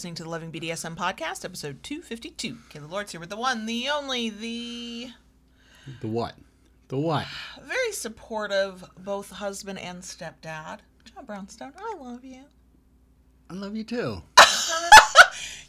listening 0.00 0.14
to 0.14 0.22
the 0.22 0.30
Loving 0.30 0.50
BDSM 0.50 0.96
podcast, 0.96 1.44
episode 1.44 1.82
252. 1.82 2.56
Kayla 2.70 2.88
Lords 2.88 3.12
here 3.12 3.20
with 3.20 3.28
the 3.28 3.36
one, 3.36 3.66
the 3.66 3.90
only, 3.90 4.30
the 4.30 5.10
The 6.00 6.06
what? 6.06 6.36
The 6.88 6.96
what? 6.96 7.26
very 7.62 7.92
supportive, 7.92 8.82
both 8.96 9.28
husband 9.28 9.78
and 9.78 10.00
stepdad, 10.00 10.78
John 11.04 11.26
Brownstone. 11.26 11.74
I 11.78 11.96
love 12.00 12.24
you. 12.24 12.44
I 13.50 13.52
love 13.52 13.76
you 13.76 13.84
too. 13.84 14.22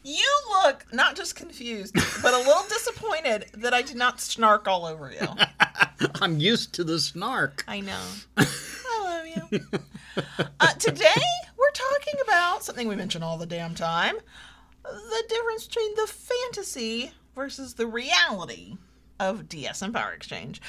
You 0.03 0.25
look 0.63 0.85
not 0.91 1.15
just 1.15 1.35
confused, 1.35 1.93
but 2.23 2.33
a 2.33 2.37
little 2.37 2.63
disappointed 2.69 3.45
that 3.53 3.71
I 3.73 3.83
did 3.83 3.97
not 3.97 4.19
snark 4.19 4.67
all 4.67 4.87
over 4.87 5.11
you. 5.11 5.27
I'm 6.21 6.39
used 6.39 6.73
to 6.73 6.83
the 6.83 6.99
snark. 6.99 7.63
I 7.67 7.81
know. 7.81 8.01
I 8.37 8.47
love 9.03 9.27
you. 9.27 9.61
Uh, 10.59 10.73
today, 10.79 11.21
talking 12.01 12.19
about 12.23 12.63
something 12.63 12.87
we 12.87 12.95
mention 12.95 13.21
all 13.21 13.37
the 13.37 13.45
damn 13.45 13.75
time 13.75 14.15
the 14.83 15.23
difference 15.29 15.67
between 15.67 15.93
the 15.95 16.07
fantasy 16.07 17.11
versus 17.35 17.75
the 17.75 17.85
reality 17.85 18.75
of 19.19 19.43
DSM 19.43 19.93
Power 19.93 20.11
Exchange. 20.11 20.59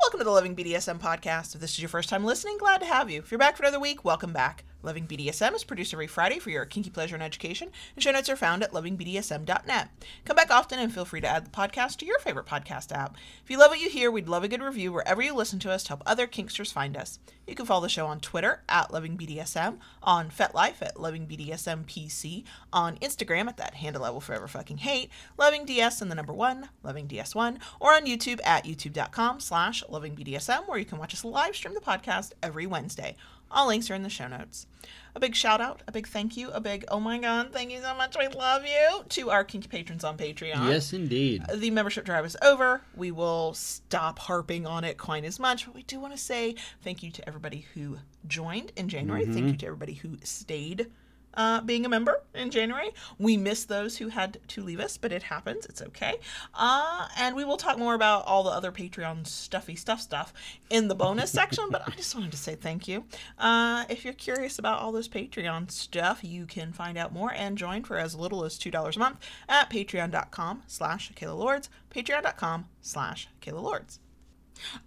Welcome 0.00 0.20
to 0.20 0.24
the 0.24 0.30
Loving 0.30 0.54
BDSM 0.54 1.00
podcast. 1.00 1.56
If 1.56 1.60
this 1.60 1.72
is 1.72 1.80
your 1.80 1.88
first 1.88 2.08
time 2.08 2.24
listening, 2.24 2.58
glad 2.58 2.78
to 2.78 2.86
have 2.86 3.10
you. 3.10 3.18
If 3.18 3.32
you're 3.32 3.38
back 3.38 3.56
for 3.56 3.64
another 3.64 3.80
week, 3.80 4.04
welcome 4.04 4.32
back. 4.32 4.64
Loving 4.86 5.08
BDSM 5.08 5.52
is 5.52 5.64
produced 5.64 5.92
every 5.92 6.06
Friday 6.06 6.38
for 6.38 6.50
your 6.50 6.64
kinky 6.64 6.90
pleasure 6.90 7.16
and 7.16 7.22
education, 7.22 7.72
and 7.96 8.02
show 8.04 8.12
notes 8.12 8.28
are 8.28 8.36
found 8.36 8.62
at 8.62 8.70
lovingbdsm.net. 8.70 9.88
Come 10.24 10.36
back 10.36 10.52
often 10.52 10.78
and 10.78 10.94
feel 10.94 11.04
free 11.04 11.20
to 11.20 11.26
add 11.26 11.44
the 11.44 11.50
podcast 11.50 11.96
to 11.96 12.06
your 12.06 12.20
favorite 12.20 12.46
podcast 12.46 12.92
app. 12.92 13.16
If 13.42 13.50
you 13.50 13.58
love 13.58 13.70
what 13.70 13.80
you 13.80 13.90
hear, 13.90 14.12
we'd 14.12 14.28
love 14.28 14.44
a 14.44 14.48
good 14.48 14.62
review 14.62 14.92
wherever 14.92 15.20
you 15.20 15.34
listen 15.34 15.58
to 15.58 15.72
us 15.72 15.82
to 15.82 15.88
help 15.88 16.04
other 16.06 16.28
kinksters 16.28 16.72
find 16.72 16.96
us. 16.96 17.18
You 17.48 17.56
can 17.56 17.66
follow 17.66 17.82
the 17.82 17.88
show 17.88 18.06
on 18.06 18.20
Twitter 18.20 18.62
at 18.68 18.90
lovingbdsm, 18.90 19.78
on 20.04 20.30
FetLife 20.30 20.80
at 20.80 20.94
lovingbdsmpc, 20.94 22.44
on 22.72 22.96
Instagram 22.98 23.48
at 23.48 23.56
that 23.56 23.74
handle 23.74 24.04
I 24.04 24.10
will 24.10 24.20
forever 24.20 24.46
fucking 24.46 24.78
hate, 24.78 25.10
lovingds 25.36 26.00
and 26.00 26.10
the 26.12 26.14
number 26.14 26.32
one, 26.32 26.68
lovingds1, 26.84 27.58
or 27.80 27.92
on 27.92 28.06
YouTube 28.06 28.40
at 28.44 28.64
youtube.com 28.64 29.40
slash 29.40 29.82
lovingbdsm, 29.90 30.68
where 30.68 30.78
you 30.78 30.84
can 30.84 30.98
watch 30.98 31.12
us 31.12 31.24
live 31.24 31.56
stream 31.56 31.74
the 31.74 31.80
podcast 31.80 32.32
every 32.40 32.66
Wednesday. 32.66 33.16
All 33.50 33.68
links 33.68 33.90
are 33.90 33.94
in 33.94 34.02
the 34.02 34.10
show 34.10 34.28
notes. 34.28 34.66
A 35.14 35.20
big 35.20 35.34
shout 35.34 35.62
out, 35.62 35.82
a 35.88 35.92
big 35.92 36.06
thank 36.06 36.36
you, 36.36 36.50
a 36.50 36.60
big 36.60 36.84
oh 36.88 37.00
my 37.00 37.16
god, 37.18 37.50
thank 37.50 37.70
you 37.70 37.80
so 37.80 37.94
much, 37.94 38.16
we 38.18 38.28
love 38.28 38.66
you 38.66 39.02
to 39.08 39.30
our 39.30 39.44
kinky 39.44 39.66
patrons 39.66 40.04
on 40.04 40.18
Patreon. 40.18 40.68
Yes, 40.68 40.92
indeed. 40.92 41.42
The 41.54 41.70
membership 41.70 42.04
drive 42.04 42.26
is 42.26 42.36
over. 42.42 42.82
We 42.94 43.10
will 43.10 43.54
stop 43.54 44.18
harping 44.18 44.66
on 44.66 44.84
it 44.84 44.98
quite 44.98 45.24
as 45.24 45.40
much, 45.40 45.64
but 45.64 45.74
we 45.74 45.84
do 45.84 45.98
want 45.98 46.12
to 46.12 46.18
say 46.18 46.54
thank 46.82 47.02
you 47.02 47.10
to 47.12 47.26
everybody 47.26 47.66
who 47.72 47.98
joined 48.26 48.72
in 48.76 48.90
January. 48.90 49.24
Thank 49.24 49.38
mm-hmm. 49.38 49.48
you 49.48 49.56
to 49.56 49.66
everybody 49.66 49.94
who 49.94 50.18
stayed 50.22 50.90
uh, 51.36 51.60
being 51.60 51.84
a 51.84 51.88
member 51.88 52.22
in 52.34 52.50
January. 52.50 52.90
We 53.18 53.36
miss 53.36 53.64
those 53.64 53.98
who 53.98 54.08
had 54.08 54.38
to 54.48 54.62
leave 54.62 54.80
us, 54.80 54.96
but 54.96 55.12
it 55.12 55.24
happens. 55.24 55.66
It's 55.66 55.82
okay. 55.82 56.16
Uh, 56.54 57.08
and 57.18 57.36
we 57.36 57.44
will 57.44 57.56
talk 57.56 57.78
more 57.78 57.94
about 57.94 58.24
all 58.26 58.42
the 58.42 58.50
other 58.50 58.72
Patreon 58.72 59.26
stuffy 59.26 59.76
stuff 59.76 60.00
stuff 60.00 60.32
in 60.70 60.88
the 60.88 60.94
bonus 60.94 61.30
section, 61.30 61.66
but 61.70 61.86
I 61.86 61.92
just 61.92 62.14
wanted 62.14 62.32
to 62.32 62.38
say 62.38 62.54
thank 62.54 62.88
you. 62.88 63.04
Uh, 63.38 63.84
if 63.88 64.04
you're 64.04 64.14
curious 64.14 64.58
about 64.58 64.80
all 64.80 64.92
this 64.92 65.08
Patreon 65.08 65.70
stuff, 65.70 66.22
you 66.22 66.46
can 66.46 66.72
find 66.72 66.96
out 66.98 67.12
more 67.12 67.32
and 67.32 67.58
join 67.58 67.84
for 67.84 67.96
as 67.96 68.14
little 68.14 68.44
as 68.44 68.58
$2 68.58 68.96
a 68.96 68.98
month 68.98 69.18
at 69.48 69.70
patreon.com 69.70 70.62
slash 70.66 71.12
Kayla 71.12 71.36
Lords, 71.36 71.68
patreon.com 71.90 72.66
slash 72.80 73.28
Kayla 73.40 73.62
Lords. 73.62 74.00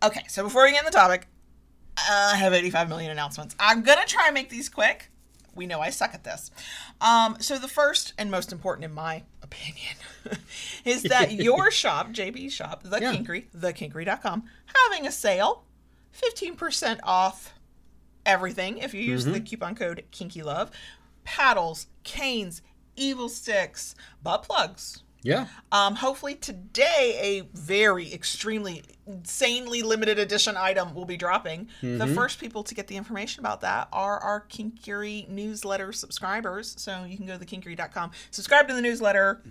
Okay, 0.04 0.24
so 0.28 0.44
before 0.44 0.64
we 0.64 0.72
get 0.72 0.80
in 0.80 0.86
the 0.86 0.92
topic, 0.92 1.28
I 1.98 2.36
have 2.38 2.54
85 2.54 2.90
million 2.90 3.12
announcements. 3.12 3.56
I'm 3.60 3.82
gonna 3.84 4.06
try 4.06 4.26
and 4.28 4.34
make 4.34 4.50
these 4.50 4.70
quick. 4.70 5.12
We 5.60 5.68
know 5.68 5.82
I 5.82 5.90
suck 5.90 6.14
at 6.14 6.24
this. 6.24 6.52
Um, 7.02 7.36
so 7.42 7.58
the 7.60 7.68
first 7.68 8.14
and 8.18 8.32
most 8.32 8.54
important, 8.54 8.86
in 8.86 8.94
my 8.94 9.24
opinion, 9.44 9.96
is 10.86 11.04
that 11.04 11.34
your 11.48 11.70
shop, 11.70 12.12
JB 12.14 12.50
shop, 12.50 12.84
the 12.84 12.98
Yeah. 13.02 13.14
Kinkery, 13.14 13.48
thekinkery.com, 13.54 14.46
having 14.88 15.06
a 15.06 15.12
sale, 15.12 15.66
15% 16.18 17.00
off 17.04 17.54
everything 18.26 18.78
if 18.78 18.94
you 18.94 19.02
use 19.02 19.26
the 19.26 19.42
coupon 19.42 19.76
code 19.76 20.06
Kinky 20.12 20.42
Love. 20.44 20.72
Paddles, 21.26 21.88
canes, 22.06 22.62
evil 22.96 23.28
sticks, 23.28 23.96
butt 24.24 24.44
plugs, 24.44 25.04
Yeah. 25.22 25.48
um, 25.72 25.96
hopefully 25.96 26.36
today 26.36 27.20
a 27.22 27.58
very 27.58 28.14
extremely 28.14 28.84
insanely 29.06 29.82
limited 29.82 30.20
edition 30.20 30.56
item 30.56 30.94
will 30.94 31.06
be 31.06 31.18
dropping. 31.18 31.68
The 31.82 32.08
first 32.08 32.40
people 32.40 32.64
to 32.64 32.76
get 32.76 32.88
the 32.88 32.96
information 32.96 33.42
about 33.42 33.62
that 33.62 33.88
are 33.92 34.20
our 34.20 34.46
Kinkery 34.50 35.28
newsletter 35.28 35.92
subscribers. 35.92 36.76
So 36.78 37.04
you 37.06 37.18
can 37.18 37.26
go 37.26 37.38
to 37.38 37.44
thekinkery.com, 37.46 38.12
subscribe 38.32 38.68
to 38.68 38.74
the 38.74 38.82
newsletter, 38.82 39.42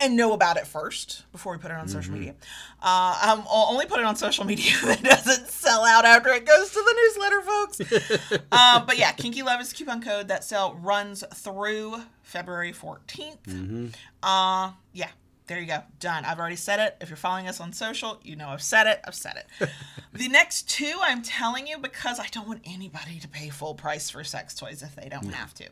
and 0.00 0.16
know 0.16 0.32
about 0.32 0.56
it 0.56 0.66
first 0.66 1.24
before 1.32 1.52
we 1.52 1.58
put 1.58 1.70
it 1.70 1.76
on 1.76 1.88
social 1.88 2.12
media. 2.12 2.34
Uh, 2.82 3.18
um, 3.26 3.44
I'll 3.50 3.68
only 3.70 3.86
put 3.86 4.00
it 4.00 4.04
on 4.04 4.16
social 4.16 4.44
media 4.46 4.72
that 4.84 5.02
doesn't 5.02 5.48
sell 5.48 5.84
out 5.84 6.04
after 6.04 6.30
it 6.30 6.44
goes 6.44 6.70
to 6.70 6.74
the 6.74 6.94
newsletter, 7.02 7.42
folks. 7.42 8.42
uh, 8.52 8.84
but 8.84 8.98
yeah, 8.98 9.12
Kinky 9.12 9.42
Love 9.42 9.60
is 9.60 9.72
coupon 9.72 10.02
code. 10.02 10.28
That 10.28 10.44
sale 10.44 10.78
runs 10.80 11.24
through 11.34 11.96
February 12.22 12.72
14th. 12.72 13.94
Uh, 14.22 14.72
yeah, 14.92 15.08
there 15.46 15.60
you 15.60 15.66
go. 15.66 15.82
Done. 16.00 16.24
I've 16.24 16.38
already 16.38 16.56
said 16.56 16.80
it. 16.80 16.96
If 17.00 17.10
you're 17.10 17.16
following 17.16 17.48
us 17.48 17.60
on 17.60 17.72
social, 17.72 18.18
you 18.22 18.34
know 18.34 18.48
I've 18.48 18.62
said 18.62 18.86
it. 18.86 19.00
I've 19.04 19.14
said 19.14 19.36
it. 19.36 19.68
the 20.12 20.28
next 20.28 20.68
two, 20.70 20.98
I'm 21.02 21.22
telling 21.22 21.66
you 21.66 21.76
because 21.78 22.18
I 22.18 22.28
don't 22.28 22.48
want 22.48 22.62
anybody 22.64 23.18
to 23.20 23.28
pay 23.28 23.50
full 23.50 23.74
price 23.74 24.08
for 24.08 24.24
sex 24.24 24.54
toys 24.54 24.82
if 24.82 24.96
they 24.96 25.08
don't 25.08 25.32
have 25.34 25.52
to. 25.54 25.68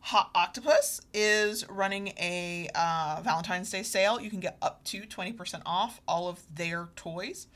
Hot 0.00 0.30
Octopus 0.34 1.00
is 1.12 1.68
running 1.68 2.08
a 2.18 2.68
uh, 2.74 3.20
Valentine's 3.22 3.70
Day 3.70 3.82
sale. 3.82 4.20
You 4.20 4.30
can 4.30 4.40
get 4.40 4.56
up 4.62 4.82
to 4.84 5.02
20% 5.02 5.62
off 5.66 6.00
all 6.08 6.28
of 6.28 6.40
their 6.54 6.88
toys. 6.96 7.46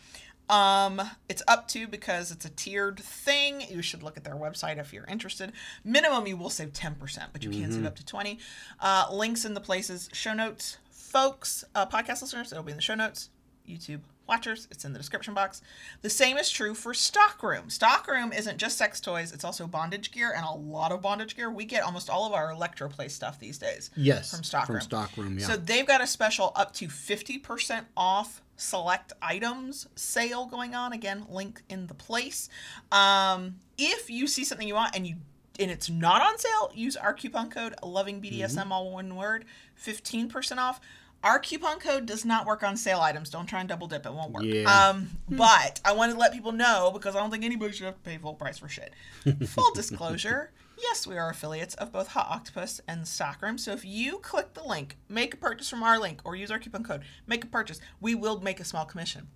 Um, 0.49 1.01
it's 1.29 1.43
up 1.49 1.69
to 1.69 1.87
because 1.87 2.31
it's 2.31 2.45
a 2.45 2.51
tiered 2.51 3.01
thing. 3.01 3.63
You 3.71 3.81
should 3.81 4.03
look 4.03 4.19
at 4.19 4.25
their 4.25 4.35
website 4.35 4.79
if 4.79 4.93
you're 4.93 5.07
interested. 5.07 5.53
Minimum, 5.85 6.27
you 6.27 6.37
will 6.37 6.51
save 6.51 6.73
10%, 6.75 7.29
but 7.33 7.43
you 7.43 7.51
can 7.51 7.73
save 7.73 7.87
up 7.87 7.97
to 7.97 8.05
20. 8.05 8.39
Uh, 8.79 9.07
links 9.11 9.45
in 9.47 9.55
the 9.55 9.61
places, 9.61 10.11
show 10.13 10.35
notes, 10.35 10.77
folks, 10.91 11.65
uh, 11.75 11.87
podcast 11.87 12.21
listeners, 12.21 12.53
it'll 12.53 12.65
be 12.65 12.73
in 12.73 12.77
the 12.77 12.83
show 12.83 12.95
notes. 12.95 13.31
YouTube 13.67 14.01
watchers, 14.27 14.67
it's 14.71 14.85
in 14.85 14.93
the 14.93 14.99
description 14.99 15.35
box. 15.35 15.61
The 16.03 16.11
same 16.11 16.37
is 16.37 16.51
true 16.51 16.75
for 16.75 16.95
Stockroom. 16.95 17.71
Stockroom 17.71 18.33
isn't 18.33 18.59
just 18.59 18.79
sex 18.79 19.01
toys, 19.01 19.33
it's 19.33 19.45
also 19.45 19.67
bondage 19.67 20.11
gear 20.13 20.33
and 20.37 20.45
a 20.45 20.53
lot 20.53 20.93
of 20.93 21.03
bondage 21.03 21.37
gear. 21.37 21.51
We 21.51 21.65
get 21.65 21.83
almost 21.83 22.09
all 22.11 22.27
of 22.27 22.33
our 22.33 22.53
Electroplay 22.53 23.11
stuff 23.11 23.39
these 23.39 23.59
days 23.59 23.91
Yes. 23.97 24.31
from 24.31 24.43
Stockroom. 24.45 24.79
From 24.81 24.85
Stockroom, 24.85 25.39
yeah. 25.39 25.47
So 25.47 25.57
they've 25.57 25.87
got 25.87 26.01
a 26.01 26.07
special 26.07 26.53
up 26.57 26.73
to 26.75 26.89
50% 26.89 27.85
off 27.97 28.41
select 28.57 29.13
items 29.21 29.89
sale 29.97 30.47
going 30.47 30.75
on. 30.75 30.93
Again, 30.93 31.27
link 31.29 31.63
in 31.69 31.87
the 31.89 31.95
place. 31.95 32.49
Um, 32.93 33.57
if 33.77 34.09
you 34.09 34.27
see 34.27 34.45
something 34.45 34.67
you 34.69 34.75
want 34.75 34.95
and 34.97 35.07
you 35.07 35.17
and 35.61 35.71
it's 35.71 35.89
not 35.89 36.21
on 36.21 36.37
sale, 36.37 36.73
use 36.75 36.97
our 36.97 37.13
coupon 37.15 37.49
code 37.49 37.75
loving 37.81 38.21
BDSM 38.21 38.71
all 38.73 38.91
one 38.93 39.15
word, 39.15 39.45
15% 39.81 40.59
off. 40.59 40.81
Our 41.25 41.39
coupon 41.39 41.79
code 41.81 42.05
does 42.05 42.27
not 42.27 42.47
work 42.47 42.63
on 42.63 42.77
sale 42.77 43.01
items. 43.01 43.31
Don't 43.31 43.47
try 43.47 43.61
and 43.61 43.69
double 43.69 43.87
dip; 43.87 44.05
it 44.05 44.13
won't 44.13 44.31
work. 44.31 44.45
Yeah. 44.45 44.65
Um, 44.65 45.09
but 45.29 45.81
I 45.85 45.93
wanted 45.93 46.13
to 46.13 46.19
let 46.19 46.33
people 46.33 46.53
know 46.53 46.91
because 46.93 47.17
I 47.17 47.21
don't 47.21 47.31
think 47.31 47.45
anybody 47.45 47.73
should 47.73 47.87
have 47.87 47.95
to 47.95 48.01
pay 48.01 48.19
full 48.19 48.35
price 48.35 48.59
for 48.59 48.69
shit. 48.69 48.93
Full 49.49 49.73
disclosure: 49.75 50.53
yes, 50.81 51.07
we 51.07 51.17
are 51.17 51.31
affiliates 51.31 51.75
of 51.77 51.91
both 51.93 52.09
Hot 52.09 52.27
Octopus 52.31 52.81
and 52.87 53.09
Stockroom. 53.09 53.57
So 53.57 53.73
if 53.73 53.85
you 53.87 54.19
click 54.19 54.53
the 54.53 54.63
link, 54.63 54.99
make 55.09 55.33
a 55.35 55.37
purchase 55.39 55.69
from 55.71 55.83
our 55.83 55.99
link, 55.99 56.21
or 56.25 56.37
use 56.37 56.51
our 56.51 56.59
coupon 56.59 56.85
code, 56.85 57.03
make 57.27 57.43
a 57.43 57.47
purchase, 57.47 57.81
we 58.01 58.15
will 58.15 58.41
make 58.41 58.61
a 58.61 58.65
small 58.65 58.85
commission. 58.85 59.29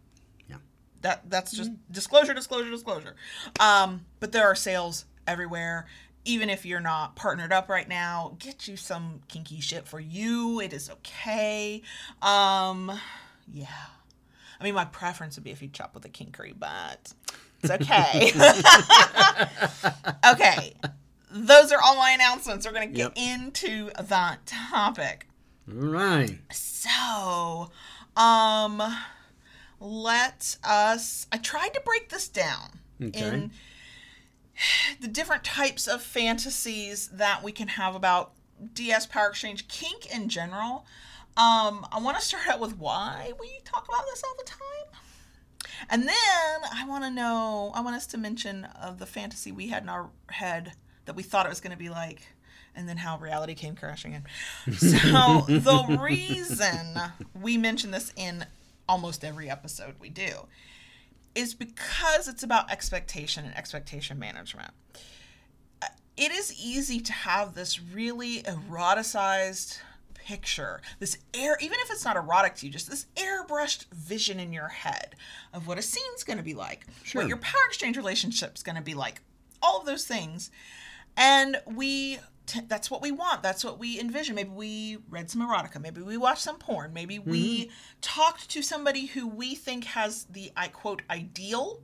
Yeah. 0.48 0.56
That 1.00 1.30
that's 1.30 1.52
just 1.52 1.70
disclosure, 1.90 2.34
disclosure, 2.34 2.70
disclosure. 2.70 3.16
Um, 3.58 4.04
but 4.20 4.32
there 4.32 4.46
are 4.46 4.54
sales 4.54 5.06
everywhere. 5.26 5.86
Even 6.28 6.50
if 6.50 6.66
you're 6.66 6.78
not 6.80 7.16
partnered 7.16 7.52
up 7.52 7.70
right 7.70 7.88
now, 7.88 8.36
get 8.38 8.68
you 8.68 8.76
some 8.76 9.20
kinky 9.28 9.60
shit 9.60 9.88
for 9.88 9.98
you. 9.98 10.60
It 10.60 10.74
is 10.74 10.90
okay. 10.90 11.80
Um, 12.20 12.92
yeah. 13.50 13.66
I 14.60 14.64
mean, 14.64 14.74
my 14.74 14.84
preference 14.84 15.36
would 15.36 15.44
be 15.44 15.52
if 15.52 15.62
you 15.62 15.68
chop 15.68 15.94
with 15.94 16.04
a 16.04 16.10
kinkery, 16.10 16.52
but 16.58 17.14
it's 17.62 17.70
okay. 17.70 18.30
okay. 20.32 20.74
Those 21.30 21.72
are 21.72 21.80
all 21.82 21.96
my 21.96 22.10
announcements. 22.10 22.66
We're 22.66 22.72
going 22.72 22.88
to 22.92 22.94
get 22.94 23.16
Yep. 23.16 23.40
into 23.50 23.90
that 24.08 24.44
topic. 24.46 25.26
All 25.70 25.74
right. 25.88 26.38
So, 26.52 27.70
um, 28.20 28.82
let 29.80 30.56
us. 30.62 31.26
I 31.32 31.38
tried 31.38 31.72
to 31.74 31.80
break 31.84 32.10
this 32.10 32.28
down 32.28 32.80
Okay. 33.02 33.18
in 33.28 33.50
the 35.00 35.08
different 35.08 35.44
types 35.44 35.86
of 35.86 36.02
fantasies 36.02 37.08
that 37.08 37.42
we 37.42 37.52
can 37.52 37.68
have 37.68 37.94
about 37.94 38.32
DS 38.74 39.06
Power 39.06 39.28
Exchange, 39.28 39.68
kink 39.68 40.06
in 40.14 40.28
general. 40.28 40.84
Um, 41.36 41.86
I 41.92 42.00
want 42.00 42.18
to 42.18 42.24
start 42.24 42.48
out 42.48 42.58
with 42.60 42.76
why 42.78 43.32
we 43.40 43.60
talk 43.64 43.86
about 43.88 44.04
this 44.06 44.22
all 44.24 44.34
the 44.36 44.44
time. 44.50 45.00
And 45.88 46.02
then 46.02 46.60
I 46.74 46.84
want 46.88 47.04
to 47.04 47.10
know, 47.10 47.70
I 47.74 47.80
want 47.80 47.94
us 47.94 48.06
to 48.08 48.18
mention 48.18 48.64
of 48.64 48.98
the 48.98 49.06
fantasy 49.06 49.52
we 49.52 49.68
had 49.68 49.84
in 49.84 49.88
our 49.88 50.10
head 50.30 50.72
that 51.04 51.14
we 51.14 51.22
thought 51.22 51.46
it 51.46 51.50
was 51.50 51.60
going 51.60 51.70
to 51.70 51.78
be 51.78 51.88
like. 51.88 52.26
and 52.74 52.88
then 52.88 52.96
how 52.98 53.18
reality 53.18 53.54
came 53.54 53.74
crashing 53.74 54.12
in. 54.14 54.24
So 54.74 55.44
the 55.48 55.98
reason 56.00 57.00
we 57.40 57.56
mention 57.56 57.90
this 57.90 58.12
in 58.16 58.44
almost 58.88 59.24
every 59.24 59.50
episode 59.50 59.94
we 60.00 60.08
do 60.08 60.46
is 61.34 61.54
because 61.54 62.28
it's 62.28 62.42
about 62.42 62.70
expectation 62.70 63.44
and 63.44 63.56
expectation 63.56 64.18
management. 64.18 64.70
Uh, 65.82 65.86
It 66.16 66.32
is 66.32 66.52
easy 66.60 67.00
to 67.00 67.12
have 67.12 67.54
this 67.54 67.80
really 67.80 68.42
eroticized 68.42 69.78
picture, 70.14 70.80
this 70.98 71.16
air, 71.32 71.56
even 71.60 71.78
if 71.80 71.90
it's 71.90 72.04
not 72.04 72.16
erotic 72.16 72.54
to 72.56 72.66
you, 72.66 72.72
just 72.72 72.90
this 72.90 73.06
airbrushed 73.16 73.86
vision 73.92 74.38
in 74.38 74.52
your 74.52 74.68
head 74.68 75.14
of 75.54 75.66
what 75.66 75.78
a 75.78 75.82
scene's 75.82 76.22
going 76.24 76.36
to 76.36 76.42
be 76.44 76.54
like, 76.54 76.86
Sure. 77.02 77.22
what 77.22 77.28
your 77.28 77.38
power 77.38 77.60
exchange 77.68 77.96
relationship's 77.96 78.62
going 78.62 78.76
to 78.76 78.82
be 78.82 78.94
like, 78.94 79.20
all 79.62 79.80
of 79.80 79.86
those 79.86 80.04
things. 80.04 80.50
And 81.16 81.60
we, 81.66 82.18
t- 82.48 82.60
that's 82.66 82.90
what 82.90 83.02
we 83.02 83.12
want. 83.12 83.42
That's 83.42 83.64
what 83.64 83.78
we 83.78 84.00
envision. 84.00 84.34
Maybe 84.34 84.50
we 84.50 84.98
read 85.08 85.30
some 85.30 85.42
erotica. 85.42 85.80
Maybe 85.80 86.02
we 86.02 86.16
watched 86.16 86.42
some 86.42 86.58
porn. 86.58 86.92
Maybe 86.92 87.18
we 87.18 87.64
mm-hmm. 87.64 87.70
talked 88.00 88.48
to 88.50 88.62
somebody 88.62 89.06
who 89.06 89.28
we 89.28 89.54
think 89.54 89.84
has 89.84 90.24
the, 90.24 90.50
I 90.56 90.68
quote, 90.68 91.02
ideal 91.10 91.80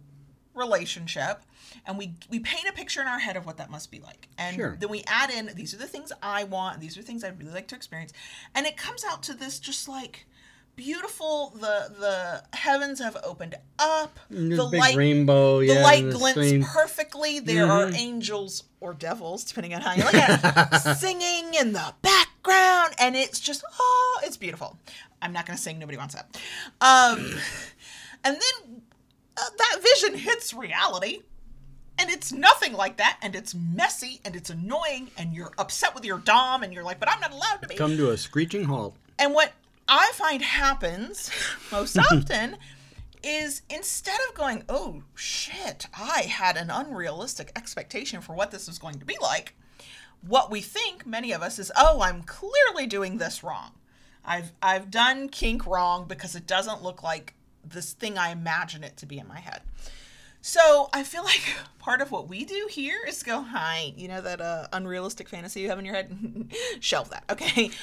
relationship 0.55 1.43
and 1.84 1.99
we 1.99 2.14
we 2.31 2.38
paint 2.38 2.69
a 2.69 2.72
picture 2.72 3.00
in 3.00 3.08
our 3.08 3.19
head 3.19 3.37
of 3.37 3.44
what 3.44 3.56
that 3.56 3.70
must 3.70 3.90
be 3.90 3.99
like 3.99 4.28
and 4.38 4.55
Sure. 4.55 4.76
then 4.78 4.88
we 4.88 5.02
add 5.08 5.31
in 5.31 5.50
these 5.56 5.75
are 5.75 5.78
the 5.78 5.87
things 5.87 6.12
i 6.22 6.44
want 6.44 6.78
these 6.78 6.96
are 6.96 7.02
things 7.02 7.25
i'd 7.25 7.37
really 7.40 7.50
like 7.50 7.66
to 7.66 7.75
experience 7.75 8.12
and 8.55 8.64
it 8.64 8.76
comes 8.76 9.05
out 9.05 9.22
to 9.25 9.34
this 9.34 9.58
just 9.58 9.88
like 9.88 10.26
beautiful 10.76 11.50
the 11.61 11.93
the 11.99 12.56
heavens 12.56 12.99
have 13.00 13.17
opened 13.25 13.55
up 13.79 14.19
There's 14.31 14.59
the 14.59 14.67
big 14.67 14.81
light 14.81 14.97
rainbow. 14.97 15.61
the 15.61 15.67
yeah, 15.67 15.82
light 15.82 16.05
the 16.05 16.12
glints 16.19 16.67
perfectly 16.73 17.38
there 17.41 17.67
are 17.71 17.87
Mhm. 17.87 17.97
angels 17.97 18.65
or 18.81 18.93
devils 18.94 19.44
depending 19.44 19.75
on 19.75 19.81
how 19.82 19.93
you 19.93 20.03
look 20.05 20.15
at 20.15 20.73
it 20.73 20.97
singing 20.99 21.55
in 21.55 21.73
the 21.73 21.94
background 22.03 22.94
and 22.99 23.15
it's 23.17 23.38
just 23.41 23.62
oh 23.79 24.21
it's 24.25 24.37
beautiful 24.37 24.76
i'm 25.23 25.32
not 25.32 25.47
going 25.47 25.56
to 25.56 25.62
sing 25.62 25.79
nobody 25.79 25.97
wants 25.99 26.15
that 26.15 26.37
um 26.81 27.19
and 28.25 28.37
then 28.37 28.82
uh, 29.37 29.43
that 29.59 29.81
vision 29.82 30.19
hits 30.19 30.53
reality 30.53 31.21
and 31.99 32.11
it's 32.11 32.32
nothing 32.32 32.73
like 32.73 32.97
that 32.97 33.19
and 33.23 33.37
it's 33.37 33.55
messy 33.55 34.21
and 34.25 34.35
it's 34.35 34.50
annoying 34.50 35.09
and 35.17 35.32
you're 35.35 35.53
upset 35.59 35.94
with 35.94 36.05
your 36.05 36.19
dom 36.19 36.62
and 36.65 36.73
you're 36.75 36.82
like 36.82 36.99
but 36.99 37.09
i'm 37.09 37.21
not 37.21 37.31
allowed 37.32 37.59
to 37.62 37.69
be 37.69 37.76
Come 37.76 37.97
to 37.97 38.11
a 38.11 38.17
screeching 38.17 38.65
halt. 38.65 38.97
and 39.19 39.32
what 39.32 39.53
I 39.89 40.11
find 40.15 40.43
happens 40.43 41.31
most 41.73 41.97
mm-hmm. 41.97 42.19
often 42.19 42.57
is 43.23 43.63
instead 43.71 44.19
of 44.29 44.35
going, 44.35 44.65
oh 44.69 45.03
shit, 45.15 45.87
I 45.99 46.23
had 46.23 46.57
an 46.57 46.71
unrealistic 46.71 47.51
expectation 47.57 48.21
for 48.21 48.35
what 48.35 48.51
this 48.51 48.67
was 48.67 48.79
going 48.79 48.99
to 48.99 49.07
be 49.07 49.17
like, 49.21 49.55
what 50.27 50.51
we 50.51 50.61
think, 50.61 51.07
many 51.07 51.33
of 51.33 51.43
us, 51.43 51.59
is, 51.59 51.73
oh, 51.77 52.01
I'm 52.01 52.23
clearly 52.23 52.87
doing 52.87 53.19
this 53.19 53.43
wrong. 53.43 53.73
I've 54.25 54.53
I've 54.63 54.91
done 54.91 55.29
kink 55.29 55.67
wrong 55.67 56.07
because 56.07 56.35
it 56.35 56.47
doesn't 56.47 56.83
look 56.83 57.03
like 57.03 57.35
this 57.65 57.93
thing 57.93 58.17
I 58.17 58.31
imagine 58.31 58.83
it 58.85 58.97
to 58.99 59.07
be 59.07 59.19
in 59.19 59.29
my 59.29 59.39
head. 59.39 59.61
So 60.46 60.91
I 60.93 61.05
feel 61.05 61.25
like 61.25 61.41
part 61.79 62.02
of 62.02 62.11
what 62.11 62.29
we 62.29 62.44
do 62.44 62.69
here 62.70 62.99
is 63.08 63.23
go, 63.23 63.41
hi, 63.41 63.94
you 63.96 64.08
know 64.08 64.20
that 64.20 64.43
uh, 64.43 64.67
unrealistic 64.75 65.26
fantasy 65.26 65.61
you 65.61 65.70
have 65.70 65.79
in 65.79 65.87
your 65.87 65.94
head? 65.94 66.50
Shelve 66.81 67.08
that, 67.08 67.25
okay? 67.31 67.70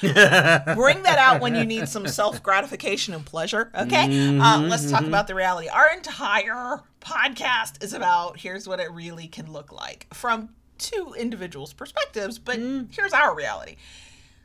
Bring 0.76 1.02
that 1.02 1.18
out 1.18 1.40
when 1.40 1.56
you 1.56 1.66
need 1.66 1.88
some 1.88 2.06
self 2.06 2.40
gratification 2.40 3.14
and 3.14 3.26
pleasure, 3.26 3.72
okay? 3.76 4.38
Uh, 4.38 4.64
let's 4.70 4.88
talk 4.88 5.02
about 5.02 5.26
the 5.26 5.34
reality. 5.34 5.66
Our 5.66 5.90
entire 5.92 6.84
podcast 7.00 7.82
is 7.82 7.94
about 7.94 8.38
here's 8.38 8.68
what 8.68 8.78
it 8.78 8.92
really 8.92 9.26
can 9.26 9.52
look 9.52 9.72
like 9.72 10.06
from 10.14 10.50
two 10.78 11.16
individuals' 11.18 11.72
perspectives, 11.72 12.38
but 12.38 12.60
here's 12.92 13.12
our 13.12 13.34
reality. 13.34 13.74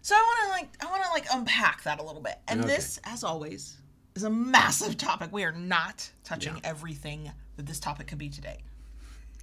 So 0.01 0.15
I 0.15 0.21
want 0.21 0.39
to 0.41 0.49
like 0.49 0.83
I 0.83 0.91
want 0.91 1.03
to 1.03 1.09
like 1.11 1.25
unpack 1.31 1.83
that 1.83 1.99
a 1.99 2.03
little 2.03 2.21
bit. 2.23 2.39
And 2.47 2.61
Okay. 2.61 2.69
this, 2.77 2.99
as 3.03 3.23
always, 3.23 3.77
is 4.15 4.23
a 4.23 4.29
massive 4.31 4.97
topic. 4.97 5.31
We 5.31 5.43
are 5.43 5.51
not 5.51 6.09
touching 6.23 6.59
everything 6.63 7.29
that 7.57 7.65
this 7.65 7.79
topic 7.79 8.07
could 8.07 8.17
be 8.17 8.29
today. 8.29 8.59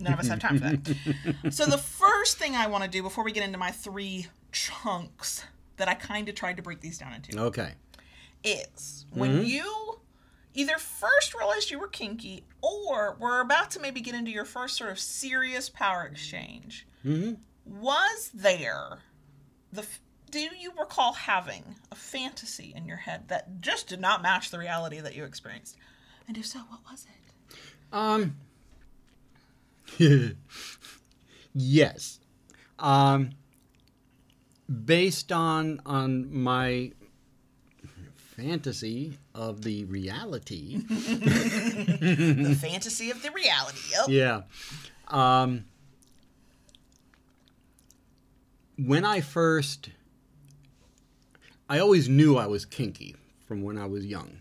None 0.01 0.13
of 0.13 0.19
us 0.19 0.27
have 0.29 0.41
time 0.41 0.59
for 0.59 0.65
that. 0.65 1.53
so 1.53 1.67
the 1.67 1.79
first 1.79 2.37
thing 2.39 2.57
I 2.57 2.67
want 2.67 2.83
to 2.85 2.91
do 2.91 3.03
before 3.03 3.23
we 3.23 3.31
get 3.33 3.45
into 3.45 3.59
my 3.59 3.71
three 3.71 4.27
chunks 4.51 5.45
that 5.77 5.89
I 5.89 5.95
kind 5.95 6.29
of 6.29 6.35
tried 6.35 6.57
to 6.57 6.63
break 6.63 6.81
these 6.81 6.99
down 6.99 7.13
into 7.13 7.39
Okay. 7.39 7.73
is 8.43 9.07
when 9.11 9.31
Mm-hmm. 9.39 9.45
you 9.45 9.99
either 10.55 10.79
first 10.79 11.35
realized 11.35 11.71
you 11.71 11.79
were 11.79 11.89
kinky 11.89 12.45
or 12.61 13.17
were 13.21 13.41
about 13.41 13.71
to 13.73 13.81
maybe 13.81 14.01
get 14.01 14.15
into 14.15 14.31
your 14.31 14.45
first 14.45 14.77
sort 14.77 14.91
of 14.91 14.99
serious 14.99 15.69
power 15.69 16.05
exchange. 16.05 16.87
Mm-hmm. 17.05 17.35
Was 17.81 18.31
there 18.35 18.99
the 19.73 19.83
f- 19.83 20.01
do 20.31 20.41
you 20.41 20.73
recall 20.79 21.13
having 21.13 21.77
a 21.93 21.95
fantasy 21.95 22.73
in 22.77 22.87
your 22.87 22.97
head 22.99 23.29
that 23.29 23.61
just 23.61 23.89
did 23.89 24.01
not 24.01 24.23
match 24.23 24.51
the 24.51 24.59
reality 24.59 25.01
that 25.01 25.15
you 25.15 25.25
experienced? 25.25 25.77
And 26.27 26.37
if 26.37 26.47
so, 26.47 26.59
what 26.61 26.81
was 26.91 27.05
it? 27.05 27.24
Um. 27.95 28.37
yes. 31.55 32.19
Um. 32.79 33.31
Based 34.85 35.31
on 35.31 35.81
on 35.87 36.35
my 36.35 36.91
fantasy 38.17 39.17
of 39.33 39.63
the 39.63 39.85
reality. 39.85 40.79
The 40.79 42.59
fantasy 42.61 43.13
of 43.13 43.23
the 43.23 43.31
reality. 43.31 43.79
Yep. 43.93 44.09
yeah. 44.09 44.41
Um. 45.07 45.67
When 48.77 49.05
I 49.05 49.21
first, 49.21 49.91
I 51.69 51.79
always 51.79 52.09
knew 52.09 52.37
I 52.37 52.49
was 52.49 52.65
kinky 52.65 53.15
from 53.47 53.63
when 53.63 53.79
I 53.79 53.87
was 53.87 54.05
young, 54.05 54.41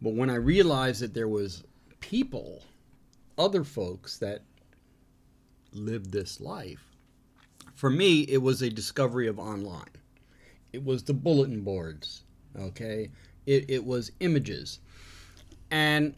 but 0.00 0.14
when 0.14 0.30
I 0.30 0.36
realized 0.36 1.02
that 1.02 1.12
there 1.12 1.26
was 1.26 1.64
people, 2.00 2.62
other 3.38 3.64
folks 3.64 4.18
that 4.18 4.42
lived 5.72 6.10
this 6.12 6.40
life, 6.40 6.82
for 7.74 7.90
me 7.90 8.22
it 8.22 8.42
was 8.42 8.62
a 8.62 8.70
discovery 8.70 9.28
of 9.28 9.38
online. 9.38 9.84
It 10.72 10.84
was 10.84 11.04
the 11.04 11.14
bulletin 11.14 11.62
boards, 11.62 12.22
okay? 12.58 13.10
It, 13.46 13.70
it 13.70 13.84
was 13.84 14.12
images, 14.20 14.80
and 15.70 16.14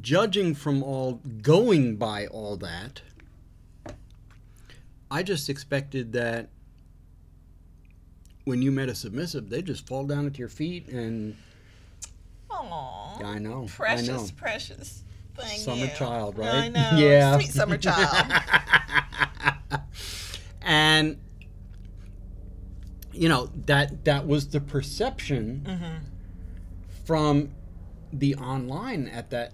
judging 0.00 0.54
from 0.54 0.82
all 0.82 1.20
going 1.42 1.96
by 1.96 2.26
all 2.28 2.56
that, 2.58 3.02
I 5.10 5.22
just 5.22 5.48
expected 5.50 6.12
that 6.14 6.48
when 8.44 8.62
you 8.62 8.70
met 8.72 8.88
a 8.88 8.94
submissive, 8.94 9.48
they 9.50 9.62
just 9.62 9.86
fall 9.86 10.04
down 10.06 10.26
at 10.26 10.38
your 10.38 10.48
feet 10.48 10.88
and 10.88 11.36
Aw. 12.50 13.22
I 13.22 13.38
know, 13.38 13.66
Precious, 13.68 14.08
I 14.08 14.12
know. 14.12 14.26
precious 14.36 15.02
thing. 15.36 15.58
Summer 15.58 15.84
you. 15.86 15.90
child, 15.96 16.38
I 16.40 16.42
right? 16.62 16.72
know. 16.72 16.90
Yeah. 16.96 17.36
Sweet 17.38 17.50
summer 17.52 17.76
child. 17.76 18.32
and 20.62 21.18
you 23.12 23.28
know 23.28 23.50
that 23.66 24.04
that 24.04 24.26
was 24.26 24.48
the 24.48 24.60
perception 24.60 25.62
Mm-hmm. 25.66 26.04
from 27.04 27.50
the 28.12 28.34
online 28.36 29.08
at 29.08 29.30
that 29.30 29.52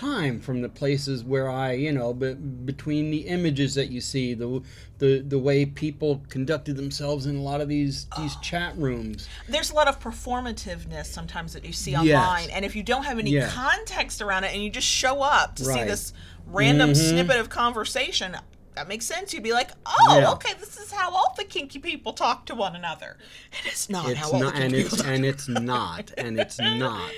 time 0.00 0.40
from 0.40 0.60
the 0.62 0.68
places 0.68 1.24
where 1.24 1.50
I 1.50 1.72
you 1.72 1.92
know 1.92 2.12
be, 2.14 2.34
between 2.34 3.10
the 3.10 3.18
images 3.26 3.74
that 3.74 3.90
you 3.90 4.00
see 4.00 4.34
the 4.34 4.62
the 4.98 5.20
the 5.26 5.38
way 5.38 5.64
people 5.64 6.22
conducted 6.28 6.76
themselves 6.76 7.26
in 7.26 7.36
a 7.36 7.42
lot 7.42 7.60
of 7.60 7.68
these 7.68 8.06
these 8.16 8.36
chat 8.36 8.76
rooms 8.76 9.28
There's 9.48 9.70
a 9.70 9.74
lot 9.74 9.88
of 9.88 9.98
performativeness 10.00 11.06
sometimes 11.06 11.52
that 11.54 11.64
you 11.64 11.72
see 11.72 11.92
Yes. 11.92 12.00
online, 12.02 12.50
and 12.50 12.64
if 12.64 12.76
you 12.76 12.82
don't 12.82 13.04
have 13.04 13.18
any 13.18 13.30
Yeah. 13.30 13.48
context 13.48 14.20
around 14.22 14.44
it 14.44 14.52
and 14.54 14.62
you 14.62 14.70
just 14.70 14.86
show 14.86 15.22
up 15.22 15.56
to 15.56 15.64
see 15.64 15.84
this 15.84 16.12
random 16.46 16.90
Mhm. 16.90 16.96
snippet 17.10 17.36
of 17.38 17.48
conversation, 17.48 18.36
that 18.74 18.88
makes 18.88 19.06
sense. 19.06 19.32
You'd 19.34 19.42
be 19.42 19.52
like, 19.52 19.70
"Oh, 19.86 20.18
Yeah. 20.20 20.30
okay, 20.32 20.54
this 20.60 20.76
is 20.78 20.92
how 20.92 21.10
all 21.10 21.34
the 21.36 21.44
kinky 21.44 21.78
people 21.80 22.12
talk 22.12 22.46
to 22.46 22.54
one 22.54 22.76
another." 22.76 23.16
It 23.64 23.72
is 23.72 23.88
not 23.90 24.04
how 24.04 24.10
it's 24.26 24.32
all 24.34 24.40
not 24.40 24.54
the 24.54 24.62
and 24.62 24.72
kinky 24.72 24.86
it's 24.86 24.90
people 24.90 25.04
talk. 25.04 25.14
and 25.14 25.24
it's 25.24 25.48
not 25.48 26.10
and 26.18 26.38
it's 26.38 26.58
not 26.60 27.12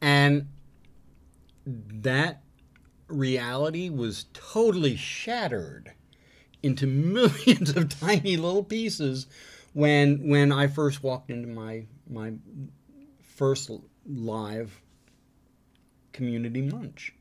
and 0.00 0.48
that 1.68 2.42
reality 3.08 3.88
was 3.90 4.26
totally 4.32 4.96
shattered 4.96 5.92
into 6.62 6.86
millions 6.86 7.76
of 7.76 7.88
tiny 7.88 8.36
little 8.36 8.64
pieces 8.64 9.26
when 9.74 10.28
when 10.28 10.50
I 10.50 10.66
first 10.66 11.02
walked 11.02 11.30
into 11.30 11.48
my 11.48 11.86
my 12.08 12.32
first 13.22 13.70
live 14.06 14.80
community 16.12 16.62
munch. 16.62 17.14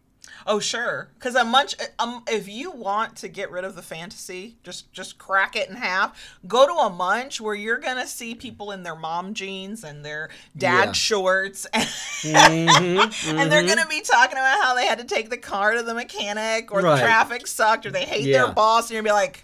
Oh, 0.45 0.59
sure. 0.59 1.09
Because 1.15 1.35
a 1.35 1.43
munch, 1.43 1.75
um, 1.99 2.23
if 2.27 2.47
you 2.47 2.71
want 2.71 3.15
to 3.17 3.27
get 3.27 3.51
rid 3.51 3.63
of 3.65 3.75
the 3.75 3.81
fantasy, 3.81 4.55
just 4.63 4.91
just 4.93 5.17
crack 5.17 5.55
it 5.55 5.69
in 5.69 5.75
half. 5.75 6.37
Go 6.47 6.65
to 6.65 6.73
a 6.73 6.89
munch 6.89 7.41
where 7.41 7.55
you're 7.55 7.77
gonna 7.79 8.07
see 8.07 8.33
people 8.35 8.71
in 8.71 8.83
their 8.83 8.95
mom 8.95 9.33
jeans 9.33 9.83
and 9.83 10.05
their 10.05 10.29
dad 10.57 10.85
Yeah. 10.87 10.91
shorts, 10.93 11.65
and, 11.73 11.83
Mhm, 12.23 13.39
and 13.39 13.51
they're 13.51 13.63
mhm. 13.63 13.67
gonna 13.67 13.87
be 13.87 14.01
talking 14.01 14.37
about 14.37 14.63
how 14.63 14.73
they 14.75 14.85
had 14.85 14.99
to 14.99 15.03
take 15.05 15.29
the 15.29 15.37
car 15.37 15.73
to 15.73 15.83
the 15.83 15.93
mechanic, 15.93 16.71
or 16.71 16.81
Right. 16.81 16.95
the 16.95 17.01
traffic 17.01 17.47
sucked, 17.47 17.85
or 17.85 17.91
they 17.91 18.05
hate 18.05 18.25
Yeah. 18.25 18.45
their 18.45 18.53
boss, 18.53 18.85
and 18.85 18.91
you're 18.91 19.03
gonna 19.03 19.13
be 19.13 19.21
like, 19.21 19.43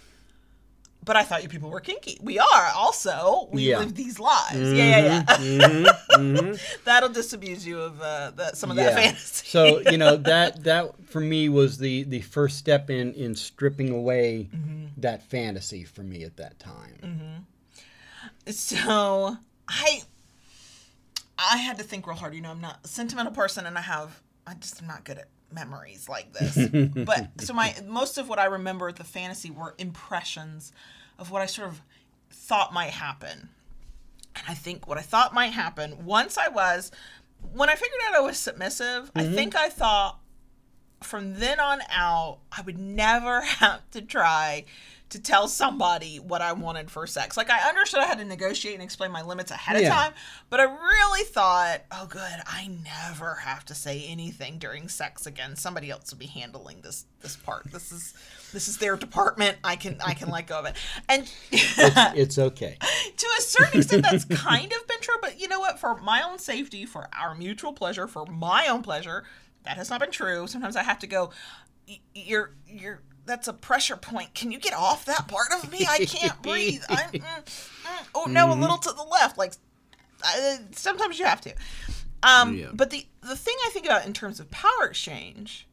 but 1.04 1.16
I 1.16 1.24
thought 1.24 1.44
you 1.44 1.50
people 1.50 1.70
were 1.70 1.80
kinky. 1.82 2.18
We 2.22 2.40
are 2.40 2.72
also. 2.76 3.48
We 3.52 3.70
Yeah. 3.70 3.80
live 3.80 3.96
these 3.96 4.20
lives. 4.20 4.56
Yeah, 4.74 4.98
yeah, 5.00 5.24
yeah. 5.40 5.94
Mhm. 6.18 6.84
That'll 6.86 7.10
disabuse 7.10 7.66
you 7.66 7.80
of 7.82 8.02
uh, 8.02 8.32
the, 8.32 8.54
some 8.56 8.70
of 8.72 8.78
that 8.78 8.94
fantasy. 8.94 9.48
so 9.48 9.80
you 9.92 9.98
know 9.98 10.16
that 10.32 10.64
that 10.64 10.92
for 11.10 11.20
me 11.20 11.50
was 11.50 11.78
the 11.78 12.04
the 12.04 12.22
first 12.22 12.58
step 12.58 12.90
in 12.90 13.14
in 13.14 13.36
stripping 13.36 13.90
away 13.90 14.50
Mm-hmm. 14.56 14.86
that 15.02 15.24
fantasy 15.24 15.84
for 15.84 16.04
me 16.04 16.24
at 16.24 16.38
that 16.38 16.60
time. 16.60 17.46
so 18.48 19.38
I 19.68 20.02
I 21.38 21.58
had 21.58 21.78
to 21.78 21.84
think 21.84 22.06
real 22.08 22.16
hard. 22.16 22.34
You 22.36 22.42
know, 22.42 22.52
I'm 22.52 22.62
not 22.62 22.80
a 22.84 22.88
sentimental 22.88 23.34
person, 23.34 23.66
and 23.66 23.78
I 23.78 23.82
have 23.82 24.22
I 24.46 24.54
just 24.56 24.82
am 24.82 24.88
not 24.88 25.04
good 25.04 25.18
at 25.18 25.28
memories 25.54 26.10
like 26.10 26.34
this. 26.34 26.58
but 27.06 27.30
so 27.40 27.54
my 27.54 27.76
most 27.86 28.18
of 28.18 28.30
what 28.30 28.40
I 28.40 28.46
remember 28.46 28.90
at 28.90 28.96
the 28.96 29.04
fantasy 29.04 29.52
were 29.52 29.76
impressions 29.78 30.72
of 31.18 31.32
what 31.32 31.42
I 31.42 31.46
sort 31.46 31.70
of 31.70 31.82
thought 32.30 32.74
might 32.74 32.92
happen. 32.92 33.50
And 34.36 34.46
I 34.48 34.54
think 34.54 34.88
what 34.88 34.98
I 34.98 35.02
thought 35.02 35.34
might 35.34 35.54
happen 35.54 36.06
once 36.06 36.38
I 36.38 36.50
was 36.50 36.92
when 37.52 37.70
I 37.70 37.76
figured 37.76 38.00
out 38.08 38.16
I 38.16 38.22
was 38.22 38.38
submissive, 38.38 39.12
I 39.16 39.24
mm-hmm. 39.24 39.36
think 39.36 39.56
I 39.56 39.70
thought 39.70 40.20
from 41.02 41.36
then 41.36 41.60
on 41.60 41.82
out, 41.90 42.40
I 42.52 42.62
would 42.62 42.80
never 42.80 43.42
have 43.60 43.90
to 43.92 44.02
try 44.02 44.66
to 45.14 45.22
tell 45.22 45.48
somebody 45.48 46.18
what 46.18 46.42
I 46.42 46.52
wanted 46.54 46.92
for 46.92 47.08
sex. 47.08 47.38
Like 47.38 47.50
I 47.50 47.68
understood 47.68 48.02
I 48.02 48.06
had 48.06 48.20
to 48.20 48.26
negotiate 48.26 48.76
and 48.76 48.84
explain 48.84 49.12
my 49.12 49.22
limits 49.24 49.50
ahead 49.52 49.78
of 49.78 49.82
Yeah. 49.82 49.90
time, 49.94 50.14
but 50.50 50.60
I 50.60 50.64
really 50.64 51.24
thought, 51.24 51.82
oh 51.92 52.06
good, 52.08 52.22
I 52.46 52.70
never 52.84 53.36
have 53.36 53.66
to 53.66 53.76
say 53.76 54.06
anything 54.08 54.58
during 54.60 54.88
sex 54.90 55.26
again. 55.26 55.56
Somebody 55.56 55.90
else 55.90 56.12
will 56.12 56.20
be 56.20 56.26
handling 56.28 56.82
this 56.82 57.06
this 57.22 57.36
part. 57.38 57.64
This 57.72 57.92
is 57.92 58.14
this 58.52 58.68
is 58.68 58.78
their 58.78 58.96
department. 58.98 59.58
I 59.64 59.76
can 59.78 59.98
I 60.06 60.14
can 60.14 60.30
let 60.30 60.46
go 60.48 60.60
of 60.60 60.66
it. 60.66 60.76
And 61.10 61.32
It's 61.52 62.38
okay. 62.38 62.78
to 63.18 63.28
a 63.38 63.42
certain 63.42 63.80
extent 63.80 64.04
that's 64.04 64.26
kind 64.26 64.72
of 64.74 64.88
been 64.88 65.00
true 65.02 65.16
but 65.22 65.40
you 65.40 65.48
know 65.48 65.60
what 65.60 65.80
for 65.80 65.96
my 66.02 66.22
own 66.22 66.38
safety 66.40 66.86
for 66.86 67.08
our 67.18 67.34
mutual 67.36 67.74
pleasure 67.74 68.08
for 68.08 68.26
my 68.26 68.68
own 68.68 68.82
pleasure 68.82 69.24
that 69.64 69.78
has 69.78 69.90
not 69.90 70.00
been 70.00 70.12
true 70.12 70.48
sometimes 70.48 70.76
i 70.76 70.84
have 70.84 71.00
to 71.00 71.08
go 71.08 71.30
you're 72.14 72.52
you're 72.68 73.02
that's 73.26 73.48
a 73.48 73.54
pressure 73.54 73.96
point. 73.96 74.34
Can 74.34 74.52
you 74.52 74.60
get 74.60 74.74
off 74.74 75.06
that 75.06 75.28
part 75.28 75.48
of 75.54 75.72
me? 75.72 75.86
I 75.90 76.06
can't 76.06 76.42
breathe. 76.42 76.84
I'm 76.90 77.12
mm, 77.12 77.22
mm. 77.22 78.08
oh 78.16 78.26
no 78.30 78.52
a 78.52 78.56
little 78.56 78.78
to 78.78 78.92
the 78.92 79.04
left. 79.04 79.38
Like 79.38 79.54
uh, 80.24 80.58
sometimes 80.72 81.20
you 81.20 81.26
have 81.26 81.42
to. 81.42 81.54
Um 82.22 82.56
Yeah. 82.56 82.68
but 82.74 82.90
the 82.90 83.06
the 83.22 83.36
thing 83.36 83.56
i 83.66 83.70
think 83.72 83.86
about 83.86 84.06
in 84.06 84.14
terms 84.14 84.40
of 84.40 84.50
power 84.52 84.86
exchange 84.86 85.68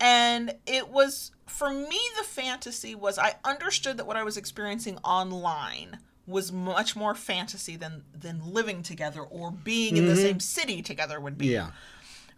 and 0.00 0.54
it 0.66 0.88
was 0.90 1.30
for 1.46 1.70
me 1.70 1.98
the 2.18 2.24
fantasy 2.24 2.94
was 2.94 3.18
i 3.18 3.34
understood 3.44 3.96
that 3.96 4.06
what 4.06 4.16
i 4.18 4.22
was 4.22 4.36
experiencing 4.36 4.98
online 4.98 5.98
was 6.26 6.52
much 6.52 6.94
more 6.94 7.14
fantasy 7.14 7.76
than 7.76 8.04
than 8.14 8.40
living 8.52 8.82
together 8.82 9.22
or 9.22 9.50
being 9.50 9.96
in 9.96 10.06
the 10.06 10.16
same 10.16 10.40
city 10.40 10.82
together 10.82 11.18
would 11.18 11.36
be. 11.38 11.46
Yeah. 11.48 11.70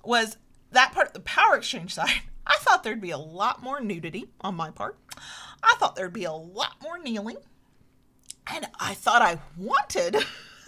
was 0.04 0.36
that 0.70 0.92
part 0.92 1.08
of 1.08 1.12
the 1.12 1.20
power 1.20 1.56
exchange 1.56 1.92
side 1.94 2.22
i 2.46 2.56
thought 2.60 2.82
there'd 2.84 3.00
be 3.00 3.10
a 3.10 3.18
lot 3.18 3.62
more 3.62 3.80
nudity 3.80 4.26
on 4.40 4.54
my 4.54 4.70
part. 4.70 4.98
I 5.62 5.76
thought 5.78 5.94
there'd 5.96 6.12
be 6.12 6.24
a 6.24 6.32
lot 6.32 6.76
more 6.82 6.98
kneeling. 6.98 7.36
And 8.52 8.66
i 8.80 8.94
thought 8.94 9.22
i 9.22 9.38
wanted 9.56 10.16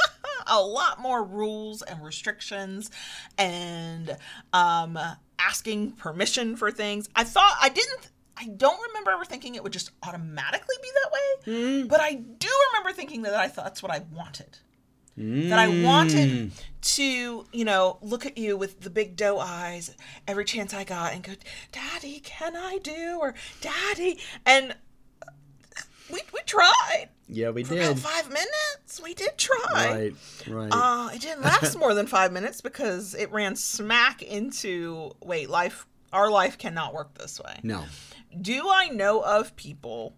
a 0.47 0.61
lot 0.63 1.01
more 1.01 1.23
rules 1.25 1.83
and 1.83 2.03
restrictions 2.05 2.91
and 3.39 4.17
um 4.53 4.99
asking 5.39 5.93
permission 5.93 6.57
for 6.57 6.71
things. 6.71 7.09
I 7.17 7.25
thought 7.25 7.57
i 7.61 7.69
didn't 7.69 8.11
i 8.37 8.47
don't 8.57 8.81
remember 8.89 9.11
ever 9.13 9.25
thinking 9.25 9.55
it 9.55 9.63
would 9.63 9.73
just 9.73 9.91
automatically 10.03 10.77
be 10.83 10.89
that 10.95 11.13
way 11.13 11.83
but 11.85 12.01
i 12.01 12.15
do 12.15 12.49
remember 12.73 12.93
thinking 12.93 13.23
that 13.23 13.35
i 13.35 13.47
thought 13.49 13.65
that's 13.65 13.83
what 13.83 13.93
i 13.93 14.03
wanted 14.13 14.59
that 15.17 15.59
I 15.59 15.69
wanted 15.83 16.51
to, 16.83 17.47
you 17.53 17.65
know, 17.65 17.99
look 18.03 18.27
at 18.27 18.37
you 18.37 18.57
with 18.57 18.81
the 18.81 18.91
big 18.91 19.17
doe 19.17 19.39
eyes 19.39 19.95
every 20.27 20.45
chance 20.45 20.75
I 20.75 20.85
got 20.85 21.13
and 21.13 21.23
go, 21.23 21.33
Daddy, 21.73 22.21
can 22.21 22.57
I 22.57 22.79
do? 22.83 23.19
Or 23.21 23.35
Daddy. 23.61 24.19
And 24.45 24.75
we, 26.13 26.21
we 26.33 26.41
tried. 26.47 27.09
Yeah, 27.29 27.51
we 27.51 27.65
For 27.65 27.75
about 27.75 27.95
did. 27.95 28.03
five 28.03 28.29
minutes. 28.29 29.01
We 29.03 29.15
did 29.15 29.39
try. 29.39 29.57
Right. 29.73 30.15
Right. 30.49 30.69
Uh, 30.71 31.11
it 31.15 31.23
didn't 31.23 31.43
last 31.43 31.79
more 31.79 31.95
than 31.95 32.07
five 32.07 32.33
minutes 32.33 32.61
because 32.61 33.15
it 33.15 33.33
ran 33.33 33.57
smack 33.57 34.21
into 34.23 35.13
wait, 35.23 35.49
life, 35.49 35.87
our 36.13 36.31
life 36.31 36.59
cannot 36.59 36.93
work 36.93 37.15
this 37.19 37.41
way. 37.41 37.61
no. 37.63 37.85
Do 38.41 38.69
I 38.69 38.89
know 38.89 39.21
of 39.21 39.55
people 39.55 40.17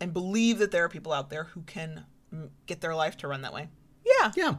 and 0.00 0.12
believe 0.12 0.58
that 0.58 0.72
there 0.72 0.84
are 0.84 0.88
people 0.88 1.12
out 1.12 1.30
there 1.30 1.44
who 1.44 1.62
can 1.62 2.04
mm, 2.34 2.48
get 2.66 2.80
their 2.80 2.96
life 2.96 3.16
to 3.18 3.28
run 3.28 3.42
that 3.42 3.54
way? 3.54 3.68
Yeah. 4.04 4.32
Yeah. 4.36 4.54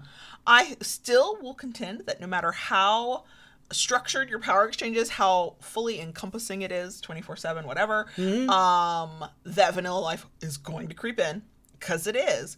I 0.48 0.78
still 0.82 1.38
will 1.42 1.54
contend 1.54 2.02
that 2.06 2.22
no 2.22 2.28
matter 2.28 2.52
how 2.52 3.24
structured 3.72 4.30
your 4.30 4.40
power 4.40 4.68
exchange 4.68 4.96
is, 4.96 5.10
how 5.10 5.56
fully 5.60 6.00
encompassing 6.00 6.62
it 6.62 6.72
is, 6.72 7.02
24 7.02 7.36
7, 7.36 7.66
whatever, 7.66 8.06
um, 8.18 9.26
that 9.44 9.74
vanilla 9.74 10.00
life 10.00 10.26
is 10.42 10.58
going 10.58 10.88
to 10.90 10.94
creep 10.94 11.20
in 11.20 11.42
because 11.80 12.06
it 12.08 12.16
is. 12.16 12.58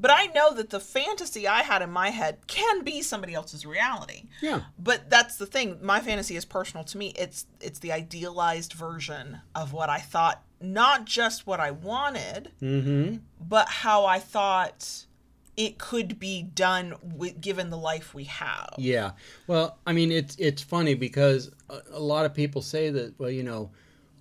But 0.00 0.12
I 0.12 0.26
know 0.26 0.54
that 0.54 0.70
the 0.70 0.78
fantasy 0.78 1.48
I 1.48 1.62
had 1.62 1.82
in 1.82 1.90
my 1.90 2.10
head 2.10 2.46
can 2.46 2.84
be 2.84 3.02
somebody 3.02 3.34
else's 3.34 3.66
reality. 3.66 4.24
Yeah. 4.40 4.60
But 4.78 5.10
that's 5.10 5.36
the 5.36 5.46
thing. 5.46 5.78
My 5.82 5.98
fantasy 5.98 6.36
is 6.36 6.44
personal 6.44 6.84
to 6.84 6.98
me. 6.98 7.12
It's 7.18 7.46
it's 7.60 7.80
the 7.80 7.90
idealized 7.92 8.74
version 8.74 9.40
of 9.56 9.72
what 9.72 9.90
I 9.90 9.98
thought, 9.98 10.42
not 10.60 11.04
just 11.04 11.46
what 11.48 11.58
I 11.58 11.72
wanted, 11.72 12.52
Mm-hmm. 12.62 13.16
but 13.40 13.68
how 13.68 14.06
I 14.06 14.20
thought 14.20 15.04
it 15.58 15.76
could 15.76 16.18
be 16.20 16.42
done 16.42 16.94
with, 17.02 17.40
given 17.40 17.68
the 17.68 17.76
life 17.76 18.14
we 18.14 18.24
have. 18.24 18.70
Yeah. 18.78 19.10
Well, 19.48 19.76
I 19.86 19.92
mean, 19.92 20.10
it's 20.12 20.36
it's 20.36 20.62
funny 20.62 20.94
because 20.94 21.50
a, 21.68 21.80
a 21.92 22.00
lot 22.00 22.24
of 22.24 22.32
people 22.32 22.62
say 22.62 22.88
that. 22.90 23.18
Well, 23.18 23.28
you 23.30 23.42
know, 23.42 23.70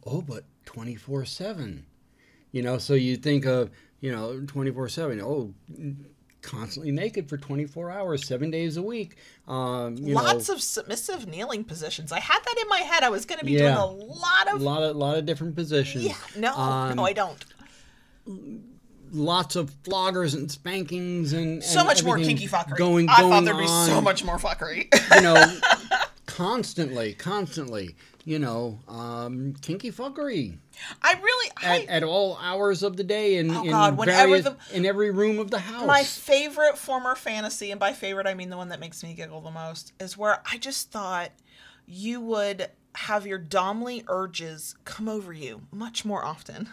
oh, 0.06 0.22
but 0.22 0.44
twenty 0.66 0.96
four 0.96 1.24
seven. 1.26 1.86
You 2.52 2.64
know, 2.64 2.80
so 2.80 2.96
you 2.96 3.16
think 3.18 3.46
of 3.46 3.70
you 4.02 4.12
know 4.12 4.42
twenty 4.48 4.72
four 4.72 4.90
seven. 4.90 5.22
Oh, 5.22 5.54
constantly 6.42 6.92
naked 6.92 7.30
for 7.30 7.38
twenty 7.38 7.66
four 7.66 7.92
hours, 7.92 8.26
seven 8.28 8.50
days 8.50 8.78
a 8.78 8.82
week. 8.82 9.18
Um, 9.48 9.96
you 9.98 10.16
Lots 10.16 10.48
know, 10.50 10.56
of 10.56 10.62
submissive 10.64 11.28
kneeling 11.28 11.66
positions. 11.66 12.12
I 12.12 12.20
had 12.20 12.40
that 12.44 12.56
in 12.60 12.68
my 12.68 12.80
head. 12.80 13.04
I 13.04 13.10
was 13.10 13.26
going 13.26 13.40
to 13.40 13.46
be 13.46 13.52
Yeah. 13.54 13.76
doing 13.76 13.78
a 13.78 13.86
lot 13.86 14.48
a 14.48 14.56
of. 14.56 14.62
lot 14.64 14.82
of 14.82 14.96
lot 14.96 15.18
of 15.20 15.26
different 15.28 15.56
positions. 15.56 16.06
Yeah, 16.06 16.16
no, 16.36 16.56
Um, 16.56 16.96
no, 16.96 17.06
I 17.06 17.14
don't. 17.14 17.46
Lots 19.12 19.56
of 19.56 19.72
floggers 19.84 20.34
and 20.36 20.52
spankings 20.52 21.34
and 21.34 21.64
So 21.64 21.84
much 21.84 22.04
more 22.04 22.18
kinky 22.18 22.48
fuckery. 22.48 22.78
Going, 22.78 23.10
I 23.10 23.18
going 23.22 23.32
thought 23.32 23.46
there'd 23.46 23.58
be 23.58 23.66
on. 23.66 23.88
so 23.88 24.02
much 24.02 24.24
more 24.24 24.38
fuckery. 24.38 24.88
you 25.16 25.22
know, 25.22 25.60
constantly, 26.26 27.14
constantly, 27.14 27.96
you 28.26 28.40
know, 28.40 28.80
um, 28.88 29.54
kinky 29.62 29.92
fuckery 29.92 30.58
I 31.02 31.14
really, 31.14 31.52
I, 31.64 31.80
at, 31.84 31.90
at 31.90 32.04
all 32.04 32.38
hours 32.42 32.84
of 32.84 32.98
the 32.98 33.04
day 33.04 33.38
in, 33.38 33.50
Oh, 33.50 33.64
in, 33.64 33.70
God, 33.70 33.98
whenever 33.98 34.28
various, 34.28 34.46
the- 34.46 34.58
in 34.76 34.86
every 34.86 35.10
room 35.12 35.40
of 35.40 35.50
the 35.52 35.60
house. 35.60 35.88
my 35.88 36.04
favorite 36.04 36.78
former 36.78 37.16
fantasy, 37.16 37.72
and 37.72 37.80
by 37.80 37.94
favorite 37.94 38.28
I 38.28 38.34
mean 38.34 38.50
the 38.50 38.58
one 38.58 38.70
that 38.70 38.80
makes 38.80 39.02
me 39.04 39.14
giggle 39.14 39.42
the 39.42 39.52
most, 39.52 39.94
is 40.00 40.18
where 40.18 40.42
I 40.52 40.58
just 40.58 40.92
thought 40.92 41.32
you 41.88 42.20
would 42.22 42.68
have 42.96 43.26
your 43.26 43.40
domly 43.40 44.04
urges 44.08 44.76
come 44.86 45.08
over 45.08 45.32
you 45.32 45.62
much 45.72 46.04
more 46.04 46.26
often. 46.26 46.70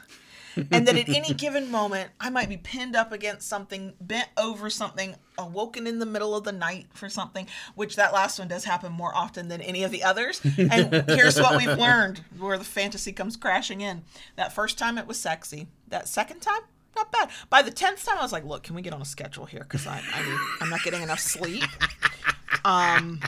And 0.56 0.86
that 0.86 0.96
at 0.96 1.08
any 1.08 1.34
given 1.34 1.70
moment, 1.70 2.10
I 2.20 2.30
might 2.30 2.48
be 2.48 2.56
pinned 2.56 2.96
up 2.96 3.12
against 3.12 3.48
something, 3.48 3.94
bent 4.00 4.28
over 4.36 4.70
something, 4.70 5.16
awoken 5.38 5.86
in 5.86 5.98
the 5.98 6.06
middle 6.06 6.34
of 6.36 6.44
the 6.44 6.52
night 6.52 6.86
for 6.94 7.08
something, 7.08 7.46
which 7.74 7.96
that 7.96 8.12
last 8.12 8.38
one 8.38 8.48
does 8.48 8.64
happen 8.64 8.92
more 8.92 9.14
often 9.14 9.48
than 9.48 9.60
any 9.60 9.82
of 9.84 9.90
the 9.90 10.02
others. 10.02 10.40
And 10.58 11.04
here's 11.08 11.38
what 11.38 11.56
we've 11.56 11.78
learned 11.78 12.20
where 12.38 12.58
the 12.58 12.64
fantasy 12.64 13.12
comes 13.12 13.36
crashing 13.36 13.80
in. 13.80 14.02
That 14.36 14.52
first 14.52 14.78
time 14.78 14.98
it 14.98 15.06
was 15.06 15.18
sexy. 15.18 15.68
That 15.88 16.08
second 16.08 16.40
time, 16.40 16.60
not 16.96 17.10
bad. 17.12 17.30
By 17.50 17.62
the 17.62 17.70
tenth 17.70 18.04
time, 18.04 18.18
I 18.18 18.22
was 18.22 18.32
like, 18.32 18.44
"Look, 18.44 18.62
can 18.62 18.74
we 18.74 18.82
get 18.82 18.92
on 18.92 19.02
a 19.02 19.04
schedule 19.04 19.46
here? 19.46 19.60
Because 19.60 19.86
I, 19.86 20.00
I 20.14 20.22
need, 20.22 20.38
I'm 20.60 20.70
not 20.70 20.82
getting 20.82 21.02
enough 21.02 21.18
sleep. 21.20 21.64
Um, 22.64 23.20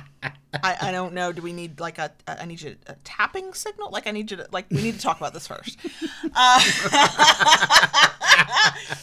I, 0.63 0.77
I 0.81 0.93
don't 0.93 1.13
know. 1.13 1.33
Do 1.33 1.43
we 1.43 1.53
need 1.53 1.81
like 1.81 1.99
a, 1.99 2.13
a? 2.27 2.43
I 2.43 2.45
need 2.47 2.63
you 2.63 2.77
a 2.87 2.95
tapping 3.05 3.53
signal. 3.55 3.91
Like 3.91 4.07
I 4.07 4.11
need 4.11 4.31
you 4.31 4.39
to 4.39 4.49
like. 4.51 4.67
We 4.71 4.83
need 4.83 4.95
to 4.95 5.01
talk 5.01 5.19
about 5.19 5.35
this 5.35 5.47
first. 5.47 5.79
Uh, 6.35 6.61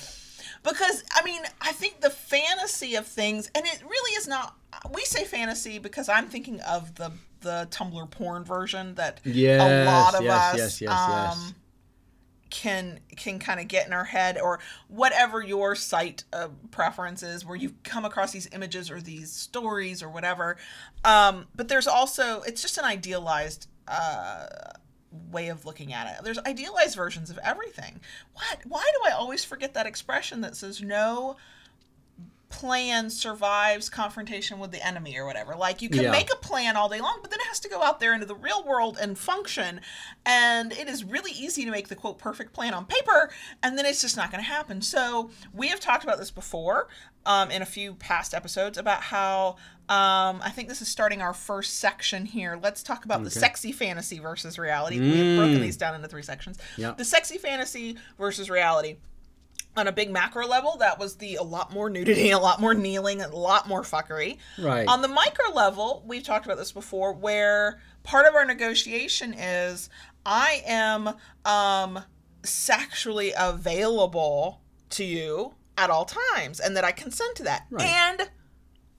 because 0.63 1.03
I 1.11 1.23
mean, 1.23 1.41
I 1.61 1.71
think 1.71 2.01
the 2.01 2.09
fantasy 2.09 2.95
of 2.95 3.05
things, 3.05 3.51
and 3.53 3.65
it 3.65 3.83
really 3.83 4.15
is 4.15 4.27
not. 4.27 4.55
We 4.93 5.05
say 5.05 5.23
fantasy 5.23 5.77
because 5.77 6.09
I'm 6.09 6.27
thinking 6.27 6.59
of 6.61 6.95
the 6.95 7.11
the 7.41 7.67
Tumblr 7.69 8.09
porn 8.09 8.43
version 8.43 8.95
that 8.95 9.19
a 9.25 9.85
lot 9.85 10.15
of 10.15 10.23
yes, 10.23 10.53
us 10.53 10.57
yes, 10.57 10.81
yes, 10.81 10.91
um, 10.91 11.11
yes. 11.11 11.53
Can 12.53 13.00
can 13.15 13.39
kind 13.39 13.60
of 13.60 13.67
get 13.67 13.88
in 13.88 13.93
our 13.93 14.03
head 14.03 14.39
or 14.39 14.60
whatever 14.88 15.41
your 15.41 15.74
site 15.74 16.24
uh, 16.31 16.50
preference 16.69 17.24
is 17.24 17.43
where 17.43 17.55
you 17.55 17.74
come 17.83 18.05
across 18.05 18.31
these 18.31 18.48
images 18.51 18.91
or 18.91 19.01
these 19.01 19.31
stories 19.31 20.03
or 20.03 20.10
whatever 20.10 20.55
um, 21.03 21.48
but 21.55 21.67
there's 21.67 21.88
also 21.88 22.41
it's 22.43 22.62
just 22.62 22.77
an 22.77 22.86
idealized 22.86 23.67
uh, 23.88 24.45
way 25.31 25.50
of 25.50 25.65
looking 25.65 25.93
at 25.93 26.07
it. 26.07 26.24
There's 26.24 26.39
idealized 26.39 26.95
versions 26.95 27.29
of 27.29 27.38
everything. 27.43 28.00
What? 28.33 28.60
Why 28.67 28.83
do 28.95 29.10
I 29.12 29.13
always 29.13 29.43
forget 29.43 29.74
that 29.74 29.86
expression 29.86 30.41
that 30.41 30.55
says 30.55 30.81
no 30.81 31.38
plan 32.53 33.10
survives 33.10 33.89
confrontation 33.89 34.60
with 34.60 34.72
the 34.72 34.86
enemy 34.86 35.17
or 35.17 35.25
whatever. 35.25 35.55
Like 35.55 35.81
you 35.81 35.89
can 35.89 36.03
Yeah. 36.03 36.12
make 36.12 36.31
a 36.31 36.36
plan 36.38 36.77
all 36.77 36.88
day 36.88 37.01
long, 37.01 37.17
but 37.22 37.31
then 37.31 37.39
it 37.39 37.48
has 37.48 37.60
to 37.62 37.67
go 37.67 37.81
out 37.81 38.00
there 38.00 38.13
into 38.13 38.27
the 38.27 38.36
real 38.36 38.63
world 38.63 38.95
and 39.01 39.17
function. 39.17 39.81
And 40.24 40.72
it 40.72 40.88
is 40.88 41.03
really 41.03 41.31
easy 41.31 41.65
to 41.65 41.72
make 41.72 41.88
the 41.88 41.95
quote 41.95 42.19
perfect 42.19 42.53
plan 42.53 42.75
on 42.75 42.86
paper, 42.86 43.31
and 43.63 43.75
then 43.77 43.88
it's 43.88 44.01
just 44.01 44.15
not 44.15 44.31
going 44.31 44.43
to 44.43 44.48
happen. 44.50 44.83
So 44.83 45.31
we 45.51 45.67
have 45.69 45.79
talked 45.79 46.03
about 46.03 46.19
this 46.19 46.29
before 46.29 46.88
um, 47.25 47.50
in 47.50 47.63
a 47.63 47.65
few 47.65 47.95
past 47.95 48.36
episodes 48.36 48.77
about 48.77 49.01
how 49.01 49.55
um, 49.89 50.39
I 50.43 50.51
think 50.53 50.69
this 50.69 50.81
is 50.81 50.88
starting 50.88 51.22
our 51.22 51.33
first 51.33 51.79
section 51.79 52.25
here. 52.25 52.57
Let's 52.62 52.83
talk 52.83 53.03
about 53.03 53.24
the 53.24 53.31
sexy 53.31 53.72
fantasy 53.72 54.19
versus 54.19 54.60
reality. 54.60 55.00
We've 55.00 55.38
broken 55.38 55.60
these 55.60 55.75
down 55.75 55.95
into 55.95 56.07
three 56.07 56.22
sections. 56.24 56.57
Yeah. 56.77 56.91
The 56.91 57.03
sexy 57.03 57.38
fantasy 57.39 57.98
versus 58.17 58.50
reality 58.50 58.98
on 59.75 59.87
a 59.87 59.91
big 59.91 60.11
macro 60.11 60.45
level, 60.47 60.77
that 60.77 60.99
was 60.99 61.15
the 61.15 61.35
a 61.35 61.43
lot 61.43 61.73
more 61.73 61.89
nudity, 61.89 62.29
a 62.31 62.39
lot 62.39 62.61
more 62.61 62.73
kneeling, 62.73 63.21
a 63.21 63.27
lot 63.27 63.67
more 63.67 63.81
fuckery. 63.81 64.37
Right. 64.59 64.87
On 64.87 65.01
the 65.01 65.07
micro 65.07 65.51
level, 65.53 66.03
we've 66.05 66.23
talked 66.23 66.45
about 66.45 66.57
this 66.57 66.71
before, 66.71 67.13
where 67.13 67.81
part 68.03 68.27
of 68.27 68.35
our 68.35 68.45
negotiation 68.45 69.33
is 69.33 69.89
I 70.25 70.61
am 70.65 71.15
um, 71.45 72.03
sexually 72.43 73.33
available 73.37 74.61
to 74.91 75.03
you 75.03 75.53
at 75.77 75.89
all 75.89 76.05
times, 76.05 76.59
and 76.59 76.77
that 76.77 76.83
I 76.83 76.91
consent 76.91 77.35
to 77.37 77.43
that, 77.43 77.65
Right. 77.71 77.87
and 77.87 78.29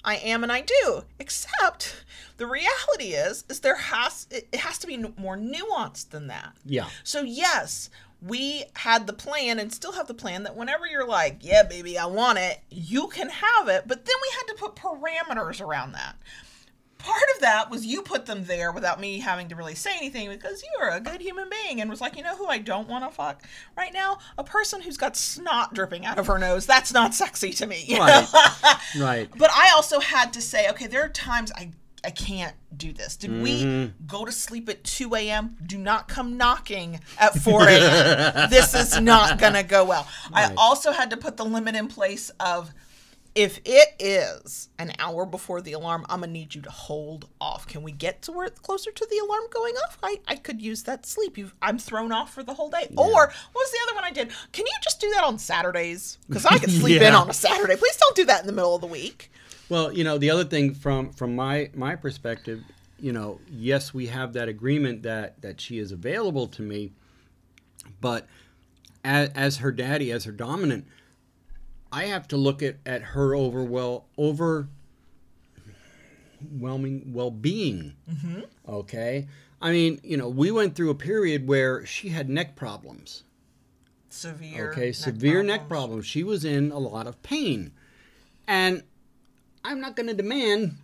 I 0.04 0.16
am 0.16 0.42
and 0.42 0.50
I 0.52 0.60
do. 0.60 1.02
Except 1.20 2.04
the 2.36 2.46
reality 2.46 3.14
is, 3.14 3.44
is 3.48 3.60
there 3.60 3.76
has 3.76 4.26
it 4.30 4.48
it 4.52 4.60
has 4.60 4.76
to 4.78 4.86
be 4.86 4.96
more 5.16 5.36
nuanced 5.36 6.10
than 6.10 6.26
that. 6.26 6.52
Yeah. 6.64 6.88
So 7.04 7.22
yes, 7.22 7.90
we 8.26 8.64
had 8.74 9.06
the 9.06 9.12
plan 9.12 9.58
and 9.58 9.72
still 9.72 9.92
have 9.92 10.06
the 10.06 10.14
plan 10.14 10.44
that 10.44 10.56
whenever 10.56 10.86
you're 10.86 11.06
like, 11.06 11.38
yeah, 11.42 11.62
baby, 11.62 11.98
I 11.98 12.06
want 12.06 12.38
it, 12.38 12.60
you 12.70 13.08
can 13.08 13.28
have 13.28 13.68
it. 13.68 13.84
But 13.86 14.06
then 14.06 14.14
we 14.22 14.28
had 14.36 14.46
to 14.46 14.54
put 14.54 14.76
parameters 14.76 15.60
around 15.60 15.92
that. 15.92 16.16
Part 16.96 17.22
of 17.34 17.42
that 17.42 17.70
was 17.70 17.84
you 17.84 18.00
put 18.00 18.24
them 18.24 18.44
there 18.46 18.72
without 18.72 18.98
me 18.98 19.18
having 19.18 19.48
to 19.48 19.56
really 19.56 19.74
say 19.74 19.94
anything 19.98 20.30
because 20.30 20.62
you 20.62 20.82
are 20.82 20.92
a 20.92 21.00
good 21.00 21.20
human 21.20 21.50
being 21.50 21.82
and 21.82 21.90
was 21.90 22.00
like, 22.00 22.16
you 22.16 22.22
know 22.22 22.34
who 22.34 22.46
I 22.46 22.56
don't 22.56 22.88
want 22.88 23.04
to 23.04 23.14
fuck 23.14 23.42
right 23.76 23.92
now? 23.92 24.16
A 24.38 24.44
person 24.44 24.80
who's 24.80 24.96
got 24.96 25.14
snot 25.18 25.74
dripping 25.74 26.06
out 26.06 26.18
of 26.18 26.26
her 26.28 26.38
nose. 26.38 26.64
That's 26.64 26.94
not 26.94 27.12
sexy 27.12 27.50
to 27.50 27.66
me. 27.66 27.84
Right. 27.98 28.26
Right. 28.98 29.28
But 29.36 29.50
I 29.50 29.72
also 29.74 29.98
had 29.98 30.32
to 30.34 30.40
say, 30.40 30.70
okay, 30.70 30.86
there 30.86 31.04
are 31.04 31.08
times 31.08 31.50
I 31.56 31.72
I 32.04 32.10
can't 32.10 32.54
do 32.76 32.92
this. 32.92 33.16
Did 33.16 33.42
we 33.42 33.62
mm-hmm. 33.62 34.06
go 34.06 34.24
to 34.24 34.32
sleep 34.32 34.68
at 34.68 34.84
2 34.84 35.14
a.m.? 35.14 35.56
Do 35.64 35.78
not 35.78 36.08
come 36.08 36.36
knocking 36.36 37.00
at 37.18 37.36
4 37.36 37.68
a.m. 37.68 38.50
this 38.50 38.74
is 38.74 39.00
not 39.00 39.38
gonna 39.38 39.62
go 39.62 39.84
well. 39.84 40.06
I 40.32 40.52
also 40.56 40.92
had 40.92 41.10
to 41.10 41.16
put 41.16 41.36
the 41.36 41.44
limit 41.44 41.74
in 41.76 41.88
place 41.88 42.30
of 42.40 42.72
if 43.34 43.60
it 43.64 43.88
is 43.98 44.68
an 44.78 44.92
hour 45.00 45.26
before 45.26 45.60
the 45.60 45.72
alarm, 45.72 46.06
I'm 46.08 46.20
gonna 46.20 46.32
need 46.32 46.54
you 46.54 46.62
to 46.62 46.70
hold 46.70 47.28
off. 47.40 47.66
Can 47.66 47.82
we 47.82 47.90
get 47.90 48.22
to 48.22 48.32
where 48.32 48.48
closer 48.48 48.92
to 48.92 49.06
the 49.10 49.18
alarm 49.18 49.44
going 49.52 49.74
off? 49.74 49.98
I, 50.02 50.20
I 50.28 50.36
could 50.36 50.62
use 50.62 50.84
that 50.84 51.04
sleep. 51.04 51.36
You've, 51.36 51.54
I'm 51.60 51.78
thrown 51.78 52.12
off 52.12 52.32
for 52.32 52.44
the 52.44 52.54
whole 52.54 52.70
day. 52.70 52.86
Or 52.96 53.10
what 53.12 53.32
was 53.54 53.72
the 53.72 53.78
other 53.84 53.94
one 53.96 54.04
I 54.04 54.12
did? 54.12 54.30
Can 54.52 54.66
you 54.66 54.72
just 54.82 55.00
do 55.00 55.10
that 55.10 55.24
on 55.24 55.38
Saturdays? 55.38 56.18
Because 56.28 56.46
I 56.46 56.58
can 56.58 56.70
sleep 56.70 57.02
in 57.02 57.12
on 57.14 57.28
a 57.28 57.34
Saturday. 57.34 57.76
Please 57.76 57.96
don't 57.96 58.16
do 58.16 58.24
that 58.26 58.40
in 58.42 58.46
the 58.46 58.52
middle 58.52 58.74
of 58.74 58.80
the 58.80 58.86
week. 58.86 59.32
Well, 59.68 59.92
you 59.92 60.04
know, 60.04 60.18
the 60.18 60.30
other 60.30 60.44
thing 60.44 60.74
from 60.74 61.10
from 61.12 61.34
my 61.34 61.70
my 61.74 61.96
perspective, 61.96 62.62
you 62.98 63.12
know, 63.12 63.40
yes, 63.50 63.94
we 63.94 64.06
have 64.08 64.32
that 64.34 64.48
agreement 64.48 65.02
that 65.02 65.40
that 65.42 65.60
she 65.60 65.78
is 65.78 65.92
available 65.92 66.46
to 66.48 66.62
me, 66.62 66.92
but 68.00 68.26
as, 69.04 69.30
as 69.34 69.56
her 69.58 69.72
daddy, 69.72 70.12
as 70.12 70.24
her 70.24 70.32
dominant, 70.32 70.86
I 71.92 72.04
have 72.04 72.28
to 72.28 72.36
look 72.36 72.62
at 72.62 72.76
at 72.84 73.02
her 73.02 73.34
over 73.34 73.62
well 73.62 74.06
over 74.18 74.68
overwhelming 76.42 77.12
well-being. 77.12 77.94
Mm-hmm. 78.10 78.40
Okay, 78.68 79.26
I 79.60 79.72
mean, 79.72 80.00
you 80.02 80.16
know, 80.16 80.28
we 80.28 80.50
went 80.50 80.74
through 80.74 80.90
a 80.90 80.94
period 80.94 81.46
where 81.48 81.86
she 81.86 82.10
had 82.10 82.28
neck 82.28 82.54
problems. 82.54 83.24
severe 84.10 84.70
Okay, 84.70 84.92
severe 84.92 85.42
neck 85.42 85.68
problems. 85.68 86.06
She 86.06 86.22
was 86.22 86.44
in 86.44 86.70
a 86.70 86.78
lot 86.78 87.06
of 87.06 87.22
pain. 87.22 87.72
And 88.46 88.82
I'm 89.64 89.80
not 89.80 89.96
going 89.96 90.08
to 90.08 90.14
demand 90.14 90.76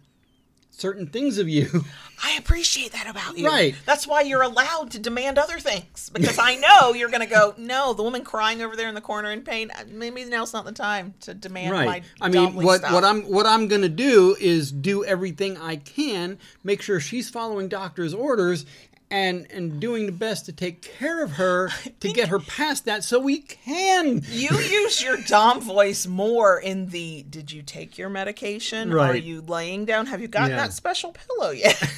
certain 0.71 1.07
things 1.07 1.37
of 1.38 1.49
you. 1.49 1.85
I 2.25 2.37
appreciate 2.37 2.93
that 2.93 3.07
about 3.09 3.37
you. 3.37 3.47
Right. 3.47 3.75
That's 3.87 4.07
why 4.07 4.23
you're 4.23 4.43
allowed 4.43 4.90
to 4.93 4.99
demand 4.99 5.38
other 5.38 5.59
things 5.59 6.11
because 6.11 6.38
I 6.38 6.57
know 6.57 6.93
you're 6.95 7.09
going 7.11 7.27
to 7.27 7.27
go. 7.27 7.55
No, 7.59 7.93
the 7.93 8.03
woman 8.03 8.25
crying 8.25 8.62
over 8.62 8.77
there 8.77 8.88
in 8.88 8.95
the 8.95 9.01
corner 9.01 9.31
in 9.31 9.43
pain. 9.43 9.71
uh, 9.71 9.85
Maybe 9.90 10.25
now's 10.25 10.53
not 10.53 10.64
the 10.64 10.73
time 10.73 11.14
to 11.21 11.35
demand 11.35 11.75
my. 11.75 11.87
right. 11.87 12.05
I 12.21 12.29
mean, 12.29 12.55
what 12.55 12.81
stuff. 12.81 12.93
what 12.93 13.05
I'm 13.05 13.23
what 13.23 13.47
I'm 13.47 13.69
going 13.69 13.83
to 13.83 13.88
do 13.88 14.37
is 14.40 14.71
do 14.73 15.05
everything 15.05 15.57
I 15.59 15.77
can, 15.77 16.38
make 16.64 16.83
sure 16.83 17.01
she's 17.01 17.29
following 17.31 17.69
doctor's 17.69 18.14
orders 18.14 18.64
and 19.11 19.46
and 19.51 19.81
doing 19.81 20.07
the 20.07 20.12
best 20.12 20.46
to 20.46 20.53
take 20.53 20.83
care 20.83 21.23
of 21.25 21.33
her 21.33 21.70
to 22.01 22.12
get 22.12 22.29
her 22.29 22.38
past 22.38 22.85
that 22.85 23.03
so 23.03 23.18
we 23.18 23.38
can 23.38 24.23
You 24.29 24.49
use 24.59 25.03
your 25.03 25.16
Dom 25.27 25.61
voice 25.61 26.07
more 26.07 26.59
in 26.59 26.88
the 26.90 27.25
did 27.29 27.51
you 27.51 27.62
take 27.62 27.99
your 27.99 28.09
medication? 28.09 28.92
Are 28.92 29.16
you 29.16 29.40
laying 29.40 29.85
down? 29.85 30.07
Have 30.07 30.20
you 30.20 30.29
gotten 30.29 30.51
Yeah. 30.51 30.57
that 30.59 30.73
special 30.73 31.12
pillow 31.12 31.51
yet? 31.51 31.81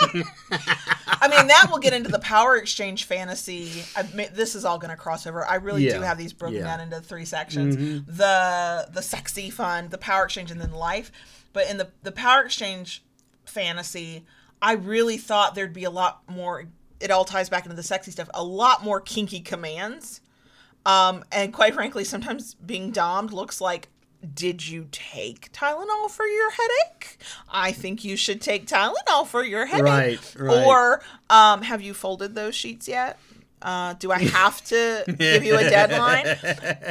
I 0.00 1.28
mean, 1.28 1.46
that 1.46 1.68
will 1.70 1.78
get 1.78 1.92
into 1.92 2.10
the 2.10 2.18
power 2.18 2.56
exchange 2.56 3.04
fantasy. 3.04 3.84
I 3.96 4.02
mean, 4.14 4.28
this 4.34 4.54
is 4.54 4.64
all 4.64 4.78
going 4.78 4.90
to 4.90 4.96
cross 4.96 5.26
over. 5.26 5.46
I 5.46 5.56
really 5.56 5.88
do 5.88 6.00
have 6.00 6.18
these 6.18 6.32
broken 6.32 6.56
Yeah. 6.58 6.64
down 6.64 6.80
into 6.80 7.00
three 7.00 7.24
sections: 7.24 7.76
mm-hmm. 7.76 8.10
the 8.10 8.88
the 8.92 9.02
sexy 9.02 9.48
fun, 9.50 9.88
the 9.90 9.98
power 9.98 10.24
exchange, 10.24 10.50
and 10.50 10.60
then 10.60 10.72
life. 10.72 11.12
But 11.52 11.68
in 11.70 11.78
the 11.78 11.90
the 12.02 12.12
power 12.12 12.42
exchange 12.42 13.04
fantasy, 13.44 14.24
I 14.62 14.72
really 14.74 15.18
thought 15.18 15.54
there'd 15.54 15.74
be 15.74 15.84
a 15.84 15.90
lot 15.90 16.22
more. 16.28 16.64
It 17.00 17.10
all 17.10 17.24
ties 17.24 17.48
back 17.48 17.64
into 17.64 17.74
the 17.76 17.82
sexy 17.82 18.12
stuff. 18.12 18.30
A 18.32 18.44
lot 18.44 18.84
more 18.84 19.00
kinky 19.00 19.40
commands. 19.40 20.20
Um, 20.86 21.24
and 21.32 21.52
quite 21.52 21.74
frankly, 21.74 22.04
sometimes 22.04 22.54
being 22.54 22.92
domed 22.92 23.32
looks 23.32 23.60
like, 23.60 23.88
did 24.34 24.66
you 24.66 24.86
take 24.92 25.50
Tylenol 25.52 26.08
for 26.08 26.24
your 26.24 26.50
headache? 26.52 27.18
I 27.50 27.72
think 27.72 28.04
you 28.04 28.16
should 28.16 28.40
take 28.40 28.66
Tylenol 28.66 29.26
for 29.26 29.44
your 29.44 29.66
headache. 29.66 29.84
Right, 29.84 30.34
right. 30.38 30.66
Or 30.66 31.02
um, 31.28 31.62
have 31.62 31.82
you 31.82 31.92
folded 31.92 32.36
those 32.36 32.54
sheets 32.54 32.86
yet? 32.86 33.18
Uh, 33.60 33.94
do 33.94 34.10
I 34.10 34.18
have 34.22 34.62
to 34.66 35.04
give 35.18 35.44
you 35.44 35.56
a 35.56 35.62
deadline? 35.62 36.26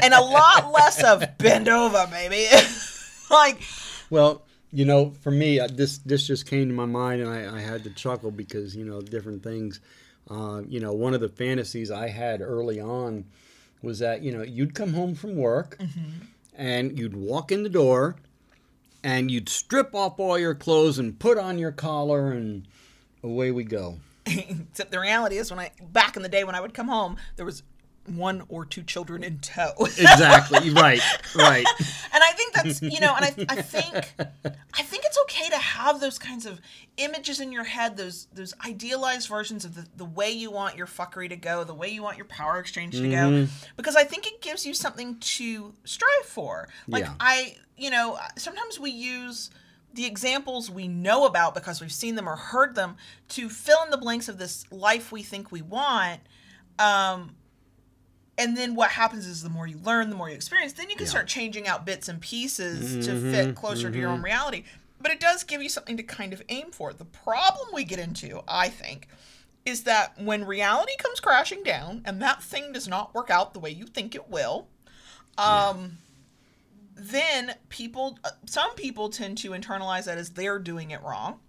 And 0.03 0.13
a 0.13 0.21
lot 0.21 0.71
less 0.71 1.03
of 1.03 1.37
bend 1.37 1.69
over, 1.69 2.07
baby. 2.11 2.47
like, 3.29 3.61
Well, 4.09 4.41
you 4.73 4.85
know, 4.85 5.11
for 5.21 5.31
me, 5.31 5.59
uh, 5.59 5.67
this 5.67 5.97
this 5.99 6.25
just 6.25 6.45
came 6.45 6.67
to 6.67 6.73
my 6.73 6.85
mind, 6.85 7.21
and 7.21 7.29
I, 7.29 7.57
I 7.57 7.61
had 7.61 7.83
to 7.83 7.89
chuckle 7.89 8.31
because 8.31 8.75
you 8.75 8.85
know 8.85 9.01
different 9.01 9.43
things. 9.43 9.79
Uh, 10.29 10.61
you 10.67 10.79
know, 10.79 10.93
one 10.93 11.13
of 11.13 11.19
the 11.19 11.29
fantasies 11.29 11.91
I 11.91 12.07
had 12.07 12.41
early 12.41 12.79
on 12.79 13.25
was 13.81 13.99
that 13.99 14.21
you 14.21 14.31
know 14.31 14.43
you'd 14.43 14.73
come 14.73 14.93
home 14.93 15.15
from 15.15 15.35
work 15.35 15.79
and 16.55 16.97
you'd 16.97 17.15
walk 17.15 17.51
in 17.51 17.63
the 17.63 17.69
door 17.69 18.15
and 19.03 19.31
you'd 19.31 19.49
strip 19.49 19.95
off 19.95 20.19
all 20.19 20.37
your 20.37 20.55
clothes 20.55 20.99
and 20.99 21.17
put 21.19 21.37
on 21.37 21.57
your 21.57 21.71
collar 21.71 22.31
and 22.31 22.67
away 23.23 23.51
we 23.51 23.63
go. 23.63 23.97
except 24.25 24.91
the 24.91 24.99
reality 24.99 25.37
is 25.37 25.49
when 25.49 25.59
I 25.59 25.71
back 25.91 26.15
in 26.15 26.23
the 26.23 26.29
day 26.29 26.43
when 26.43 26.55
I 26.55 26.61
would 26.61 26.73
come 26.73 26.87
home, 26.87 27.17
there 27.35 27.45
was 27.45 27.63
one 28.07 28.43
or 28.49 28.65
two 28.65 28.83
children 28.83 29.23
in 29.23 29.39
tow. 29.39 29.71
Exactly. 29.81 30.71
right. 30.71 31.01
Right. 31.35 31.65
and 32.13 32.23
I 32.23 32.31
think 32.33 32.53
that's 32.53 32.81
you 32.81 32.99
know, 32.99 33.15
and 33.15 33.25
I, 33.25 33.35
I 33.49 33.61
think 33.61 33.95
I 34.73 34.81
think 34.81 35.03
it's 35.05 35.17
okay 35.23 35.49
to 35.49 35.57
have 35.57 35.99
those 35.99 36.17
kinds 36.17 36.45
of 36.45 36.59
images 36.97 37.39
in 37.39 37.51
your 37.51 37.63
head, 37.63 37.97
those 37.97 38.27
those 38.33 38.53
idealized 38.65 39.27
versions 39.27 39.65
of 39.65 39.75
the, 39.75 39.87
the 39.95 40.05
way 40.05 40.31
you 40.31 40.51
want 40.51 40.75
your 40.75 40.87
fuckery 40.87 41.29
to 41.29 41.35
go, 41.35 41.63
the 41.63 41.73
way 41.73 41.89
you 41.89 42.01
want 42.01 42.17
your 42.17 42.25
power 42.25 42.59
exchange 42.59 42.95
to 42.95 43.09
go, 43.09 43.47
because 43.77 43.95
I 43.95 44.03
think 44.03 44.25
it 44.27 44.41
gives 44.41 44.65
you 44.65 44.73
something 44.73 45.17
to 45.19 45.73
strive 45.83 46.25
for. 46.25 46.67
Like 46.87 47.05
Yeah. 47.05 47.13
I, 47.19 47.55
you 47.77 47.89
know, 47.91 48.17
sometimes 48.37 48.79
we 48.79 48.91
use 48.91 49.51
the 49.93 50.05
examples 50.05 50.71
we 50.71 50.87
know 50.87 51.25
about 51.25 51.53
because 51.53 51.81
we've 51.81 51.91
seen 51.91 52.15
them 52.15 52.27
or 52.27 52.35
heard 52.35 52.75
them 52.75 52.95
to 53.29 53.49
fill 53.49 53.83
in 53.83 53.91
the 53.91 53.97
blanks 53.97 54.29
of 54.29 54.37
this 54.37 54.65
life 54.71 55.11
we 55.11 55.21
think 55.21 55.51
we 55.51 55.61
want. 55.61 56.21
Um, 56.79 57.35
and 58.37 58.57
then 58.57 58.75
what 58.75 58.91
happens 58.91 59.27
is 59.27 59.43
the 59.43 59.49
more 59.49 59.67
you 59.67 59.77
learn, 59.83 60.09
the 60.09 60.15
more 60.15 60.29
you 60.29 60.35
experience, 60.35 60.73
then 60.73 60.89
you 60.89 60.95
can 60.95 61.05
start 61.05 61.27
changing 61.27 61.67
out 61.67 61.85
bits 61.85 62.07
and 62.07 62.19
pieces 62.21 63.05
to 63.05 63.19
fit 63.19 63.55
closer 63.55 63.91
to 63.91 63.97
your 63.97 64.09
own 64.09 64.21
reality. 64.21 64.63
But 64.99 65.11
it 65.11 65.19
does 65.19 65.43
give 65.43 65.61
you 65.61 65.69
something 65.69 65.97
to 65.97 66.03
kind 66.03 66.31
of 66.31 66.41
aim 66.49 66.71
for. 66.71 66.93
The 66.93 67.05
problem 67.05 67.69
we 67.73 67.83
get 67.83 67.99
into, 67.99 68.41
I 68.47 68.69
think, 68.69 69.07
is 69.65 69.83
that 69.83 70.19
when 70.19 70.45
reality 70.45 70.93
comes 70.97 71.19
crashing 71.19 71.63
down 71.63 72.01
and 72.05 72.21
that 72.21 72.41
thing 72.41 72.71
does 72.71 72.87
not 72.87 73.13
work 73.13 73.29
out 73.29 73.53
the 73.53 73.59
way 73.59 73.69
you 73.69 73.85
think 73.85 74.15
it 74.15 74.29
will, 74.29 74.67
um, 75.37 75.97
then 76.95 77.55
people, 77.69 78.17
uh, 78.23 78.31
some 78.45 78.73
people 78.75 79.09
tend 79.09 79.37
to 79.39 79.51
internalize 79.51 80.05
that 80.05 80.17
as 80.17 80.31
they're 80.31 80.59
doing 80.59 80.91
it 80.91 81.01
wrong 81.03 81.39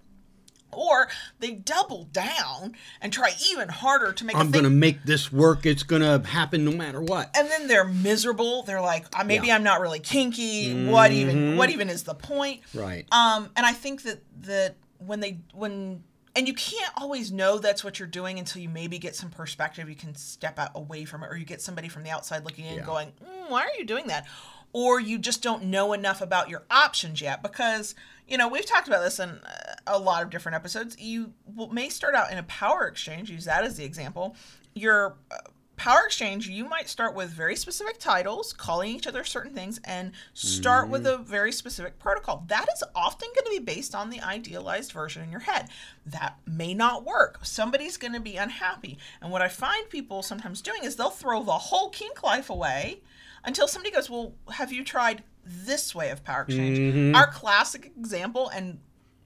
Or 0.73 1.09
they 1.39 1.53
double 1.53 2.05
down 2.13 2.75
and 3.01 3.13
try 3.13 3.33
even 3.51 3.69
harder 3.69 4.13
to 4.13 4.25
make 4.25 4.37
I'm 4.37 4.51
going 4.51 4.65
to 4.65 4.71
make 4.71 5.03
this 5.05 5.31
work. 5.33 5.67
It's 5.67 5.83
going 5.83 6.03
to 6.03 6.27
happen 6.29 6.65
no 6.65 6.73
matter 6.73 7.01
what. 7.01 7.31
and 7.37 7.49
then 7.51 7.69
they're 7.69 7.85
miserable. 7.85 8.63
They're 8.63 8.81
like, 8.81 9.07
"Uh, 9.19 9.25
maybe 9.25 9.49
Yeah. 9.49 9.57
I'm 9.57 9.63
not 9.63 9.81
really 9.81 10.01
kinky. 10.01 10.87
What 10.87 11.13
even? 11.13 11.57
What 11.57 11.71
even 11.71 11.89
is 11.91 12.05
the 12.05 12.15
point? 12.15 12.61
Right. 12.75 13.07
Um, 13.13 13.51
and 13.57 13.67
I 13.67 13.73
think 13.73 14.03
that 14.03 14.23
that 14.43 14.77
when 14.99 15.21
they 15.21 15.39
when 15.53 16.05
and 16.35 16.49
you 16.49 16.55
can't 16.55 16.93
always 16.97 17.31
know 17.31 17.59
that's 17.59 17.85
what 17.85 17.99
you're 17.99 18.09
doing 18.09 18.39
until 18.39 18.63
you 18.63 18.69
maybe 18.71 18.99
get 18.99 19.15
some 19.15 19.29
perspective. 19.29 19.89
You 19.91 19.95
can 19.95 20.15
step 20.15 20.59
out 20.59 20.71
away 20.75 21.05
from 21.05 21.23
it, 21.23 21.27
or 21.31 21.37
you 21.37 21.45
get 21.45 21.61
somebody 21.61 21.89
from 21.89 22.05
the 22.05 22.11
outside 22.11 22.45
looking 22.45 22.65
in, 22.65 22.77
Yeah. 22.77 22.87
going, 22.87 23.09
mm, 23.23 23.51
"Why 23.51 23.63
are 23.63 23.79
you 23.79 23.85
doing 23.85 24.07
that?" 24.07 24.27
Or 24.73 24.99
you 24.99 25.19
just 25.19 25.43
don't 25.43 25.65
know 25.65 25.93
enough 25.93 26.23
about 26.23 26.49
your 26.49 26.63
options 26.71 27.21
yet 27.21 27.43
because 27.43 27.95
you 28.33 28.39
know 28.39 28.49
we've 28.49 28.65
talked 28.65 28.89
about 28.89 29.03
this 29.03 29.21
in 29.21 29.29
uh, 29.29 29.75
a 29.87 29.99
lot 29.99 30.23
of 30.23 30.31
different 30.31 30.57
episodes. 30.57 30.97
You 30.99 31.35
may 31.71 31.91
start 31.91 32.15
out 32.15 32.33
in 32.33 32.39
a 32.39 32.43
power 32.45 32.87
exchange. 32.87 33.31
Use 33.31 33.45
that 33.45 33.63
as 33.63 33.77
the 33.77 33.85
example. 33.85 34.35
Your 34.75 35.19
uh, 35.31 35.37
power 35.77 36.01
exchange, 36.07 36.49
you 36.49 36.65
might 36.65 36.89
start 36.89 37.15
with 37.15 37.29
very 37.29 37.55
specific 37.57 37.99
titles, 37.99 38.55
calling 38.55 38.91
each 38.91 39.07
other 39.07 39.23
certain 39.23 39.53
things, 39.53 39.81
and 39.85 40.13
start 40.33 40.89
with 40.89 41.07
a 41.07 41.19
very 41.19 41.53
specific 41.53 41.99
protocol. 41.99 42.45
That 42.47 42.69
is 42.75 42.83
often 42.95 43.29
going 43.35 43.45
to 43.45 43.61
be 43.61 43.75
based 43.75 43.95
on 43.95 44.09
the 44.09 44.23
idealized 44.23 44.93
version 44.93 45.23
in 45.23 45.31
your 45.31 45.41
head. 45.41 45.69
That 46.07 46.39
may 46.47 46.73
not 46.73 47.05
work. 47.05 47.45
Somebody's 47.45 47.99
going 47.99 48.15
to 48.15 48.21
be 48.21 48.37
unhappy. 48.37 48.97
And 49.21 49.31
what 49.31 49.43
I 49.43 49.49
find 49.49 49.91
people 49.91 50.23
sometimes 50.23 50.63
doing 50.63 50.85
is 50.85 50.97
they'll 50.97 51.11
throw 51.11 51.43
the 51.43 51.53
whole 51.53 51.91
kink 51.91 52.23
life 52.23 52.49
away 52.49 53.03
until 53.45 53.69
somebody 53.69 53.95
goes, 53.95 54.09
Well, 54.09 54.33
have 54.53 54.73
you 54.73 54.85
tried 54.85 55.23
this 55.45 55.95
way 55.95 56.11
of 56.11 56.25
power 56.25 56.43
exchange? 56.43 56.79
Mm-hmm. 56.79 57.15
Our 57.15 57.27
classic 57.31 57.93
example, 57.99 58.49
and 58.49 58.79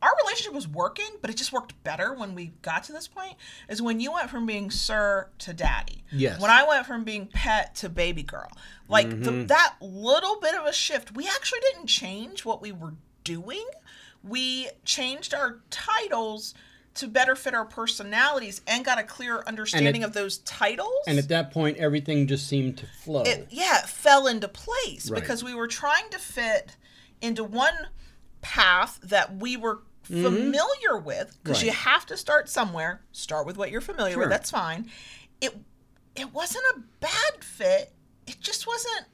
our 0.02 0.12
relationship 0.22 0.54
was 0.54 0.68
working, 0.68 1.08
but 1.20 1.30
it 1.30 1.36
just 1.36 1.52
worked 1.52 1.82
better 1.82 2.14
when 2.14 2.34
we 2.34 2.52
got 2.62 2.84
to 2.84 2.92
this 2.92 3.08
point. 3.08 3.34
Is 3.68 3.80
when 3.80 4.00
you 4.00 4.12
went 4.12 4.30
from 4.30 4.46
being 4.46 4.70
sir 4.70 5.28
to 5.38 5.52
daddy. 5.52 6.04
Yes. 6.12 6.40
When 6.40 6.50
I 6.50 6.66
went 6.66 6.86
from 6.86 7.04
being 7.04 7.26
pet 7.26 7.74
to 7.76 7.88
baby 7.88 8.22
girl, 8.22 8.50
like 8.88 9.08
the, 9.08 9.30
mm-hmm. 9.30 9.46
that 9.46 9.74
little 9.80 10.38
bit 10.40 10.54
of 10.54 10.66
a 10.66 10.72
shift, 10.72 11.14
we 11.16 11.26
actually 11.26 11.60
didn't 11.72 11.86
change 11.86 12.44
what 12.44 12.60
we 12.60 12.72
were 12.72 12.94
doing. 13.24 13.66
We 14.22 14.68
changed 14.84 15.34
our 15.34 15.60
titles 15.70 16.54
to 16.96 17.08
better 17.08 17.34
fit 17.36 17.54
our 17.54 17.64
personalities 17.64 18.60
and 18.66 18.84
got 18.84 18.98
a 18.98 19.02
clearer 19.02 19.46
understanding 19.48 20.02
of 20.04 20.12
those 20.12 20.38
titles. 20.38 20.92
And 21.06 21.18
at 21.18 21.28
that 21.28 21.50
point, 21.52 21.76
everything 21.78 22.26
just 22.26 22.46
seemed 22.48 22.78
to 22.78 22.86
flow. 22.86 23.22
it, 23.22 23.46
yeah, 23.50 23.78
it 23.80 23.88
fell 23.88 24.26
into 24.26 24.48
place 24.48 25.10
Right. 25.10 25.20
because 25.20 25.42
we 25.44 25.54
were 25.54 25.68
trying 25.68 26.08
to 26.10 26.18
fit 26.18 26.76
into 27.20 27.42
one 27.44 27.74
path 28.42 28.98
that 29.02 29.36
we 29.36 29.56
were 29.56 29.80
familiar 30.02 30.98
with 30.98 31.36
because 31.42 31.62
you 31.62 31.70
Mm-hmm. 31.70 31.88
Have 31.90 32.06
to 32.06 32.16
start 32.16 32.48
somewhere 32.48 33.00
start 33.12 33.44
with 33.46 33.56
what 33.56 33.70
you're 33.72 33.80
familiar 33.80 34.12
Sure. 34.14 34.20
with 34.22 34.30
that's 34.30 34.50
fine 34.52 34.88
it 35.40 35.56
it 36.14 36.32
wasn't 36.32 36.64
a 36.76 36.80
bad 37.00 37.42
fit 37.42 37.92
it 38.26 38.40
just 38.40 38.66
wasn't 38.68 39.06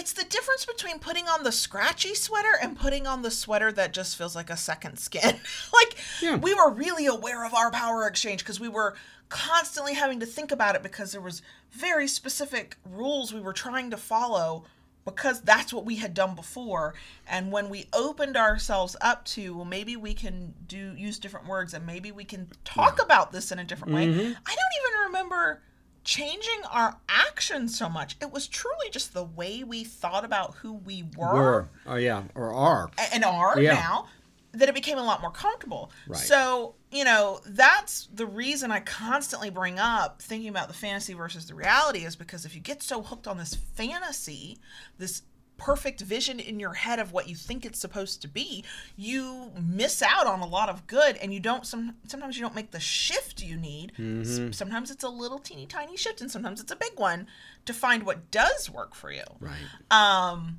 it's 0.00 0.14
the 0.14 0.24
difference 0.24 0.64
between 0.64 0.98
putting 0.98 1.28
on 1.28 1.44
the 1.44 1.52
scratchy 1.52 2.14
sweater 2.14 2.56
and 2.62 2.74
putting 2.78 3.06
on 3.06 3.20
the 3.20 3.30
sweater 3.30 3.70
that 3.70 3.92
just 3.92 4.16
feels 4.16 4.34
like 4.34 4.48
a 4.48 4.56
second 4.56 4.98
skin. 4.98 5.36
like 5.74 5.98
Yeah. 6.22 6.36
we 6.36 6.54
were 6.54 6.70
really 6.70 7.04
aware 7.04 7.44
of 7.44 7.52
our 7.52 7.70
power 7.70 8.06
exchange 8.06 8.40
because 8.40 8.58
we 8.58 8.68
were 8.68 8.96
constantly 9.28 9.92
having 9.92 10.18
to 10.20 10.26
think 10.26 10.52
about 10.52 10.74
it 10.74 10.82
because 10.82 11.12
there 11.12 11.20
was 11.20 11.42
very 11.70 12.08
specific 12.08 12.78
rules 12.82 13.34
we 13.34 13.42
were 13.42 13.52
trying 13.52 13.90
to 13.90 13.98
follow 13.98 14.64
because 15.04 15.42
that's 15.42 15.70
what 15.70 15.84
we 15.84 15.96
had 15.96 16.14
done 16.14 16.34
before 16.34 16.94
and 17.28 17.52
when 17.52 17.68
we 17.68 17.86
opened 17.92 18.36
ourselves 18.36 18.96
up 19.00 19.24
to 19.24 19.54
well 19.54 19.64
maybe 19.64 19.96
we 19.96 20.12
can 20.12 20.52
do 20.66 20.94
use 20.96 21.18
different 21.18 21.46
words 21.46 21.72
and 21.74 21.86
maybe 21.86 22.10
we 22.10 22.24
can 22.24 22.48
talk 22.64 23.00
about 23.00 23.32
this 23.32 23.52
in 23.52 23.58
a 23.58 23.64
different 23.64 23.94
way 23.94 24.06
mm-hmm. 24.06 24.18
i 24.18 24.22
don't 24.22 24.34
even 24.34 25.06
remember 25.06 25.62
changing 26.04 26.62
our 26.72 26.96
actions 27.08 27.76
so 27.78 27.88
much 27.88 28.16
it 28.22 28.32
was 28.32 28.46
truly 28.48 28.88
just 28.90 29.12
the 29.12 29.24
way 29.24 29.62
we 29.62 29.84
thought 29.84 30.24
about 30.24 30.54
who 30.56 30.72
we 30.72 31.04
were, 31.16 31.34
Were. 31.34 31.68
Oh, 31.86 31.96
yeah. 31.96 32.22
Or 32.34 32.52
are. 32.54 32.90
and 33.12 33.24
are 33.24 33.60
Yeah. 33.60 33.74
now 33.74 34.06
that 34.52 34.68
it 34.68 34.74
became 34.74 34.98
a 34.98 35.04
lot 35.04 35.20
more 35.20 35.30
comfortable. 35.30 35.92
Right. 36.08 36.18
So, 36.18 36.74
you 36.90 37.04
know, 37.04 37.40
that's 37.46 38.08
the 38.12 38.26
reason 38.26 38.72
I 38.72 38.80
constantly 38.80 39.48
bring 39.48 39.78
up 39.78 40.20
thinking 40.20 40.48
about 40.48 40.66
the 40.66 40.74
fantasy 40.74 41.14
versus 41.14 41.46
the 41.46 41.54
reality 41.54 42.00
is 42.04 42.16
because 42.16 42.44
if 42.44 42.54
you 42.56 42.60
get 42.60 42.82
so 42.82 43.00
hooked 43.02 43.28
on 43.28 43.38
this 43.38 43.54
fantasy, 43.54 44.58
this 44.98 45.22
perfect 45.60 46.00
vision 46.00 46.40
in 46.40 46.58
your 46.58 46.72
head 46.72 46.98
of 46.98 47.12
what 47.12 47.28
you 47.28 47.36
think 47.36 47.66
it's 47.66 47.78
supposed 47.78 48.22
to 48.22 48.28
be, 48.28 48.64
you 48.96 49.52
miss 49.60 50.00
out 50.02 50.26
on 50.26 50.40
a 50.40 50.46
lot 50.46 50.68
of 50.70 50.86
good 50.86 51.16
and 51.18 51.34
you 51.34 51.38
don't 51.40 51.66
some 51.66 51.94
sometimes 52.08 52.36
you 52.36 52.42
don't 52.42 52.54
make 52.54 52.70
the 52.70 52.80
shift 52.80 53.42
you 53.42 53.56
need. 53.56 53.92
S- 53.98 54.40
Sometimes 54.56 54.90
it's 54.90 55.04
a 55.04 55.08
little 55.08 55.38
teeny 55.38 55.66
tiny 55.66 55.96
shift 55.96 56.20
and 56.22 56.30
sometimes 56.30 56.60
it's 56.60 56.72
a 56.72 56.76
big 56.76 56.98
one 56.98 57.26
to 57.66 57.74
find 57.74 58.04
what 58.04 58.30
does 58.30 58.70
work 58.70 58.94
for 58.94 59.12
you. 59.12 59.24
Right. 59.38 59.52
Um, 59.90 60.58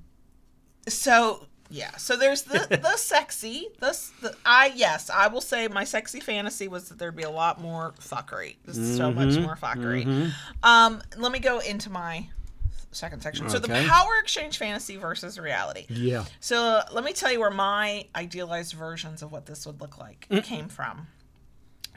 so 0.88 1.48
yeah, 1.70 1.96
so 1.98 2.18
there's 2.18 2.44
the 2.44 2.68
the 2.82 2.98
sexy, 2.98 3.70
the, 3.80 3.98
the 4.22 4.36
I 4.46 4.72
yes, 4.76 5.10
I 5.10 5.28
will 5.28 5.42
say 5.42 5.68
my 5.68 5.84
sexy 5.86 6.20
fantasy 6.20 6.68
was 6.68 6.90
that 6.90 7.00
there'd 7.00 7.16
be 7.16 7.24
a 7.24 7.30
lot 7.30 7.62
more 7.62 7.94
fuckery, 8.00 8.58
There's 8.66 8.98
so 8.98 9.12
much 9.12 9.30
Mm-hmm. 9.30 9.44
more 9.44 9.56
fuckery. 9.56 10.32
Um, 10.64 11.02
let 11.18 11.32
me 11.32 11.40
go 11.40 11.60
into 11.60 11.90
my 11.90 12.28
second 12.92 13.22
section. 13.22 13.50
So 13.50 13.60
the 13.60 13.68
power 13.70 14.18
exchange 14.22 14.58
fantasy 14.58 14.98
versus 14.98 15.40
reality. 15.40 15.86
Yeah. 15.90 16.26
So 16.40 16.82
let 16.92 17.04
me 17.04 17.14
tell 17.14 17.32
you 17.32 17.40
where 17.40 17.50
my 17.52 18.08
idealized 18.16 18.74
versions 18.74 19.22
of 19.22 19.32
what 19.32 19.46
this 19.46 19.66
would 19.66 19.80
look 19.82 19.98
like 19.98 20.28
Mm. 20.30 20.44
came 20.44 20.68
from. 20.68 21.08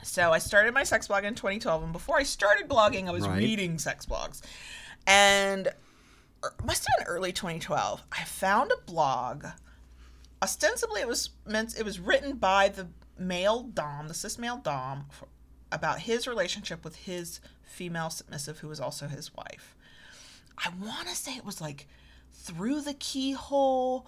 So 0.03 0.33
I 0.33 0.39
started 0.39 0.75
my 0.75 0.85
sex 0.85 1.09
blog 1.09 1.25
in 1.25 1.35
2012, 1.35 1.83
and 1.83 1.93
before 1.93 2.19
I 2.19 2.23
started 2.25 2.69
blogging, 2.69 3.09
I 3.09 3.13
was 3.13 3.27
Right. 3.27 3.39
reading 3.39 3.79
sex 3.79 4.05
blogs, 4.07 4.43
and 5.07 5.69
must 6.63 6.87
have 6.87 6.99
been 6.99 7.07
early 7.07 7.33
2012. 7.33 8.03
I 8.13 8.25
found 8.25 8.71
a 8.71 8.77
blog. 8.85 9.47
Ostensibly, 10.43 11.01
it 11.01 11.09
was 11.09 11.31
meant 11.47 11.79
it 11.79 11.85
was 11.85 11.99
written 11.99 12.37
by 12.37 12.69
the 12.69 12.89
male 13.17 13.63
dom, 13.63 14.09
the 14.09 14.15
cis 14.15 14.39
male 14.39 14.59
dom, 14.59 15.07
for, 15.11 15.29
about 15.73 16.01
his 16.01 16.27
relationship 16.27 16.85
with 16.85 16.97
his 16.97 17.41
female 17.63 18.11
submissive, 18.11 18.59
who 18.59 18.69
was 18.69 18.79
also 18.81 19.09
his 19.09 19.35
wife. 19.35 19.75
I 20.59 20.71
want 20.81 21.09
to 21.09 21.15
say 21.15 21.37
it 21.37 21.45
was 21.45 21.61
like 21.61 21.87
through 22.33 22.83
the 22.83 22.95
keyhole, 22.95 24.07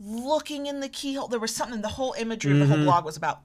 looking 0.00 0.66
in 0.66 0.80
the 0.80 0.88
keyhole. 0.88 1.28
There 1.28 1.40
was 1.40 1.54
something. 1.54 1.82
The 1.82 1.88
whole 1.88 2.14
imagery 2.18 2.52
of 2.52 2.58
the 2.58 2.66
whole 2.66 2.84
blog 2.84 3.04
was 3.04 3.16
about 3.16 3.40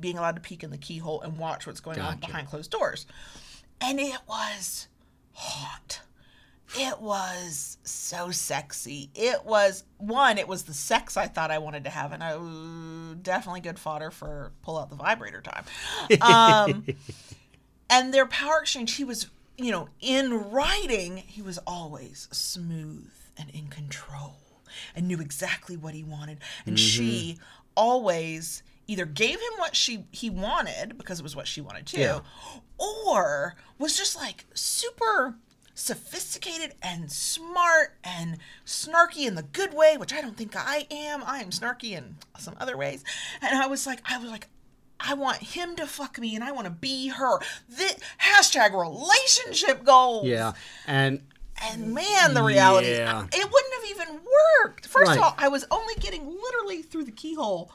being 0.00 0.18
allowed 0.18 0.36
to 0.36 0.40
peek 0.42 0.64
in 0.64 0.70
the 0.70 0.78
keyhole 0.78 1.20
and 1.22 1.38
watch 1.38 1.66
what's 1.66 1.80
going 1.80 2.00
on 2.00 2.18
behind 2.18 2.48
closed 2.48 2.70
doors, 2.70 3.06
and 3.80 4.00
it 4.00 4.18
was 4.28 4.88
hot. 5.32 6.00
It 6.74 7.00
was 7.00 7.78
so 7.84 8.30
sexy. 8.32 9.10
It 9.14 9.44
was 9.44 9.84
one. 9.98 10.36
It 10.36 10.48
was 10.48 10.64
the 10.64 10.74
sex 10.74 11.16
I 11.16 11.26
thought 11.28 11.50
I 11.50 11.58
wanted 11.58 11.84
to 11.84 11.90
have, 11.90 12.12
and 12.12 12.22
I 12.22 12.36
ooh, 12.36 13.14
definitely 13.14 13.60
good 13.60 13.78
fodder 13.78 14.10
for 14.10 14.52
pull 14.62 14.76
out 14.76 14.90
the 14.90 14.96
vibrator 14.96 15.40
time. 15.40 15.64
Um, 16.20 16.84
and 17.90 18.12
their 18.12 18.26
power 18.26 18.58
exchange, 18.60 18.96
he 18.96 19.04
was, 19.04 19.28
you 19.58 19.70
know, 19.70 19.88
in 20.00 20.50
writing, 20.50 21.16
he 21.16 21.42
was 21.42 21.58
always 21.66 22.28
smooth 22.30 23.10
and 23.36 23.50
in 23.50 23.68
control 23.68 24.36
and 24.94 25.08
knew 25.08 25.20
exactly 25.20 25.76
what 25.76 25.94
he 25.94 26.04
wanted. 26.04 26.38
And 26.66 26.76
mm-hmm. 26.76 26.84
she 26.86 27.38
always 27.76 28.62
either 28.86 29.04
gave 29.04 29.34
him 29.34 29.58
what 29.58 29.74
she 29.74 30.04
he 30.12 30.30
wanted 30.30 30.96
because 30.96 31.18
it 31.18 31.22
was 31.22 31.34
what 31.34 31.48
she 31.48 31.60
wanted 31.60 31.86
too, 31.86 32.00
Yeah. 32.00 32.20
or 32.78 33.56
was 33.78 33.96
just 33.96 34.16
like 34.16 34.44
super 34.54 35.36
sophisticated 35.74 36.74
and 36.82 37.12
smart 37.12 37.98
and 38.02 38.38
snarky 38.64 39.26
in 39.26 39.34
the 39.34 39.42
good 39.42 39.74
way, 39.74 39.96
which 39.98 40.12
I 40.12 40.22
don't 40.22 40.36
think 40.36 40.54
I 40.56 40.86
am. 40.90 41.22
I 41.24 41.40
am 41.40 41.50
snarky 41.50 41.92
in 41.92 42.16
some 42.38 42.56
other 42.58 42.76
ways. 42.76 43.04
And 43.42 43.58
I 43.58 43.66
was 43.66 43.86
like, 43.86 44.00
I 44.10 44.18
was 44.18 44.30
like, 44.30 44.48
I 44.98 45.14
want 45.14 45.38
him 45.38 45.76
to 45.76 45.86
fuck 45.86 46.18
me 46.18 46.34
and 46.34 46.42
I 46.44 46.52
want 46.52 46.64
to 46.66 46.70
be 46.70 47.08
her. 47.08 47.38
This, 47.68 47.96
hashtag 48.20 48.72
relationship 48.72 49.84
goals. 49.84 50.26
Yeah. 50.26 50.52
And 50.86 51.22
And 51.70 51.94
man, 51.94 52.34
the 52.34 52.42
reality, 52.42 52.90
Yeah. 52.90 53.24
it 53.32 53.50
wouldn't 53.52 53.74
have 53.74 53.90
even 53.90 54.20
worked. 54.64 54.86
First 54.86 55.08
Right. 55.08 55.18
of 55.18 55.22
all, 55.24 55.34
I 55.38 55.48
was 55.48 55.64
only 55.70 55.94
getting 55.96 56.26
literally 56.26 56.82
through 56.82 57.04
the 57.04 57.12
keyhole, 57.12 57.70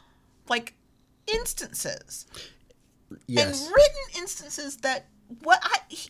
like 0.50 0.74
instances 1.28 2.26
yes. 3.28 3.46
and 3.66 3.72
written 3.74 4.22
instances 4.22 4.78
that 4.78 5.06
what 5.44 5.60
I 5.64 5.78
he- 5.90 6.10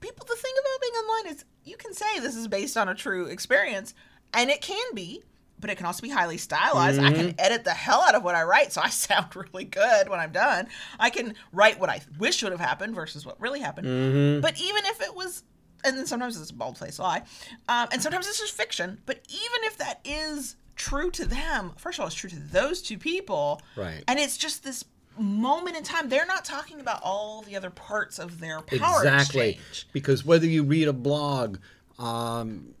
people 0.00 0.24
the 0.28 0.36
thing 0.36 0.52
about 0.60 0.80
being 0.80 0.92
online 0.94 1.34
is 1.34 1.44
you 1.64 1.76
can 1.76 1.92
say 1.94 2.18
this 2.20 2.36
is 2.36 2.48
based 2.48 2.76
on 2.76 2.88
a 2.88 2.94
true 2.94 3.26
experience 3.26 3.94
and 4.32 4.50
it 4.50 4.60
can 4.60 4.94
be 4.94 5.22
but 5.60 5.70
it 5.70 5.76
can 5.76 5.86
also 5.86 6.02
be 6.02 6.08
highly 6.10 6.36
stylized 6.36 7.00
i 7.00 7.12
can 7.12 7.34
edit 7.38 7.64
the 7.64 7.70
hell 7.72 8.02
out 8.02 8.14
of 8.14 8.22
what 8.22 8.34
i 8.34 8.42
write 8.42 8.72
so 8.72 8.80
i 8.82 8.88
sound 8.90 9.34
really 9.34 9.64
good 9.64 10.08
when 10.08 10.20
i'm 10.20 10.32
done 10.32 10.66
i 11.00 11.10
can 11.10 11.34
write 11.52 11.78
what 11.80 11.88
i 11.90 12.00
wish 12.18 12.42
would 12.42 12.52
have 12.52 12.60
happened 12.60 12.94
versus 12.94 13.24
what 13.24 13.40
really 13.40 13.60
happened 13.60 14.42
but 14.42 14.60
even 14.60 14.84
if 14.86 15.00
it 15.00 15.14
was 15.14 15.42
and 15.84 15.96
then 15.98 16.06
sometimes 16.06 16.40
it's 16.40 16.50
a 16.50 16.54
bald 16.54 16.78
faced 16.78 16.98
lie 16.98 17.22
um, 17.68 17.88
and 17.92 18.02
sometimes 18.02 18.26
it's 18.26 18.40
just 18.40 18.54
fiction 18.56 18.98
but 19.06 19.20
even 19.28 19.58
if 19.64 19.76
that 19.78 20.00
is 20.04 20.56
true 20.76 21.10
to 21.10 21.24
them 21.24 21.72
first 21.76 21.98
of 21.98 22.02
all 22.02 22.06
it's 22.08 22.16
true 22.16 22.28
to 22.30 22.36
those 22.38 22.82
two 22.82 22.98
people 22.98 23.60
Right. 23.76 24.02
and 24.08 24.18
it's 24.18 24.36
just 24.36 24.64
this 24.64 24.84
moment 25.16 25.76
in 25.76 25.84
time. 25.84 26.08
They're 26.08 26.26
not 26.26 26.44
talking 26.44 26.80
about 26.80 26.98
all 27.04 27.42
the 27.42 27.54
other 27.54 27.70
parts 27.70 28.18
of 28.18 28.40
their 28.40 28.60
power 28.62 28.96
exactly 29.04 29.50
exchange. 29.50 29.86
because 29.92 30.24
whether 30.24 30.44
you 30.44 30.64
read 30.64 30.88
a 30.88 30.92
blog 30.92 31.58
um, 32.00 32.73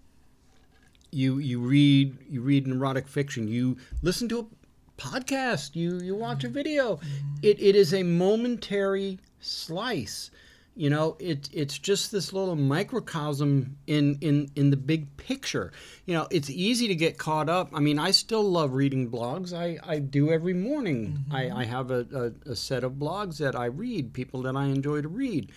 you 1.14 1.38
you 1.38 1.60
read 1.60 2.16
you 2.28 2.42
read 2.42 2.66
erotic 2.66 3.08
fiction. 3.08 3.48
You 3.48 3.76
listen 4.02 4.28
to 4.30 4.40
a 4.40 5.00
podcast. 5.00 5.74
You 5.74 5.98
you 6.00 6.14
watch 6.14 6.44
a 6.44 6.48
video. 6.48 6.96
Mm-hmm. 6.96 7.36
It, 7.42 7.60
it 7.60 7.76
is 7.76 7.94
a 7.94 8.02
momentary 8.02 9.18
slice. 9.40 10.30
You 10.76 10.90
know 10.90 11.16
it, 11.20 11.48
it's 11.52 11.78
just 11.78 12.10
this 12.10 12.32
little 12.32 12.56
microcosm 12.56 13.76
in, 13.86 14.18
in 14.20 14.50
in 14.56 14.70
the 14.70 14.76
big 14.76 15.16
picture. 15.16 15.72
You 16.04 16.14
know 16.14 16.26
it's 16.32 16.50
easy 16.50 16.88
to 16.88 16.96
get 16.96 17.16
caught 17.16 17.48
up. 17.48 17.70
I 17.72 17.78
mean 17.78 17.98
i 17.98 18.10
still 18.10 18.42
love 18.42 18.72
reading 18.72 19.08
blogs. 19.08 19.56
I, 19.56 19.78
I 19.88 20.00
do 20.00 20.32
every 20.32 20.54
morning. 20.54 21.24
I, 21.30 21.44
mm-hmm. 21.44 21.58
I 21.58 21.64
have 21.64 21.92
a, 21.92 22.32
a, 22.46 22.50
a 22.50 22.56
set 22.56 22.82
of 22.82 22.94
blogs 22.94 23.38
that 23.38 23.54
i 23.54 23.66
read 23.66 24.12
people 24.12 24.42
that 24.42 24.56
i 24.56 24.64
enjoy 24.64 25.00
to 25.00 25.08
read 25.08 25.52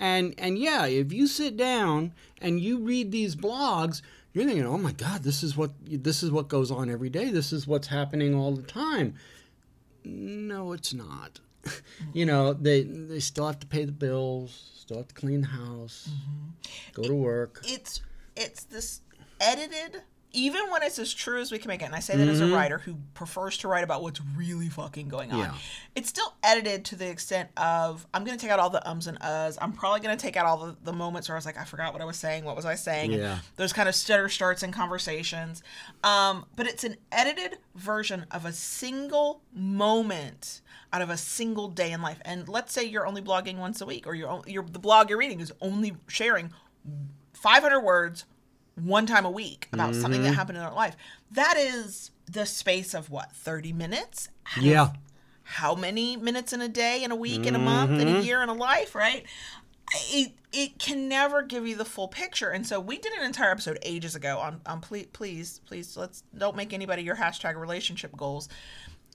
and 0.00 0.34
and 0.38 0.58
yeah 0.58 0.86
if 0.86 1.12
you 1.12 1.28
sit 1.28 1.56
down 1.56 2.12
and 2.40 2.58
you 2.58 2.78
read 2.78 3.12
these 3.12 3.36
blogs 3.36 4.02
you're 4.32 4.44
thinking 4.44 4.66
oh 4.66 4.78
my 4.78 4.92
god 4.92 5.22
this 5.22 5.42
is 5.42 5.56
what 5.56 5.70
this 5.84 6.22
is 6.22 6.30
what 6.30 6.48
goes 6.48 6.70
on 6.70 6.90
every 6.90 7.10
day. 7.10 7.30
This 7.30 7.52
is 7.52 7.66
what's 7.66 7.88
happening 7.88 8.34
all 8.34 8.52
the 8.52 8.62
time. 8.62 9.14
No 10.04 10.72
it's 10.72 10.94
not. 10.94 11.40
You 12.14 12.24
know 12.26 12.54
they 12.54 12.82
they 12.82 13.20
still 13.20 13.46
have 13.46 13.60
to 13.60 13.66
pay 13.66 13.84
the 13.84 13.92
bills 13.92 14.70
still 14.74 14.96
have 14.96 15.08
to 15.08 15.14
clean 15.14 15.42
the 15.42 15.48
house 15.48 16.08
mm-hmm. 16.10 17.00
go 17.00 17.06
to 17.06 17.14
work. 17.14 17.60
It's 17.64 18.00
it's 18.34 18.64
this 18.64 19.02
edited 19.40 20.02
even 20.32 20.70
when 20.70 20.82
it's 20.82 20.98
as 20.98 21.12
true 21.12 21.40
as 21.40 21.50
we 21.50 21.58
can 21.58 21.68
make 21.68 21.82
it, 21.82 21.86
and 21.86 21.94
I 21.94 22.00
say 22.00 22.16
that 22.16 22.28
as 22.28 22.40
a 22.40 22.46
writer 22.46 22.78
who 22.78 22.96
prefers 23.14 23.58
to 23.58 23.68
write 23.68 23.84
about 23.84 24.02
what's 24.02 24.20
really 24.36 24.68
fucking 24.68 25.08
going 25.08 25.32
on, 25.32 25.38
Yeah. 25.38 25.54
it's 25.94 26.08
still 26.08 26.34
edited 26.42 26.84
to 26.86 26.96
the 26.96 27.08
extent 27.08 27.50
of 27.56 28.06
I'm 28.14 28.24
going 28.24 28.36
to 28.36 28.40
take 28.40 28.52
out 28.52 28.58
all 28.60 28.70
the 28.70 28.86
ums 28.88 29.06
and 29.06 29.18
uhs. 29.20 29.58
I'm 29.60 29.72
probably 29.72 30.00
going 30.00 30.16
to 30.16 30.20
take 30.22 30.36
out 30.36 30.46
all 30.46 30.58
the, 30.66 30.76
the 30.84 30.92
moments 30.92 31.28
where 31.28 31.36
I 31.36 31.38
was 31.38 31.46
like, 31.46 31.58
I 31.58 31.64
forgot 31.64 31.92
what 31.92 32.00
I 32.00 32.04
was 32.04 32.16
saying. 32.16 32.44
What 32.44 32.54
was 32.56 32.64
I 32.64 32.74
saying? 32.76 33.14
And 33.14 33.40
those 33.56 33.72
kind 33.72 33.88
of 33.88 33.94
stutter 33.94 34.28
starts 34.28 34.62
in 34.62 34.72
conversations. 34.72 35.62
Um, 36.04 36.46
but 36.56 36.66
it's 36.66 36.84
an 36.84 36.96
edited 37.10 37.58
version 37.74 38.26
of 38.30 38.44
a 38.44 38.52
single 38.52 39.42
moment 39.52 40.60
out 40.92 41.02
of 41.02 41.10
a 41.10 41.16
single 41.16 41.68
day 41.68 41.92
in 41.92 42.02
life. 42.02 42.20
And 42.24 42.48
let's 42.48 42.72
say 42.72 42.84
you're 42.84 43.06
only 43.06 43.22
blogging 43.22 43.58
once 43.58 43.80
a 43.80 43.86
week, 43.86 44.06
or 44.06 44.14
you're, 44.14 44.42
you're 44.46 44.64
the 44.64 44.78
blog 44.78 45.08
you're 45.08 45.18
reading 45.18 45.40
is 45.40 45.52
only 45.60 45.94
sharing 46.08 46.52
500 47.32 47.80
words 47.80 48.24
one 48.84 49.06
time 49.06 49.24
a 49.24 49.30
week 49.30 49.68
about 49.72 49.94
something 49.94 50.20
Mm-hmm. 50.20 50.30
that 50.30 50.34
happened 50.36 50.58
in 50.58 50.64
our 50.64 50.74
life. 50.74 50.96
That 51.32 51.56
is 51.56 52.10
the 52.30 52.46
space 52.46 52.94
of 52.94 53.10
what, 53.10 53.32
30 53.32 53.72
minutes? 53.72 54.28
Yeah 54.60 54.90
How 55.42 55.74
many 55.74 56.16
minutes 56.16 56.52
in 56.52 56.60
a 56.60 56.68
day, 56.68 57.02
in 57.02 57.10
a 57.10 57.16
week, 57.16 57.46
in 57.46 57.54
a 57.54 57.58
month, 57.58 57.92
in 58.00 58.06
Mm-hmm. 58.08 58.16
a 58.18 58.22
year, 58.22 58.42
in 58.42 58.48
a 58.48 58.54
life, 58.54 58.94
right? 58.94 59.24
It, 60.12 60.32
it 60.52 60.78
can 60.78 61.08
never 61.08 61.42
give 61.42 61.66
you 61.66 61.74
the 61.74 61.84
full 61.84 62.06
picture. 62.06 62.50
And 62.50 62.64
so 62.64 62.78
we 62.78 62.98
did 62.98 63.12
an 63.12 63.24
entire 63.24 63.50
episode 63.50 63.78
ages 63.82 64.14
ago 64.14 64.38
on, 64.38 64.60
on 64.64 64.80
please, 64.80 65.06
please, 65.12 65.60
please, 65.66 65.96
let's 65.96 66.22
don't 66.36 66.54
make 66.56 66.72
anybody 66.72 67.02
your 67.02 67.16
hashtag 67.16 67.56
relationship 67.56 68.16
goals 68.16 68.48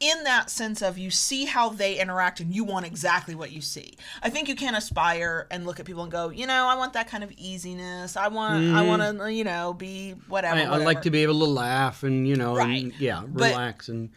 in 0.02 0.24
that 0.26 0.50
sense 0.50 0.82
of 0.82 0.98
you 0.98 1.10
see 1.10 1.46
how 1.46 1.70
they 1.70 2.00
interact 2.00 2.40
and 2.42 2.54
you 2.54 2.64
want 2.66 2.86
exactly 2.86 3.34
what 3.34 3.52
you 3.52 3.62
see. 3.62 3.96
I 4.22 4.30
think 4.30 4.50
you 4.50 4.56
can 4.56 4.76
aspire 4.76 5.48
and 5.50 5.66
look 5.66 5.80
at 5.80 5.86
people 5.86 6.04
and 6.04 6.12
go, 6.12 6.30
you 6.30 6.46
know, 6.46 6.68
I 6.68 6.76
want 6.76 6.94
that 6.94 7.08
kind 7.08 7.24
of 7.24 7.32
easiness. 7.38 8.18
I 8.18 8.28
want, 8.28 8.66
I 8.76 8.86
want 8.86 9.02
to, 9.20 9.32
you 9.32 9.44
know, 9.46 9.74
be 9.74 10.12
whatever. 10.28 10.60
Mm-hmm. 10.60 10.74
I, 10.74 10.76
I 10.76 10.80
like 10.80 11.04
to 11.04 11.10
be 11.10 11.24
able 11.24 11.40
to 11.40 11.46
laugh 11.46 12.04
and 12.04 12.28
you 12.28 12.36
know 12.36 12.56
Right. 12.56 12.84
and, 12.84 12.94
yeah 13.00 13.22
But- 13.26 13.52
relax 13.52 13.88
and 13.90 14.10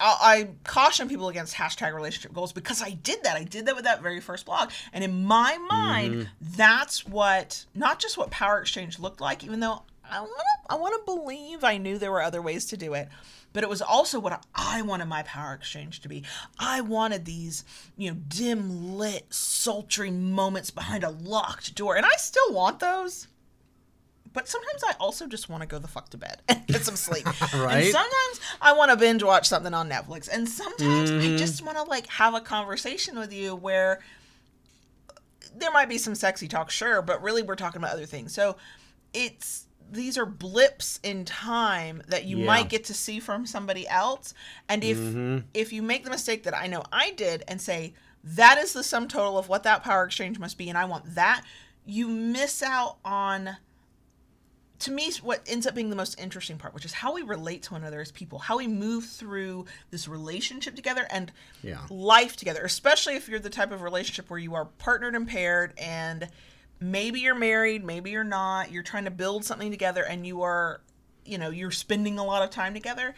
I 0.00 0.48
caution 0.64 1.08
people 1.08 1.28
against 1.28 1.54
hashtag 1.54 1.94
relationship 1.94 2.32
goals 2.32 2.52
because 2.52 2.82
I 2.82 2.90
did 2.90 3.22
that. 3.24 3.36
I 3.36 3.44
did 3.44 3.66
that 3.66 3.74
with 3.76 3.84
that 3.84 4.02
very 4.02 4.20
first 4.20 4.46
blog. 4.46 4.70
And 4.92 5.02
in 5.04 5.24
my 5.24 5.58
mind, 5.70 6.14
Mm-hmm. 6.14 6.22
that's 6.56 7.06
what, 7.06 7.64
not 7.74 7.98
just 7.98 8.16
what 8.16 8.30
Power 8.30 8.60
Exchange 8.60 8.98
looked 8.98 9.20
like, 9.20 9.44
even 9.44 9.60
though 9.60 9.82
I 10.08 10.20
want 10.20 10.30
to 10.32 10.72
I 10.72 10.74
want 10.76 10.94
to 10.94 11.02
believe 11.04 11.62
I 11.64 11.78
knew 11.78 11.98
there 11.98 12.10
were 12.12 12.22
other 12.22 12.42
ways 12.42 12.66
to 12.66 12.76
do 12.76 12.94
it. 12.94 13.08
But 13.56 13.64
it 13.64 13.70
was 13.70 13.80
also 13.80 14.20
what 14.20 14.44
I 14.54 14.82
wanted 14.82 15.06
my 15.06 15.22
power 15.22 15.54
exchange 15.54 16.00
to 16.00 16.10
be. 16.10 16.24
I 16.58 16.82
wanted 16.82 17.24
these, 17.24 17.64
you 17.96 18.10
know, 18.10 18.18
dim 18.28 18.98
lit, 18.98 19.32
sultry 19.32 20.10
moments 20.10 20.70
behind 20.70 21.04
a 21.04 21.08
locked 21.08 21.74
door. 21.74 21.96
And 21.96 22.04
I 22.04 22.12
still 22.18 22.52
want 22.52 22.80
those. 22.80 23.28
But 24.34 24.46
sometimes 24.46 24.84
I 24.86 24.92
also 25.00 25.26
just 25.26 25.48
want 25.48 25.62
to 25.62 25.66
go 25.66 25.78
the 25.78 25.88
fuck 25.88 26.10
to 26.10 26.18
bed 26.18 26.42
and 26.50 26.66
get 26.66 26.84
some 26.84 26.96
sleep. 26.96 27.24
Right. 27.54 27.84
And 27.84 27.86
sometimes 27.86 28.40
I 28.60 28.74
want 28.74 28.90
to 28.90 28.96
binge 28.98 29.22
watch 29.22 29.48
something 29.48 29.72
on 29.72 29.88
Netflix. 29.88 30.28
And 30.30 30.46
sometimes 30.46 31.10
Mm-hmm. 31.10 31.34
I 31.34 31.36
just 31.38 31.64
want 31.64 31.78
to 31.78 31.84
like 31.84 32.08
have 32.08 32.34
a 32.34 32.42
conversation 32.42 33.18
with 33.18 33.32
you 33.32 33.56
where 33.56 34.00
there 35.54 35.70
might 35.70 35.88
be 35.88 35.96
some 35.96 36.14
sexy 36.14 36.46
talk, 36.46 36.70
sure, 36.70 37.00
but 37.00 37.22
really 37.22 37.42
we're 37.42 37.56
talking 37.56 37.80
about 37.80 37.94
other 37.94 38.04
things. 38.04 38.34
So 38.34 38.58
it's 39.14 39.65
these 39.90 40.18
are 40.18 40.26
blips 40.26 40.98
in 41.02 41.24
time 41.24 42.02
that 42.08 42.24
you 42.24 42.38
Yeah. 42.38 42.46
might 42.46 42.68
get 42.68 42.84
to 42.84 42.94
see 42.94 43.20
from 43.20 43.46
somebody 43.46 43.86
else. 43.88 44.34
And 44.68 44.82
if 44.84 44.98
Mm-hmm. 44.98 45.38
if 45.54 45.72
you 45.72 45.82
make 45.82 46.04
the 46.04 46.10
mistake 46.10 46.42
that 46.44 46.54
I 46.56 46.66
know 46.66 46.82
I 46.92 47.12
did 47.12 47.44
and 47.48 47.60
say 47.60 47.94
that 48.24 48.58
is 48.58 48.72
the 48.72 48.82
sum 48.82 49.06
total 49.08 49.38
of 49.38 49.48
what 49.48 49.62
that 49.62 49.84
power 49.84 50.04
exchange 50.04 50.38
must 50.38 50.58
be 50.58 50.68
and 50.68 50.76
I 50.76 50.84
want 50.86 51.14
that, 51.14 51.44
you 51.84 52.08
miss 52.08 52.62
out 52.62 52.96
on 53.04 53.56
to 54.80 54.90
me 54.90 55.10
what 55.22 55.42
ends 55.46 55.66
up 55.66 55.74
being 55.74 55.88
the 55.88 55.96
most 55.96 56.20
interesting 56.20 56.58
part 56.58 56.74
which 56.74 56.84
is 56.84 56.92
how 56.92 57.14
we 57.14 57.22
relate 57.22 57.62
to 57.62 57.72
one 57.72 57.80
another 57.80 58.00
as 58.00 58.12
people 58.12 58.38
how 58.40 58.58
we 58.58 58.66
move 58.66 59.06
through 59.06 59.64
this 59.90 60.06
relationship 60.06 60.74
together 60.76 61.06
and 61.10 61.32
Yeah. 61.62 61.78
life 61.88 62.36
together 62.36 62.62
especially 62.62 63.14
if 63.16 63.26
you're 63.28 63.38
the 63.38 63.48
type 63.48 63.72
of 63.72 63.80
relationship 63.80 64.28
where 64.28 64.38
you 64.38 64.54
are 64.54 64.66
partnered 64.66 65.14
and 65.14 65.26
paired 65.26 65.72
and 65.78 66.28
maybe 66.80 67.20
you're 67.20 67.34
married 67.34 67.84
maybe 67.84 68.10
you're 68.10 68.24
not 68.24 68.70
you're 68.70 68.82
trying 68.82 69.04
to 69.04 69.10
build 69.10 69.44
something 69.44 69.70
together 69.70 70.04
and 70.04 70.26
you 70.26 70.42
are 70.42 70.80
you 71.24 71.38
know 71.38 71.50
you're 71.50 71.70
spending 71.70 72.18
a 72.18 72.24
lot 72.24 72.42
of 72.42 72.50
time 72.50 72.74
together. 72.74 73.14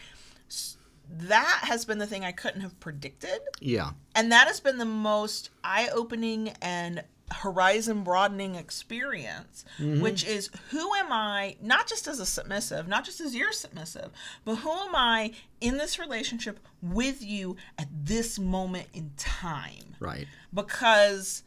That 1.10 1.60
has 1.62 1.86
been 1.86 1.98
the 1.98 2.06
thing 2.06 2.24
i 2.24 2.32
couldn't 2.32 2.60
have 2.60 2.78
predicted. 2.80 3.40
Yeah. 3.60 3.90
And 4.14 4.30
that 4.32 4.46
has 4.46 4.60
been 4.60 4.78
the 4.78 4.84
most 4.84 5.50
eye-opening 5.64 6.50
and 6.60 7.04
horizon 7.30 8.02
broadening 8.02 8.54
experience 8.54 9.62
mm-hmm. 9.78 10.00
which 10.00 10.24
is 10.24 10.48
who 10.70 10.94
am 10.94 11.12
i 11.12 11.54
not 11.60 11.86
just 11.86 12.08
as 12.08 12.20
a 12.20 12.24
submissive 12.24 12.88
not 12.88 13.04
just 13.04 13.20
as 13.20 13.34
your 13.34 13.52
submissive 13.52 14.08
but 14.46 14.54
who 14.54 14.70
am 14.70 14.94
i 14.94 15.30
in 15.60 15.76
this 15.76 15.98
relationship 15.98 16.58
with 16.82 17.22
you 17.22 17.56
at 17.78 17.88
this 17.92 18.38
moment 18.38 18.88
in 18.94 19.10
time? 19.16 19.96
Right. 20.00 20.26
Because 20.52 21.42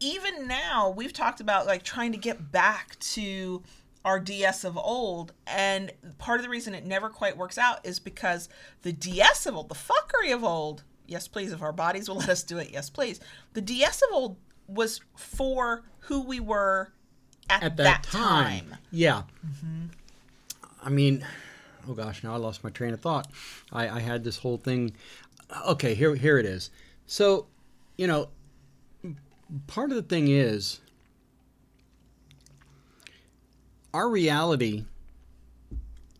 even 0.00 0.46
now 0.46 0.90
we've 0.90 1.12
talked 1.12 1.40
about 1.40 1.66
like 1.66 1.82
trying 1.82 2.12
to 2.12 2.18
get 2.18 2.52
back 2.52 2.98
to 2.98 3.62
our 4.04 4.20
DS 4.20 4.64
of 4.64 4.76
old 4.76 5.32
and 5.46 5.92
part 6.18 6.38
of 6.38 6.44
the 6.44 6.50
reason 6.50 6.74
it 6.74 6.84
never 6.84 7.08
quite 7.08 7.36
works 7.36 7.58
out 7.58 7.84
is 7.84 7.98
because 7.98 8.48
the 8.82 8.92
DS 8.92 9.46
of 9.46 9.56
old 9.56 9.68
the 9.68 9.74
fuckery 9.74 10.32
of 10.32 10.44
old 10.44 10.84
yes 11.06 11.28
please 11.28 11.52
if 11.52 11.62
our 11.62 11.72
bodies 11.72 12.08
will 12.08 12.16
let 12.20 12.28
us 12.28 12.42
do 12.42 12.58
it 12.58 12.70
yes 12.72 12.90
please 12.90 13.20
the 13.54 13.60
DS 13.60 14.02
of 14.02 14.08
old 14.12 14.36
was 14.68 15.00
for 15.16 15.82
who 16.00 16.20
we 16.22 16.40
were 16.40 16.92
at, 17.48 17.62
at 17.62 17.76
that, 17.76 17.82
that, 17.84 18.02
time. 18.04 18.68
time. 18.68 18.78
Yeah. 18.90 19.22
Mm-hmm. 19.46 19.86
I 20.82 20.88
mean, 20.88 21.24
oh 21.88 21.94
gosh, 21.94 22.22
now 22.22 22.34
I 22.34 22.36
lost 22.36 22.62
my 22.64 22.70
train 22.70 22.94
of 22.94 23.00
thought. 23.00 23.28
I, 23.72 23.88
I 23.88 24.00
had 24.00 24.24
this 24.24 24.38
whole 24.38 24.56
thing. 24.56 24.92
Okay, 25.66 25.94
here 25.94 26.14
here 26.14 26.38
it 26.38 26.46
is. 26.46 26.70
So, 27.06 27.46
you 27.96 28.06
know, 28.06 28.28
part 29.66 29.90
of 29.90 29.96
the 29.96 30.02
thing 30.02 30.28
is 30.28 30.80
our 33.94 34.08
reality 34.08 34.84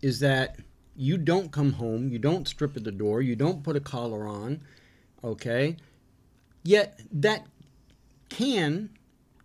is 0.03 0.21
that 0.21 0.57
you 0.95 1.19
don't 1.19 1.53
come 1.53 1.73
home, 1.75 2.09
you 2.09 2.19
don't 2.19 2.49
strip 2.49 2.77
at 2.77 2.85
the 2.85 2.93
door, 2.93 3.21
you 3.21 3.37
don't 3.37 3.63
put 3.63 3.77
a 3.77 3.81
collar 3.81 4.27
on, 4.27 4.63
okay? 5.23 5.77
Yet 6.63 7.01
that 7.13 7.47
can 8.29 8.91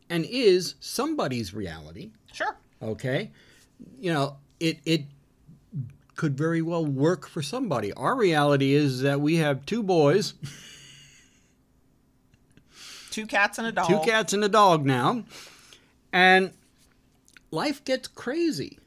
and 0.10 0.26
is 0.26 0.76
somebody's 0.80 1.54
reality. 1.54 2.12
Sure. 2.32 2.56
Okay? 2.82 3.32
You 4.00 4.13
know 4.13 4.38
it 4.60 4.80
it 4.86 5.06
could 6.15 6.38
very 6.38 6.62
well 6.62 6.86
work 6.86 7.28
for 7.28 7.41
somebody. 7.41 7.94
Our 7.94 8.15
reality 8.15 8.74
is 8.74 9.02
that 9.02 9.22
we 9.22 9.38
have 9.38 9.65
two 9.65 9.82
boys 9.82 10.34
two 13.12 13.28
cats 13.28 13.58
and 13.60 13.67
a 13.67 13.71
dog 13.71 13.88
two 13.88 14.00
cats 14.00 14.34
and 14.34 14.43
a 14.43 14.50
dog 14.50 14.84
now 14.86 15.24
and 16.12 16.52
life 17.52 17.84
gets 17.86 18.08
crazy 18.08 18.80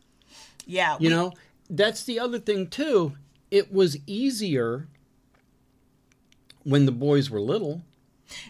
yeah 0.67 0.97
you 0.99 1.09
we- 1.09 1.15
know 1.15 1.33
that's 1.71 2.03
the 2.05 2.19
other 2.19 2.39
thing 2.41 2.67
too 2.67 3.13
it 3.53 3.73
was 3.73 3.97
easier 4.07 4.89
when 6.65 6.87
the 6.87 6.93
boys 6.93 7.31
were 7.31 7.41
little 7.41 7.83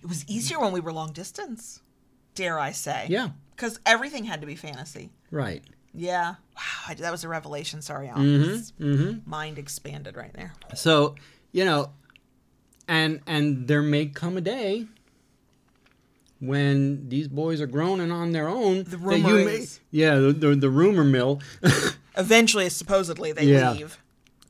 it 0.03 0.09
was 0.09 0.25
easier 0.29 0.59
when 0.61 0.73
we 0.73 0.81
were 0.81 0.93
long 0.93 1.13
distance 1.13 1.81
dare 2.35 2.59
i 2.59 2.71
say 2.73 3.07
yeah 3.11 3.31
because 3.55 3.79
everything 3.87 4.25
had 4.25 4.41
to 4.41 4.47
be 4.47 4.57
fantasy 4.57 5.11
right 5.31 5.63
Yeah. 5.97 6.35
Wow. 6.57 6.95
That 6.97 7.13
was 7.13 7.23
a 7.23 7.29
revelation. 7.29 7.81
Sorry, 7.83 8.09
Al. 8.09 8.17
Mm-hmm. 8.19 9.31
Mind 9.31 9.59
expanded 9.59 10.17
right 10.17 10.33
there. 10.35 10.53
So, 10.75 11.15
you 11.53 11.65
know, 11.65 11.91
and 12.89 13.21
and 13.29 13.69
there 13.69 13.81
may 13.83 14.07
come 14.07 14.37
a 14.37 14.41
day 14.41 14.87
when 16.41 17.09
these 17.09 17.29
boys 17.29 17.61
are 17.61 17.67
grown 17.67 18.01
and 18.01 18.13
on 18.13 18.33
their 18.33 18.49
own. 18.49 18.79
The 18.85 18.91
that 18.91 18.99
rumor 18.99 19.39
you 19.41 19.45
may- 19.47 19.67
yeah, 19.91 20.17
the, 20.17 20.33
the, 20.33 20.55
the 20.57 20.71
rumor 20.71 21.05
mill. 21.05 21.41
Eventually, 22.17 22.69
supposedly, 22.69 23.33
they 23.33 23.45
Yeah. 23.45 23.73
leave. 23.73 23.99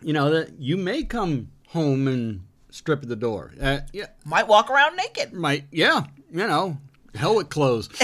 you 0.03 0.13
know 0.13 0.31
that 0.31 0.59
you 0.61 0.77
may 0.77 1.03
come 1.05 1.49
home 1.69 2.07
and 2.09 2.43
strip 2.71 3.03
at 3.03 3.09
the 3.09 3.17
door. 3.17 3.53
Uh, 3.61 3.81
yeah, 3.93 4.07
Might 4.25 4.49
walk 4.49 4.71
around 4.71 4.97
naked. 4.97 5.33
might. 5.33 5.65
Yeah, 5.73 6.05
you 6.31 6.47
know, 6.47 6.79
hell 7.15 7.37
with 7.37 7.49
clothes. 7.51 7.89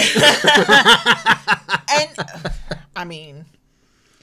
And, 1.93 2.09
I 2.95 3.05
mean, 3.05 3.47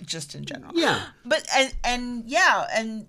just 0.06 0.34
in 0.36 0.46
general. 0.46 0.72
yeah, 0.74 1.02
But, 1.26 1.46
and, 1.56 1.76
and 1.84 2.24
yeah, 2.26 2.66
and 2.74 3.06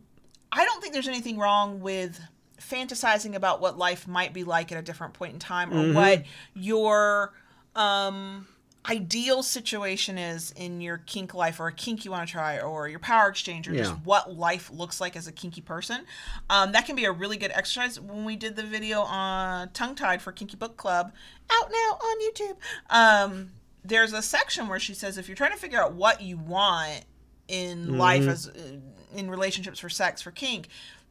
I 0.50 0.64
don't 0.64 0.80
think 0.82 0.92
there's 0.92 1.06
anything 1.08 1.38
wrong 1.38 1.78
with 1.80 2.20
fantasizing 2.60 3.34
about 3.34 3.60
what 3.60 3.78
life 3.78 4.06
might 4.08 4.32
be 4.32 4.44
like 4.44 4.70
at 4.72 4.78
a 4.78 4.82
different 4.82 5.14
point 5.14 5.32
in 5.32 5.38
time 5.38 5.70
Mm-hmm. 5.70 5.90
or 5.90 5.94
what 5.94 6.24
your 6.54 7.32
um 7.76 8.46
ideal 8.88 9.42
situation 9.42 10.16
is 10.16 10.50
in 10.56 10.80
your 10.80 10.98
kink 10.98 11.34
life 11.34 11.60
or 11.60 11.66
a 11.66 11.72
kink 11.72 12.06
you 12.06 12.10
want 12.10 12.26
to 12.26 12.32
try 12.32 12.58
or 12.58 12.88
your 12.88 12.98
power 13.00 13.28
exchange 13.28 13.68
or 13.68 13.74
just 13.74 13.92
what 14.04 14.34
life 14.34 14.70
looks 14.72 14.98
like 14.98 15.14
as 15.14 15.26
a 15.26 15.32
kinky 15.32 15.60
person. 15.60 16.06
Um, 16.48 16.72
that 16.72 16.86
can 16.86 16.96
be 16.96 17.04
a 17.04 17.12
really 17.12 17.36
good 17.36 17.50
exercise. 17.52 18.00
When 18.00 18.24
we 18.24 18.34
did 18.34 18.56
the 18.56 18.62
video 18.62 19.00
on 19.02 19.68
tongue 19.70 19.94
tied 19.94 20.22
for 20.22 20.32
kinky 20.32 20.56
book 20.56 20.78
club 20.78 21.12
out 21.52 21.70
now 21.70 21.98
on 22.00 22.16
youtube 22.30 22.56
um, 22.90 23.50
there's 23.84 24.12
a 24.14 24.22
section 24.22 24.68
where 24.68 24.78
she 24.80 24.94
says 24.94 25.18
if 25.18 25.28
you're 25.28 25.36
trying 25.36 25.52
to 25.52 25.58
figure 25.58 25.80
out 25.82 25.92
what 25.92 26.22
you 26.22 26.38
want 26.38 27.04
in 27.48 27.98
life 27.98 28.26
as 28.26 28.48
uh, 28.48 28.52
in 29.14 29.30
relationships 29.30 29.78
for 29.80 29.88
sex 29.88 30.20
for 30.22 30.30
kink 30.30 30.68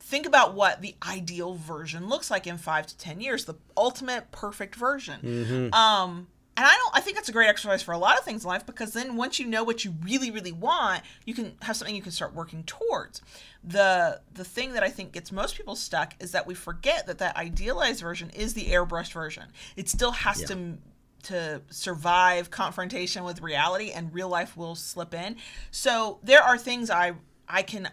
think 0.09 0.25
about 0.25 0.53
what 0.53 0.81
the 0.81 0.95
ideal 1.07 1.55
version 1.55 2.07
looks 2.07 2.31
like 2.31 2.47
in 2.47 2.57
five 2.57 2.87
to 2.87 2.97
ten 2.97 3.19
years 3.21 3.45
the 3.45 3.55
ultimate 3.75 4.31
perfect 4.31 4.75
version. 4.75 5.69
Um 5.73 6.27
and 6.59 6.65
i 6.65 6.71
don't 6.71 6.95
i 6.97 7.01
think 7.01 7.15
that's 7.15 7.29
a 7.29 7.31
great 7.31 7.47
exercise 7.47 7.83
for 7.83 7.91
a 7.91 7.97
lot 7.99 8.17
of 8.17 8.23
things 8.25 8.43
in 8.43 8.47
life 8.47 8.65
because 8.65 8.91
then 8.93 9.15
once 9.15 9.37
you 9.39 9.45
know 9.45 9.63
what 9.63 9.85
you 9.85 9.93
really 10.03 10.31
really 10.31 10.51
want 10.51 11.03
you 11.23 11.33
can 11.35 11.53
have 11.61 11.75
something 11.77 11.95
you 11.95 12.01
can 12.01 12.11
start 12.11 12.33
working 12.33 12.63
towards. 12.63 13.21
The 13.63 14.21
the 14.33 14.43
thing 14.43 14.73
that 14.73 14.81
i 14.81 14.89
think 14.89 15.11
gets 15.11 15.31
most 15.31 15.55
people 15.55 15.75
stuck 15.75 16.13
is 16.19 16.31
that 16.31 16.47
we 16.47 16.55
forget 16.55 17.05
that 17.07 17.19
that 17.19 17.35
idealized 17.37 18.01
version 18.01 18.29
is 18.31 18.53
the 18.55 18.65
airbrushed 18.75 19.13
version. 19.13 19.43
It 19.75 19.87
still 19.89 20.11
has 20.11 20.39
Yeah. 20.41 20.47
to 20.47 20.77
to 21.23 21.61
survive 21.69 22.49
confrontation 22.49 23.23
with 23.23 23.41
reality 23.41 23.91
and 23.91 24.13
real 24.13 24.29
life 24.29 24.55
will 24.55 24.75
slip 24.75 25.13
in. 25.13 25.35
So 25.71 26.19
there 26.23 26.41
are 26.41 26.57
things 26.57 26.89
i 26.89 27.13
i 27.47 27.61
can 27.61 27.89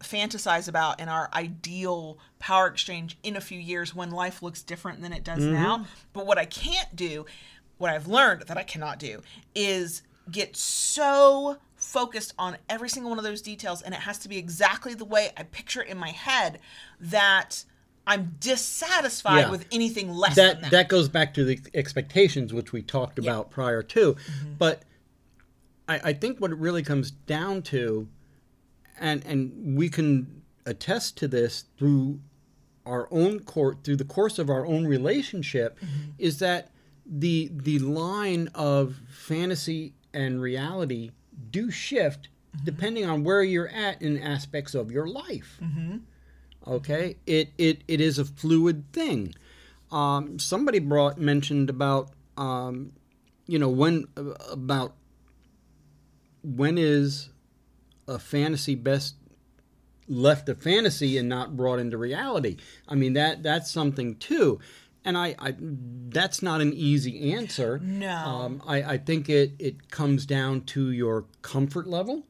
fantasize 0.00 0.68
about 0.68 1.00
in 1.00 1.08
our 1.08 1.28
ideal 1.32 2.18
power 2.38 2.66
exchange 2.68 3.18
in 3.22 3.36
a 3.36 3.40
few 3.40 3.58
years 3.58 3.94
when 3.94 4.10
life 4.10 4.42
looks 4.42 4.62
different 4.62 5.02
than 5.02 5.12
it 5.12 5.24
does 5.24 5.42
mm-hmm. 5.42 5.54
now. 5.54 5.86
But 6.12 6.26
what 6.26 6.38
i 6.38 6.44
can't 6.44 6.94
do 6.94 7.26
what 7.78 7.90
i've 7.90 8.06
learned 8.06 8.42
that 8.42 8.56
i 8.56 8.62
cannot 8.62 8.98
do 8.98 9.22
is 9.54 10.02
get 10.30 10.56
so 10.56 11.56
focused 11.76 12.34
on 12.38 12.56
every 12.68 12.88
single 12.88 13.10
one 13.10 13.18
of 13.18 13.24
those 13.24 13.40
details 13.40 13.82
and 13.82 13.94
it 13.94 14.00
has 14.00 14.18
to 14.18 14.28
be 14.28 14.36
exactly 14.36 14.94
the 14.94 15.04
way 15.04 15.30
i 15.36 15.42
picture 15.42 15.82
it 15.82 15.88
in 15.88 15.96
my 15.96 16.10
head 16.10 16.58
that 17.00 17.64
i'm 18.06 18.34
dissatisfied 18.40 19.46
Yeah. 19.46 19.50
with 19.50 19.66
anything 19.72 20.10
less 20.10 20.36
than 20.36 20.46
that 20.46 20.60
that, 20.62 20.70
that 20.70 20.88
goes 20.88 21.08
back 21.08 21.34
to 21.34 21.44
the 21.44 21.58
expectations 21.74 22.52
which 22.52 22.72
we 22.72 22.82
talked 22.82 23.18
about 23.18 23.50
prior 23.50 23.82
to 23.82 24.14
mm-hmm. 24.14 24.52
but 24.58 24.82
I, 25.88 26.00
I 26.04 26.12
think 26.12 26.38
what 26.38 26.50
it 26.50 26.58
really 26.58 26.82
comes 26.82 27.10
down 27.10 27.62
to 27.62 28.08
and 29.00 29.24
and 29.26 29.76
we 29.76 29.88
can 29.88 30.42
attest 30.66 31.16
to 31.18 31.28
this 31.28 31.64
through 31.78 32.20
our 32.86 33.08
own 33.10 33.40
court 33.40 33.78
through 33.84 33.96
the 33.96 34.04
course 34.04 34.38
of 34.38 34.48
our 34.50 34.64
own 34.66 34.86
relationship 34.86 35.78
is 36.18 36.38
that 36.38 36.70
the 37.06 37.50
the 37.52 37.78
line 37.78 38.48
of 38.54 38.96
fantasy 39.08 39.92
and 40.12 40.40
reality 40.40 41.10
do 41.50 41.70
shift 41.70 42.28
depending 42.64 43.04
on 43.04 43.24
where 43.24 43.42
you're 43.42 43.68
at 43.68 44.00
in 44.02 44.18
aspects 44.18 44.74
of 44.74 44.90
your 44.90 45.06
life. 45.06 45.58
Okay? 46.66 47.16
It 47.26 47.50
it, 47.58 47.82
it 47.88 48.00
is 48.00 48.18
a 48.18 48.24
fluid 48.24 48.84
thing. 48.92 49.34
Um, 49.92 50.38
somebody 50.38 50.78
brought 50.80 51.18
mentioned 51.18 51.70
about 51.70 52.10
um, 52.36 52.92
you 53.46 53.58
know 53.58 53.68
when 53.68 54.06
about 54.50 54.94
when 56.42 56.76
is 56.78 57.30
a 58.08 58.18
fantasy 58.18 58.74
best 58.74 59.14
left 60.08 60.48
a 60.48 60.54
fantasy 60.54 61.18
and 61.18 61.28
not 61.28 61.56
brought 61.56 61.78
into 61.78 61.98
reality 61.98 62.56
i 62.88 62.94
mean 62.94 63.12
that 63.12 63.42
that's 63.42 63.70
something 63.70 64.16
too 64.16 64.58
and 65.04 65.16
I, 65.16 65.36
I 65.38 65.54
that's 65.58 66.42
not 66.42 66.60
an 66.60 66.72
easy 66.74 67.32
answer 67.32 67.78
No. 67.78 68.10
um, 68.14 68.62
I, 68.66 68.82
I 68.82 68.98
think 68.98 69.28
it 69.28 69.52
it 69.58 69.90
comes 69.90 70.26
down 70.26 70.62
to 70.62 70.90
your 70.90 71.26
comfort 71.42 71.86
level 71.86 72.24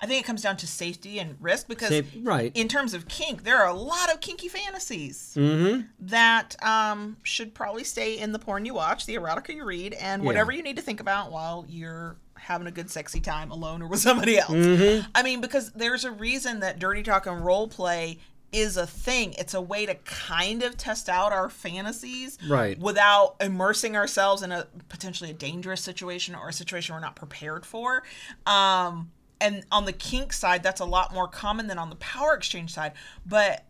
I 0.00 0.06
think 0.06 0.22
it 0.22 0.26
comes 0.26 0.42
down 0.42 0.56
to 0.58 0.66
safety 0.66 1.18
and 1.18 1.36
risk 1.40 1.66
because 1.68 1.88
Safe- 1.88 2.12
right. 2.22 2.52
in 2.54 2.68
terms 2.68 2.92
of 2.92 3.08
kink, 3.08 3.42
there 3.44 3.56
are 3.58 3.68
a 3.68 3.72
lot 3.74 4.12
of 4.12 4.20
kinky 4.20 4.48
fantasies 4.48 5.34
mm-hmm. 5.34 5.82
that 5.98 6.62
um, 6.62 7.16
should 7.22 7.54
probably 7.54 7.84
stay 7.84 8.18
in 8.18 8.32
the 8.32 8.38
porn 8.38 8.66
you 8.66 8.74
watch, 8.74 9.06
the 9.06 9.14
erotica 9.14 9.54
you 9.54 9.64
read, 9.64 9.94
and 9.94 10.22
Yeah. 10.22 10.26
whatever 10.26 10.52
you 10.52 10.62
need 10.62 10.76
to 10.76 10.82
think 10.82 11.00
about 11.00 11.32
while 11.32 11.64
you're 11.68 12.16
having 12.44 12.66
a 12.66 12.70
good 12.70 12.90
sexy 12.90 13.20
time 13.20 13.50
alone 13.50 13.82
or 13.82 13.88
with 13.88 14.00
somebody 14.00 14.38
else. 14.38 14.50
Mm-hmm. 14.52 15.06
I 15.14 15.22
mean, 15.22 15.40
because 15.40 15.72
there's 15.72 16.04
a 16.04 16.10
reason 16.10 16.60
that 16.60 16.78
dirty 16.78 17.02
talk 17.02 17.26
and 17.26 17.44
role 17.44 17.68
play 17.68 18.18
is 18.52 18.76
a 18.76 18.86
thing. 18.86 19.34
It's 19.36 19.52
a 19.54 19.60
way 19.60 19.84
to 19.84 19.94
kind 20.04 20.62
of 20.62 20.76
test 20.76 21.08
out 21.08 21.32
our 21.32 21.50
fantasies 21.50 22.38
Right. 22.46 22.78
without 22.78 23.34
immersing 23.40 23.96
ourselves 23.96 24.42
in 24.42 24.52
a 24.52 24.68
potentially 24.88 25.30
a 25.30 25.34
dangerous 25.34 25.80
situation 25.80 26.36
or 26.36 26.48
a 26.48 26.52
situation 26.52 26.94
we're 26.94 27.00
not 27.00 27.16
prepared 27.16 27.66
for. 27.66 28.04
Um, 28.46 29.10
and 29.40 29.64
on 29.72 29.86
the 29.86 29.92
kink 29.92 30.32
side, 30.32 30.62
that's 30.62 30.80
a 30.80 30.84
lot 30.84 31.12
more 31.12 31.26
common 31.26 31.66
than 31.66 31.78
on 31.78 31.90
the 31.90 31.96
power 31.96 32.34
exchange 32.34 32.72
side. 32.72 32.92
But 33.26 33.64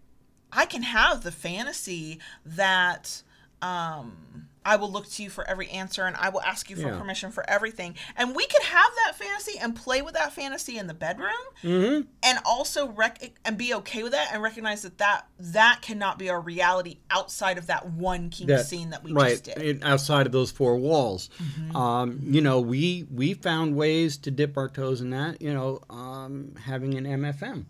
I 0.52 0.66
can 0.66 0.82
have 0.82 1.22
the 1.22 1.32
fantasy 1.32 2.18
that 2.44 3.22
um, 3.62 4.48
I 4.64 4.76
will 4.76 4.90
look 4.90 5.06
to 5.10 5.22
you 5.22 5.28
for 5.30 5.46
every 5.48 5.68
answer 5.68 6.04
and 6.06 6.16
I 6.16 6.30
will 6.30 6.40
ask 6.40 6.70
you 6.70 6.76
for 6.76 6.88
Yeah. 6.88 6.98
permission 6.98 7.30
for 7.30 7.48
everything. 7.48 7.96
And 8.16 8.34
we 8.34 8.46
could 8.46 8.62
have 8.62 8.90
that 9.04 9.14
fantasy 9.16 9.58
and 9.58 9.76
play 9.76 10.00
with 10.02 10.14
that 10.14 10.32
fantasy 10.32 10.78
in 10.78 10.86
the 10.86 10.94
bedroom 10.94 11.30
Mm-hmm. 11.62 12.00
and 12.22 12.38
also 12.46 12.88
rec- 12.88 13.32
and 13.44 13.58
be 13.58 13.74
okay 13.74 14.02
with 14.02 14.12
that 14.12 14.30
and 14.32 14.42
recognize 14.42 14.82
that 14.82 14.98
that, 14.98 15.26
that 15.38 15.80
cannot 15.82 16.18
be 16.18 16.30
our 16.30 16.40
reality 16.40 16.98
outside 17.10 17.58
of 17.58 17.66
that 17.66 17.90
one 17.90 18.30
key 18.30 18.46
that 18.46 18.66
scene 18.66 18.90
that 18.90 19.04
we 19.04 19.12
right 19.12 19.30
just 19.32 19.44
did. 19.44 19.58
it- 19.58 19.84
outside 19.84 20.26
of 20.26 20.32
those 20.32 20.50
four 20.50 20.76
walls 20.76 21.28
Mm-hmm. 21.42 21.76
um, 21.76 22.20
you 22.22 22.40
know 22.40 22.60
we 22.60 23.06
we 23.10 23.34
found 23.34 23.76
ways 23.76 24.16
to 24.18 24.30
dip 24.30 24.56
our 24.56 24.68
toes 24.68 25.00
in 25.00 25.10
that 25.10 25.42
you 25.42 25.52
know 25.52 25.80
um, 25.90 26.54
having 26.64 26.94
an 26.94 27.04
mfm 27.04 27.66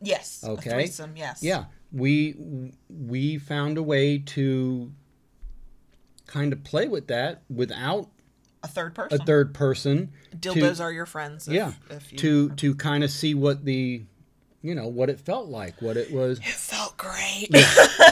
yes. 0.00 0.44
Okay. 0.46 0.90
yes. 1.16 1.42
yeah 1.42 1.64
we 1.92 2.34
we 2.88 3.38
found 3.38 3.78
a 3.78 3.82
way 3.82 4.18
to 4.18 4.90
kind 6.26 6.52
of 6.52 6.64
play 6.64 6.88
with 6.88 7.06
that 7.08 7.42
without 7.50 8.08
A 8.62 8.68
third 8.68 8.94
person. 8.94 9.20
a 9.20 9.24
third 9.24 9.54
person 9.54 10.12
Dildos 10.36 10.76
to, 10.78 10.82
are 10.82 10.92
your 10.92 11.06
friends. 11.06 11.48
If, 11.48 11.54
yeah 11.54 11.72
If 11.90 12.12
you, 12.12 12.18
to 12.18 12.50
to 12.56 12.74
kind 12.74 13.04
of 13.04 13.10
see 13.10 13.34
what 13.34 13.64
the 13.64 14.02
you 14.62 14.74
know 14.74 14.88
what 14.88 15.10
it 15.10 15.20
felt 15.20 15.48
like 15.48 15.80
what 15.82 15.96
it 15.98 16.10
was 16.10 16.38
It 16.38 16.44
felt 16.46 16.96
great. 16.96 17.48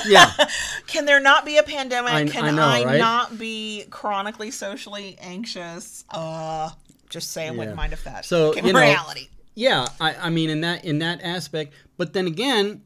yeah 0.07 0.31
Can 0.87 1.07
there 1.07 1.20
not 1.20 1.46
be 1.46 1.57
a 1.57 1.62
pandemic? 1.62 2.12
I- 2.12 2.27
Can 2.27 2.44
I 2.44 2.51
know, 2.51 2.62
I 2.62 2.85
right? 2.85 2.98
not 2.98 3.38
be 3.38 3.85
chronically 3.90 4.51
socially 4.51 5.16
anxious? 5.20 6.05
Uh, 6.11 6.68
just 7.09 7.33
say 7.33 7.48
I 7.48 7.51
wouldn't 7.53 7.77
mind 7.77 7.92
if 7.94 8.05
that 8.05 8.25
So, 8.27 8.55
you 8.55 8.72
know, 8.72 8.81
reality. 8.81 9.28
Yeah, 9.55 9.87
I, 10.01 10.14
I 10.14 10.30
mean 10.30 10.51
in 10.51 10.61
that 10.62 10.84
in 10.84 10.99
that 11.01 11.20
aspect, 11.22 11.72
but 11.97 12.12
then 12.14 12.26
again, 12.26 12.82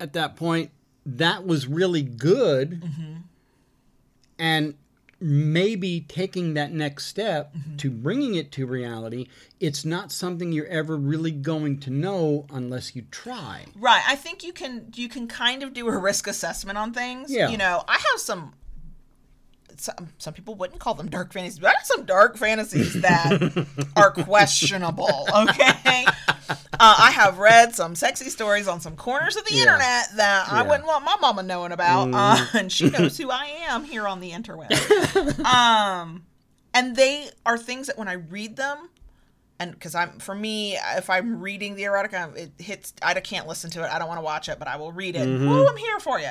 at 0.00 0.12
that 0.14 0.34
point, 0.36 0.70
that 1.06 1.44
was 1.46 1.66
really 1.68 2.02
good, 2.02 2.82
Mm-hmm. 2.82 3.12
And 4.38 4.74
maybe 5.20 6.00
taking 6.02 6.54
that 6.54 6.72
next 6.72 7.06
step 7.06 7.52
Mm-hmm. 7.54 7.76
to 7.76 7.90
bringing 7.90 8.34
it 8.36 8.52
to 8.52 8.66
reality, 8.66 9.26
it's 9.58 9.84
not 9.84 10.12
something 10.12 10.52
you're 10.52 10.66
ever 10.66 10.96
really 10.96 11.32
going 11.32 11.80
to 11.80 11.90
know 11.90 12.46
unless 12.52 12.94
you 12.94 13.02
try. 13.10 13.64
Right. 13.76 14.02
I 14.06 14.14
think 14.14 14.44
you 14.44 14.52
can 14.52 14.92
you 14.94 15.08
can 15.08 15.26
kind 15.26 15.62
of 15.64 15.72
do 15.72 15.88
a 15.88 15.96
risk 15.98 16.26
assessment 16.28 16.78
on 16.78 16.92
things. 16.92 17.32
Yeah. 17.32 17.48
You 17.48 17.58
know, 17.58 17.82
I 17.88 17.94
have 17.94 18.20
some 18.20 18.52
some, 19.80 20.08
some 20.18 20.34
people 20.34 20.54
wouldn't 20.54 20.80
call 20.80 20.94
them 20.94 21.08
dark 21.08 21.32
fantasies, 21.32 21.58
but 21.58 21.68
I 21.68 21.72
have 21.72 21.86
some 21.86 22.04
dark 22.04 22.36
fantasies 22.36 22.94
that 23.02 23.66
are 23.96 24.10
questionable. 24.10 25.08
Okay, 25.34 26.04
uh, 26.46 26.54
I 26.80 27.10
have 27.14 27.38
read 27.38 27.74
some 27.74 27.94
sexy 27.94 28.30
stories 28.30 28.68
on 28.68 28.80
some 28.80 28.96
corners 28.96 29.36
of 29.36 29.44
the 29.44 29.54
Yeah. 29.54 29.62
internet 29.62 30.16
that 30.16 30.48
I 30.50 30.62
wouldn't 30.62 30.86
want 30.86 31.04
my 31.04 31.16
mama 31.20 31.42
knowing 31.42 31.72
about, 31.72 32.10
uh, 32.12 32.46
and 32.58 32.70
she 32.72 32.90
knows 32.90 33.16
who 33.18 33.30
I 33.30 33.46
am 33.68 33.84
here 33.84 34.06
on 34.08 34.20
the 34.20 34.30
interweb. 34.32 35.44
um, 35.44 36.24
and 36.74 36.96
they 36.96 37.30
are 37.46 37.58
things 37.58 37.86
that 37.86 37.98
when 37.98 38.08
I 38.08 38.14
read 38.14 38.56
them, 38.56 38.88
and 39.60 39.72
because 39.72 39.94
I'm 39.94 40.18
for 40.20 40.34
me, 40.34 40.78
if 40.96 41.10
I'm 41.10 41.40
reading 41.40 41.74
the 41.74 41.82
erotica, 41.82 42.36
it 42.36 42.52
hits. 42.58 42.92
I 43.02 43.14
can't 43.14 43.48
listen 43.48 43.70
to 43.70 43.82
it. 43.84 43.90
I 43.92 43.98
don't 43.98 44.06
want 44.06 44.18
to 44.18 44.24
watch 44.24 44.48
it, 44.48 44.58
but 44.58 44.68
I 44.68 44.76
will 44.76 44.92
read 44.92 45.16
it. 45.16 45.26
Mm-hmm. 45.26 45.48
Woo, 45.48 45.66
I'm 45.66 45.76
here 45.76 45.98
for 45.98 46.20
you. 46.20 46.28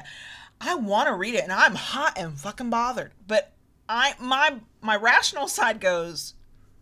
I 0.60 0.76
want 0.76 1.08
to 1.08 1.14
read 1.14 1.36
it, 1.36 1.44
and 1.44 1.52
I'm 1.52 1.76
hot 1.76 2.18
and 2.18 2.38
fucking 2.38 2.70
bothered. 2.70 3.12
But 3.28 3.52
I 3.88 4.14
my 4.20 4.56
my 4.82 4.96
rational 4.96 5.48
side 5.48 5.80
goes, 5.80 6.34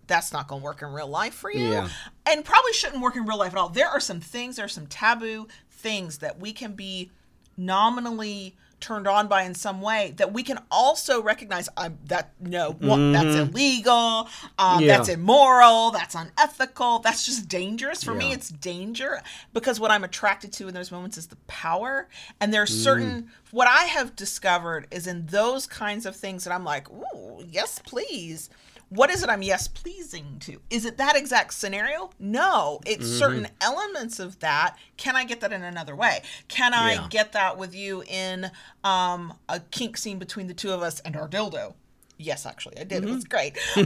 that's 0.07 0.31
not 0.31 0.47
going 0.47 0.61
to 0.61 0.65
work 0.65 0.81
in 0.81 0.89
real 0.89 1.07
life 1.07 1.33
for 1.33 1.51
you, 1.51 1.69
Yeah. 1.71 1.89
and 2.25 2.45
probably 2.45 2.73
shouldn't 2.73 3.01
work 3.01 3.15
in 3.15 3.25
real 3.25 3.37
life 3.39 3.51
at 3.53 3.57
all. 3.57 3.69
There 3.69 3.87
are 3.89 3.99
some 3.99 4.19
things, 4.21 4.55
there 4.55 4.65
are 4.65 4.69
some 4.69 4.87
taboo 4.87 5.47
things 5.69 6.19
that 6.19 6.39
we 6.39 6.53
can 6.53 6.73
be 6.73 7.11
nominally 7.57 8.55
turned 8.85 9.07
on 9.07 9.27
by 9.27 9.41
in 9.43 9.55
some 9.55 9.81
way 9.81 10.13
that 10.17 10.31
we 10.31 10.43
can 10.43 10.59
also 10.69 11.21
recognize 11.21 11.67
I'm 11.75 11.97
that 12.05 12.31
no 12.39 12.71
one, 12.73 13.11
that's 13.13 13.35
illegal 13.35 13.93
um, 14.59 14.65
Mm-hmm. 14.75 14.81
Yeah. 14.81 14.87
that's 14.97 15.09
immoral 15.09 15.91
that's 15.91 16.13
unethical 16.15 16.99
that's 16.99 17.25
just 17.25 17.47
dangerous 17.49 18.03
for 18.03 18.13
me 18.13 18.31
it's 18.31 18.49
danger 18.49 19.21
because 19.53 19.79
what 19.79 19.89
i'm 19.91 20.03
attracted 20.03 20.51
to 20.53 20.67
in 20.67 20.73
those 20.73 20.91
moments 20.91 21.17
is 21.17 21.27
the 21.27 21.35
power 21.47 22.07
and 22.39 22.53
there's 22.53 22.69
Mm. 22.71 22.83
certain 22.83 23.29
what 23.51 23.67
i 23.67 23.85
have 23.85 24.15
discovered 24.15 24.87
is 24.91 25.07
in 25.07 25.25
those 25.27 25.65
kinds 25.67 26.05
of 26.05 26.15
things 26.15 26.43
that 26.43 26.53
i'm 26.53 26.63
like 26.63 26.87
ooh 26.91 27.43
yes 27.49 27.79
please 27.85 28.49
what 28.95 29.09
is 29.11 29.23
it 29.23 29.29
i'm 29.29 29.41
yes 29.41 29.67
pleasing 29.67 30.37
to? 30.39 30.59
Is 30.69 30.85
it 30.85 30.97
that 30.97 31.15
exact 31.15 31.53
scenario? 31.53 32.09
No 32.19 32.79
it's 32.85 33.05
Mm-hmm. 33.05 33.17
certain 33.17 33.47
elements 33.61 34.19
of 34.19 34.39
that. 34.39 34.77
Can 34.97 35.15
i 35.15 35.25
get 35.25 35.41
that 35.41 35.51
in 35.53 35.63
another 35.63 35.95
way? 35.95 36.21
Can 36.47 36.73
i 36.73 36.93
Yeah. 36.93 37.07
get 37.09 37.33
that 37.33 37.57
with 37.57 37.75
you 37.75 38.03
in 38.07 38.51
um, 38.83 39.33
a 39.49 39.59
kink 39.59 39.97
scene 39.97 40.19
between 40.19 40.47
the 40.47 40.53
two 40.53 40.71
of 40.71 40.81
us 40.81 40.99
and 41.01 41.15
our 41.15 41.27
dildo? 41.27 41.73
Yes 42.17 42.45
actually 42.45 42.77
i 42.79 42.83
did. 42.83 43.03
It 43.03 43.09
was 43.09 43.23
great. 43.25 43.57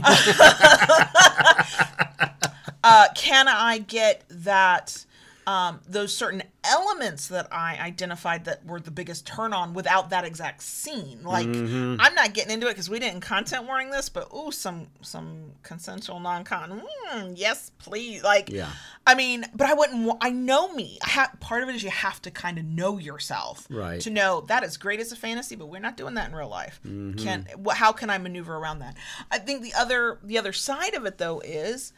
Uh, 2.82 3.08
can 3.14 3.46
I 3.46 3.76
get 3.76 4.24
that 4.30 5.04
um, 5.46 5.80
those 5.88 6.16
certain 6.16 6.42
elements 6.62 7.28
that 7.28 7.48
I 7.50 7.76
identified 7.78 8.44
that 8.44 8.64
were 8.66 8.78
the 8.78 8.90
biggest 8.90 9.26
turn 9.26 9.52
on 9.52 9.72
without 9.74 10.10
that 10.10 10.24
exact 10.24 10.62
scene? 10.62 11.22
Like 11.24 11.46
I'm 11.46 12.14
not 12.14 12.34
getting 12.34 12.52
into 12.52 12.66
it 12.66 12.70
because 12.70 12.90
we 12.90 12.98
didn't 12.98 13.20
content 13.22 13.64
warning 13.66 13.90
this, 13.90 14.08
but 14.08 14.28
ooh, 14.34 14.52
some 14.52 14.88
some 15.00 15.52
consensual 15.62 16.20
non-con. 16.20 16.82
Mm, 17.12 17.32
yes, 17.36 17.70
please. 17.78 18.22
Like, 18.22 18.50
Yeah. 18.50 18.68
I 19.06 19.14
mean, 19.14 19.44
but 19.54 19.66
I 19.68 19.74
wouldn't. 19.74 20.12
I 20.20 20.30
know 20.30 20.72
me. 20.74 20.98
I 21.02 21.08
ha- 21.08 21.32
part 21.40 21.62
of 21.62 21.68
it 21.68 21.74
is 21.74 21.82
you 21.82 21.90
have 21.90 22.20
to 22.22 22.30
kind 22.30 22.58
of 22.58 22.64
know 22.64 22.98
yourself, 22.98 23.66
Right. 23.70 24.00
To 24.02 24.10
know 24.10 24.42
that 24.42 24.62
is 24.62 24.76
great 24.76 25.00
as 25.00 25.10
a 25.10 25.16
fantasy, 25.16 25.56
but 25.56 25.66
we're 25.66 25.80
not 25.80 25.96
doing 25.96 26.14
that 26.14 26.28
in 26.28 26.34
real 26.36 26.48
life. 26.48 26.80
Can 26.82 27.46
wh- 27.66 27.74
how 27.74 27.92
can 27.92 28.10
I 28.10 28.18
maneuver 28.18 28.54
around 28.56 28.80
that? 28.80 28.96
I 29.30 29.38
think 29.38 29.62
the 29.62 29.72
other 29.74 30.18
the 30.22 30.38
other 30.38 30.52
side 30.52 30.94
of 30.94 31.06
it 31.06 31.18
though 31.18 31.40
is 31.40 31.92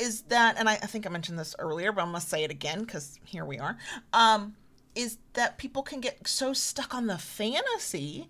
is 0.00 0.22
that, 0.22 0.56
and 0.58 0.68
I, 0.68 0.74
I 0.74 0.86
think 0.86 1.06
I 1.06 1.10
mentioned 1.10 1.38
this 1.38 1.54
earlier, 1.58 1.92
but 1.92 2.02
I'm 2.02 2.08
gonna 2.08 2.20
say 2.20 2.44
it 2.44 2.50
again 2.50 2.80
because 2.80 3.18
here 3.24 3.44
we 3.44 3.58
are. 3.58 3.76
Um, 4.12 4.54
is 4.94 5.18
that 5.34 5.58
people 5.58 5.82
can 5.82 6.00
get 6.00 6.26
so 6.26 6.52
stuck 6.52 6.94
on 6.94 7.06
the 7.06 7.18
fantasy 7.18 8.28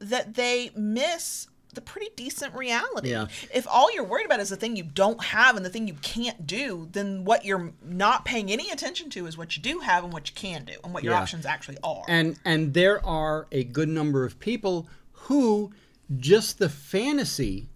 that 0.00 0.34
they 0.34 0.70
miss 0.76 1.46
the 1.72 1.80
pretty 1.80 2.08
decent 2.16 2.54
reality. 2.54 3.10
Yeah. 3.10 3.26
If 3.52 3.66
all 3.68 3.92
you're 3.92 4.04
worried 4.04 4.26
about 4.26 4.38
is 4.40 4.48
the 4.48 4.56
thing 4.56 4.76
you 4.76 4.84
don't 4.84 5.22
have 5.24 5.56
and 5.56 5.64
the 5.64 5.70
thing 5.70 5.88
you 5.88 5.94
can't 6.02 6.46
do, 6.46 6.88
then 6.92 7.24
what 7.24 7.44
you're 7.44 7.72
not 7.82 8.24
paying 8.24 8.50
any 8.52 8.70
attention 8.70 9.10
to 9.10 9.26
is 9.26 9.36
what 9.36 9.56
you 9.56 9.62
do 9.62 9.80
have 9.80 10.04
and 10.04 10.12
what 10.12 10.28
you 10.28 10.34
can 10.36 10.64
do 10.64 10.74
and 10.84 10.94
what 10.94 11.02
your 11.02 11.14
Yeah. 11.14 11.20
options 11.20 11.44
actually 11.46 11.78
are. 11.82 12.04
And 12.08 12.38
and 12.44 12.74
there 12.74 13.04
are 13.04 13.48
a 13.50 13.64
good 13.64 13.88
number 13.88 14.24
of 14.24 14.38
people 14.38 14.88
who 15.12 15.72
just 16.16 16.58
the 16.58 16.68
fantasy 16.68 17.68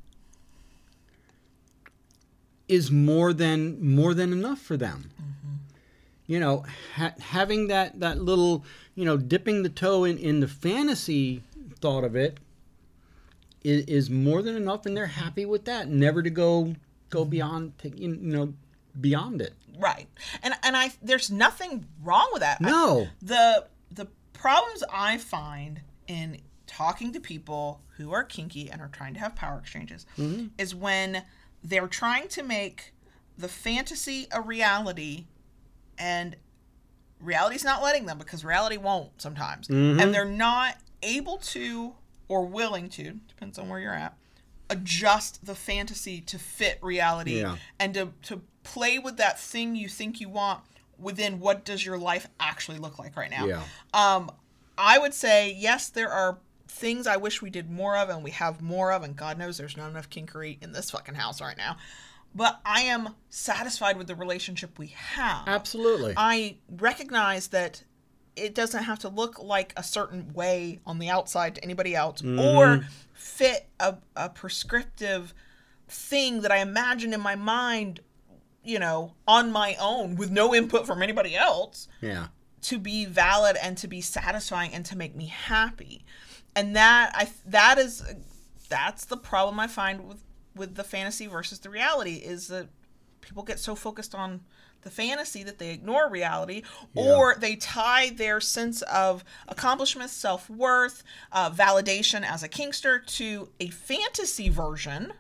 is 2.69 2.91
more 2.91 3.33
than 3.33 3.95
more 3.95 4.15
than 4.15 4.33
enough 4.33 4.61
for 4.61 4.77
them. 4.77 5.11
Mm-hmm. 5.15 5.55
You 6.27 6.41
know, 6.41 6.65
ha- 6.95 7.15
having 7.21 7.69
that 7.69 8.01
that 8.01 8.21
little, 8.21 8.65
you 8.95 9.05
know, 9.05 9.17
dipping 9.17 9.63
the 9.63 9.69
toe 9.69 10.05
in 10.05 10.19
in 10.19 10.41
the 10.41 10.49
fantasy 10.49 11.43
thought 11.81 12.05
of 12.05 12.15
it 12.15 12.39
is, 13.63 13.85
is 13.87 14.11
more 14.11 14.43
than 14.43 14.57
enough, 14.57 14.87
and 14.87 14.97
they're 14.97 15.07
happy 15.07 15.45
with 15.45 15.65
that. 15.65 15.89
Never 15.89 16.23
to 16.23 16.31
go 16.31 16.75
go 17.11 17.23
mm-hmm. 17.23 17.31
beyond, 17.31 17.73
you 17.97 18.09
know, 18.09 18.55
beyond 19.01 19.41
it. 19.41 19.55
Right. 19.79 20.09
And 20.43 20.55
and 20.63 20.77
I 20.77 20.93
there's 21.03 21.31
nothing 21.31 21.87
wrong 22.03 22.29
with 22.33 22.43
that. 22.43 22.59
I- 22.61 22.71
No. 22.71 23.09
the 23.23 23.67
the 23.91 24.09
problems 24.33 24.85
I 24.93 25.19
find 25.19 25.81
in 26.07 26.41
talking 26.67 27.13
to 27.13 27.21
people 27.21 27.81
who 27.97 28.13
are 28.13 28.23
kinky 28.23 28.71
and 28.71 28.81
are 28.81 28.89
trying 28.89 29.15
to 29.15 29.21
have 29.21 29.35
power 29.35 29.59
exchanges 29.59 30.07
mm-hmm. 30.17 30.49
is 30.59 30.75
when 30.75 31.23
they're 31.65 31.89
trying 31.89 32.29
to 32.29 32.43
make 32.43 32.93
the 33.37 33.49
fantasy 33.49 34.27
a 34.33 34.41
reality 34.41 35.27
and 35.99 36.37
reality's 37.21 37.65
not 37.65 37.83
letting 37.83 38.07
them 38.07 38.19
because 38.19 38.45
reality 38.45 38.77
won't 38.77 39.21
sometimes 39.21 39.69
and 39.69 40.15
they're 40.15 40.25
not 40.25 40.77
able 41.03 41.37
to 41.39 41.95
or 42.29 42.45
willing 42.47 42.89
to 42.89 43.13
depends 43.29 43.59
on 43.59 43.69
where 43.69 43.81
you're 43.81 43.93
at 43.95 44.17
adjust 44.71 45.45
the 45.47 45.55
fantasy 45.55 46.21
to 46.21 46.39
fit 46.39 46.79
reality 46.83 47.41
Yeah. 47.41 47.57
and 47.81 47.95
to, 47.95 48.13
to 48.25 48.43
play 48.63 48.99
with 48.99 49.17
that 49.17 49.41
thing 49.41 49.75
you 49.75 49.89
think 49.89 50.21
you 50.21 50.29
want 50.29 50.61
within 50.99 51.41
what 51.41 51.65
does 51.65 51.85
your 51.85 51.97
life 51.99 52.29
actually 52.39 52.79
look 52.79 52.99
like 52.99 53.17
right 53.17 53.31
now 53.31 53.47
Yeah. 53.47 53.63
um 53.95 54.31
i 54.77 54.99
would 54.99 55.15
say 55.15 55.53
yes 55.59 55.89
there 55.89 56.11
are 56.11 56.39
things 56.69 57.07
i 57.07 57.17
wish 57.17 57.43
we 57.43 57.51
did 57.51 57.71
more 57.71 57.97
of 57.97 58.09
and 58.09 58.23
we 58.23 58.31
have 58.31 58.61
more 58.61 58.93
of 58.93 59.03
and 59.03 59.17
god 59.17 59.39
knows 59.39 59.59
there's 59.59 59.77
not 59.77 59.91
enough 59.91 60.09
kinkery 60.11 60.63
in 60.63 60.73
this 60.73 60.91
fucking 60.91 61.15
house 61.15 61.41
right 61.41 61.57
now 61.57 61.77
but 62.35 62.61
i 62.65 62.83
am 62.83 63.15
satisfied 63.31 63.97
with 63.97 64.07
the 64.07 64.15
relationship 64.15 64.79
we 64.79 64.89
have 64.89 65.49
Absolutely. 65.49 66.15
I 66.17 66.57
recognize 66.69 67.49
that 67.49 67.83
it 68.39 68.55
doesn't 68.55 68.85
have 68.85 68.99
to 69.01 69.09
look 69.09 69.43
like 69.43 69.73
a 69.77 69.83
certain 69.83 70.33
way 70.33 70.81
on 70.87 70.99
the 70.99 71.09
outside 71.09 71.57
to 71.57 71.65
anybody 71.65 71.95
else 71.95 72.23
or 72.23 72.27
mm-hmm. 72.27 72.89
fit 73.13 73.69
a, 73.81 73.97
a 74.17 74.29
prescriptive 74.29 75.35
thing 75.89 76.43
that 76.43 76.53
I 76.53 76.59
imagine 76.59 77.13
in 77.13 77.21
my 77.21 77.35
mind, 77.35 78.01
you 78.63 78.79
know, 78.79 79.15
on 79.27 79.51
my 79.51 79.77
own 79.81 80.17
with 80.17 80.31
no 80.31 80.55
input 80.55 80.87
from 80.87 81.03
anybody 81.03 81.37
else 81.37 81.89
yeah. 82.01 82.29
to 82.63 82.79
be 82.79 83.05
valid 83.05 83.57
and 83.63 83.77
to 83.79 83.89
be 83.89 84.01
satisfying 84.01 84.73
and 84.73 84.85
to 84.87 84.97
make 84.97 85.17
me 85.17 85.27
happy. 85.27 86.05
And 86.59 86.75
that 86.77 87.13
I 87.15 87.29
that 87.47 87.79
is 87.79 88.03
that's 88.69 89.05
the 89.05 89.17
problem 89.17 89.61
I 89.61 89.67
find 89.69 90.09
with 90.09 90.25
with 90.57 90.75
the 90.75 90.85
fantasy 90.85 91.27
versus 91.27 91.61
the 91.61 91.71
reality 91.71 92.15
is 92.15 92.49
that 92.49 92.69
people 93.21 93.43
get 93.45 93.59
so 93.61 93.75
focused 93.77 94.15
on 94.15 94.41
the 94.83 94.91
fantasy 94.91 95.43
that 95.45 95.59
they 95.59 95.71
ignore 95.71 96.09
reality 96.11 96.63
or 96.95 97.37
they 97.39 97.57
tie 97.57 98.11
their 98.11 98.41
sense 98.41 98.83
of 98.83 99.25
accomplishment 99.49 100.11
self-worth 100.11 101.03
uh, 101.33 101.51
validation 101.51 102.23
as 102.25 102.43
a 102.43 102.49
kinkster 102.49 103.05
to 103.07 103.51
a 103.61 103.69
fantasy 103.71 104.49
version 104.49 105.13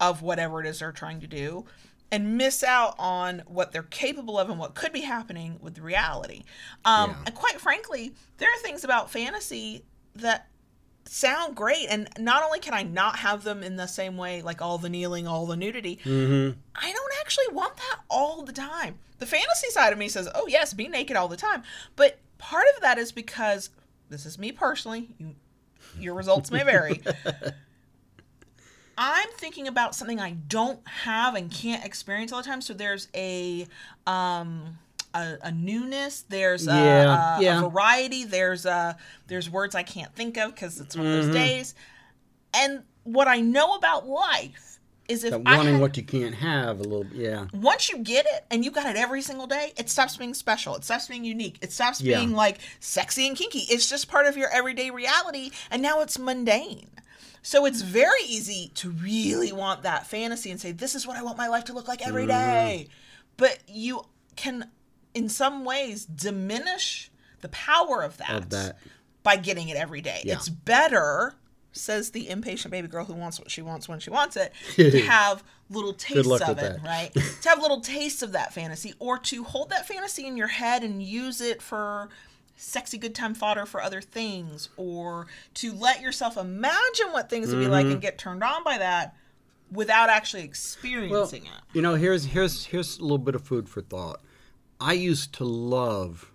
of 0.00 0.22
whatever 0.22 0.60
it 0.60 0.66
is 0.66 0.78
they're 0.80 0.92
trying 0.92 1.20
to 1.20 1.26
do 1.26 1.64
and 2.12 2.36
miss 2.36 2.62
out 2.62 2.94
on 2.98 3.42
what 3.46 3.72
they're 3.72 3.82
capable 3.82 4.38
of 4.38 4.48
and 4.48 4.58
what 4.58 4.74
could 4.74 4.92
be 4.92 5.00
happening 5.00 5.58
with 5.60 5.78
reality. 5.78 6.42
Um, 6.84 7.10
Yeah. 7.10 7.16
And 7.26 7.34
quite 7.34 7.60
frankly, 7.60 8.14
there 8.38 8.48
are 8.48 8.58
things 8.62 8.84
about 8.84 9.10
fantasy 9.10 9.84
that 10.14 10.48
sound 11.08 11.56
great. 11.56 11.86
And 11.88 12.08
not 12.18 12.42
only 12.42 12.58
can 12.58 12.74
I 12.74 12.82
not 12.82 13.18
have 13.20 13.44
them 13.44 13.62
in 13.62 13.76
the 13.76 13.86
same 13.86 14.16
way, 14.16 14.42
like 14.42 14.60
all 14.60 14.78
the 14.78 14.88
kneeling, 14.88 15.26
all 15.26 15.46
the 15.46 15.56
nudity, 15.56 15.98
I 16.74 16.92
don't 16.92 17.12
actually 17.20 17.48
want 17.52 17.76
that 17.76 18.00
all 18.08 18.42
the 18.42 18.52
time. 18.52 18.98
The 19.18 19.26
fantasy 19.26 19.70
side 19.70 19.92
of 19.92 19.98
me 19.98 20.08
says, 20.08 20.28
oh, 20.34 20.46
yes, 20.46 20.74
be 20.74 20.88
naked 20.88 21.16
all 21.16 21.28
the 21.28 21.36
time. 21.36 21.62
But 21.96 22.18
part 22.38 22.66
of 22.74 22.82
that 22.82 22.98
is 22.98 23.12
because 23.12 23.70
this 24.10 24.26
is 24.26 24.38
me 24.38 24.52
personally. 24.52 25.08
You, 25.18 25.34
your 25.98 26.14
results 26.14 26.50
may 26.50 26.62
vary. 26.62 27.02
I'm 28.98 29.28
thinking 29.36 29.68
about 29.68 29.94
something 29.94 30.20
I 30.20 30.32
don't 30.32 30.86
have 30.88 31.34
and 31.34 31.50
can't 31.50 31.84
experience 31.84 32.32
all 32.32 32.42
the 32.42 32.48
time. 32.48 32.60
So 32.60 32.72
there's 32.74 33.08
a 33.14 33.66
um 34.06 34.78
a, 35.20 35.38
a 35.42 35.52
newness. 35.52 36.22
There's 36.28 36.66
a, 36.66 36.70
Yeah, 36.72 37.38
a, 37.38 37.42
yeah. 37.42 37.58
a 37.64 37.68
variety. 37.68 38.24
There's 38.24 38.66
a 38.66 38.96
there's 39.26 39.48
words 39.50 39.74
I 39.74 39.82
can't 39.82 40.14
think 40.14 40.36
of 40.36 40.54
because 40.54 40.80
it's 40.80 40.96
one 40.96 41.06
of 41.06 41.12
Mm-hmm. 41.12 41.26
those 41.32 41.34
days. 41.34 41.74
And 42.54 42.82
what 43.04 43.28
I 43.28 43.40
know 43.40 43.74
about 43.76 44.06
life 44.06 44.80
is 45.08 45.22
if 45.22 45.30
That 45.30 45.42
I 45.46 45.56
wanting 45.56 45.74
had- 45.74 45.80
what 45.80 45.96
you 45.96 46.02
can't 46.02 46.34
have 46.34 46.80
a 46.80 46.82
little. 46.82 47.06
Yeah. 47.12 47.46
once 47.52 47.88
you 47.90 47.98
get 47.98 48.26
it 48.26 48.44
and 48.50 48.64
you 48.64 48.70
got 48.72 48.86
it 48.86 48.96
every 48.96 49.22
single 49.22 49.46
day, 49.46 49.72
it 49.76 49.88
stops 49.88 50.16
being 50.16 50.34
special. 50.34 50.74
It 50.74 50.84
stops 50.84 51.06
being 51.06 51.24
unique. 51.24 51.58
It 51.62 51.70
stops 51.72 52.00
Yeah. 52.00 52.18
being 52.18 52.32
like 52.32 52.58
sexy 52.80 53.26
and 53.28 53.36
kinky. 53.36 53.60
It's 53.70 53.88
just 53.88 54.08
part 54.08 54.26
of 54.26 54.36
your 54.36 54.48
everyday 54.50 54.90
reality, 54.90 55.50
and 55.70 55.80
now 55.80 56.00
it's 56.00 56.18
mundane. 56.18 56.90
So 57.42 57.64
it's 57.66 57.82
very 57.82 58.22
easy 58.26 58.72
to 58.74 58.90
really 58.90 59.52
want 59.52 59.82
that 59.84 60.08
fantasy 60.08 60.50
and 60.50 60.60
say, 60.60 60.72
"This 60.72 60.96
is 60.96 61.06
what 61.06 61.16
I 61.16 61.22
want 61.22 61.38
my 61.38 61.46
life 61.46 61.64
to 61.66 61.72
look 61.72 61.86
like 61.86 62.04
every 62.04 62.26
day." 62.26 62.86
Mm-hmm. 62.88 62.92
But 63.36 63.58
you 63.68 64.06
can, 64.34 64.68
in 65.16 65.28
some 65.28 65.64
ways, 65.64 66.04
diminish 66.04 67.10
the 67.40 67.48
power 67.48 68.02
of 68.02 68.16
that, 68.18 68.30
Of 68.30 68.50
that. 68.50 68.78
by 69.22 69.36
getting 69.36 69.68
it 69.68 69.76
every 69.76 70.00
day. 70.00 70.22
Yeah. 70.24 70.34
It's 70.34 70.48
better 70.48 71.34
says 71.72 72.10
the 72.12 72.30
impatient 72.30 72.72
baby 72.72 72.88
girl 72.88 73.04
who 73.04 73.12
wants 73.12 73.38
what 73.38 73.50
she 73.50 73.60
wants 73.60 73.86
when 73.86 73.98
she 74.00 74.08
wants 74.08 74.34
it, 74.36 74.50
to 74.76 74.98
have 75.02 75.44
little 75.68 75.92
tastes 75.92 76.26
of 76.40 76.50
it, 76.50 76.56
that. 76.56 76.82
right? 76.82 77.12
to 77.42 77.48
have 77.50 77.60
little 77.60 77.80
tastes 77.82 78.22
of 78.22 78.32
that 78.32 78.54
fantasy, 78.54 78.94
or 78.98 79.18
to 79.18 79.44
hold 79.44 79.68
that 79.70 79.86
fantasy 79.86 80.26
in 80.26 80.36
your 80.38 80.46
head 80.46 80.82
and 80.82 81.02
use 81.02 81.40
it 81.42 81.60
for 81.60 82.08
sexy 82.56 82.96
good 82.96 83.14
time 83.14 83.34
fodder 83.34 83.66
for 83.66 83.82
other 83.82 84.00
things, 84.00 84.70
or 84.78 85.26
to 85.52 85.70
let 85.74 86.00
yourself 86.00 86.38
imagine 86.38 87.08
what 87.12 87.28
things 87.28 87.48
would 87.54 87.60
be 87.60 87.68
like 87.68 87.84
Mm-hmm. 87.84 87.92
and 87.92 88.00
get 88.00 88.16
turned 88.16 88.42
on 88.42 88.64
by 88.64 88.78
that 88.78 89.14
without 89.70 90.08
actually 90.08 90.40
Well, 90.44 90.48
experiencing 90.48 91.44
it. 91.44 91.60
you 91.74 91.82
know, 91.82 91.94
here's 91.94 92.24
here's 92.24 92.64
here's 92.64 92.96
a 92.98 93.02
little 93.02 93.18
bit 93.18 93.34
of 93.34 93.42
food 93.42 93.68
for 93.68 93.82
thought. 93.82 94.20
I 94.80 94.92
used 94.92 95.32
to 95.34 95.44
love 95.44 96.30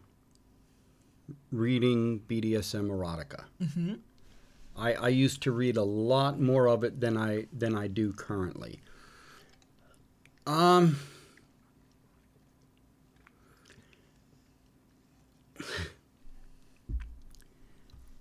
reading 1.51 2.21
BDSM 2.27 2.87
erotica. 2.89 3.45
Mm-hmm. 3.61 3.93
I, 4.75 4.93
I 4.93 5.07
used 5.09 5.43
to 5.43 5.51
read 5.51 5.77
a 5.77 5.83
lot 5.83 6.39
more 6.39 6.67
of 6.67 6.83
it 6.83 6.99
than 6.99 7.17
I 7.17 7.47
than 7.53 7.75
I 7.75 7.87
do 7.87 8.13
currently. 8.13 8.79
Um. 10.47 10.97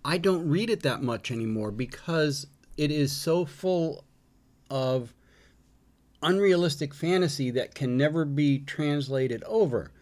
I 0.04 0.18
don't 0.18 0.48
read 0.48 0.70
it 0.70 0.82
that 0.82 1.02
much 1.02 1.30
anymore 1.30 1.70
because 1.70 2.46
it 2.76 2.90
is 2.90 3.12
so 3.12 3.44
full 3.44 4.04
of 4.68 5.14
unrealistic 6.22 6.94
fantasy 6.94 7.50
that 7.50 7.74
can 7.74 7.96
never 7.96 8.24
be 8.24 8.58
translated 8.58 9.42
over 9.44 9.92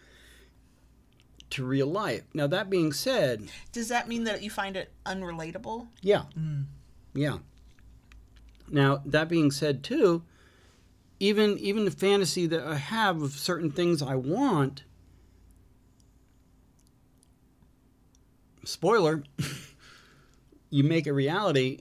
to 1.51 1.65
real 1.65 1.87
life. 1.87 2.23
Now, 2.33 2.47
that 2.47 2.69
being 2.69 2.91
said, 2.93 3.49
Does 3.71 3.87
that 3.89 4.07
mean 4.07 4.23
that 4.25 4.41
you 4.43 4.49
find 4.49 4.75
it 4.77 4.91
unrelatable? 5.05 5.87
yeah. 6.01 6.23
Mm. 6.37 6.65
Yeah. 7.13 7.37
Now, 8.69 9.01
that 9.05 9.29
being 9.29 9.49
said, 9.51 9.83
too, 9.83 10.23
even 11.19 11.57
even 11.57 11.85
the 11.85 11.91
fantasy 11.91 12.45
that 12.47 12.61
I 12.61 12.75
have 12.75 13.21
of 13.21 13.31
certain 13.31 13.71
things 13.71 14.01
I 14.01 14.15
want, 14.15 14.83
spoiler, 18.63 19.23
you 20.69 20.83
make 20.83 21.07
a 21.07 21.13
reality, 21.13 21.79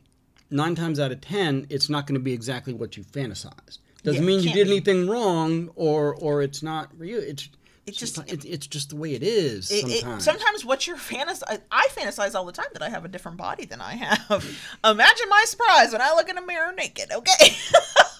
nine 0.51 0.75
times 0.75 0.99
out 0.99 1.12
of 1.12 1.21
ten, 1.21 1.66
it's 1.71 1.89
not 1.89 2.07
going 2.07 2.14
to 2.14 2.21
be 2.25 2.33
exactly 2.33 2.73
what 2.73 2.97
you 2.97 3.05
fantasized. 3.05 3.79
Doesn't 4.03 4.23
Yeah, 4.23 4.27
mean 4.27 4.41
you 4.43 4.53
did 4.53 4.66
be. 4.66 4.73
anything 4.73 5.09
wrong 5.09 5.71
or 5.75 6.14
or 6.14 6.43
it's 6.43 6.62
not 6.62 6.89
real. 6.99 7.21
It's 7.21 7.49
It's 7.89 7.99
just 7.99 8.16
just- 8.16 8.45
it's, 8.45 8.66
just 8.66 8.91
the 8.91 8.97
way 8.97 9.14
it 9.14 9.22
is 9.22 9.70
It- 9.70 9.84
it- 9.89 10.01
sometimes. 10.01 10.24
sometimes 10.24 10.64
what 10.64 10.86
you're 10.86 10.97
fantasize, 10.97 11.61
I 11.70 11.89
fantasize 11.97 12.34
all 12.34 12.45
the 12.45 12.53
time 12.53 12.66
that 12.72 12.82
I 12.82 12.89
have 12.91 13.05
a 13.05 13.09
different 13.09 13.36
body 13.39 13.64
than 13.64 13.80
I 13.80 13.95
have. 13.95 14.45
Imagine 14.84 15.28
my 15.28 15.45
surprise 15.47 15.93
when 15.93 16.01
I 16.03 16.12
look 16.14 16.28
in 16.28 16.39
a 16.39 16.45
mirror 16.45 16.72
naked. 16.72 17.11
Okay, 17.12 17.57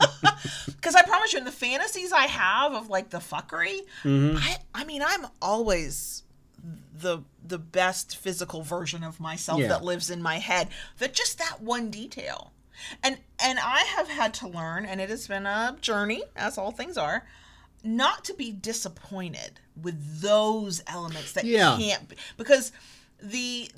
because 0.67 0.95
I 0.95 1.03
promise 1.03 1.33
you, 1.33 1.39
in 1.39 1.45
the 1.45 1.53
fantasies 1.53 2.13
I 2.13 2.27
have 2.27 2.73
of 2.73 2.89
like 2.89 3.11
the 3.11 3.19
fuckery, 3.19 3.81
Mm-hmm. 4.05 4.37
I 4.39 4.57
I 4.75 4.85
mean, 4.85 5.03
I'm 5.05 5.27
always 5.43 6.23
the 7.01 7.21
the 7.47 7.59
best 7.59 8.17
physical 8.17 8.63
version 8.63 9.03
of 9.05 9.21
myself 9.21 9.61
Yeah. 9.61 9.69
that 9.69 9.85
lives 9.85 10.11
in 10.11 10.21
my 10.23 10.39
head. 10.39 10.69
That 10.99 11.15
just 11.15 11.39
that 11.39 11.61
one 11.61 11.91
detail. 11.91 12.53
And 13.03 13.19
and 13.43 13.59
I 13.59 13.81
have 13.97 14.09
had 14.09 14.35
to 14.35 14.49
learn, 14.49 14.85
and 14.85 15.01
it 15.01 15.11
has 15.11 15.27
been 15.27 15.47
a 15.47 15.77
journey, 15.81 16.23
as 16.37 16.59
all 16.59 16.71
things 16.71 16.97
are, 16.97 17.25
not 17.83 18.25
to 18.25 18.35
be 18.35 18.53
disappointed 18.53 19.61
with 19.81 20.21
those 20.21 20.83
elements 20.87 21.33
that 21.33 21.45
Yeah. 21.45 21.77
can't 21.79 22.09
be, 22.09 22.17
because 22.37 22.73
the 23.21 23.71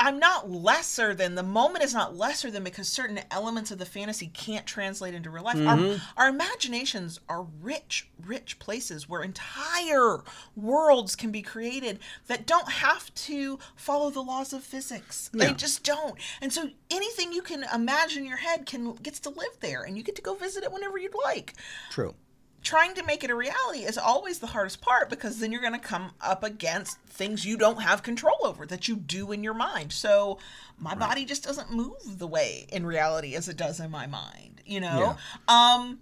I'm 0.00 0.20
not 0.20 0.48
lesser 0.48 1.12
than 1.12 1.34
the 1.34 1.42
moment 1.42 1.82
is 1.84 1.92
not 1.92 2.16
lesser 2.16 2.52
than 2.52 2.62
because 2.62 2.86
certain 2.86 3.18
elements 3.32 3.72
of 3.72 3.78
the 3.78 3.84
fantasy 3.84 4.28
can't 4.28 4.64
translate 4.64 5.12
into 5.12 5.28
real 5.28 5.42
life. 5.42 5.56
Mm-hmm. 5.56 6.00
Our, 6.16 6.26
our 6.26 6.28
imaginations 6.28 7.18
are 7.28 7.42
rich, 7.60 8.08
rich 8.24 8.60
places 8.60 9.08
where 9.08 9.24
entire 9.24 10.22
worlds 10.54 11.16
can 11.16 11.32
be 11.32 11.42
created 11.42 11.98
that 12.28 12.46
don't 12.46 12.70
have 12.70 13.12
to 13.14 13.58
follow 13.74 14.10
the 14.10 14.22
laws 14.22 14.52
of 14.52 14.62
physics. 14.62 15.30
They 15.34 15.52
just 15.52 15.82
don't. 15.82 16.14
And 16.40 16.52
so 16.52 16.70
anything 16.92 17.32
you 17.32 17.42
can 17.42 17.64
imagine 17.74 18.22
in 18.22 18.28
your 18.28 18.38
head 18.38 18.66
can 18.66 18.92
gets 18.94 19.18
to 19.20 19.30
live 19.30 19.58
there 19.58 19.82
and 19.82 19.96
you 19.96 20.04
get 20.04 20.14
to 20.14 20.22
go 20.22 20.34
visit 20.34 20.62
it 20.62 20.70
whenever 20.70 20.96
you'd 20.98 21.14
like 21.24 21.54
True. 21.90 22.14
Trying 22.62 22.94
to 22.94 23.04
make 23.04 23.22
it 23.24 23.30
a 23.30 23.34
reality 23.34 23.80
is 23.80 23.96
always 23.96 24.40
the 24.40 24.48
hardest 24.48 24.80
part 24.80 25.08
because 25.08 25.38
then 25.38 25.52
you're 25.52 25.60
going 25.60 25.72
to 25.72 25.78
come 25.78 26.10
up 26.20 26.42
against 26.42 26.98
things 27.02 27.46
you 27.46 27.56
don't 27.56 27.82
have 27.82 28.02
control 28.02 28.36
over 28.44 28.66
that 28.66 28.88
you 28.88 28.96
do 28.96 29.32
in 29.32 29.44
your 29.44 29.54
mind. 29.54 29.92
So 29.92 30.38
my 30.78 30.94
body 30.94 31.24
just 31.24 31.44
doesn't 31.44 31.72
move 31.72 32.18
the 32.18 32.26
way 32.26 32.66
in 32.70 32.84
reality 32.84 33.34
as 33.34 33.48
it 33.48 33.56
does 33.56 33.80
in 33.80 33.90
my 33.90 34.06
mind, 34.06 34.62
you 34.66 34.80
know? 34.80 35.16
Um 35.46 36.00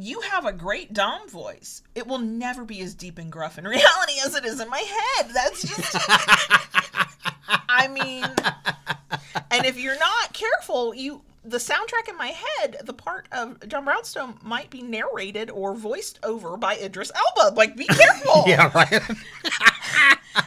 you 0.00 0.20
have 0.20 0.44
a 0.46 0.52
great 0.52 0.92
dom 0.92 1.28
voice. 1.28 1.82
It 1.94 2.06
will 2.06 2.18
never 2.18 2.64
be 2.64 2.80
as 2.82 2.94
deep 2.94 3.18
and 3.18 3.32
gruff 3.32 3.58
in 3.58 3.64
reality 3.68 4.14
as 4.24 4.34
it 4.34 4.44
is 4.44 4.60
in 4.60 4.68
my 4.68 4.78
head. 4.78 5.30
That's 5.32 5.62
just 5.62 5.96
I 7.68 7.88
mean 7.88 8.24
and 9.50 9.66
if 9.66 9.78
you're 9.78 9.98
not 9.98 10.32
careful, 10.32 10.94
you 10.94 11.22
the 11.48 11.58
soundtrack 11.58 12.08
in 12.08 12.16
my 12.16 12.28
head, 12.28 12.76
the 12.84 12.92
part 12.92 13.26
of 13.32 13.66
John 13.68 13.84
Brownstone 13.84 14.38
might 14.42 14.70
be 14.70 14.82
narrated 14.82 15.50
or 15.50 15.74
voiced 15.74 16.18
over 16.22 16.56
by 16.56 16.76
Idris 16.76 17.10
Elba. 17.14 17.54
Like, 17.56 17.76
be 17.76 17.86
careful. 17.86 18.44
Yeah, 18.46 18.70
right. 18.74 19.00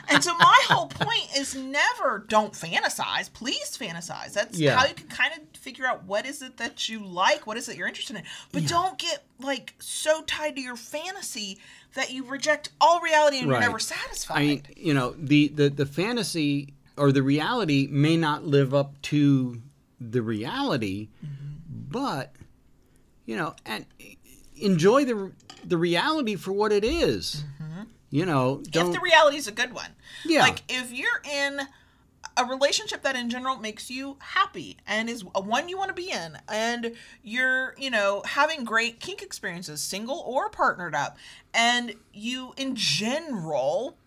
And 0.09 0.23
so 0.23 0.33
my 0.37 0.61
whole 0.67 0.87
point 0.87 1.27
is 1.37 1.53
never 1.55 2.25
don't 2.27 2.53
fantasize. 2.53 3.31
Please 3.31 3.77
fantasize. 3.77 4.33
That's 4.33 4.57
Yeah. 4.57 4.77
how 4.77 4.85
you 4.85 4.93
can 4.93 5.07
kind 5.07 5.31
of 5.33 5.59
figure 5.59 5.85
out 5.85 6.03
what 6.05 6.25
is 6.25 6.41
it 6.41 6.57
that 6.57 6.87
you 6.87 7.03
like, 7.03 7.45
what 7.47 7.57
is 7.57 7.67
it 7.67 7.75
you're 7.77 7.87
interested 7.87 8.15
in. 8.17 8.23
But 8.53 8.67
don't 8.67 8.97
get 8.97 9.23
like 9.39 9.73
so 9.79 10.21
tied 10.23 10.55
to 10.57 10.61
your 10.61 10.75
fantasy 10.77 11.59
that 11.95 12.11
you 12.11 12.23
reject 12.25 12.69
all 12.79 13.01
reality 13.01 13.39
and 13.39 13.49
Right. 13.49 13.55
you're 13.59 13.67
never 13.69 13.79
satisfied. 13.79 14.37
I 14.37 14.45
mean, 14.45 14.63
you 14.77 14.93
know, 14.93 15.13
the, 15.17 15.47
the, 15.49 15.69
the 15.69 15.85
fantasy 15.85 16.73
or 16.97 17.11
the 17.11 17.23
reality 17.23 17.87
may 17.89 18.15
not 18.17 18.45
live 18.45 18.73
up 18.73 19.01
to 19.03 19.61
the 20.01 20.21
reality, 20.21 21.09
mm-hmm. 21.23 21.55
but 21.89 22.35
you 23.25 23.37
know, 23.37 23.55
and 23.65 23.85
enjoy 24.55 25.05
the 25.05 25.31
the 25.63 25.77
reality 25.77 26.35
for 26.35 26.51
what 26.51 26.71
it 26.71 26.83
is. 26.83 27.43
Mm-hmm. 27.61 27.83
You 28.09 28.25
know, 28.25 28.63
don't 28.69 28.87
if 28.87 28.93
the 28.93 28.99
reality 28.99 29.37
is 29.37 29.47
a 29.47 29.51
good 29.51 29.73
one. 29.73 29.91
Yeah. 30.25 30.41
Like 30.41 30.63
if 30.67 30.91
you're 30.91 31.21
in 31.31 31.61
a 32.37 32.45
relationship 32.45 33.03
that 33.03 33.15
in 33.15 33.29
general 33.29 33.57
makes 33.57 33.89
you 33.89 34.17
happy 34.19 34.77
and 34.87 35.09
is 35.09 35.23
a 35.35 35.41
one 35.41 35.69
you 35.69 35.77
want 35.77 35.89
to 35.89 35.93
be 35.93 36.11
in 36.11 36.37
and 36.47 36.93
you're, 37.23 37.75
you 37.77 37.89
know, 37.89 38.23
having 38.25 38.63
great 38.63 38.99
kink 38.99 39.21
experiences, 39.21 39.81
single 39.81 40.19
or 40.25 40.49
partnered 40.49 40.95
up, 40.95 41.17
and 41.53 41.93
you 42.13 42.53
in 42.57 42.75
general 42.75 43.97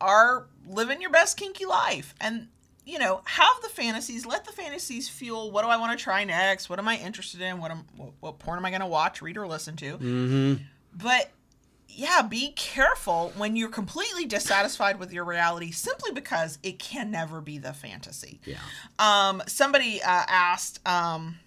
are 0.00 0.46
living 0.66 1.00
your 1.00 1.10
best 1.10 1.36
kinky 1.36 1.66
life 1.66 2.14
and 2.20 2.48
you 2.90 2.98
know 2.98 3.20
have 3.24 3.52
the 3.62 3.68
fantasies 3.68 4.26
let 4.26 4.44
the 4.44 4.52
fantasies 4.52 5.08
fuel 5.08 5.50
what 5.50 5.62
do 5.62 5.68
i 5.68 5.76
want 5.76 5.96
to 5.96 6.02
try 6.02 6.24
next 6.24 6.68
what 6.68 6.78
am 6.78 6.88
i 6.88 6.96
interested 6.96 7.40
in 7.40 7.58
what 7.60 7.70
am 7.70 7.84
what, 7.96 8.10
what 8.20 8.38
porn 8.38 8.58
am 8.58 8.64
i 8.64 8.70
going 8.70 8.80
to 8.80 8.86
watch 8.86 9.22
read 9.22 9.36
or 9.36 9.46
listen 9.46 9.76
to 9.76 9.98
Mm-hmm. 9.98 10.62
but 10.94 11.30
yeah, 11.92 12.22
be 12.22 12.52
careful 12.52 13.32
when 13.36 13.56
you're 13.56 13.68
completely 13.68 14.24
dissatisfied 14.24 14.98
with 14.98 15.12
your 15.12 15.24
reality 15.24 15.72
simply 15.72 16.12
because 16.12 16.58
it 16.62 16.78
can 16.78 17.10
never 17.10 17.40
be 17.40 17.58
the 17.58 17.72
fantasy. 17.72 18.40
Yeah. 18.44 18.58
Um, 18.98 19.42
somebody 19.46 20.00
uh, 20.00 20.24
asked 20.28 20.86
um, 20.86 21.38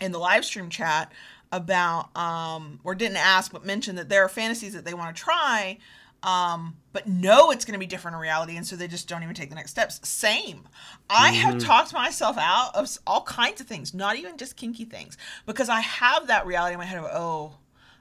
in 0.00 0.12
the 0.12 0.18
live 0.18 0.44
stream 0.44 0.68
chat 0.68 1.12
about, 1.52 2.14
um, 2.16 2.80
or 2.82 2.94
didn't 2.94 3.18
ask, 3.18 3.52
but 3.52 3.64
mentioned 3.64 3.98
that 3.98 4.08
there 4.08 4.24
are 4.24 4.28
fantasies 4.28 4.72
that 4.72 4.84
they 4.84 4.94
want 4.94 5.14
to 5.14 5.22
try, 5.22 5.78
um, 6.22 6.76
but 6.92 7.06
know 7.06 7.50
it's 7.50 7.64
going 7.64 7.72
to 7.74 7.78
be 7.78 7.86
different 7.86 8.14
in 8.14 8.20
reality, 8.20 8.56
and 8.56 8.66
so 8.66 8.76
they 8.76 8.88
just 8.88 9.08
don't 9.08 9.22
even 9.22 9.34
take 9.34 9.48
the 9.48 9.54
next 9.54 9.70
steps. 9.72 10.00
Same. 10.08 10.68
I 11.10 11.30
have 11.32 11.58
talked 11.58 11.92
myself 11.92 12.36
out 12.38 12.74
of 12.74 12.88
all 13.06 13.22
kinds 13.22 13.60
of 13.60 13.66
things, 13.66 13.92
not 13.92 14.16
even 14.16 14.36
just 14.36 14.56
kinky 14.56 14.84
things, 14.84 15.16
because 15.46 15.68
I 15.68 15.80
have 15.80 16.28
that 16.28 16.46
reality 16.46 16.74
in 16.74 16.78
my 16.78 16.84
head 16.84 16.98
of, 16.98 17.06
oh, 17.12 17.56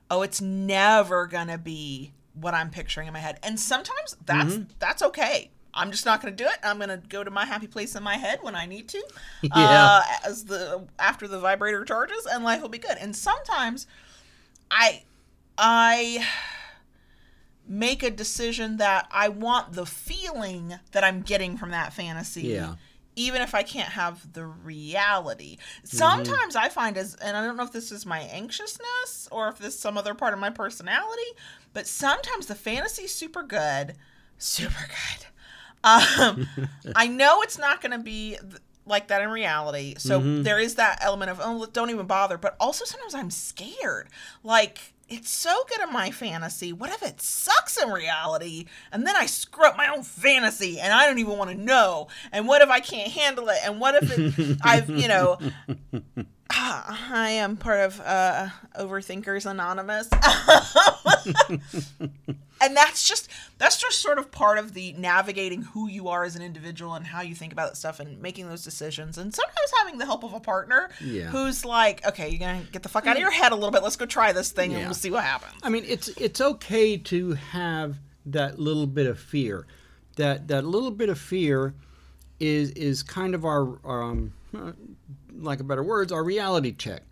oh, 0.09 0.21
it's 0.21 0.41
never 0.41 1.25
gonna 1.25 1.57
be 1.57 2.13
what 2.33 2.53
I'm 2.53 2.69
picturing 2.69 3.07
in 3.07 3.13
my 3.13 3.19
head. 3.19 3.39
And 3.43 3.59
sometimes 3.59 4.15
that's 4.25 4.59
that's 4.79 5.01
okay. 5.03 5.49
I'm 5.73 5.89
just 5.91 6.05
not 6.05 6.21
gonna 6.21 6.35
do 6.35 6.45
it. 6.45 6.57
I'm 6.63 6.79
gonna 6.79 7.01
go 7.09 7.23
to 7.23 7.31
my 7.31 7.45
happy 7.45 7.67
place 7.67 7.95
in 7.95 8.03
my 8.03 8.17
head 8.17 8.39
when 8.41 8.55
I 8.55 8.65
need 8.65 8.87
to, 8.89 9.01
Yeah. 9.41 9.51
uh, 9.55 10.01
as 10.25 10.45
the 10.45 10.85
after 10.99 11.27
the 11.27 11.39
vibrator 11.39 11.83
charges, 11.85 12.25
and 12.25 12.43
life 12.43 12.61
will 12.61 12.69
be 12.69 12.77
good. 12.77 12.97
And 12.99 13.15
sometimes, 13.15 13.87
I, 14.69 15.03
I 15.57 16.25
make 17.71 18.03
a 18.03 18.11
decision 18.11 18.77
that 18.77 19.07
I 19.11 19.29
want 19.29 19.73
the 19.73 19.85
feeling 19.85 20.77
that 20.91 21.05
I'm 21.05 21.21
getting 21.21 21.55
from 21.55 21.71
that 21.71 21.93
fantasy. 21.93 22.43
Yeah. 22.43 22.75
Even 23.15 23.41
if 23.41 23.55
I 23.55 23.63
can't 23.63 23.89
have 23.89 24.33
the 24.33 24.45
reality. 24.45 25.57
Sometimes 25.83 26.55
I 26.57 26.67
find 26.67 26.97
as 26.97 27.15
and 27.15 27.35
I 27.35 27.45
don't 27.45 27.55
know 27.55 27.63
if 27.63 27.71
this 27.71 27.91
is 27.91 28.05
my 28.05 28.19
anxiousness 28.19 29.29
or 29.31 29.47
if 29.47 29.57
this 29.57 29.73
is 29.75 29.79
some 29.79 29.97
other 29.97 30.13
part 30.13 30.33
of 30.33 30.39
my 30.39 30.49
personality, 30.49 31.21
but 31.73 31.87
sometimes 31.87 32.47
the 32.47 32.55
fantasy's 32.55 33.13
super 33.15 33.43
good. 33.43 33.95
Super 34.37 34.87
good. 34.87 35.25
Um, 35.83 36.47
I 36.95 37.07
know 37.07 37.41
it's 37.41 37.57
not 37.57 37.81
going 37.81 37.91
to 37.91 38.03
be 38.03 38.37
th- 38.41 38.61
like 38.85 39.07
that 39.07 39.21
in 39.21 39.29
reality. 39.29 39.95
So 39.97 40.19
there 40.19 40.59
is 40.59 40.75
that 40.75 40.99
element 41.01 41.31
of 41.31 41.39
oh, 41.41 41.65
don't 41.71 41.89
even 41.89 42.05
bother. 42.05 42.37
But 42.37 42.55
also 42.59 42.83
sometimes 42.85 43.13
I'm 43.13 43.31
scared. 43.31 44.09
Like 44.43 44.93
it's 45.11 45.29
so 45.29 45.65
good 45.69 45.81
in 45.81 45.91
my 45.91 46.09
fantasy. 46.09 46.71
What 46.71 46.89
if 46.89 47.03
it 47.03 47.21
sucks 47.21 47.81
in 47.81 47.89
reality? 47.89 48.65
And 48.91 49.05
then 49.05 49.15
I 49.15 49.25
screw 49.25 49.65
up 49.65 49.75
my 49.75 49.87
own 49.87 50.03
fantasy 50.03 50.79
and 50.79 50.93
I 50.93 51.05
don't 51.05 51.19
even 51.19 51.37
want 51.37 51.51
to 51.51 51.57
know. 51.57 52.07
And 52.31 52.47
what 52.47 52.61
if 52.61 52.69
I 52.69 52.79
can't 52.79 53.11
handle 53.11 53.49
it? 53.49 53.57
And 53.63 53.79
what 53.79 54.01
if 54.01 54.17
it, 54.17 54.57
I've, 54.63 54.89
you 54.89 55.09
know, 55.09 55.37
I 56.49 57.31
am 57.31 57.57
part 57.57 57.81
of 57.81 57.99
uh, 57.99 58.49
Overthinkers 58.79 59.45
Anonymous. 59.45 60.09
and 62.61 62.75
that's 62.77 63.07
just 63.07 63.29
that's 63.57 63.79
just 63.79 63.99
sort 64.01 64.17
of 64.19 64.31
part 64.31 64.57
of 64.57 64.73
the 64.73 64.93
navigating 64.93 65.61
who 65.61 65.87
you 65.87 66.07
are 66.07 66.23
as 66.23 66.35
an 66.35 66.41
individual 66.41 66.93
and 66.93 67.05
how 67.07 67.21
you 67.21 67.35
think 67.35 67.51
about 67.53 67.75
stuff 67.77 67.99
and 67.99 68.21
making 68.21 68.47
those 68.47 68.63
decisions 68.63 69.17
and 69.17 69.33
sometimes 69.33 69.71
having 69.79 69.97
the 69.97 70.05
help 70.05 70.23
of 70.23 70.33
a 70.33 70.39
partner 70.39 70.89
Yeah. 71.01 71.27
who's 71.29 71.65
like 71.65 72.05
okay 72.07 72.29
you're 72.29 72.39
gonna 72.39 72.63
get 72.71 72.83
the 72.83 72.89
fuck 72.89 73.07
out 73.07 73.15
of 73.15 73.21
your 73.21 73.31
head 73.31 73.51
a 73.51 73.55
little 73.55 73.71
bit 73.71 73.83
let's 73.83 73.95
go 73.95 74.05
try 74.05 74.31
this 74.31 74.51
thing 74.51 74.73
and 74.73 74.85
we'll 74.85 74.93
see 74.93 75.11
what 75.11 75.23
happens 75.23 75.53
I 75.63 75.69
mean, 75.69 75.83
it's 75.87 76.07
it's 76.09 76.39
okay 76.41 76.97
to 76.97 77.33
have 77.33 77.97
that 78.25 78.59
little 78.59 78.87
bit 78.87 79.07
of 79.07 79.19
fear. 79.19 79.65
That 80.17 80.47
that 80.49 80.63
little 80.65 80.91
bit 80.91 81.09
of 81.09 81.17
fear 81.19 81.73
is 82.39 82.69
is 82.71 83.01
kind 83.03 83.33
of 83.35 83.45
our, 83.45 83.79
our 83.83 84.03
um, 84.03 84.33
like 85.35 85.59
a 85.59 85.63
better 85.63 85.83
words, 85.83 86.11
our 86.11 86.23
reality 86.23 86.71
check. 86.73 87.03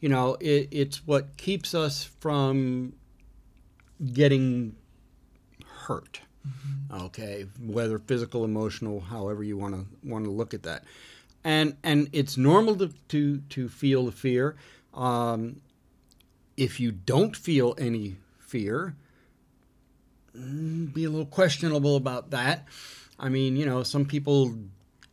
You 0.00 0.08
know, 0.08 0.36
it, 0.40 0.68
it's 0.70 1.06
what 1.06 1.36
keeps 1.36 1.74
us 1.74 2.04
from 2.20 2.94
getting 4.12 4.76
hurt. 5.88 6.20
Okay, 6.92 7.46
whether 7.60 7.98
physical, 7.98 8.44
emotional, 8.44 9.00
however 9.00 9.42
you 9.42 9.58
want 9.58 9.74
to 9.74 10.08
want 10.08 10.24
to 10.24 10.30
look 10.30 10.54
at 10.54 10.62
that, 10.62 10.84
and 11.44 11.76
and 11.82 12.08
it's 12.12 12.36
normal 12.36 12.76
to 12.76 12.88
to, 13.08 13.38
to 13.50 13.68
feel 13.68 14.06
the 14.06 14.12
fear. 14.12 14.56
Um, 14.94 15.60
if 16.56 16.80
you 16.80 16.90
don't 16.92 17.36
feel 17.36 17.74
any 17.76 18.16
fear, 18.38 18.94
mm, 20.36 20.92
be 20.92 21.04
a 21.04 21.10
little 21.10 21.26
questionable 21.26 21.96
about 21.96 22.30
that. 22.30 22.66
I 23.18 23.28
mean, 23.28 23.56
you 23.56 23.66
know, 23.66 23.82
some 23.82 24.06
people 24.06 24.54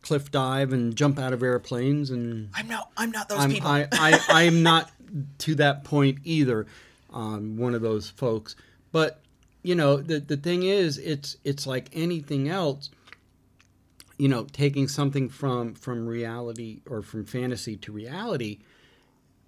cliff 0.00 0.30
dive 0.30 0.72
and 0.72 0.96
jump 0.96 1.18
out 1.18 1.32
of 1.32 1.42
airplanes, 1.42 2.10
and 2.10 2.48
i'm 2.54 2.68
not 2.68 2.90
i'm 2.96 3.10
not 3.10 3.28
those 3.28 3.40
I'm, 3.40 3.50
people 3.50 3.68
I, 3.68 3.88
I, 3.92 4.20
I'm 4.28 4.62
not 4.62 4.90
to 5.38 5.54
that 5.56 5.84
point 5.84 6.20
either. 6.24 6.66
Um, 7.12 7.56
one 7.56 7.74
of 7.74 7.82
those 7.82 8.10
folks, 8.10 8.56
but 8.92 9.20
you 9.66 9.74
know, 9.74 9.96
the 9.96 10.20
the 10.20 10.36
thing 10.36 10.62
is, 10.62 10.96
it's 10.96 11.36
it's 11.42 11.66
like 11.66 11.88
anything 11.92 12.48
else. 12.48 12.88
You 14.16 14.28
know, 14.28 14.44
taking 14.44 14.86
something 14.86 15.28
from 15.28 15.74
from 15.74 16.06
reality 16.06 16.82
or 16.88 17.02
from 17.02 17.24
fantasy 17.24 17.76
to 17.78 17.90
reality, 17.90 18.60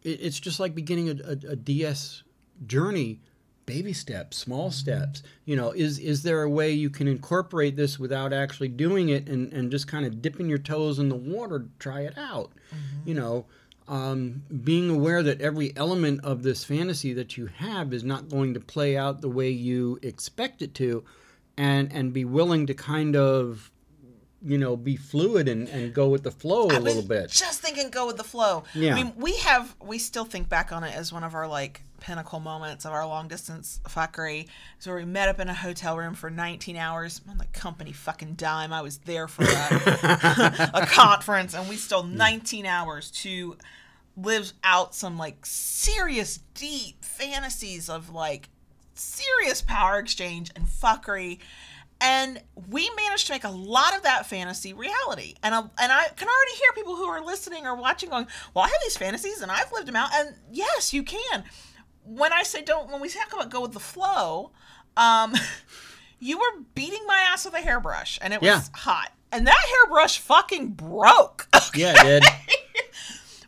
it, 0.02 0.20
it's 0.20 0.40
just 0.40 0.58
like 0.58 0.74
beginning 0.74 1.08
a, 1.08 1.12
a, 1.22 1.52
a 1.52 1.56
DS 1.56 2.24
journey. 2.66 3.20
Baby 3.64 3.92
steps, 3.92 4.38
small 4.38 4.72
steps. 4.72 5.22
You 5.44 5.54
know, 5.54 5.70
is 5.70 6.00
is 6.00 6.24
there 6.24 6.42
a 6.42 6.50
way 6.50 6.72
you 6.72 6.90
can 6.90 7.06
incorporate 7.06 7.76
this 7.76 7.96
without 8.00 8.32
actually 8.32 8.68
doing 8.68 9.10
it 9.10 9.28
and, 9.28 9.52
and 9.52 9.70
just 9.70 9.86
kind 9.86 10.04
of 10.04 10.20
dipping 10.20 10.48
your 10.48 10.58
toes 10.58 10.98
in 10.98 11.10
the 11.10 11.14
water 11.14 11.60
to 11.60 11.68
try 11.78 12.00
it 12.00 12.18
out? 12.18 12.50
Mm-hmm. 12.74 13.08
You 13.08 13.14
know, 13.14 13.46
um, 13.88 14.42
being 14.64 14.90
aware 14.90 15.22
that 15.22 15.40
every 15.40 15.74
element 15.76 16.24
of 16.24 16.42
this 16.42 16.64
fantasy 16.64 17.12
that 17.14 17.36
you 17.36 17.46
have 17.46 17.92
is 17.92 18.04
not 18.04 18.28
going 18.28 18.54
to 18.54 18.60
play 18.60 18.96
out 18.96 19.20
the 19.20 19.28
way 19.28 19.50
you 19.50 19.98
expect 20.02 20.62
it 20.62 20.74
to, 20.74 21.04
and 21.56 21.92
and 21.92 22.12
be 22.12 22.24
willing 22.24 22.66
to 22.66 22.74
kind 22.74 23.16
of, 23.16 23.70
you 24.42 24.58
know, 24.58 24.76
be 24.76 24.96
fluid 24.96 25.48
and, 25.48 25.68
and 25.68 25.94
go 25.94 26.08
with 26.08 26.22
the 26.22 26.30
flow 26.30 26.68
a 26.68 26.74
I 26.74 26.78
little 26.78 27.02
bit. 27.02 27.30
Just 27.30 27.60
thinking, 27.60 27.90
go 27.90 28.06
with 28.06 28.16
the 28.16 28.24
flow. 28.24 28.64
Yeah. 28.74 28.92
I 28.92 29.02
mean, 29.02 29.12
we 29.16 29.36
have 29.38 29.74
we 29.82 29.98
still 29.98 30.24
think 30.24 30.48
back 30.48 30.70
on 30.70 30.84
it 30.84 30.94
as 30.94 31.12
one 31.12 31.24
of 31.24 31.34
our 31.34 31.48
like 31.48 31.82
pinnacle 32.00 32.40
moments 32.40 32.84
of 32.84 32.92
our 32.92 33.06
long 33.06 33.28
distance 33.28 33.80
fuckery. 33.88 34.48
So 34.78 34.94
we 34.94 35.04
met 35.04 35.28
up 35.28 35.40
in 35.40 35.48
a 35.48 35.54
hotel 35.54 35.96
room 35.96 36.14
for 36.14 36.30
19 36.30 36.76
hours 36.76 37.20
on 37.28 37.38
the 37.38 37.44
company 37.46 37.92
fucking 37.92 38.34
dime. 38.34 38.72
I 38.72 38.82
was 38.82 38.98
there 38.98 39.28
for 39.28 39.44
a, 39.44 40.70
a 40.82 40.86
conference, 40.86 41.54
and 41.54 41.68
we 41.68 41.76
stole 41.76 42.02
19 42.04 42.66
hours 42.66 43.10
to 43.22 43.56
live 44.16 44.52
out 44.64 44.94
some 44.94 45.16
like 45.18 45.44
serious, 45.44 46.38
deep 46.54 47.04
fantasies 47.04 47.88
of 47.88 48.10
like 48.10 48.48
serious 48.94 49.62
power 49.62 49.98
exchange 49.98 50.50
and 50.56 50.66
fuckery. 50.66 51.38
And 52.00 52.40
we 52.68 52.88
managed 52.96 53.26
to 53.26 53.32
make 53.32 53.42
a 53.42 53.50
lot 53.50 53.96
of 53.96 54.04
that 54.04 54.26
fantasy 54.26 54.72
reality. 54.72 55.34
And, 55.42 55.52
I- 55.52 55.58
and 55.80 55.92
I 55.92 56.06
can 56.14 56.28
already 56.28 56.52
hear 56.56 56.72
people 56.76 56.94
who 56.94 57.06
are 57.06 57.20
listening 57.24 57.66
or 57.66 57.74
watching 57.74 58.08
going, 58.10 58.28
Well, 58.54 58.64
I 58.64 58.68
have 58.68 58.80
these 58.84 58.96
fantasies 58.96 59.42
and 59.42 59.50
I've 59.50 59.72
lived 59.72 59.88
them 59.88 59.96
out. 59.96 60.10
And 60.14 60.36
yes, 60.52 60.92
you 60.92 61.02
can. 61.02 61.42
When 62.08 62.32
I 62.32 62.42
say 62.42 62.62
don't, 62.62 62.90
when 62.90 63.00
we 63.00 63.08
talk 63.08 63.32
about 63.32 63.50
go 63.50 63.60
with 63.62 63.72
the 63.72 63.80
flow, 63.80 64.50
um, 64.96 65.34
you 66.18 66.38
were 66.38 66.62
beating 66.74 67.04
my 67.06 67.18
ass 67.32 67.44
with 67.44 67.54
a 67.54 67.60
hairbrush 67.60 68.18
and 68.22 68.32
it 68.32 68.40
was 68.40 68.46
Yeah. 68.48 68.60
hot. 68.74 69.12
And 69.30 69.46
that 69.46 69.58
hairbrush 69.84 70.18
fucking 70.20 70.70
broke. 70.70 71.48
Yeah, 71.74 71.94
it 71.98 72.22
did. 72.22 72.24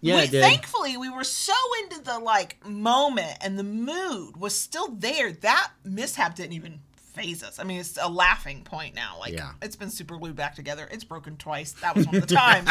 Yeah, 0.03 0.17
we, 0.17 0.23
it 0.23 0.31
did. 0.31 0.43
thankfully 0.43 0.97
we 0.97 1.11
were 1.11 1.25
so 1.25 1.53
into 1.83 2.01
the 2.03 2.19
like 2.19 2.65
moment 2.67 3.37
and 3.43 3.59
the 3.59 3.63
mood 3.63 4.37
was 4.39 4.55
still 4.59 4.89
there 4.89 5.31
that 5.33 5.73
mishap 5.85 6.37
didn't 6.37 6.55
even 6.55 6.81
faze 6.97 7.43
us 7.43 7.59
i 7.59 7.65
mean 7.65 7.81
it's 7.81 7.99
a 8.01 8.09
laughing 8.09 8.63
point 8.63 8.95
now 8.95 9.17
like 9.21 9.35
Yeah. 9.35 9.51
it's 9.61 9.77
been 9.77 9.91
super 9.91 10.17
glued 10.17 10.37
back 10.37 10.55
together 10.55 10.89
it's 10.91 11.05
broken 11.05 11.37
twice 11.37 11.73
that 11.83 11.95
was 11.95 12.07
one 12.07 12.17
of 12.17 12.27
the 12.27 12.35
times 12.35 12.71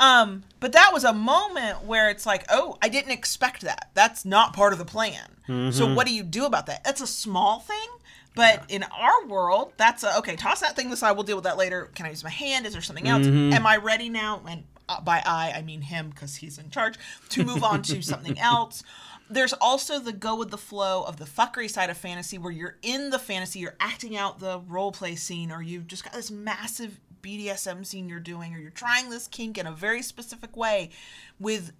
um 0.00 0.42
but 0.60 0.72
that 0.72 0.90
was 0.92 1.04
a 1.04 1.12
moment 1.12 1.84
where 1.84 2.10
it's 2.10 2.26
like 2.26 2.44
oh 2.50 2.76
i 2.82 2.88
didn't 2.88 3.12
expect 3.12 3.62
that 3.62 3.90
that's 3.94 4.24
not 4.24 4.52
part 4.52 4.72
of 4.72 4.78
the 4.78 4.84
plan 4.84 5.30
Mm-hmm. 5.48 5.70
so 5.70 5.94
what 5.94 6.08
do 6.08 6.12
you 6.12 6.24
do 6.24 6.44
about 6.44 6.66
that 6.66 6.82
that's 6.82 7.00
a 7.00 7.06
small 7.06 7.60
thing 7.60 7.88
but 8.36 8.64
in 8.68 8.82
our 8.82 9.26
world, 9.26 9.72
that's 9.78 10.04
a 10.04 10.18
okay. 10.18 10.36
Toss 10.36 10.60
that 10.60 10.76
thing 10.76 10.92
aside. 10.92 11.12
We'll 11.12 11.22
deal 11.22 11.36
with 11.36 11.44
that 11.44 11.56
later. 11.56 11.90
Can 11.94 12.04
I 12.04 12.10
use 12.10 12.22
my 12.22 12.28
hand? 12.28 12.66
Is 12.66 12.74
there 12.74 12.82
something 12.82 13.08
else? 13.08 13.26
Mm-hmm. 13.26 13.54
Am 13.54 13.66
I 13.66 13.78
ready 13.78 14.10
now? 14.10 14.42
And 14.46 14.64
uh, 14.90 15.00
by 15.00 15.22
I, 15.24 15.54
I 15.56 15.62
mean 15.62 15.80
him 15.80 16.10
because 16.10 16.36
he's 16.36 16.58
in 16.58 16.68
charge. 16.68 16.96
To 17.30 17.44
move 17.44 17.64
on 17.64 17.80
to 17.84 18.02
something 18.02 18.38
else. 18.38 18.82
There's 19.30 19.54
also 19.54 19.98
the 19.98 20.12
go 20.12 20.36
with 20.36 20.50
the 20.50 20.58
flow 20.58 21.02
of 21.04 21.16
the 21.16 21.24
fuckery 21.24 21.70
side 21.70 21.88
of 21.88 21.96
fantasy, 21.96 22.36
where 22.36 22.52
you're 22.52 22.76
in 22.82 23.08
the 23.08 23.18
fantasy, 23.18 23.58
you're 23.58 23.74
acting 23.80 24.18
out 24.18 24.38
the 24.38 24.60
role 24.68 24.92
play 24.92 25.16
scene, 25.16 25.50
or 25.50 25.62
you've 25.62 25.86
just 25.86 26.04
got 26.04 26.12
this 26.12 26.30
massive 26.30 27.00
BDSM 27.22 27.84
scene 27.84 28.08
you're 28.08 28.20
doing, 28.20 28.54
or 28.54 28.58
you're 28.58 28.70
trying 28.70 29.10
this 29.10 29.28
kink 29.28 29.58
in 29.58 29.66
a 29.66 29.72
very 29.72 30.02
specific 30.02 30.56
way, 30.56 30.90
with 31.38 31.72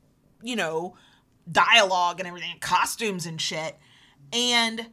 you 0.43 0.57
know 0.57 0.95
dialogue 1.51 2.19
and 2.19 2.27
everything, 2.27 2.57
costumes 2.61 3.27
and 3.27 3.41
shit, 3.41 3.77
and 4.33 4.89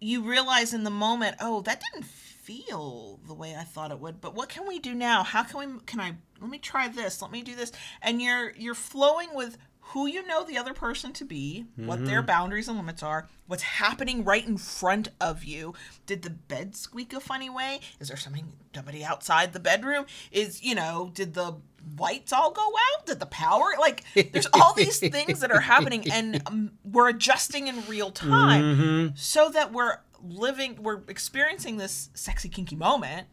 you 0.00 0.22
realize 0.22 0.74
in 0.74 0.84
the 0.84 0.90
moment, 0.90 1.36
oh, 1.40 1.62
that 1.62 1.82
didn't 1.92 2.04
feel 2.04 3.20
the 3.26 3.32
way 3.32 3.56
I 3.56 3.62
thought 3.62 3.90
it 3.90 3.98
would. 3.98 4.20
But 4.20 4.34
what 4.34 4.50
can 4.50 4.68
we 4.68 4.78
do 4.78 4.94
now? 4.94 5.22
How 5.22 5.42
can 5.42 5.58
we 5.58 5.80
can 5.86 6.00
I 6.00 6.14
let 6.40 6.50
me 6.50 6.58
try 6.58 6.88
this, 6.88 7.22
let 7.22 7.30
me 7.30 7.42
do 7.42 7.56
this. 7.56 7.72
And 8.02 8.20
you're 8.20 8.52
you're 8.56 8.74
flowing 8.74 9.28
with 9.32 9.56
who 9.88 10.06
you 10.06 10.26
know 10.26 10.42
the 10.44 10.56
other 10.58 10.72
person 10.74 11.12
to 11.12 11.24
be, 11.24 11.66
what 11.76 12.04
their 12.06 12.22
boundaries 12.22 12.68
and 12.68 12.76
limits 12.76 13.02
are, 13.02 13.28
what's 13.46 13.62
happening 13.62 14.24
right 14.24 14.46
in 14.46 14.56
front 14.58 15.08
of 15.20 15.44
you. 15.44 15.74
Did 16.06 16.22
the 16.22 16.30
bed 16.30 16.74
squeak 16.74 17.12
a 17.12 17.20
funny 17.20 17.48
way? 17.50 17.80
Is 18.00 18.08
there 18.08 18.16
something 18.16 18.52
somebody 18.74 19.04
outside 19.04 19.52
the 19.52 19.60
bedroom? 19.60 20.06
Is, 20.32 20.62
you 20.62 20.74
know, 20.74 21.10
did 21.14 21.34
the 21.34 21.56
lights 21.98 22.32
all 22.32 22.50
go 22.50 22.62
out? 22.96 23.06
Did 23.06 23.20
the 23.20 23.26
power 23.26 23.66
like 23.78 24.02
there's 24.32 24.48
all 24.54 24.72
these 24.74 24.98
things 24.98 25.40
that 25.40 25.52
are 25.52 25.60
happening 25.60 26.10
and 26.10 26.42
um, 26.46 26.72
we're 26.84 27.08
adjusting 27.10 27.68
in 27.68 27.86
real 27.86 28.10
time 28.10 29.12
so 29.16 29.48
that 29.50 29.72
we're 29.72 29.98
living 30.26 30.82
we're 30.82 31.02
experiencing 31.08 31.76
this 31.76 32.08
sexy 32.14 32.48
kinky 32.48 32.74
moment 32.76 33.26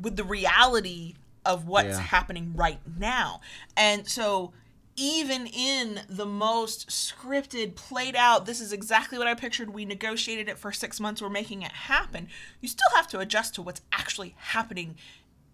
with 0.00 0.14
the 0.16 0.22
reality 0.24 1.14
of 1.44 1.66
what's 1.66 1.88
Yeah. 1.88 2.00
happening 2.00 2.52
right 2.54 2.78
now. 2.98 3.40
And 3.76 4.06
so 4.08 4.52
even 5.00 5.46
in 5.46 6.02
the 6.10 6.26
most 6.26 6.90
scripted, 6.90 7.74
played 7.74 8.14
out, 8.14 8.44
this 8.44 8.60
is 8.60 8.70
exactly 8.70 9.16
what 9.16 9.26
I 9.26 9.34
pictured. 9.34 9.70
We 9.70 9.86
negotiated 9.86 10.46
it 10.46 10.58
for 10.58 10.72
six 10.72 11.00
months. 11.00 11.22
We're 11.22 11.30
making 11.30 11.62
it 11.62 11.72
happen. 11.72 12.28
You 12.60 12.68
still 12.68 12.90
have 12.94 13.08
to 13.08 13.18
adjust 13.18 13.54
to 13.54 13.62
what's 13.62 13.80
actually 13.92 14.34
happening 14.36 14.96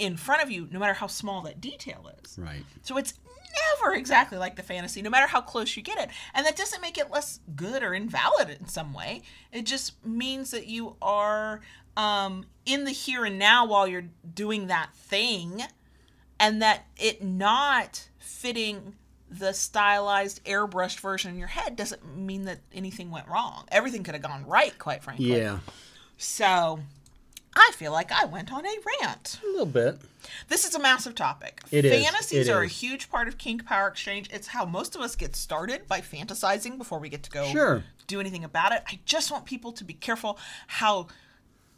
in 0.01 0.17
front 0.17 0.43
of 0.43 0.51
you, 0.51 0.67
no 0.73 0.81
matter 0.81 0.95
how 0.95 1.07
small 1.07 1.43
that 1.43 1.61
detail 1.61 2.11
is. 2.25 2.37
Right. 2.37 2.65
So 2.83 2.97
it's 2.97 3.15
never 3.81 3.95
exactly 3.95 4.37
like 4.37 4.57
the 4.57 4.65
fantasy, 4.65 5.01
no 5.01 5.11
matter 5.11 5.29
how 5.29 5.41
close 5.41 5.77
you 5.77 5.83
get 5.83 5.99
it. 5.99 6.11
And 6.35 6.45
that 6.45 6.57
doesn't 6.57 6.83
make 6.83 6.99
it 6.99 7.13
less 7.13 7.39
good 7.55 7.85
or 7.85 7.95
invalid 7.95 8.51
in 8.51 8.67
some 8.67 8.93
way. 8.93 9.23
It 9.53 9.65
just 9.65 10.05
means 10.05 10.51
that 10.51 10.67
you 10.67 10.97
are 11.01 11.61
um, 11.97 12.47
in 12.67 12.83
the 12.83 12.91
here 12.91 13.25
and 13.25 13.39
now 13.39 13.65
while 13.65 13.87
you're 13.87 14.09
doing 14.35 14.67
that 14.67 14.91
thing, 14.93 15.63
and 16.41 16.61
that 16.61 16.87
it 16.97 17.23
not 17.23 18.09
fitting 18.19 18.97
the 19.31 19.53
stylized 19.53 20.45
airbrushed 20.45 21.01
version 21.01 21.33
in 21.33 21.39
your 21.39 21.49
head 21.49 21.75
doesn't 21.77 22.17
mean 22.17 22.45
that 22.45 22.59
anything 22.73 23.11
went 23.11 23.27
wrong. 23.29 23.65
Everything 23.73 24.03
could 24.03 24.15
have 24.15 24.23
gone 24.23 24.47
right, 24.47 24.79
quite 24.79 25.03
frankly. 25.03 25.37
Yeah. 25.37 25.59
So 26.17 26.79
I 27.57 27.71
feel 27.75 27.93
like 27.93 28.13
I 28.13 28.25
went 28.27 28.53
on 28.53 28.65
a 28.65 28.75
rant. 29.03 29.41
A 29.43 29.47
little 29.47 29.67
bit. 29.67 29.99
This 30.49 30.65
is 30.65 30.75
a 30.75 30.79
massive 30.79 31.15
topic. 31.15 31.61
It 31.71 31.85
is. 31.85 32.05
Fantasies 32.05 32.49
It 32.49 32.53
are 32.53 32.63
a 32.63 32.69
huge 32.69 33.11
part 33.11 33.29
of 33.29 33.39
kink 33.39 33.65
power 33.67 33.89
exchange. 33.89 34.29
It's 34.33 34.49
how 34.49 34.65
most 34.65 34.95
of 34.95 35.01
us 35.01 35.17
get 35.17 35.35
started 35.37 35.87
by 35.89 36.01
fantasizing 36.01 36.79
before 36.79 36.99
we 36.99 37.09
get 37.09 37.23
to 37.25 37.31
go 37.31 37.47
Sure. 37.47 37.85
do 38.07 38.21
anything 38.21 38.45
about 38.45 38.73
it. 38.73 38.83
I 38.87 38.99
just 39.07 39.31
want 39.31 39.45
people 39.45 39.73
to 39.73 39.85
be 39.85 39.95
careful 39.95 40.39
how 40.67 41.09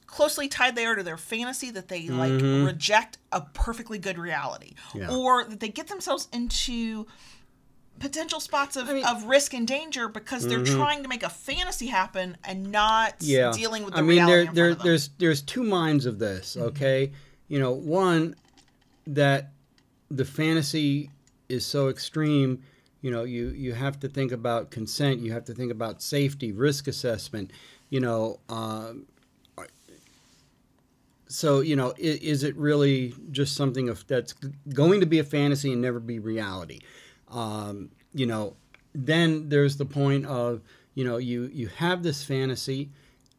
closely 0.07 0.49
tied 0.49 0.75
they 0.75 0.87
are 0.87 0.95
to 0.95 1.03
their 1.03 1.19
fantasy 1.19 1.71
that 1.71 1.89
they 1.89 2.09
like 2.09 2.41
reject 2.41 3.19
a 3.31 3.43
perfectly 3.43 3.99
good 3.99 4.17
reality 4.19 4.73
Mm-hmm. 4.89 4.99
Yeah. 5.01 5.11
or 5.15 5.45
that 5.45 5.61
they 5.61 5.69
get 5.69 5.89
themselves 5.89 6.29
into 6.33 7.07
potential 8.01 8.41
spots 8.41 8.77
of, 8.77 8.87
mean- 8.89 9.03
Mm-hmm. 9.03 9.17
of 9.17 9.25
risk 9.25 9.55
and 9.55 9.67
danger 9.67 10.09
because 10.09 10.47
they're 10.47 10.65
trying 10.65 11.03
to 11.03 11.09
make 11.09 11.23
a 11.23 11.29
fantasy 11.29 11.87
happen 11.87 12.37
and 12.45 12.71
not 12.73 13.15
yeah. 13.21 13.53
dealing 13.53 13.85
with 13.85 13.95
the 13.95 14.01
I 14.01 14.03
mean, 14.03 14.19
reality 14.19 14.33
there, 14.33 14.41
in 14.41 14.55
there, 14.55 14.75
there's 14.75 15.09
there's 15.19 15.43
two 15.43 15.63
minds 15.63 16.07
of 16.07 16.19
this. 16.19 16.57
Okay, 16.57 17.13
you 17.49 17.59
know, 17.59 17.73
one 17.73 18.35
that 19.07 19.53
the 20.11 20.25
fantasy 20.25 21.11
is 21.49 21.65
so 21.65 21.89
extreme. 21.89 22.63
You 23.01 23.11
know, 23.11 23.25
you 23.25 23.49
you 23.51 23.73
have 23.75 24.01
to 24.01 24.09
think 24.09 24.33
about 24.33 24.71
consent. 24.71 25.21
You 25.21 25.33
have 25.33 25.45
to 25.45 25.55
think 25.55 25.71
about 25.71 26.03
safety, 26.03 26.53
risk 26.53 26.89
assessment. 26.89 27.53
You 27.91 28.01
know, 28.01 28.41
um, 28.49 29.07
so 31.29 31.61
you 31.61 31.77
know, 31.77 31.93
is, 31.99 32.17
is 32.19 32.43
it 32.43 32.57
really 32.57 33.15
just 33.31 33.55
something 33.55 33.89
of 33.89 34.07
that's 34.07 34.35
going 34.73 35.01
to 35.01 35.07
be 35.07 35.19
a 35.19 35.25
fantasy 35.25 35.73
and 35.73 35.83
never 35.83 36.01
be 36.01 36.19
reality? 36.19 36.81
Um, 37.31 37.91
you 38.13 38.27
know, 38.27 38.57
then 38.95 39.49
there's 39.49 39.77
the 39.77 39.85
point 39.85 40.27
of 40.27 40.63
you 40.95 41.05
know 41.05 41.19
you 41.19 41.51
you 41.53 41.69
have 41.69 42.03
this 42.03 42.25
fantasy 42.25 42.91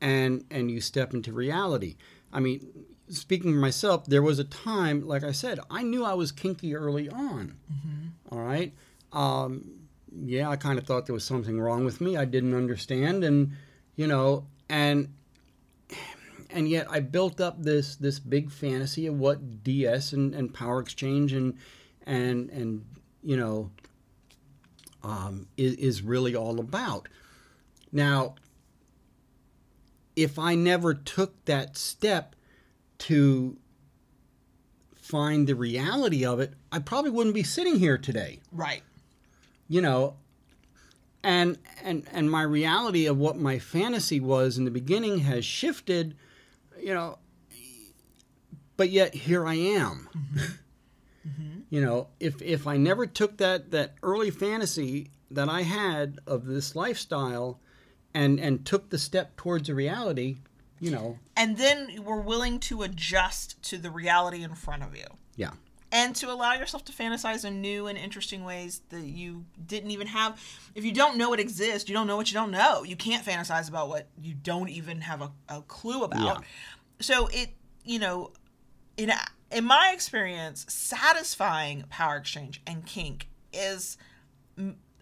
and 0.02 0.46
and 0.52 0.70
you 0.72 0.82
step 0.82 1.14
into 1.14 1.32
reality. 1.34 1.96
I 2.32 2.40
mean, 2.40 2.68
speaking 3.10 3.52
for 3.52 3.60
myself, 3.60 4.06
there 4.06 4.22
was 4.22 4.40
a 4.40 4.44
time, 4.44 5.08
like 5.08 5.24
I 5.24 5.32
said, 5.32 5.60
I 5.70 5.84
knew 5.84 6.06
I 6.06 6.14
was 6.14 6.32
kinky 6.32 6.76
early 6.76 7.10
on. 7.10 7.56
All 8.32 8.40
right. 8.40 8.74
Um, 9.12 9.72
yeah, 10.24 10.50
I 10.50 10.56
kind 10.56 10.78
of 10.78 10.86
thought 10.86 11.06
there 11.06 11.14
was 11.14 11.24
something 11.24 11.60
wrong 11.60 11.86
with 11.86 12.02
me. 12.02 12.18
I 12.18 12.26
didn't 12.26 12.56
understand, 12.56 13.24
and 13.24 13.54
you 13.96 14.08
know, 14.08 14.46
and 14.70 15.14
and 16.50 16.68
yet 16.68 16.88
I 16.90 17.00
built 17.00 17.40
up 17.42 17.62
this 17.62 17.96
this 17.96 18.20
big 18.20 18.52
fantasy 18.52 19.06
of 19.08 19.20
what 19.20 19.64
DS 19.64 20.14
and, 20.14 20.34
and 20.34 20.54
Power 20.54 20.80
Exchange 20.80 21.34
and 21.34 21.56
and 22.06 22.50
and 22.50 22.86
you 23.24 23.38
know 23.38 23.72
um, 25.04 25.48
is, 25.58 25.76
is 25.76 26.02
really 26.02 26.36
all 26.36 26.60
about. 26.60 27.08
Now, 27.92 28.36
if 30.16 30.38
I 30.38 30.56
never 30.56 30.94
took 30.94 31.46
that 31.46 31.78
step 31.78 32.36
to 33.00 33.58
find 34.96 35.48
the 35.48 35.56
reality 35.56 36.26
of 36.26 36.40
it, 36.40 36.54
I 36.72 36.80
probably 36.80 37.10
wouldn't 37.12 37.34
be 37.34 37.44
sitting 37.44 37.78
here 37.78 37.98
today 37.98 38.40
right. 38.52 38.84
you 39.68 39.82
know 39.82 40.16
and 41.24 41.58
and 41.84 42.06
and 42.12 42.30
my 42.30 42.42
reality 42.44 43.06
of 43.06 43.18
what 43.18 43.38
my 43.38 43.60
fantasy 43.60 44.20
was 44.20 44.58
in 44.58 44.66
the 44.66 44.72
beginning 44.72 45.20
has 45.20 45.44
shifted 45.44 46.16
you 46.80 46.94
know 46.94 47.18
but 48.78 48.90
yet 48.90 49.14
here 49.14 49.46
i 49.46 49.56
am 49.56 50.08
you 51.70 51.82
know 51.82 52.08
if 52.20 52.42
if 52.42 52.68
i 52.68 52.78
never 52.78 53.06
took 53.06 53.38
that 53.38 53.72
that 53.72 53.94
early 54.04 54.32
fantasy 54.32 55.10
that 55.32 55.50
i 55.50 55.62
had 55.62 56.20
of 56.26 56.46
this 56.46 56.76
lifestyle 56.76 57.60
and 58.14 58.40
and 58.40 58.66
took 58.66 58.90
the 58.90 58.98
step 58.98 59.36
towards 59.38 59.70
a 59.70 59.76
reality 59.76 60.38
you 60.80 60.92
know. 60.92 61.20
And 61.36 61.58
then 61.58 62.04
we're 62.04 62.22
willing 62.22 62.60
to 62.62 62.84
adjust 62.84 63.62
to 63.64 63.78
the 63.78 63.92
reality 63.92 64.44
in 64.44 64.56
front 64.56 64.84
of 64.84 64.96
you. 64.96 65.06
Yeah. 65.36 65.52
And 65.92 66.16
to 66.18 66.32
allow 66.32 66.54
yourself 66.54 66.86
to 66.86 66.92
fantasize 66.92 67.44
in 67.46 67.62
new 67.62 67.88
and 67.88 67.98
interesting 67.98 68.44
ways 68.44 68.82
that 68.90 69.02
you 69.02 69.46
didn't 69.66 69.92
even 69.92 70.08
have. 70.08 70.40
If 70.76 70.86
you 70.86 70.92
don't 70.92 71.18
know 71.18 71.34
it 71.34 71.40
exists 71.40 71.90
you 71.90 71.96
don't 71.96 72.08
know 72.08 72.16
what 72.16 72.32
you 72.32 72.36
don't 72.36 72.52
know. 72.52 72.84
You 72.84 72.96
can't 72.96 73.26
fantasize 73.26 73.70
about 73.70 73.90
what 73.90 74.08
you 74.22 74.34
don't 74.34 74.70
even 74.70 75.02
have 75.02 75.22
a, 75.22 75.32
a 75.48 75.62
clue 75.64 76.04
about. 76.04 76.24
Yeah. 76.24 76.38
so 77.00 77.28
it 77.28 77.50
you 77.84 78.00
know 78.00 78.32
in 78.98 79.12
in 79.52 79.66
my 79.66 79.92
experience 79.94 80.66
satisfying 80.70 81.84
power 81.90 82.18
exchange 82.18 82.62
and 82.68 82.86
kink 82.86 83.28
is 83.52 83.98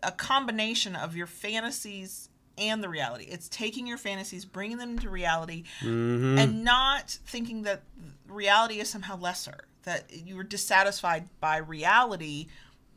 a 0.03 0.11
combination 0.11 0.95
of 0.95 1.15
your 1.15 1.27
fantasies 1.27 2.29
and 2.57 2.83
the 2.83 2.89
reality. 2.89 3.25
It's 3.25 3.49
taking 3.49 3.85
your 3.85 3.97
fantasies, 3.97 4.45
bringing 4.45 4.77
them 4.77 4.91
into 4.91 5.09
reality, 5.09 5.63
mm-hmm. 5.81 6.37
and 6.37 6.63
not 6.63 7.11
thinking 7.25 7.63
that 7.63 7.83
reality 8.27 8.79
is 8.79 8.89
somehow 8.89 9.19
lesser. 9.19 9.65
That 9.83 10.11
you 10.11 10.37
are 10.39 10.43
dissatisfied 10.43 11.29
by 11.39 11.57
reality 11.57 12.47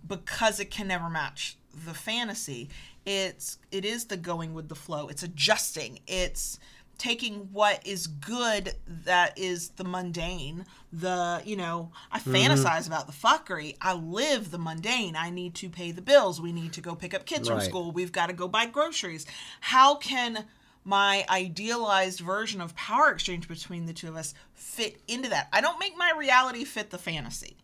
because 0.07 0.59
it 0.59 0.71
can 0.71 0.89
never 0.89 1.09
match 1.09 1.57
the 1.87 1.95
fantasy. 1.95 2.69
It's 3.07 3.59
it 3.71 3.85
is 3.85 4.07
the 4.07 4.17
going 4.17 4.55
with 4.55 4.69
the 4.69 4.75
flow. 4.75 5.09
It's 5.09 5.23
adjusting. 5.23 6.01
It's 6.07 6.59
taking 7.01 7.49
what 7.53 7.85
is 7.87 8.07
good 8.07 8.75
that 8.87 9.37
is 9.39 9.71
the 9.71 9.85
mundane 9.85 10.67
the 10.93 11.43
you 11.45 11.57
know 11.57 11.91
i 12.13 12.19
mm-hmm. 12.19 12.35
fantasize 12.35 12.87
about 12.87 13.07
the 13.07 13.13
fuckery. 13.13 13.77
I 13.81 13.95
live 13.95 14.51
the 14.51 14.59
mundane. 14.59 15.17
I 15.17 15.31
need 15.31 15.55
to 15.57 15.69
pay 15.69 15.93
the 15.93 16.03
bills. 16.03 16.41
We 16.41 16.53
need 16.53 16.73
to 16.75 16.81
go 16.81 16.95
pick 16.95 17.15
up 17.15 17.27
kids 17.27 17.49
from 17.49 17.61
school. 17.61 17.93
We've 17.93 18.13
got 18.13 18.27
to 18.27 18.33
go 18.33 18.49
buy 18.49 18.67
groceries. 18.67 19.27
How 19.61 19.97
can 19.97 20.45
my 20.85 21.25
idealized 21.29 22.21
version 22.21 22.61
of 22.61 22.75
power 22.75 23.11
exchange 23.11 23.49
between 23.49 23.87
the 23.87 23.93
two 23.93 24.09
of 24.09 24.17
us 24.17 24.35
fit 24.55 25.01
into 25.09 25.29
that? 25.31 25.49
I 25.53 25.61
don't 25.61 25.79
make 25.79 25.97
my 25.97 26.13
reality 26.17 26.65
fit 26.65 26.91
the 26.91 26.99
fantasy. 26.99 27.57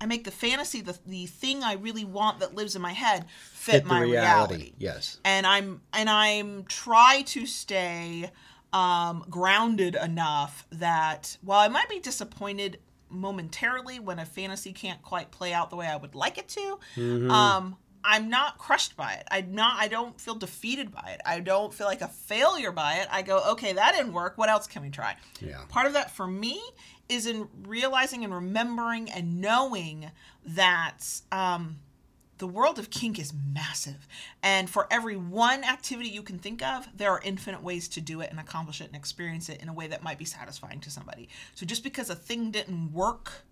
I 0.00 0.06
make 0.06 0.24
the 0.24 0.30
fantasy 0.30 0.80
the, 0.80 0.96
the 1.06 1.26
thing 1.26 1.64
i 1.64 1.72
really 1.74 2.04
want 2.04 2.38
that 2.38 2.54
lives 2.54 2.76
in 2.76 2.82
my 2.82 2.92
head 2.92 3.24
fit, 3.52 3.72
Fit 3.72 3.84
my 3.84 4.00
reality, 4.00 4.54
reality. 4.54 4.72
Yes. 4.78 5.18
and 5.24 5.44
I'm 5.44 5.80
and 5.92 6.08
I'm 6.08 6.62
try 6.68 7.22
to 7.22 7.46
stay 7.46 8.30
um, 8.72 9.24
grounded 9.30 9.94
enough 9.96 10.66
that 10.70 11.36
while 11.42 11.60
I 11.60 11.68
might 11.68 11.88
be 11.88 12.00
disappointed 12.00 12.78
momentarily 13.10 13.98
when 13.98 14.18
a 14.18 14.26
fantasy 14.26 14.72
can't 14.72 15.00
quite 15.02 15.30
play 15.30 15.52
out 15.52 15.70
the 15.70 15.76
way 15.76 15.86
I 15.86 15.96
would 15.96 16.14
like 16.14 16.38
it 16.38 16.48
to, 16.48 16.78
Mm-hmm. 16.96 17.30
um, 17.30 17.76
I'm 18.04 18.28
not 18.30 18.58
crushed 18.58 18.96
by 18.96 19.14
it. 19.14 19.26
I'm 19.30 19.54
not. 19.54 19.76
I 19.78 19.88
don't 19.88 20.18
feel 20.20 20.36
defeated 20.36 20.92
by 20.92 21.10
it. 21.14 21.20
I 21.26 21.40
don't 21.40 21.74
feel 21.74 21.86
like 21.88 22.00
a 22.00 22.06
failure 22.08 22.70
by 22.70 22.94
it. 22.96 23.08
I 23.10 23.22
go, 23.22 23.42
okay, 23.52 23.72
that 23.72 23.94
didn't 23.96 24.12
work. 24.12 24.38
What 24.38 24.48
else 24.48 24.66
can 24.68 24.82
we 24.82 24.88
try? 24.90 25.16
Yeah. 25.40 25.58
Part 25.68 25.86
of 25.86 25.94
that 25.94 26.10
for 26.12 26.26
me 26.26 26.62
is 27.08 27.26
in 27.26 27.48
realizing 27.66 28.22
and 28.22 28.32
remembering 28.32 29.10
and 29.10 29.40
knowing 29.40 30.10
that 30.46 30.98
um, 31.32 31.78
the 32.38 32.46
world 32.46 32.78
of 32.78 32.90
kink 32.90 33.18
is 33.18 33.32
massive. 33.52 34.06
And 34.42 34.70
for 34.70 34.86
every 34.90 35.16
one 35.16 35.64
activity 35.64 36.08
you 36.08 36.22
can 36.22 36.38
think 36.38 36.62
of, 36.62 36.88
there 36.96 37.10
are 37.10 37.20
infinite 37.24 37.62
ways 37.62 37.88
to 37.88 38.00
do 38.00 38.20
it 38.20 38.30
and 38.30 38.40
accomplish 38.40 38.80
it 38.80 38.86
and 38.86 38.96
experience 38.96 39.48
it 39.48 39.60
in 39.60 39.68
a 39.68 39.72
way 39.72 39.88
that 39.88 40.02
might 40.02 40.18
be 40.18 40.24
satisfying 40.24 40.80
to 40.80 40.90
somebody. 40.90 41.28
So 41.54 41.66
just 41.66 41.82
because 41.84 42.10
a 42.10 42.14
thing 42.14 42.50
didn't 42.50 42.92
work 42.92 43.44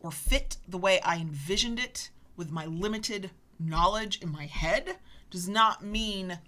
or 0.00 0.10
fit 0.10 0.56
the 0.66 0.78
way 0.78 1.00
I 1.00 1.16
envisioned 1.16 1.78
it 1.78 2.10
with 2.36 2.50
my 2.50 2.66
limited 2.66 3.30
knowledge 3.60 4.20
in 4.20 4.32
my 4.32 4.46
head 4.46 4.96
does 5.30 5.48
not 5.48 5.84
mean 5.84 6.38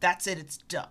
that's 0.00 0.26
it, 0.26 0.38
it's 0.38 0.56
done. 0.56 0.88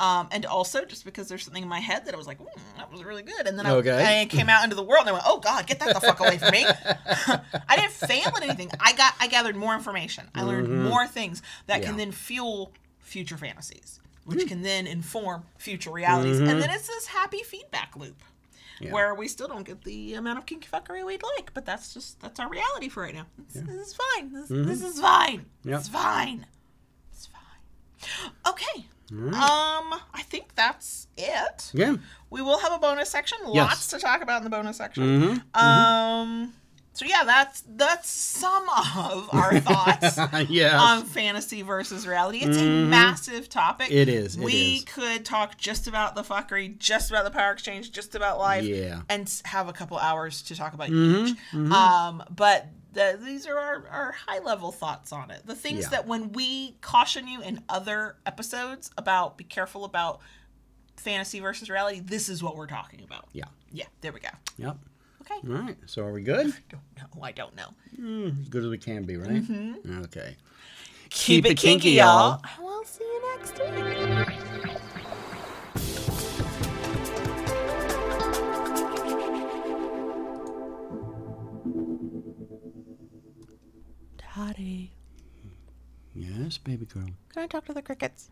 Um, 0.00 0.28
and 0.30 0.46
also, 0.46 0.84
just 0.84 1.04
because 1.04 1.28
there's 1.28 1.44
something 1.44 1.62
in 1.62 1.68
my 1.68 1.80
head 1.80 2.04
that 2.06 2.14
I 2.14 2.16
was 2.16 2.26
like, 2.28 2.38
mm, 2.38 2.46
that 2.76 2.90
was 2.92 3.02
really 3.02 3.22
good. 3.22 3.46
And 3.48 3.58
then 3.58 3.66
I, 3.66 3.72
Okay. 3.72 4.22
it 4.22 4.30
came 4.30 4.48
out 4.48 4.62
into 4.62 4.76
the 4.76 4.82
world 4.82 5.00
and 5.02 5.10
I 5.10 5.12
went, 5.12 5.24
oh 5.26 5.38
God, 5.40 5.66
get 5.66 5.80
that 5.80 5.92
the 5.94 6.00
fuck 6.00 6.20
away 6.20 6.38
from 6.38 6.50
me. 6.52 6.64
I 7.68 7.76
didn't 7.76 7.90
fail 7.92 8.28
at 8.28 8.42
anything. 8.42 8.70
I 8.78 8.92
got, 8.92 9.14
I 9.18 9.26
gathered 9.26 9.56
more 9.56 9.74
information. 9.74 10.28
I 10.34 10.42
learned 10.42 10.84
more 10.84 11.06
things 11.06 11.42
that 11.66 11.82
can 11.82 11.90
Mm-hmm. 11.90 11.98
Then 11.98 12.12
fuel 12.12 12.72
future 13.00 13.36
fantasies, 13.36 13.98
which 14.24 14.46
can 14.46 14.62
then 14.62 14.86
inform 14.86 15.42
future 15.56 15.90
realities. 15.90 16.38
And 16.38 16.62
then 16.62 16.70
it's 16.70 16.86
this 16.86 17.06
happy 17.06 17.42
feedback 17.42 17.96
loop 17.96 18.16
Mm-hmm. 18.16 18.84
Yeah. 18.86 18.92
where 18.92 19.12
we 19.16 19.26
still 19.26 19.48
don't 19.48 19.64
get 19.64 19.82
the 19.82 20.14
amount 20.14 20.38
of 20.38 20.46
kinky 20.46 20.68
fuckery 20.72 21.04
we'd 21.04 21.20
like, 21.36 21.52
but 21.52 21.66
that's 21.66 21.92
just 21.92 22.20
that's 22.20 22.38
our 22.38 22.48
reality 22.48 22.88
for 22.88 23.02
right 23.02 23.12
now. 23.12 23.26
This, 23.52 23.64
this 23.64 23.88
is 23.88 23.94
fine. 24.14 24.32
This, 24.32 24.48
this 24.48 24.82
is 24.84 25.00
fine. 25.00 25.46
Mm-hmm. 25.66 25.74
It's 25.74 25.88
fine. 25.88 26.46
It's 27.12 27.26
fine. 27.26 28.30
Okay. 28.46 28.86
Um, 29.10 29.32
I 29.34 30.22
think 30.22 30.54
that's 30.54 31.06
it. 31.16 31.70
Yeah. 31.72 31.96
We 32.30 32.42
will 32.42 32.58
have 32.58 32.72
a 32.72 32.78
bonus 32.78 33.10
section. 33.10 33.38
Yes. 33.46 33.54
Lots 33.54 33.86
to 33.88 33.98
talk 33.98 34.22
about 34.22 34.38
in 34.38 34.44
the 34.44 34.50
bonus 34.50 34.76
section. 34.76 35.42
Um. 35.54 36.52
So 36.94 37.06
yeah, 37.06 37.22
that's 37.24 37.62
that's 37.76 38.10
some 38.10 38.68
of 39.08 39.28
our 39.32 39.60
thoughts 39.60 40.18
yes. 40.50 40.74
on 40.74 41.04
fantasy 41.04 41.62
versus 41.62 42.08
reality. 42.08 42.38
It's 42.38 42.58
a 42.58 42.64
massive 42.86 43.48
topic. 43.48 43.86
Mm-hmm. 43.86 43.96
It 43.98 44.08
is, 44.08 44.36
it 44.36 44.42
we 44.42 44.52
is. 44.78 44.84
could 44.84 45.24
talk 45.24 45.56
just 45.56 45.86
about 45.86 46.16
the 46.16 46.22
fuckery, 46.22 46.76
just 46.76 47.10
about 47.10 47.24
the 47.24 47.30
power 47.30 47.52
exchange, 47.52 47.92
just 47.92 48.16
about 48.16 48.40
life, 48.40 48.64
Yeah. 48.64 48.74
Mm-hmm. 48.94 49.00
and 49.10 49.42
have 49.44 49.68
a 49.68 49.72
couple 49.72 49.96
hours 49.96 50.42
to 50.42 50.56
talk 50.56 50.74
about 50.74 50.88
each. 50.90 51.36
Um, 51.54 52.24
but 52.34 52.66
the, 52.98 53.18
these 53.24 53.46
are 53.46 53.56
our, 53.56 53.86
our 53.88 54.12
high 54.26 54.40
level 54.40 54.72
thoughts 54.72 55.12
on 55.12 55.30
it. 55.30 55.46
The 55.46 55.54
things 55.54 55.84
Yeah. 55.84 55.88
that 55.90 56.06
when 56.08 56.32
we 56.32 56.72
caution 56.80 57.28
you 57.28 57.40
in 57.42 57.62
other 57.68 58.16
episodes 58.26 58.90
about 58.98 59.38
be 59.38 59.44
careful 59.44 59.84
about 59.84 60.20
fantasy 60.96 61.38
versus 61.38 61.70
reality, 61.70 62.00
this 62.00 62.28
is 62.28 62.42
what 62.42 62.56
we're 62.56 62.66
talking 62.66 63.02
about. 63.04 63.28
Yeah. 63.32 63.44
Yeah, 63.70 63.84
there 64.00 64.12
we 64.12 64.18
go. 64.20 64.30
Yep. 64.56 64.76
Okay. 65.22 65.34
All 65.48 65.62
right. 65.62 65.76
So 65.86 66.02
are 66.02 66.12
we 66.12 66.22
good? 66.22 66.46
Don't 66.70 66.82
know. 66.96 67.22
I 67.22 67.32
don't 67.32 67.54
know. 67.54 67.68
Mm, 68.00 68.40
as 68.42 68.48
good 68.48 68.64
as 68.64 68.70
we 68.70 68.78
can 68.78 69.04
be, 69.04 69.16
right? 69.16 69.42
Mm-hmm. 69.42 70.02
Okay. 70.04 70.36
Keep, 71.10 71.46
it 71.46 71.56
kinky, 71.56 71.90
y'all. 71.92 72.40
I 72.44 72.60
will 72.62 72.84
see 72.84 73.04
you 73.04 73.38
next 73.38 73.58
week. 74.66 74.78
Daddy, 84.38 84.92
Yes, 86.14 86.58
baby 86.58 86.86
girl. 86.86 87.08
can 87.32 87.42
I 87.42 87.46
talk 87.48 87.64
to 87.66 87.72
the 87.72 87.82
crickets? 87.82 88.30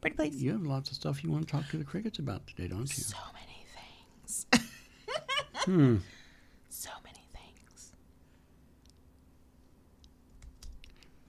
Pretty 0.00 0.16
please. 0.16 0.42
You 0.42 0.50
have 0.50 0.62
lots 0.66 0.90
of 0.90 0.96
stuff 0.96 1.22
you 1.22 1.30
want 1.30 1.46
to 1.46 1.52
talk 1.52 1.68
to 1.70 1.76
the 1.76 1.84
crickets 1.84 2.18
about 2.18 2.44
today, 2.48 2.66
don't 2.66 2.80
you? 2.80 3.04
So 3.04 3.16
many 3.34 3.64
things. 3.76 4.46
Hmm. 5.64 5.96
So 6.70 6.90
many 7.04 7.20
things. 7.32 7.92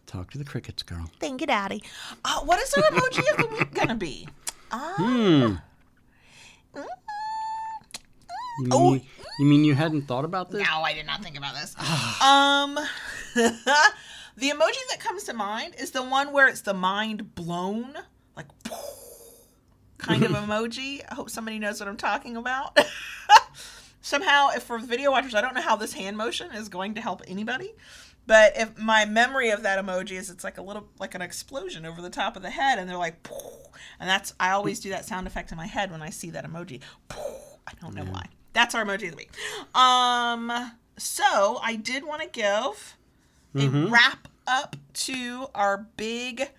Talk 0.08 0.32
to 0.32 0.38
the 0.40 0.46
crickets, 0.46 0.82
girl. 0.84 1.10
Thank 1.20 1.42
you, 1.42 1.48
Daddy. 1.48 1.84
Uh, 2.26 2.40
what 2.42 2.60
is 2.62 2.74
our 2.76 2.84
emoji 2.84 3.20
of 3.32 3.38
the 3.38 3.48
week 3.56 3.74
gonna 3.76 3.96
be? 3.96 4.28
Uh, 4.72 4.94
Hmm. 4.98 5.56
You 8.62 8.66
mean, 8.66 8.70
Oh. 8.74 8.94
you, 8.94 9.02
you 9.40 9.46
mean 9.46 9.64
you 9.64 9.74
hadn't 9.74 10.02
thought 10.04 10.26
about 10.26 10.52
this? 10.52 10.62
No, 10.68 10.82
I 10.82 10.94
did 10.94 11.06
not 11.06 11.24
think 11.24 11.38
about 11.38 11.54
this. 11.56 11.76
um, 12.22 12.78
the 13.36 14.50
emoji 14.50 14.80
that 14.90 15.00
comes 15.00 15.24
to 15.26 15.34
mind 15.34 15.76
is 15.78 15.92
the 15.92 16.04
one 16.04 16.32
where 16.32 16.48
it's 16.48 16.62
the 16.62 16.74
mind 16.74 17.36
blown, 17.36 17.96
like 18.36 18.48
kind 19.98 20.24
of 20.24 20.32
emoji. 20.32 21.02
I 21.10 21.16
hope 21.16 21.30
somebody 21.30 21.60
knows 21.60 21.80
what 21.80 21.90
I'm 21.90 21.98
talking 21.98 22.38
about. 22.38 22.78
Somehow, 24.02 24.50
if 24.56 24.64
for 24.64 24.80
video 24.80 25.12
watchers, 25.12 25.36
I 25.36 25.42
don't 25.42 25.54
know 25.54 25.62
how 25.62 25.76
this 25.76 25.94
hand 25.94 26.18
motion 26.18 26.52
is 26.52 26.70
going 26.70 26.96
to 26.96 27.02
help 27.02 27.22
anybody. 27.28 27.74
But 28.26 28.54
if 28.56 28.78
my 28.78 29.06
memory 29.06 29.50
of 29.50 29.64
that 29.64 29.84
emoji 29.84 30.12
is 30.12 30.30
it's 30.30 30.44
like 30.44 30.58
a 30.58 30.62
little 30.62 30.88
like 31.00 31.16
an 31.16 31.22
explosion 31.22 31.86
over 31.86 32.02
the 32.02 32.12
top 32.12 32.36
of 32.36 32.44
the 32.44 32.50
head, 32.50 32.78
and 32.78 32.88
they're 32.88 32.98
like, 32.98 33.28
and 34.00 34.10
that's 34.10 34.34
I 34.40 34.52
always 34.52 34.80
do 34.80 34.90
that 34.92 35.06
sound 35.06 35.28
effect 35.28 35.52
in 35.52 35.58
my 35.58 35.66
head 35.66 35.92
when 35.92 36.02
I 36.02 36.12
see 36.12 36.30
that 36.30 36.46
emoji. 36.46 36.82
I 37.10 37.74
don't 37.82 37.96
know 37.96 38.04
why. 38.04 38.28
That's 38.54 38.76
our 38.76 38.86
emoji 38.86 39.06
of 39.06 39.12
the 39.12 39.18
week. 39.18 39.32
Um, 39.76 40.74
so 40.98 41.60
I 41.64 41.76
did 41.76 42.04
want 42.04 42.22
to 42.22 42.28
give 42.28 42.98
a 43.56 43.68
wrap 43.68 44.28
up 44.48 44.76
to 44.94 45.48
our 45.56 45.86
big 45.98 46.50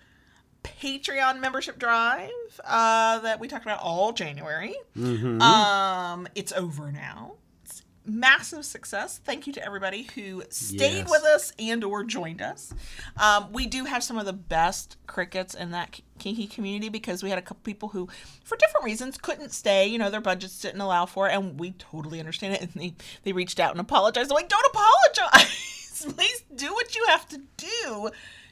Patreon 0.63 1.39
membership 1.39 1.79
drive 1.79 2.29
uh, 2.63 3.19
that 3.19 3.39
we 3.39 3.47
talked 3.47 3.65
about 3.65 3.79
all 3.81 4.11
January. 4.13 4.75
Um, 4.95 6.27
it's 6.35 6.51
over 6.51 6.91
now. 6.91 7.33
It's 7.65 7.81
massive 8.05 8.63
success. 8.65 9.19
Thank 9.23 9.47
you 9.47 9.53
to 9.53 9.65
everybody 9.65 10.07
who 10.15 10.43
stayed 10.49 10.99
Yes. 10.99 11.09
with 11.09 11.23
us 11.23 11.53
and 11.57 11.83
or 11.83 12.03
joined 12.03 12.41
us. 12.41 12.73
Um, 13.17 13.51
we 13.51 13.65
do 13.65 13.85
have 13.85 14.03
some 14.03 14.17
of 14.17 14.25
the 14.25 14.33
best 14.33 14.97
crickets 15.07 15.53
in 15.55 15.71
that 15.71 15.99
kinky 16.19 16.45
community 16.47 16.89
because 16.89 17.23
we 17.23 17.29
had 17.29 17.39
a 17.39 17.41
couple 17.41 17.61
people 17.63 17.89
who, 17.89 18.07
for 18.43 18.55
different 18.57 18.85
reasons, 18.85 19.17
couldn't 19.17 19.51
stay. 19.51 19.87
You 19.87 19.97
know, 19.97 20.09
their 20.11 20.21
budgets 20.21 20.59
didn't 20.59 20.81
allow 20.81 21.05
for 21.07 21.27
it, 21.27 21.33
and 21.33 21.59
we 21.59 21.71
totally 21.71 22.19
understand 22.19 22.53
it. 22.55 22.61
And 22.61 22.71
they, 22.73 22.93
they 23.23 23.33
reached 23.33 23.59
out 23.59 23.71
and 23.71 23.79
apologized. 23.79 24.31
I'm 24.31 24.35
like, 24.35 24.49
don't 24.49 24.67
apologize. 24.67 25.80
Please 26.15 26.43
do 26.55 26.73
what 26.73 26.95
you 26.95 27.05
have 27.09 27.27
to 27.29 27.41
do. 27.57 28.09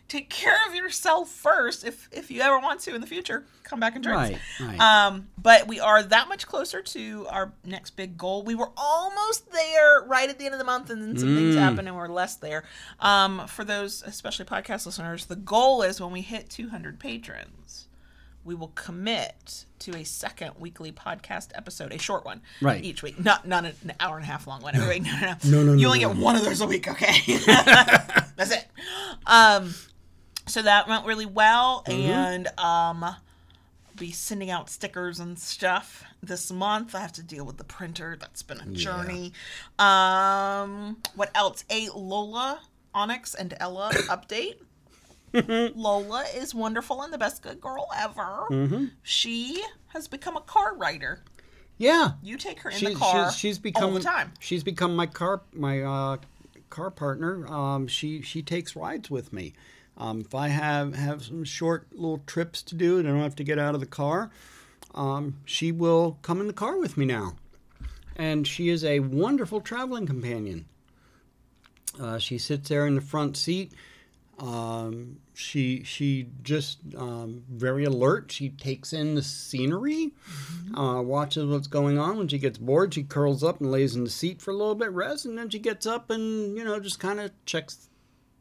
Take 0.07 0.31
care 0.31 0.57
of 0.67 0.73
yourself 0.73 1.29
first. 1.29 1.83
If 1.85 2.09
if 2.11 2.31
you 2.31 2.41
ever 2.41 2.57
want 2.57 2.79
to 2.81 2.95
in 2.95 3.01
the 3.01 3.05
future, 3.05 3.45
come 3.63 3.79
back 3.79 3.93
and 3.93 4.03
join 4.03 4.15
us. 4.15 4.29
Right, 4.31 4.39
right. 4.59 4.79
Um, 4.79 5.27
but 5.37 5.67
we 5.67 5.79
are 5.79 6.01
that 6.01 6.27
much 6.27 6.47
closer 6.47 6.81
to 6.81 7.27
our 7.29 7.53
next 7.63 7.91
big 7.91 8.17
goal. 8.17 8.41
We 8.41 8.55
were 8.55 8.71
almost 8.75 9.51
there 9.51 10.01
right 10.07 10.27
at 10.27 10.39
the 10.39 10.45
end 10.45 10.55
of 10.55 10.59
the 10.59 10.65
month, 10.65 10.89
and 10.89 10.99
then 11.03 11.15
some 11.15 11.35
things 11.35 11.53
Mm. 11.55 11.59
happened, 11.59 11.87
and 11.87 11.95
we're 11.95 12.07
less 12.07 12.35
there. 12.37 12.63
Um, 12.99 13.45
for 13.45 13.63
those, 13.63 14.01
especially 14.01 14.45
podcast 14.45 14.87
listeners, 14.87 15.27
the 15.27 15.35
goal 15.35 15.83
is 15.83 16.01
when 16.01 16.09
we 16.11 16.21
hit 16.21 16.49
200 16.49 16.99
patrons, 16.99 17.87
we 18.49 18.55
will 18.55 18.69
commit 18.69 19.65
to 19.77 19.95
a 19.95 20.03
second 20.03 20.53
weekly 20.57 20.91
podcast 20.91 21.49
episode, 21.53 21.93
a 21.93 21.99
short 21.99 22.25
one, 22.25 22.41
Right. 22.61 22.83
each 22.83 23.03
week, 23.03 23.23
not 23.23 23.47
not 23.47 23.63
an 23.63 23.93
hour 23.99 24.15
and 24.15 24.23
a 24.23 24.27
half 24.27 24.47
long 24.47 24.63
one 24.63 24.75
every 24.75 24.99
week. 24.99 25.03
No, 25.21 25.21
no, 25.21 25.35
no. 25.43 25.51
No, 25.51 25.63
no, 25.65 25.73
You 25.73 25.85
only 25.85 25.99
no, 25.99 26.09
get 26.09 26.17
no. 26.17 26.23
one 26.25 26.35
of 26.35 26.43
those 26.43 26.59
a 26.61 26.65
week, 26.65 26.87
okay? 26.87 27.13
That's 27.45 28.51
it. 28.51 28.65
Um, 29.27 29.75
so 30.47 30.63
that 30.63 30.87
went 30.87 31.05
really 31.05 31.27
well, 31.27 31.83
Mm-hmm. 31.87 32.09
and 32.09 32.47
um, 32.59 33.15
be 33.95 34.11
sending 34.11 34.49
out 34.49 34.67
stickers 34.71 35.19
and 35.19 35.37
stuff 35.37 36.03
this 36.23 36.51
month. 36.51 36.95
I 36.95 37.01
have 37.01 37.13
to 37.13 37.23
deal 37.23 37.45
with 37.45 37.57
the 37.57 37.63
printer. 37.63 38.17
That's 38.19 38.41
been 38.41 38.59
a 38.61 38.65
journey. 38.65 39.31
Um, 39.77 40.97
what 41.15 41.29
else? 41.35 41.63
A 41.69 41.89
Lola, 41.93 42.61
Onyx, 42.95 43.35
and 43.35 43.53
Ella 43.59 43.91
update. 43.93 44.55
Lola 45.75 46.25
is 46.35 46.53
wonderful 46.53 47.01
and 47.01 47.13
the 47.13 47.17
best 47.17 47.41
good 47.41 47.61
girl 47.61 47.87
ever. 47.97 48.45
Mm-hmm. 48.49 48.85
She 49.03 49.63
has 49.87 50.07
become 50.07 50.37
a 50.37 50.41
car 50.41 50.75
rider. 50.75 51.23
Yeah. 51.77 52.11
You 52.21 52.37
take 52.37 52.59
her 52.59 52.69
in 52.69 52.83
the 52.83 52.95
car 52.95 53.31
she's, 53.31 53.37
she's 53.37 53.59
become 53.59 53.83
all 53.85 53.91
the 53.91 54.01
time. 54.01 54.33
She's 54.39 54.63
become 54.63 54.95
my 54.95 55.05
car 55.05 55.41
my 55.53 55.81
uh, 55.81 56.17
car 56.69 56.91
partner. 56.91 57.47
Um, 57.47 57.87
she 57.87 58.21
she 58.21 58.41
takes 58.41 58.75
rides 58.75 59.09
with 59.09 59.33
me. 59.33 59.53
Um, 59.97 60.21
if 60.21 60.35
I 60.35 60.49
have 60.49 60.95
have 60.95 61.23
some 61.23 61.43
short 61.43 61.87
little 61.91 62.21
trips 62.25 62.61
to 62.63 62.75
do 62.75 62.99
and 62.99 63.07
I 63.07 63.11
don't 63.11 63.21
have 63.21 63.35
to 63.37 63.43
get 63.43 63.59
out 63.59 63.75
of 63.75 63.81
the 63.81 63.87
car, 63.87 64.29
um, 64.93 65.37
she 65.45 65.71
will 65.71 66.19
come 66.21 66.41
in 66.41 66.47
the 66.47 66.53
car 66.53 66.77
with 66.77 66.97
me 66.97 67.05
now, 67.05 67.35
and 68.15 68.45
she 68.45 68.69
is 68.69 68.83
a 68.83 68.99
wonderful 68.99 69.61
traveling 69.61 70.05
companion. 70.05 70.65
Uh, 71.99 72.17
she 72.17 72.37
sits 72.37 72.69
there 72.69 72.87
in 72.87 72.95
the 72.95 73.01
front 73.01 73.35
seat. 73.35 73.73
Um, 74.39 75.17
she 75.33 75.83
she 75.83 76.27
just 76.43 76.79
um, 76.97 77.43
very 77.49 77.83
alert. 77.83 78.31
She 78.31 78.49
takes 78.49 78.93
in 78.93 79.15
the 79.15 79.21
scenery, 79.21 80.13
uh, 80.75 81.01
watches 81.03 81.45
what's 81.45 81.67
going 81.67 81.97
on. 81.97 82.17
When 82.17 82.27
she 82.27 82.37
gets 82.37 82.57
bored, 82.57 82.93
she 82.93 83.03
curls 83.03 83.43
up 83.43 83.59
and 83.59 83.71
lays 83.71 83.95
in 83.95 84.03
the 84.03 84.09
seat 84.09 84.41
for 84.41 84.51
a 84.51 84.55
little 84.55 84.75
bit, 84.75 84.91
rest, 84.91 85.25
and 85.25 85.37
then 85.37 85.49
she 85.49 85.59
gets 85.59 85.85
up 85.85 86.09
and 86.09 86.57
you 86.57 86.63
know 86.63 86.79
just 86.79 86.99
kind 86.99 87.19
of 87.19 87.31
checks 87.45 87.89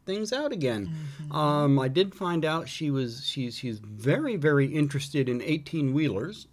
things 0.08 0.32
out 0.32 0.52
again. 0.52 0.94
Um, 1.30 1.78
I 1.78 1.88
did 1.88 2.14
find 2.14 2.44
out 2.44 2.68
she 2.68 2.90
was 2.90 3.26
she's 3.26 3.56
she's 3.56 3.78
very 3.78 4.36
very 4.36 4.66
interested 4.66 5.28
in 5.28 5.42
eighteen 5.42 5.92
wheelers. 5.92 6.46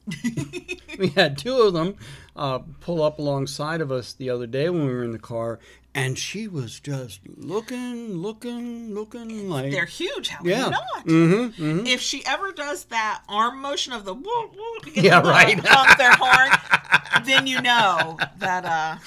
we 0.99 1.07
had 1.09 1.37
two 1.37 1.61
of 1.61 1.73
them 1.73 1.95
uh, 2.35 2.59
pull 2.81 3.01
up 3.01 3.17
alongside 3.17 3.79
of 3.79 3.91
us 3.91 4.11
the 4.13 4.29
other 4.29 4.45
day 4.45 4.69
when 4.69 4.85
we 4.85 4.93
were 4.93 5.03
in 5.03 5.11
the 5.11 5.19
car, 5.19 5.59
and 5.95 6.19
she 6.19 6.47
was 6.47 6.79
just 6.79 7.21
looking, 7.37 8.13
looking, 8.17 8.93
looking 8.93 9.49
like 9.49 9.71
They're 9.71 9.85
huge. 9.85 10.27
How 10.27 10.43
yeah. 10.43 10.55
can 10.55 10.65
you 10.65 10.69
not? 10.71 11.05
Mm-hmm, 11.07 11.63
mm-hmm. 11.63 11.87
If 11.87 12.01
she 12.01 12.23
ever 12.25 12.51
does 12.51 12.83
that 12.85 13.23
arm 13.27 13.61
motion 13.61 13.93
of 13.93 14.05
the 14.05 14.13
woo, 14.13 14.21
woo, 14.23 14.91
Yeah, 14.93 15.21
them 15.21 15.23
to 15.23 15.29
right. 15.29 15.59
honk 15.65 15.97
their 15.97 16.13
horn, 16.13 17.23
then 17.25 17.47
you 17.47 17.61
know 17.61 18.17
that 18.39 18.65
uh, 18.65 18.97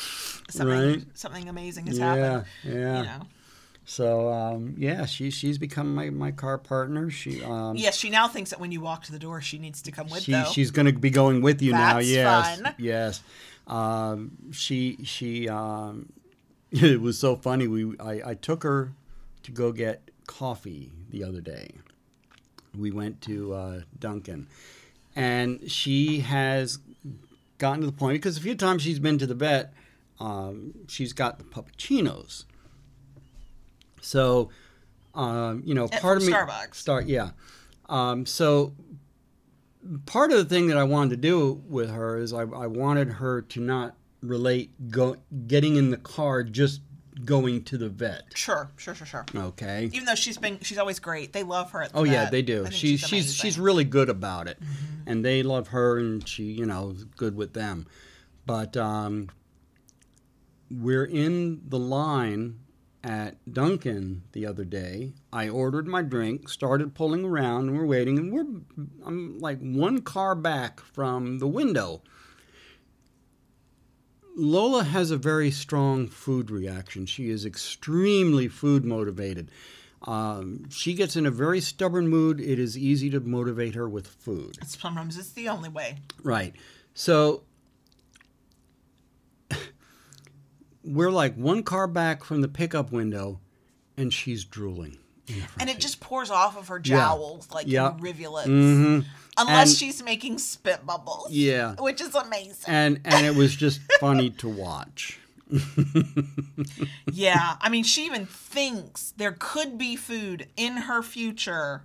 something 0.51 0.68
Right. 0.93 1.03
something 1.14 1.49
amazing 1.49 1.86
has 1.86 1.99
Yeah, 1.99 2.14
happened. 2.14 2.47
yeah. 2.64 2.99
You 2.99 3.05
know. 3.05 3.20
So 3.84 4.30
um, 4.32 4.74
yeah, 4.76 5.07
she 5.07 5.30
she's 5.30 5.57
become 5.57 5.95
my, 5.95 6.11
my 6.11 6.30
car 6.30 6.59
partner. 6.59 7.09
She 7.11 7.43
um, 7.43 7.74
Yes, 7.76 7.97
she 7.97 8.11
now 8.11 8.28
thinks 8.28 8.51
that 8.51 8.61
when 8.61 8.70
you 8.72 8.80
walk 8.82 9.05
to 9.05 9.12
the 9.12 9.18
door, 9.18 9.41
she 9.41 9.59
needs 9.59 9.80
to 9.82 9.91
come 9.91 10.09
with 10.11 10.22
she 10.24 10.32
though. 10.32 10.45
she's 10.53 10.70
going 10.70 10.86
to 10.86 10.93
be 10.93 11.09
going 11.11 11.41
with 11.41 11.62
you 11.62 11.72
now. 11.72 11.99
Yes, 11.99 12.61
fun. 12.61 12.74
yes. 12.78 13.22
Um, 13.66 14.32
she 14.53 14.99
she 15.05 15.49
um, 15.49 16.11
it 16.73 17.01
was 17.01 17.19
so 17.19 17.37
funny. 17.37 17.66
We 17.66 17.99
I, 17.99 18.31
I 18.31 18.35
took 18.35 18.62
her 18.62 18.93
to 19.45 19.51
go 19.51 19.73
get 19.73 20.11
coffee 20.27 20.93
the 21.11 21.25
other 21.25 21.41
day. 21.41 21.71
We 22.79 22.91
went 22.91 23.23
to 23.23 23.55
uh, 23.55 23.81
Dunkin', 23.99 24.47
and 25.16 25.71
she 25.71 26.21
has 26.21 26.79
gotten 27.57 27.81
to 27.81 27.87
the 27.87 27.93
point 27.93 28.14
because 28.14 28.37
a 28.37 28.41
few 28.41 28.55
times 28.55 28.83
she's 28.83 28.99
been 28.99 29.19
to 29.19 29.27
the 29.27 29.35
vet. 29.35 29.73
Um, 30.21 30.75
she's 30.89 31.12
got 31.12 31.39
the 31.39 31.45
puppuccinos. 31.45 32.45
So, 34.01 34.51
um, 35.14 35.62
you 35.64 35.75
know, 35.75 35.89
part 35.89 36.19
of 36.19 36.25
me 36.25 36.33
Starbucks. 36.33 36.75
Start, 36.75 37.07
yeah. 37.07 37.31
Um, 37.89 38.27
so 38.27 38.75
part 40.07 40.33
of 40.33 40.39
the 40.39 40.45
thing 40.45 40.69
that 40.69 40.77
I 40.77 40.85
wanted 40.85 41.11
to 41.11 41.16
do 41.16 41.62
with 41.69 41.91
her 41.91 42.19
is 42.19 42.33
I, 42.33 42.43
I 42.43 42.66
wanted 42.66 43.09
her 43.14 43.43
to 43.43 43.61
not 43.61 43.95
relate 44.23 44.91
go, 44.91 45.16
getting 45.47 45.77
in 45.77 45.91
the 45.91 45.97
car 45.97 46.43
just 46.43 46.81
going 47.25 47.64
to 47.64 47.77
the 47.79 47.89
vet. 47.89 48.25
Sure, 48.35 48.71
sure, 48.77 48.95
sure, 48.95 49.07
sure. 49.07 49.25
Okay. 49.35 49.91
Even 49.93 50.05
though 50.05 50.14
she's 50.14 50.39
been, 50.39 50.61
she's 50.61 50.79
always 50.79 50.99
great. 50.99 51.33
They 51.33 51.43
love 51.43 51.71
her 51.73 51.83
at 51.83 51.93
the 51.93 51.99
Oh 51.99 52.05
yeah, 52.05 52.31
they 52.31 52.43
do. 52.43 52.62
think 52.62 52.75
She's 52.75 53.01
she's 53.01 53.35
she's 53.35 53.59
really 53.59 53.85
good 53.85 54.09
about 54.09 54.47
it, 54.47 54.59
and 55.07 55.25
they 55.25 55.43
love 55.43 55.69
her, 55.69 55.99
and 55.99 56.27
she 56.27 56.45
you 56.45 56.66
know 56.66 56.91
is 56.91 57.05
good 57.05 57.37
with 57.37 57.55
them. 57.55 57.87
But 58.47 58.77
um, 58.77 59.29
we're 60.71 61.05
in 61.05 61.62
the 61.69 61.79
line 61.79 62.61
at 63.05 63.37
Dunkin' 63.53 64.23
the 64.33 64.47
other 64.47 64.64
day. 64.64 65.12
I 65.33 65.49
ordered 65.49 65.87
my 65.87 66.03
drink, 66.03 66.49
started 66.49 66.95
pulling 66.95 67.25
around, 67.25 67.69
and 67.69 67.79
we're 67.79 67.87
waiting, 67.87 68.19
and 68.19 68.33
we're 68.33 68.47
I'm 69.05 69.39
like 69.39 69.59
one 69.61 70.03
car 70.03 70.35
back 70.35 70.81
from 70.81 71.39
the 71.39 71.49
window. 71.49 72.03
Lola 74.43 74.84
has 74.84 75.11
a 75.11 75.16
very 75.16 75.51
strong 75.51 76.07
food 76.07 76.49
reaction. 76.51 77.07
She 77.07 77.28
is 77.28 77.45
extremely 77.45 78.47
food 78.47 78.84
motivated. 78.84 79.51
Um, 80.03 80.70
she 80.70 80.95
gets 80.95 81.16
in 81.16 81.26
a 81.26 81.30
very 81.30 81.61
stubborn 81.61 82.07
mood. 82.07 82.41
It 82.41 82.61
is 82.61 82.78
easy 82.78 83.11
to 83.11 83.18
motivate 83.18 83.74
her 83.74 83.89
with 83.89 84.07
food. 84.07 84.57
It's 84.62 84.78
Sometimes 84.78 85.18
it's 85.18 85.32
the 85.32 85.49
only 85.49 85.68
way. 85.68 85.97
Right. 86.22 86.55
So 86.95 87.43
we're 90.84 91.11
like 91.11 91.34
one 91.34 91.64
car 91.64 91.89
back 91.89 92.22
from 92.22 92.41
the 92.41 92.49
pickup 92.49 92.93
window, 92.93 93.41
and 93.97 94.14
she's 94.14 94.45
drooling. 94.45 94.99
in 95.26 95.34
the 95.34 95.41
front 95.43 95.61
And 95.61 95.68
it 95.68 95.74
seat. 95.74 95.82
just 95.82 96.01
pours 96.01 96.30
off 96.30 96.57
of 96.57 96.68
her 96.68 96.78
jowls 96.78 97.49
like 97.53 97.66
Yeah. 97.66 97.91
in 97.91 97.99
rivulets. 97.99 98.49
Mhm. 98.49 99.05
Unless 99.39 99.70
And- 99.70 99.78
she's 99.78 100.03
making 100.03 100.39
spit 100.39 100.84
bubbles. 100.84 101.30
Yeah. 101.30 101.74
Which 101.78 102.01
is 102.01 102.14
amazing. 102.14 102.64
and 102.66 103.01
and 103.05 103.24
it 103.26 103.34
was 103.34 103.55
just 103.55 103.80
funny 104.01 104.30
to 104.30 104.49
watch. 104.49 105.18
yeah. 107.12 107.57
I 107.61 107.68
mean, 107.68 107.84
she 107.84 108.05
even 108.07 108.26
thinks 108.26 109.12
there 109.16 109.34
could 109.39 109.78
be 109.78 109.97
food 109.97 110.47
in 110.57 110.76
her 110.76 111.03
future. 111.03 111.82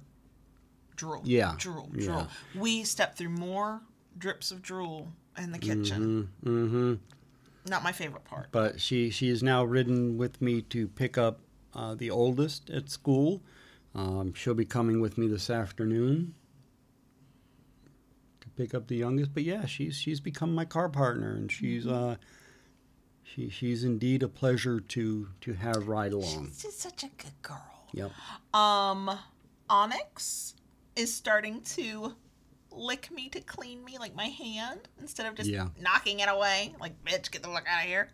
Drool. 0.95 1.21
Yeah, 1.23 1.55
Drool. 1.57 1.89
yeah. 1.95 2.05
Drool. 2.05 2.27
We 2.55 2.83
stepped 2.83 3.17
through 3.17 3.29
more 3.29 3.81
drips 4.17 4.51
of 4.51 4.61
drool 4.61 5.07
in 5.37 5.51
the 5.51 5.57
kitchen. 5.57 6.29
hmm 6.43 6.95
Not 7.67 7.83
my 7.83 7.91
favorite 7.91 8.25
part. 8.25 8.49
But 8.51 8.79
she 8.79 9.09
she 9.09 9.29
is 9.29 9.41
now 9.41 9.63
ridden 9.63 10.17
with 10.17 10.41
me 10.41 10.61
to 10.63 10.87
pick 10.87 11.17
up 11.17 11.39
uh, 11.73 11.95
the 11.95 12.11
oldest 12.11 12.69
at 12.69 12.89
school. 12.89 13.41
Um, 13.95 14.33
she'll 14.33 14.53
be 14.55 14.65
coming 14.65 15.01
with 15.01 15.17
me 15.17 15.27
this 15.27 15.49
afternoon 15.49 16.33
pick 18.55 18.73
up 18.73 18.87
the 18.87 18.95
youngest. 18.95 19.33
But 19.33 19.43
yeah, 19.43 19.65
she's 19.65 19.95
she's 19.95 20.19
become 20.19 20.53
my 20.55 20.65
car 20.65 20.89
partner, 20.89 21.31
and 21.33 21.51
she's 21.51 21.85
uh, 21.87 22.15
she 23.23 23.49
she's 23.49 23.83
indeed 23.83 24.23
a 24.23 24.27
pleasure 24.27 24.79
to 24.79 25.27
to 25.41 25.53
have 25.53 25.87
ride 25.87 26.13
along. 26.13 26.47
She's 26.47 26.63
just 26.63 26.79
such 26.81 27.03
a 27.03 27.07
good 27.17 27.41
girl. 27.41 27.61
Yep. 27.93 28.11
Um, 28.53 29.17
Onyx 29.69 30.55
is 30.95 31.13
starting 31.13 31.61
to 31.61 32.15
lick 32.71 33.11
me 33.11 33.29
to 33.29 33.39
clean 33.39 33.83
me 33.85 33.97
like 33.99 34.15
my 34.15 34.25
hand 34.25 34.87
instead 34.99 35.25
of 35.27 35.35
just 35.35 35.49
Yeah. 35.49 35.67
knocking 35.79 36.19
it 36.21 36.27
away. 36.29 36.73
Like, 36.79 37.03
bitch, 37.03 37.29
get 37.31 37.43
the 37.43 37.49
fuck 37.49 37.65
out 37.69 37.83
of 37.83 37.87
here. 37.87 38.09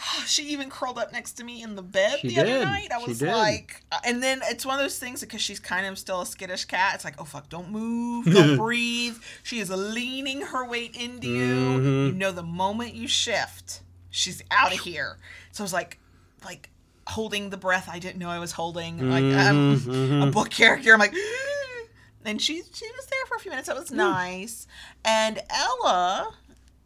She 0.26 0.44
even 0.48 0.70
curled 0.70 0.98
up 0.98 1.12
next 1.12 1.32
to 1.32 1.44
me 1.44 1.62
in 1.62 1.76
the 1.76 1.82
bed 1.82 2.20
She 2.20 2.28
the 2.28 2.40
other 2.40 2.64
night. 2.64 2.88
I 2.94 3.00
She 3.00 3.08
was 3.08 3.18
did. 3.18 3.28
like, 3.32 3.82
uh, 3.92 3.98
and 4.04 4.22
then 4.22 4.40
it's 4.44 4.64
one 4.64 4.78
of 4.78 4.82
those 4.84 4.98
things 4.98 5.20
because 5.20 5.40
she's 5.42 5.58
kind 5.60 5.86
of 5.86 5.98
still 5.98 6.20
a 6.22 6.26
skittish 6.26 6.64
cat. 6.66 6.94
It's 6.94 7.04
like, 7.04 7.16
oh 7.18 7.24
fuck, 7.24 7.48
don't 7.48 7.70
move, 7.70 8.24
don't 8.32 8.56
breathe. 8.56 9.16
She 9.42 9.58
is 9.60 9.70
leaning 9.70 10.40
her 10.42 10.66
weight 10.66 10.94
into 10.96 11.28
you. 11.28 11.54
Mhm. 11.54 12.06
You 12.08 12.12
know, 12.12 12.32
the 12.32 12.42
moment 12.42 12.94
you 12.94 13.08
shift, 13.08 13.80
she's 14.10 14.42
out 14.50 14.72
of 14.72 14.80
here. 14.80 15.18
So 15.52 15.62
I 15.62 15.64
was 15.64 15.72
like, 15.72 15.98
like 16.44 16.70
holding 17.06 17.50
the 17.50 17.56
breath 17.56 17.88
I 17.90 17.98
didn't 17.98 18.18
know 18.18 18.30
I 18.30 18.38
was 18.38 18.52
holding. 18.52 19.10
Like 19.10 19.24
I'm 19.24 19.76
Mhm, 19.76 19.80
mhm. 19.84 20.28
a 20.28 20.30
book 20.30 20.50
character. 20.50 20.92
I'm 20.92 21.00
like, 21.00 21.14
and 22.24 22.40
she 22.40 22.62
she 22.72 22.86
was 22.96 23.06
there 23.06 23.26
for 23.26 23.36
a 23.36 23.40
few 23.40 23.50
minutes. 23.50 23.68
That 23.68 23.76
was 23.76 23.90
nice. 23.90 24.66
And 25.04 25.40
Ella 25.50 26.34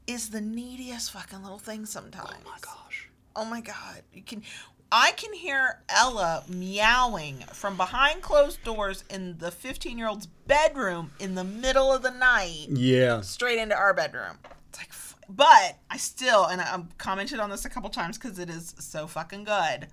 is 0.07 0.31
the 0.31 0.41
neediest 0.41 1.11
fucking 1.12 1.43
little 1.43 1.59
thing 1.59 1.87
sometimes. 1.87 2.31
Oh 2.31 2.51
my 2.51 2.59
gosh. 2.61 2.84
Oh 3.37 3.45
my 3.45 3.61
god. 3.61 4.03
You 4.12 4.22
can 4.22 4.43
I 4.93 5.12
can 5.12 5.32
hear 5.32 5.80
Ella 5.89 6.45
meowing 6.49 7.39
from 7.53 7.76
behind 7.76 8.22
closed 8.22 8.62
doors 8.62 9.03
in 9.11 9.39
the 9.39 9.51
15-year-old's 9.51 10.26
bedroom 10.26 11.11
in 11.18 11.35
the 11.35 11.43
middle 11.43 11.93
of 11.93 12.03
the 12.03 12.11
night 12.12 12.66
Yeah. 12.70 13.22
straight 13.22 13.59
into 13.59 13.74
our 13.76 13.93
bedroom. 13.93 14.39
It's 14.68 14.78
like 14.78 14.93
but 15.28 15.78
I 15.91 15.97
still 15.97 16.45
and 16.45 16.61
I- 16.61 16.74
I've 16.74 16.97
commented 16.99 17.41
on 17.41 17.51
this 17.51 17.64
a 17.64 17.70
couple 17.70 17.91
times 17.91 18.18
cuz 18.18 18.39
it 18.39 18.51
is 18.51 18.74
so 18.78 19.07
fucking 19.07 19.45
good. 19.45 19.89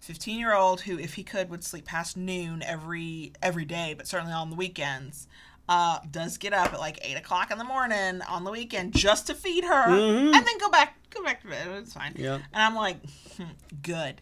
15 0.00 0.38
year 0.38 0.54
old 0.54 0.82
who 0.82 0.98
if 0.98 1.14
he 1.14 1.24
could 1.24 1.50
would 1.50 1.64
sleep 1.64 1.84
past 1.84 2.16
noon 2.16 2.62
every 2.62 3.32
every 3.42 3.64
day 3.64 3.94
but 3.94 4.06
certainly 4.06 4.32
on 4.32 4.48
the 4.50 4.56
weekends 4.56 5.26
uh, 5.68 5.98
does 6.10 6.38
get 6.38 6.52
up 6.52 6.72
at 6.72 6.80
like 6.80 6.98
eight 7.02 7.16
o'clock 7.16 7.50
in 7.50 7.58
the 7.58 7.64
morning 7.64 8.22
on 8.22 8.44
the 8.44 8.50
weekend 8.50 8.94
just 8.94 9.26
to 9.26 9.34
feed 9.34 9.64
her 9.64 9.86
Mhm. 9.88 10.34
and 10.34 10.46
then 10.46 10.58
go 10.58 10.70
back 10.70 10.94
go 11.10 11.22
back 11.22 11.40
to 11.42 11.48
bed. 11.48 11.66
It's 11.82 11.92
fine. 11.94 12.14
Yep. 12.16 12.40
and 12.52 12.62
i'm 12.62 12.74
like 12.74 12.96
hmm, 13.36 13.44
good. 13.82 14.20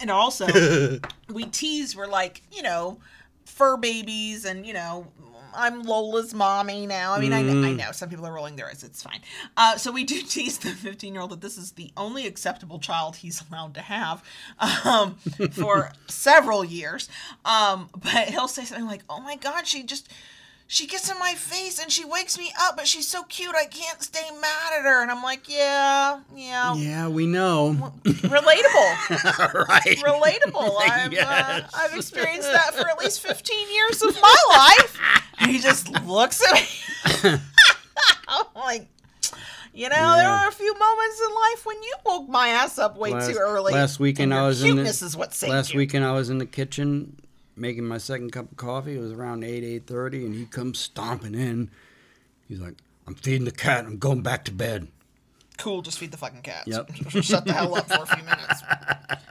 And 0.00 0.10
also 0.10 0.46
we 1.32 1.44
tease 1.44 1.96
we're 1.96 2.06
like 2.06 2.42
you 2.52 2.62
know 2.62 2.98
fur 3.44 3.76
babies 3.76 4.44
and 4.44 4.66
you 4.66 4.72
know 4.72 5.06
i'm 5.54 5.82
lola's 5.82 6.34
mommy 6.34 6.86
now. 6.86 7.14
I 7.14 7.20
mean 7.20 7.32
I, 7.32 7.42
Mm. 7.42 7.66
I 7.66 7.72
know 7.72 7.92
some 7.92 8.08
people 8.10 8.26
are 8.26 8.32
rolling 8.32 8.56
their 8.56 8.66
eyes. 8.68 8.82
It's 8.84 9.02
fine. 9.02 9.20
Uh, 9.56 9.76
so 9.78 9.90
we 9.90 10.04
do 10.04 10.20
tease 10.28 10.58
the 10.58 10.70
15 10.70 11.12
year 11.14 11.22
old 11.22 11.30
that 11.30 11.40
this 11.40 11.56
is 11.56 11.72
the 11.72 11.90
only 11.96 12.26
acceptable 12.26 12.78
child 12.78 13.16
he's 13.16 13.42
allowed 13.48 13.74
to 13.74 13.80
have 13.80 14.22
um, 14.60 15.14
for 15.52 15.90
several 16.08 16.64
years. 16.64 17.08
Um, 17.44 17.88
but 17.96 18.28
he'll 18.28 18.46
say 18.48 18.64
something 18.64 18.86
like 18.86 19.02
oh 19.08 19.20
my 19.20 19.36
god 19.36 19.66
she 19.66 19.82
just 19.84 20.08
she 20.70 20.86
gets 20.86 21.10
in 21.10 21.18
my 21.18 21.32
face 21.34 21.78
and 21.80 21.90
she 21.90 22.04
wakes 22.04 22.36
me 22.38 22.52
up 22.60 22.76
but 22.76 22.86
she's 22.86 23.08
so 23.08 23.22
cute 23.24 23.54
i 23.56 23.64
can't 23.64 24.02
stay 24.02 24.28
mad 24.40 24.72
at 24.78 24.82
her 24.84 25.00
and 25.02 25.10
i'm 25.10 25.22
like 25.22 25.48
yeah 25.48 26.20
yeah, 26.36 26.74
Yeah, 26.76 27.08
we 27.08 27.26
know. 27.26 27.74
relatable 28.04 28.90
right. 29.68 29.98
relatable. 29.98 30.76
I've, 30.90 31.12
Yes. 31.12 31.26
uh, 31.26 31.68
I've 31.74 31.94
experienced 31.96 32.50
that 32.52 32.74
for 32.74 32.86
at 32.88 32.98
least 32.98 33.20
15 33.20 33.56
years 33.74 34.02
of 34.02 34.14
my 34.20 34.36
life. 34.50 34.98
And 35.40 35.50
he 35.52 35.58
just 35.58 35.88
looks 36.04 36.40
at 36.46 36.54
me. 36.54 37.38
I'm 38.28 38.44
like, 38.54 38.86
you 39.74 39.88
know, 39.88 40.16
there 40.16 40.28
are 40.28 40.48
a 40.48 40.52
few 40.52 40.72
moments 40.78 41.20
in 41.28 41.34
life 41.34 41.66
when 41.66 41.82
you 41.82 41.94
woke 42.06 42.28
my 42.28 42.48
ass 42.48 42.78
up 42.78 42.96
way 42.98 43.10
Last- 43.12 43.30
too 43.30 43.36
early. 43.38 43.72
last 43.72 43.98
weekend 44.00 44.32
I 44.34 44.46
was 44.46 44.62
in 44.62 44.76
the- 44.76 44.82
is 44.82 45.16
what 45.16 45.34
saved 45.34 45.52
Last 45.52 45.72
you. 45.74 45.78
weekend 45.78 46.04
I 46.04 46.12
was 46.12 46.30
in 46.30 46.38
the 46.38 46.46
kitchen 46.46 47.16
making 47.58 47.84
my 47.84 47.98
second 47.98 48.32
cup 48.32 48.50
of 48.50 48.56
coffee. 48.56 48.96
It 48.96 49.00
was 49.00 49.12
around 49.12 49.44
eight 49.44 49.64
eight 49.64 49.86
thirty, 49.86 50.24
and 50.24 50.34
he 50.34 50.46
comes 50.46 50.78
stomping 50.78 51.34
in. 51.34 51.70
He's 52.46 52.60
like, 52.60 52.74
"I'm 53.06 53.14
feeding 53.14 53.44
the 53.44 53.52
cat. 53.52 53.84
I'm 53.84 53.98
going 53.98 54.22
back 54.22 54.44
to 54.46 54.52
bed." 54.52 54.88
Cool, 55.58 55.82
just 55.82 55.98
feed 55.98 56.12
the 56.12 56.16
fucking 56.16 56.42
cat. 56.42 56.64
Yep. 56.66 56.92
Shut 57.20 57.44
the 57.44 57.52
hell 57.52 57.74
up 57.74 57.88
for 57.88 58.02
a 58.02 58.06
few 58.06 58.24
minutes. 58.24 58.62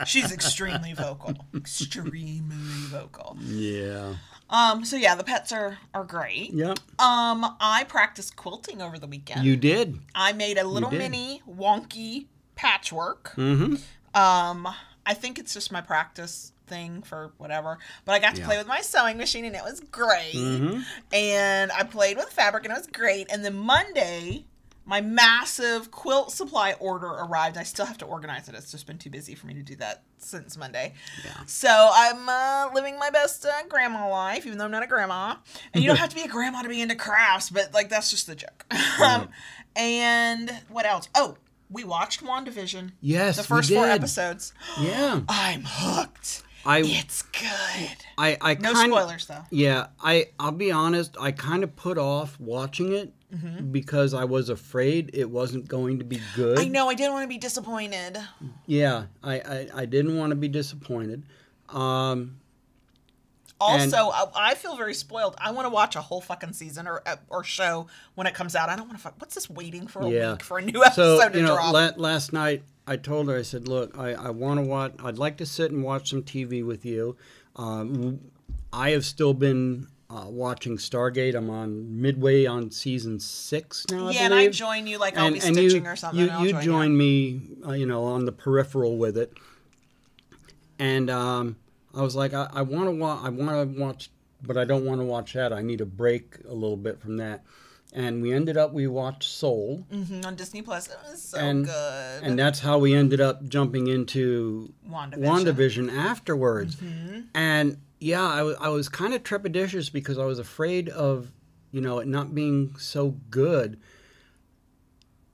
She's 0.06 0.32
extremely 0.32 0.94
vocal. 0.94 1.34
Extremely 1.56 2.42
vocal. 2.90 3.38
Yeah. 3.42 4.16
Um, 4.50 4.84
so 4.86 4.98
yeah, 4.98 5.16
the 5.16 5.24
pets 5.24 5.52
are 5.52 5.78
are 5.94 6.04
great. 6.04 6.54
Yep. 6.54 6.80
Um, 7.00 7.56
I 7.60 7.86
practiced 7.88 8.36
quilting 8.36 8.82
over 8.82 9.00
the 9.00 9.08
weekend. 9.08 9.46
You 9.46 9.56
did. 9.56 10.00
I 10.14 10.34
made 10.34 10.58
a 10.58 10.66
little 10.66 10.92
mini 10.92 11.42
wonky 11.50 12.28
patchwork. 12.56 13.34
Mm-hmm. 13.36 13.76
Um, 14.20 14.68
I 15.06 15.14
think 15.14 15.40
it's 15.40 15.54
just 15.54 15.72
my 15.72 15.82
practice 15.82 16.52
thing 16.68 17.02
for 17.02 17.32
whatever. 17.38 17.78
But 18.06 18.14
I 18.14 18.20
got 18.20 18.36
to 18.36 18.42
Yeah. 18.42 18.48
play 18.48 18.58
with 18.58 18.68
my 18.68 18.82
sewing 18.82 19.18
machine 19.18 19.46
and 19.46 19.56
it 19.56 19.64
was 19.64 19.80
great. 19.92 20.34
Mhm. 20.36 20.84
And 21.12 21.72
I 21.72 21.84
played 21.84 22.18
with 22.18 22.32
fabric 22.32 22.66
and 22.66 22.74
it 22.74 22.78
was 22.78 22.88
great. 22.88 23.28
And 23.32 23.44
then 23.44 23.56
Monday, 23.58 24.46
my 24.86 25.02
massive 25.02 25.92
quilt 25.92 26.32
supply 26.32 26.74
order 26.80 27.08
arrived. 27.08 27.58
I 27.58 27.64
still 27.64 27.86
have 27.86 27.98
to 27.98 28.06
organize 28.06 28.48
it. 28.48 28.56
It's 28.56 28.72
just 28.72 28.88
been 28.88 28.98
too 28.98 29.10
busy 29.10 29.36
for 29.36 29.48
me 29.48 29.54
to 29.56 29.62
do 29.64 29.76
that 29.78 30.04
since 30.18 30.56
Monday. 30.56 30.94
Yeah. 31.26 31.32
So 31.46 31.90
I'm 31.94 32.30
uh, 32.30 32.70
living 32.74 32.98
my 32.98 33.10
best 33.10 33.46
uh, 33.46 33.64
grandma 33.68 34.08
life, 34.10 34.46
even 34.46 34.58
though 34.58 34.66
I'm 34.66 34.72
not 34.72 34.84
a 34.84 34.88
grandma. 34.88 35.36
And 35.74 35.84
you 35.84 35.90
don't 35.90 35.98
have 35.98 36.10
to 36.10 36.16
be 36.16 36.22
a 36.24 36.28
grandma 36.30 36.62
to 36.62 36.70
be 36.70 36.82
into 36.82 36.96
crafts, 36.96 37.50
but 37.50 37.74
like 37.74 37.90
that's 37.90 38.10
just 38.10 38.28
the 38.28 38.36
joke. 38.36 38.66
um, 39.04 39.28
and 39.76 40.52
what 40.70 40.86
else? 40.86 41.10
Oh, 41.16 41.36
we 41.70 41.84
watched 41.84 42.24
WandaVision. 42.24 42.94
Yes, 43.02 43.36
The 43.36 43.44
first 43.44 43.70
four 43.72 43.86
episodes. 43.88 44.54
Yeah. 44.80 45.20
I'm 45.30 45.64
hooked. 45.66 46.44
I 46.66 46.80
It's 46.86 47.22
good. 47.22 47.98
I 48.18 48.38
I 48.42 48.54
No 48.56 48.74
kind 48.74 48.92
spoilers 48.92 49.26
though. 49.28 49.44
Yeah, 49.52 49.88
I 50.02 50.28
I'll 50.40 50.52
be 50.52 50.72
honest. 50.72 51.16
I 51.20 51.32
kind 51.32 51.64
of 51.64 51.76
put 51.76 51.98
off 51.98 52.40
watching 52.40 52.94
it 52.94 53.14
because 53.72 54.14
I 54.14 54.24
was 54.24 54.50
afraid 54.50 55.12
it 55.14 55.30
wasn't 55.30 55.68
going 55.68 56.00
to 56.00 56.06
be 56.06 56.20
good. 56.36 56.58
Mm-hmm. 56.58 56.68
I 56.68 56.70
know 56.70 56.90
I 56.90 56.94
didn't 56.96 57.14
want 57.14 57.24
to 57.24 57.28
be 57.28 57.38
disappointed. 57.38 58.18
Yeah, 58.66 59.06
I 59.24 59.36
I, 59.40 59.68
I 59.76 59.86
didn't 59.86 60.18
want 60.18 60.32
to 60.32 60.36
be 60.36 60.48
disappointed. 60.48 61.24
Um, 61.70 62.40
Also, 63.60 63.98
I, 64.12 64.26
I 64.36 64.56
feel 64.56 64.76
very 64.78 64.94
spoiled. 64.94 65.36
I 65.40 65.52
want 65.52 65.66
to 65.66 65.70
watch 65.72 65.96
a 65.96 66.02
whole 66.02 66.22
fucking 66.22 66.54
season 66.54 66.88
or 66.88 67.02
uh, 67.06 67.16
or 67.28 67.44
show 67.44 67.88
when 68.16 68.28
it 68.28 68.34
comes 68.34 68.56
out. 68.56 68.70
I 68.70 68.76
don't 68.76 68.88
want 68.88 69.02
to. 69.02 69.14
What's 69.20 69.36
this 69.36 69.50
waiting 69.50 69.88
for 69.88 70.04
a 70.04 70.10
Yeah. 70.10 70.32
week 70.34 70.44
for 70.44 70.58
a 70.60 70.62
new 70.62 70.84
episode 70.84 71.20
so 71.20 71.30
to 71.30 71.38
you 71.38 71.44
know, 71.44 71.56
drop? 71.56 71.74
la- 71.74 71.92
last 71.98 72.34
night 72.34 72.64
I 72.88 72.96
told 72.96 73.28
her 73.28 73.38
I 73.38 73.42
said, 73.42 73.68
"Look, 73.68 73.98
I, 73.98 74.14
I 74.14 74.30
want 74.30 74.60
to 74.60 74.66
watch. 74.66 74.94
I'd 75.04 75.18
like 75.18 75.38
to 75.38 75.46
sit 75.46 75.72
and 75.72 75.84
watch 75.84 76.10
some 76.10 76.24
TV 76.24 76.66
with 76.66 76.86
you. 76.86 77.18
Um, 77.58 78.22
I 78.72 78.92
have 78.92 79.06
still 79.06 79.34
been 79.34 79.88
uh, 80.10 80.26
watching 80.28 80.78
Stargate. 80.78 81.36
I'm 81.36 81.50
on 81.50 82.02
midway 82.02 82.46
on 82.46 82.72
season 82.72 83.20
six 83.20 83.86
now. 83.92 84.08
I 84.08 84.12
yeah, 84.12 84.22
and 84.22 84.34
I 84.34 84.48
join 84.48 84.88
you 84.88 84.98
like 84.98 85.18
I'll 85.18 85.26
and, 85.26 85.34
be 85.34 85.40
stitching 85.42 85.84
you, 85.84 85.90
or 85.90 85.96
something. 85.98 86.20
You, 86.20 86.40
you 86.40 86.52
join 86.54 86.64
join 86.64 86.98
me, 86.98 87.42
uh, 87.68 87.74
you 87.74 87.86
know, 87.86 88.06
on 88.06 88.26
the 88.26 88.32
peripheral 88.32 88.98
with 88.98 89.18
it. 89.18 89.34
and 90.80 91.10
um, 91.10 91.58
I 91.94 92.02
was 92.02 92.16
like, 92.16 92.34
I, 92.34 92.50
I 92.54 92.62
want 92.62 92.86
to 92.86 92.92
watch. 92.92 93.20
I 93.24 93.30
want 93.30 93.52
to 93.52 93.82
watch, 93.82 94.10
but 94.42 94.58
I 94.58 94.64
don't 94.64 94.86
want 94.86 95.02
to 95.02 95.06
watch 95.06 95.34
that. 95.34 95.52
I 95.52 95.62
need 95.62 95.82
a 95.82 95.86
break 95.86 96.38
a 96.48 96.54
little 96.54 96.78
bit 96.78 97.02
from 97.02 97.18
that. 97.18 97.44
And 97.94 98.22
we 98.22 98.34
ended 98.34 98.58
up 98.58 98.74
we 98.74 98.86
watched 98.88 99.24
Soul, 99.32 99.86
hmm 99.90 100.22
on 100.26 100.36
Disney 100.36 100.62
Plus. 100.62 100.88
It 100.88 100.98
was 101.10 101.22
so 101.24 101.38
and 101.38 101.66
good. 101.66 102.24
and 102.24 102.38
that's 102.38 102.60
how 102.60 102.78
we 102.78 102.94
ended 102.94 103.22
up 103.22 103.48
jumping 103.48 103.88
into 103.88 104.74
WandaVision. 104.90 105.18
WandaVision 105.20 105.94
afterwards. 105.98 106.78
And 107.34 107.78
yeah, 108.00 108.24
I 108.26 108.44
wa- 108.44 108.56
I 108.60 108.70
was 108.70 108.90
kind 108.90 109.14
of 109.14 109.24
trepidatious 109.24 109.92
because 109.92 110.18
I 110.18 110.26
was 110.26 110.38
afraid 110.38 110.90
of, 110.90 111.32
you 111.72 111.80
know, 111.82 112.00
it 112.00 112.08
not 112.08 112.36
being 112.36 112.76
so 112.78 113.16
good. 113.30 113.80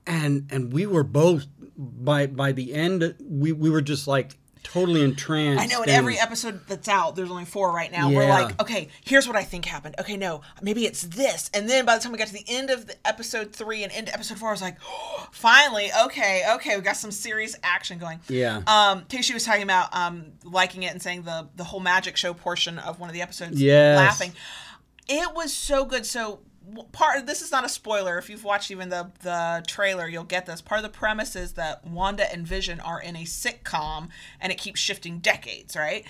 And 0.06 0.46
and 0.50 0.72
we 0.72 0.86
were 0.86 1.04
both 1.04 1.46
by 1.76 2.26
by 2.26 2.52
the 2.52 2.72
end 2.74 3.14
we 3.20 3.52
we 3.52 3.68
were 3.70 3.82
just 3.82 4.06
like 4.06 4.38
totally 4.64 5.02
entranced. 5.02 5.62
I 5.62 5.66
know 5.66 5.82
in 5.82 5.90
every 5.90 6.18
episode 6.18 6.66
that's 6.66 6.88
out, 6.88 7.14
there's 7.14 7.30
only 7.30 7.44
four 7.44 7.70
right 7.72 7.92
now. 7.92 8.10
We're 8.10 8.28
like, 8.28 8.60
okay, 8.60 8.88
here's 9.04 9.28
what 9.28 9.36
I 9.36 9.44
think 9.44 9.64
happened. 9.66 9.94
Okay, 10.00 10.16
no, 10.16 10.40
maybe 10.60 10.84
it's 10.86 11.02
this. 11.02 11.50
And 11.54 11.68
then 11.70 11.84
by 11.84 11.96
the 11.96 12.02
time 12.02 12.10
we 12.10 12.18
got 12.18 12.26
to 12.26 12.32
the 12.32 12.44
end 12.48 12.70
of 12.70 12.86
the 12.88 12.96
episode 13.06 13.52
three 13.52 13.84
and 13.84 13.92
into 13.92 14.12
episode 14.12 14.38
four, 14.38 14.48
I 14.48 14.52
was 14.52 14.62
like, 14.62 14.78
finally, 15.32 15.90
okay, 16.06 16.42
okay, 16.56 16.74
we 16.76 16.82
got 16.82 16.96
some 16.96 17.12
serious 17.12 17.54
action 17.62 17.98
going. 17.98 18.18
Yeah. 18.28 18.62
Um, 18.66 19.04
Tashi 19.08 19.32
was 19.34 19.44
talking 19.44 19.62
about 19.62 19.94
um 19.94 20.32
liking 20.42 20.82
it 20.82 20.92
and 20.92 21.00
saying 21.00 21.22
the 21.22 21.48
the 21.54 21.64
whole 21.64 21.80
magic 21.80 22.16
show 22.16 22.34
portion 22.34 22.78
of 22.80 22.98
one 22.98 23.08
of 23.08 23.14
the 23.14 23.22
episodes, 23.22 23.60
Yeah. 23.62 23.94
laughing. 23.96 24.32
It 25.08 25.34
was 25.34 25.52
so 25.52 25.84
good. 25.84 26.06
So 26.06 26.40
part 26.92 27.26
this 27.26 27.42
is 27.42 27.50
not 27.50 27.64
a 27.64 27.68
spoiler. 27.68 28.18
If 28.18 28.30
you've 28.30 28.44
watched 28.44 28.70
even 28.70 28.88
the 28.88 29.10
the 29.22 29.64
trailer, 29.66 30.08
you'll 30.08 30.24
get 30.24 30.46
this. 30.46 30.60
Part 30.60 30.78
of 30.78 30.82
the 30.82 30.96
premise 30.96 31.36
is 31.36 31.52
that 31.52 31.86
Wanda 31.86 32.30
and 32.32 32.46
Vision 32.46 32.80
are 32.80 33.00
in 33.00 33.16
a 33.16 33.24
sitcom, 33.24 34.08
and 34.40 34.52
it 34.52 34.58
keeps 34.58 34.80
shifting 34.80 35.18
decades, 35.18 35.76
right? 35.76 36.04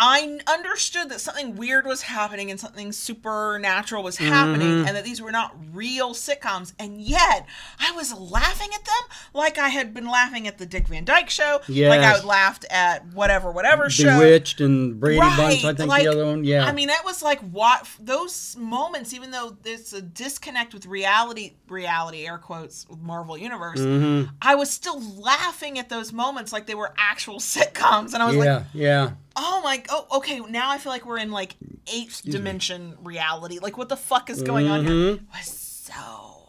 I- 0.00 0.38
understood 0.46 1.10
that 1.10 1.20
something 1.20 1.56
weird 1.56 1.84
was 1.86 2.02
happening 2.02 2.50
and 2.50 2.58
something 2.58 2.90
supernatural 2.92 4.02
was 4.02 4.16
happening, 4.16 4.86
and 4.86 4.96
that 4.96 5.04
these 5.04 5.20
were 5.20 5.30
not 5.30 5.54
real 5.72 6.14
sitcoms, 6.14 6.72
and 6.78 7.00
yet 7.00 7.46
I 7.78 7.92
was 7.92 8.12
laughing 8.12 8.70
at 8.74 8.84
them 8.84 8.94
like 9.34 9.58
I 9.58 9.68
had 9.68 9.92
been 9.92 10.06
laughing 10.08 10.46
at 10.48 10.58
the 10.58 10.66
Dick 10.66 10.88
Van 10.88 11.04
Dyke 11.04 11.28
Show, 11.30 11.60
like 11.68 12.00
I 12.00 12.14
would 12.14 12.24
laughed 12.24 12.64
at 12.70 13.06
whatever, 13.12 13.50
whatever 13.52 13.90
show. 13.90 14.18
Bewitched 14.18 14.60
and 14.60 14.98
Brady 14.98 15.20
Bunch, 15.20 15.64
I 15.64 15.74
think 15.74 15.90
like, 15.90 16.04
the 16.04 16.10
other 16.10 16.26
one. 16.26 16.44
Yeah. 16.44 16.64
I 16.64 16.72
mean, 16.72 16.88
that 16.88 17.02
was 17.04 17.22
like 17.22 17.40
what 17.40 17.86
those 18.00 18.56
moments, 18.56 19.12
even 19.12 19.30
though 19.30 19.56
there's 19.62 19.92
a 19.92 20.00
disconnect 20.00 20.72
with 20.72 20.86
reality, 20.86 21.54
reality 21.68 22.26
air 22.26 22.38
quotes, 22.38 22.86
Marvel 23.02 23.36
Universe, 23.36 23.80
Mm-hmm. 23.80 24.30
I 24.40 24.54
was 24.54 24.70
still 24.70 25.00
laughing 25.20 25.78
at 25.78 25.88
those 25.88 26.12
moments 26.12 26.52
like 26.52 26.66
they 26.66 26.74
were 26.74 26.92
actual 26.96 27.36
sitcoms, 27.38 28.14
and 28.14 28.22
I 28.22 28.26
was 28.26 28.36
yeah, 28.36 28.54
like, 28.54 28.64
yeah. 28.72 29.10
Oh 29.36 29.60
my, 29.62 29.82
oh, 29.90 30.06
okay, 30.18 30.40
now 30.40 30.70
I 30.70 30.78
feel 30.78 30.90
like 30.92 31.06
we're 31.06 31.18
in 31.18 31.30
like 31.30 31.56
eighth 31.92 32.22
dimension 32.24 32.96
reality. 33.02 33.58
Like, 33.60 33.78
what 33.78 33.88
the 33.88 33.96
fuck 33.96 34.28
is 34.30 34.42
going 34.42 34.68
on 34.68 34.84
here? 34.84 35.10
It 35.14 35.20
was 35.32 35.46
so 35.48 36.48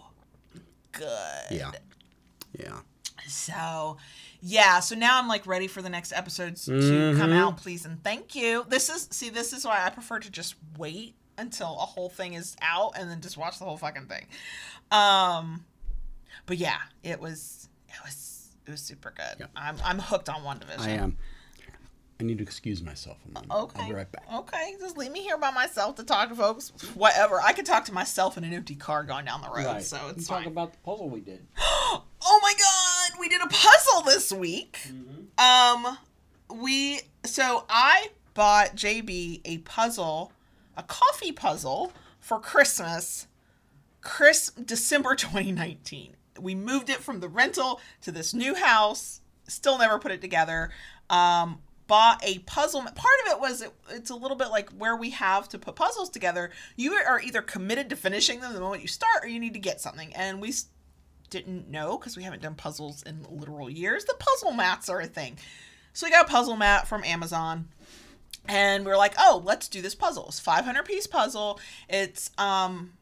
good. 0.91 1.03
Mm-hmm. 1.05 1.55
Yeah. 1.55 1.71
Yeah. 2.59 2.79
So, 3.27 3.97
yeah. 4.41 4.79
So 4.79 4.95
now 4.95 5.19
I'm 5.19 5.27
like 5.27 5.45
ready 5.47 5.67
for 5.67 5.81
the 5.81 5.89
next 5.89 6.11
episodes 6.11 6.65
to 6.65 6.71
Mm-hmm. 6.71 7.19
come 7.19 7.31
out, 7.31 7.57
please 7.57 7.85
and 7.85 8.03
thank 8.03 8.35
you. 8.35 8.65
This 8.67 8.89
is 8.89 9.07
see, 9.11 9.29
this 9.29 9.53
is 9.53 9.63
why 9.65 9.85
I 9.85 9.89
prefer 9.89 10.19
to 10.19 10.29
just 10.31 10.55
wait 10.77 11.15
until 11.37 11.67
a 11.79 11.85
whole 11.85 12.09
thing 12.09 12.33
is 12.33 12.55
out 12.61 12.93
and 12.97 13.09
then 13.09 13.21
just 13.21 13.37
watch 13.37 13.57
the 13.59 13.65
whole 13.65 13.77
fucking 13.77 14.07
thing. 14.07 14.25
Um, 14.91 15.65
but 16.45 16.57
yeah, 16.57 16.77
it 17.03 17.19
was 17.21 17.69
it 17.87 17.95
was 18.03 18.49
it 18.67 18.71
was 18.71 18.81
super 18.81 19.13
good. 19.15 19.35
Yeah. 19.39 19.45
I'm 19.55 19.77
I'm 19.83 19.99
hooked 19.99 20.29
on 20.29 20.41
WandaVision. 20.41 20.79
I 20.79 20.89
am. 20.91 21.17
I 22.21 22.23
need 22.23 22.37
to 22.37 22.43
excuse 22.43 22.83
myself 22.83 23.17
a 23.27 23.33
moment. 23.33 23.51
Okay. 23.51 23.81
I'll 23.81 23.87
be 23.89 23.95
right 23.95 24.11
back. 24.11 24.23
Okay, 24.31 24.75
just 24.79 24.95
leave 24.95 25.11
me 25.11 25.21
here 25.21 25.39
by 25.39 25.49
myself 25.49 25.95
to 25.95 26.03
talk 26.03 26.29
to 26.29 26.35
folks. 26.35 26.69
Whatever. 26.93 27.41
I 27.41 27.51
could 27.51 27.65
talk 27.65 27.85
to 27.85 27.93
myself 27.93 28.37
in 28.37 28.43
an 28.43 28.53
empty 28.53 28.75
car 28.75 29.03
going 29.03 29.25
down 29.25 29.41
the 29.41 29.49
road, 29.49 29.81
so 29.81 29.97
it's 30.09 30.27
talk 30.27 30.45
about 30.45 30.73
the 30.73 30.77
puzzle 30.79 31.09
we 31.09 31.19
did. 31.19 31.45
Oh 32.23 32.39
my 32.43 32.53
god, 32.53 33.19
we 33.19 33.27
did 33.27 33.41
a 33.41 33.47
puzzle 33.47 34.03
this 34.03 34.31
week. 34.31 34.77
Um 35.39 35.97
we 36.53 37.01
so 37.25 37.65
I 37.67 38.09
bought 38.35 38.75
JB 38.75 39.41
a 39.43 39.57
puzzle, 39.57 40.31
a 40.77 40.83
coffee 40.83 41.31
puzzle 41.31 41.91
for 42.19 42.39
Christmas. 42.39 43.27
Chris 44.01 44.51
December 44.51 45.15
2019. 45.15 46.15
We 46.39 46.53
moved 46.53 46.91
it 46.91 46.97
from 46.97 47.21
the 47.21 47.27
rental 47.27 47.81
to 48.01 48.11
this 48.11 48.35
new 48.35 48.53
house. 48.53 49.21
Still 49.47 49.79
never 49.79 49.97
put 49.97 50.11
it 50.11 50.21
together. 50.21 50.69
Um 51.09 51.57
bought 51.91 52.23
a 52.23 52.39
puzzle. 52.39 52.83
Part 52.83 53.19
of 53.25 53.33
it 53.33 53.39
was 53.41 53.61
it, 53.61 53.73
it's 53.89 54.09
a 54.11 54.15
little 54.15 54.37
bit 54.37 54.47
like 54.47 54.69
where 54.69 54.95
we 54.95 55.09
have 55.09 55.49
to 55.49 55.59
put 55.59 55.75
puzzles 55.75 56.09
together. 56.09 56.49
You 56.77 56.93
are 56.93 57.19
either 57.19 57.41
committed 57.41 57.89
to 57.89 57.97
finishing 57.97 58.39
them 58.39 58.53
the 58.53 58.61
moment 58.61 58.81
you 58.81 58.87
start 58.87 59.25
or 59.25 59.27
you 59.27 59.41
need 59.41 59.51
to 59.55 59.59
get 59.59 59.81
something. 59.81 60.15
And 60.15 60.39
we 60.39 60.53
didn't 61.29 61.69
know 61.69 61.97
because 61.97 62.15
we 62.15 62.23
haven't 62.23 62.43
done 62.43 62.55
puzzles 62.55 63.03
in 63.03 63.25
literal 63.29 63.69
years. 63.69 64.05
The 64.05 64.15
puzzle 64.17 64.53
mats 64.53 64.87
are 64.87 65.01
a 65.01 65.05
thing. 65.05 65.37
So 65.91 66.07
we 66.07 66.11
got 66.11 66.29
a 66.29 66.31
puzzle 66.31 66.55
mat 66.55 66.87
from 66.87 67.03
amazon 67.03 67.67
and 68.47 68.85
we 68.85 68.91
are 68.93 68.97
like 68.97 69.15
oh 69.17 69.41
let's 69.43 69.67
do 69.67 69.81
this 69.81 69.93
puzzle. 69.93 70.27
It's 70.29 70.39
500 70.39 70.85
piece 70.85 71.07
puzzle. 71.07 71.59
It's 71.89 72.31
um 72.37 72.93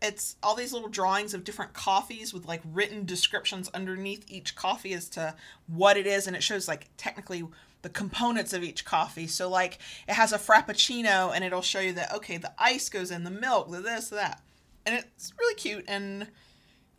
it's 0.00 0.36
all 0.44 0.54
these 0.54 0.72
little 0.72 0.88
drawings 0.88 1.34
of 1.34 1.42
different 1.42 1.72
coffees 1.72 2.32
with 2.32 2.46
like 2.46 2.62
written 2.72 3.04
descriptions 3.04 3.68
underneath 3.74 4.24
each 4.30 4.54
coffee 4.54 4.94
as 4.94 5.08
to 5.08 5.34
what 5.66 5.96
it 5.96 6.06
is 6.06 6.28
and 6.28 6.36
it 6.36 6.42
shows 6.44 6.68
like 6.68 6.88
technically 6.96 7.42
the 7.82 7.88
components 7.88 8.52
of 8.52 8.62
each 8.62 8.84
coffee 8.84 9.26
so 9.26 9.48
like 9.48 9.78
it 10.08 10.14
has 10.14 10.32
a 10.32 10.38
frappuccino 10.38 11.32
and 11.34 11.44
it'll 11.44 11.62
show 11.62 11.80
you 11.80 11.92
that 11.92 12.12
okay 12.12 12.36
the 12.36 12.52
ice 12.58 12.88
goes 12.88 13.10
in 13.10 13.24
the 13.24 13.30
milk 13.30 13.70
the 13.70 13.80
this 13.80 14.08
that 14.08 14.42
and 14.84 14.96
it's 14.96 15.32
really 15.38 15.54
cute 15.54 15.84
and 15.86 16.28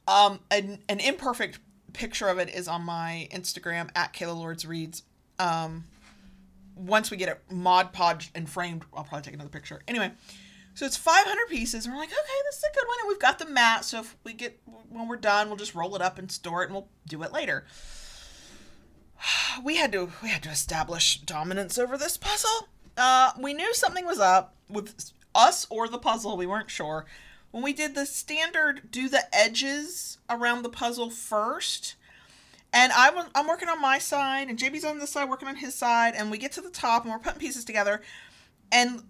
um 0.08 0.40
an, 0.52 0.80
an 0.88 1.00
imperfect 1.00 1.60
picture 1.94 2.28
of 2.28 2.38
it 2.38 2.50
is 2.50 2.68
on 2.68 2.82
my 2.82 3.28
instagram 3.32 3.90
at 3.96 4.14
kayla 4.14 4.36
lords 4.36 4.66
reads 4.66 5.04
um 5.38 5.84
once 6.76 7.12
we 7.12 7.18
get 7.18 7.30
it 7.30 7.42
mod 7.52 7.94
podged 7.94 8.30
and 8.36 8.50
framed 8.50 8.84
i'll 8.94 9.04
probably 9.04 9.24
take 9.24 9.34
another 9.34 9.50
picture 9.50 9.82
anyway 9.88 10.12
so 10.80 10.86
it's 10.86 10.96
500 10.96 11.48
pieces, 11.50 11.86
and 11.86 11.94
we're 11.94 12.00
like, 12.00 12.08
okay, 12.08 12.40
this 12.46 12.56
is 12.56 12.64
a 12.64 12.74
good 12.74 12.88
one. 12.88 12.98
And 13.02 13.10
we've 13.10 13.20
got 13.20 13.38
the 13.38 13.48
mat, 13.48 13.84
so 13.84 14.00
if 14.00 14.16
we 14.24 14.32
get 14.32 14.62
when 14.88 15.10
we're 15.10 15.18
done, 15.18 15.48
we'll 15.50 15.58
just 15.58 15.76
roll 15.76 15.94
it 15.98 16.02
up 16.02 16.18
and 16.18 16.32
store 16.32 16.62
it, 16.62 16.68
and 16.68 16.74
we'll 16.74 16.88
do 17.06 17.22
it 17.24 17.34
later. 17.34 17.66
We 19.64 19.76
had 19.76 19.92
to 19.92 20.10
we 20.24 20.30
had 20.30 20.44
to 20.44 20.50
establish 20.50 21.20
dominance 21.20 21.78
over 21.78 21.98
this 21.98 22.18
puzzle. 22.18 22.70
Uh, 22.96 23.32
we 23.38 23.54
knew 23.54 23.74
something 23.74 24.06
was 24.06 24.20
up 24.20 24.56
with 24.70 25.12
us 25.36 25.68
or 25.70 25.90
the 25.90 25.98
puzzle. 25.98 26.38
We 26.38 26.48
weren't 26.48 26.70
sure. 26.70 27.06
When 27.52 27.64
we 27.64 27.74
did 27.74 27.96
the 27.96 28.06
standard, 28.06 28.92
do 28.92 29.10
the 29.10 29.24
edges 29.36 30.18
around 30.30 30.64
the 30.64 30.70
puzzle 30.70 31.10
first. 31.10 31.96
And 32.72 32.92
I 32.94 33.10
was, 33.10 33.26
I'm 33.34 33.48
working 33.48 33.68
on 33.68 33.82
my 33.82 33.98
side, 33.98 34.48
and 34.48 34.60
JB's 34.60 34.86
on 34.86 35.00
this 35.00 35.10
side 35.10 35.28
working 35.28 35.48
on 35.48 35.56
his 35.56 35.74
side, 35.74 36.14
and 36.16 36.30
we 36.30 36.38
get 36.38 36.52
to 36.54 36.62
the 36.62 36.70
top, 36.70 37.04
and 37.04 37.12
we're 37.12 37.18
putting 37.18 37.40
pieces 37.40 37.66
together, 37.66 38.02
and 38.72 39.02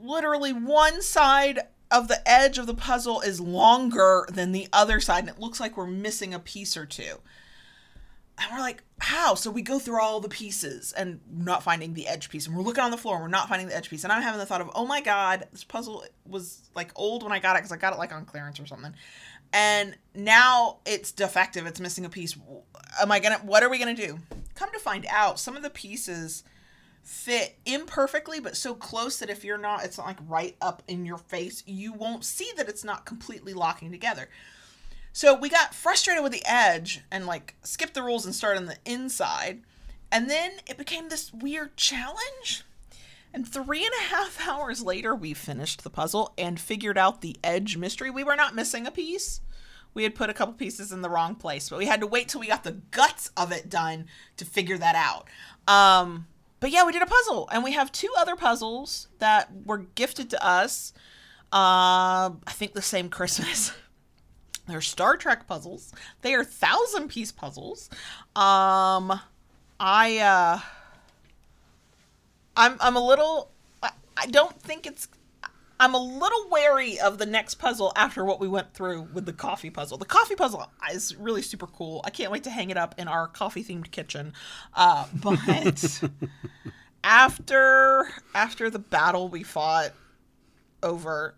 literally 0.00 0.52
one 0.52 1.00
side 1.00 1.60
of 1.90 2.08
the 2.08 2.28
edge 2.28 2.58
of 2.58 2.66
the 2.66 2.74
puzzle 2.74 3.20
is 3.20 3.40
longer 3.40 4.26
than 4.30 4.52
the 4.52 4.68
other 4.72 5.00
side 5.00 5.20
and 5.20 5.28
it 5.28 5.38
looks 5.38 5.60
like 5.60 5.76
we're 5.76 5.86
missing 5.86 6.34
a 6.34 6.38
piece 6.38 6.76
or 6.76 6.84
two 6.84 7.20
and 8.38 8.52
we're 8.52 8.60
like 8.60 8.82
how? 8.98 9.34
So 9.34 9.50
we 9.50 9.62
go 9.62 9.78
through 9.78 10.00
all 10.00 10.20
the 10.20 10.28
pieces 10.28 10.92
and 10.92 11.20
not 11.30 11.62
finding 11.62 11.94
the 11.94 12.06
edge 12.06 12.30
piece 12.30 12.46
and 12.46 12.56
we're 12.56 12.62
looking 12.62 12.82
on 12.82 12.90
the 12.90 12.96
floor 12.96 13.16
and 13.16 13.22
we're 13.22 13.28
not 13.28 13.48
finding 13.48 13.68
the 13.68 13.76
edge 13.76 13.90
piece 13.90 14.04
and 14.04 14.12
i'm 14.12 14.22
having 14.22 14.40
the 14.40 14.46
thought 14.46 14.60
of 14.60 14.70
oh 14.74 14.86
my 14.86 15.00
god 15.00 15.46
this 15.52 15.64
puzzle 15.64 16.04
was 16.26 16.62
like 16.74 16.90
old 16.96 17.22
when 17.22 17.32
i 17.32 17.38
got 17.38 17.56
it 17.56 17.60
because 17.60 17.72
i 17.72 17.76
got 17.76 17.92
it 17.92 17.98
like 17.98 18.12
on 18.12 18.24
clearance 18.24 18.58
or 18.58 18.66
something. 18.66 18.94
And 19.52 19.96
now 20.14 20.78
it's 20.84 21.12
defective 21.12 21.66
it's 21.66 21.78
missing 21.80 22.04
a 22.04 22.08
piece. 22.08 22.36
Am 23.00 23.12
i 23.12 23.20
gonna 23.20 23.38
what 23.38 23.62
are 23.62 23.68
we 23.68 23.78
gonna 23.78 23.94
do? 23.94 24.18
Come 24.54 24.72
to 24.72 24.78
find 24.78 25.06
out 25.08 25.38
some 25.38 25.56
of 25.56 25.62
the 25.62 25.70
pieces 25.70 26.42
fit 27.02 27.56
imperfectly 27.64 28.40
but 28.40 28.56
so 28.56 28.74
close 28.74 29.18
that 29.18 29.30
if 29.30 29.44
you're 29.44 29.56
not 29.56 29.84
it's 29.84 29.96
not 29.96 30.08
like 30.08 30.18
right 30.26 30.56
up 30.60 30.82
in 30.88 31.06
your 31.06 31.18
face 31.18 31.62
you 31.64 31.92
won't 31.92 32.24
see 32.24 32.50
that 32.56 32.68
it's 32.68 32.82
not 32.82 33.06
completely 33.06 33.54
locking 33.54 33.92
together 33.92 34.28
so 35.16 35.32
we 35.32 35.48
got 35.48 35.74
frustrated 35.74 36.22
with 36.22 36.32
the 36.32 36.44
edge 36.44 37.00
and 37.10 37.24
like 37.24 37.54
skipped 37.62 37.94
the 37.94 38.02
rules 38.02 38.26
and 38.26 38.34
started 38.34 38.60
on 38.60 38.66
the 38.66 38.76
inside 38.84 39.62
and 40.12 40.28
then 40.28 40.52
it 40.66 40.76
became 40.76 41.08
this 41.08 41.32
weird 41.32 41.74
challenge 41.74 42.64
and 43.32 43.48
three 43.48 43.82
and 43.82 43.94
a 43.98 44.14
half 44.14 44.38
hours 44.46 44.82
later 44.82 45.14
we 45.14 45.32
finished 45.32 45.82
the 45.82 45.88
puzzle 45.88 46.34
and 46.36 46.60
figured 46.60 46.98
out 46.98 47.22
the 47.22 47.36
edge 47.42 47.78
mystery 47.78 48.10
we 48.10 48.22
were 48.22 48.36
not 48.36 48.54
missing 48.54 48.86
a 48.86 48.90
piece 48.90 49.40
we 49.94 50.02
had 50.02 50.14
put 50.14 50.28
a 50.28 50.34
couple 50.34 50.52
pieces 50.52 50.92
in 50.92 51.00
the 51.00 51.08
wrong 51.08 51.34
place 51.34 51.70
but 51.70 51.78
we 51.78 51.86
had 51.86 52.00
to 52.00 52.06
wait 52.06 52.28
till 52.28 52.40
we 52.42 52.48
got 52.48 52.62
the 52.62 52.76
guts 52.90 53.30
of 53.38 53.50
it 53.52 53.70
done 53.70 54.04
to 54.36 54.44
figure 54.44 54.76
that 54.76 54.94
out 54.94 55.26
um 55.66 56.26
but 56.58 56.70
yeah, 56.70 56.86
we 56.86 56.92
did 56.92 57.02
a 57.02 57.06
puzzle, 57.06 57.50
and 57.52 57.62
we 57.62 57.72
have 57.72 57.92
two 57.92 58.08
other 58.16 58.34
puzzles 58.34 59.08
that 59.18 59.50
were 59.66 59.76
gifted 59.76 60.30
to 60.30 60.42
us. 60.42 60.94
Uh, 61.52 62.32
I 62.46 62.52
think 62.52 62.72
the 62.72 62.80
same 62.80 63.10
Christmas. 63.10 63.72
They're 64.66 64.80
Star 64.80 65.16
Trek 65.16 65.46
puzzles. 65.46 65.92
They 66.22 66.34
are 66.34 66.44
thousand 66.44 67.08
piece 67.08 67.32
puzzles. 67.32 67.88
Um, 68.34 69.20
I 69.78 70.18
uh, 70.18 70.60
I'm 72.56 72.76
I'm 72.80 72.96
a 72.96 73.06
little. 73.06 73.50
I, 73.82 73.90
I 74.16 74.26
don't 74.26 74.60
think 74.60 74.86
it's. 74.86 75.08
I'm 75.78 75.94
a 75.94 76.02
little 76.02 76.48
wary 76.50 76.98
of 76.98 77.18
the 77.18 77.26
next 77.26 77.56
puzzle 77.56 77.92
after 77.96 78.24
what 78.24 78.40
we 78.40 78.48
went 78.48 78.72
through 78.72 79.08
with 79.12 79.26
the 79.26 79.32
coffee 79.34 79.68
puzzle. 79.68 79.98
The 79.98 80.06
coffee 80.06 80.34
puzzle 80.34 80.70
is 80.90 81.14
really 81.16 81.42
super 81.42 81.66
cool. 81.66 82.00
I 82.04 82.10
can't 82.10 82.32
wait 82.32 82.44
to 82.44 82.50
hang 82.50 82.70
it 82.70 82.78
up 82.78 82.94
in 82.96 83.08
our 83.08 83.28
coffee 83.28 83.62
themed 83.62 83.90
kitchen. 83.90 84.32
Uh, 84.72 85.06
but 85.12 86.02
after 87.04 88.08
after 88.34 88.70
the 88.70 88.78
battle 88.78 89.28
we 89.28 89.42
fought 89.42 89.92
over, 90.82 91.34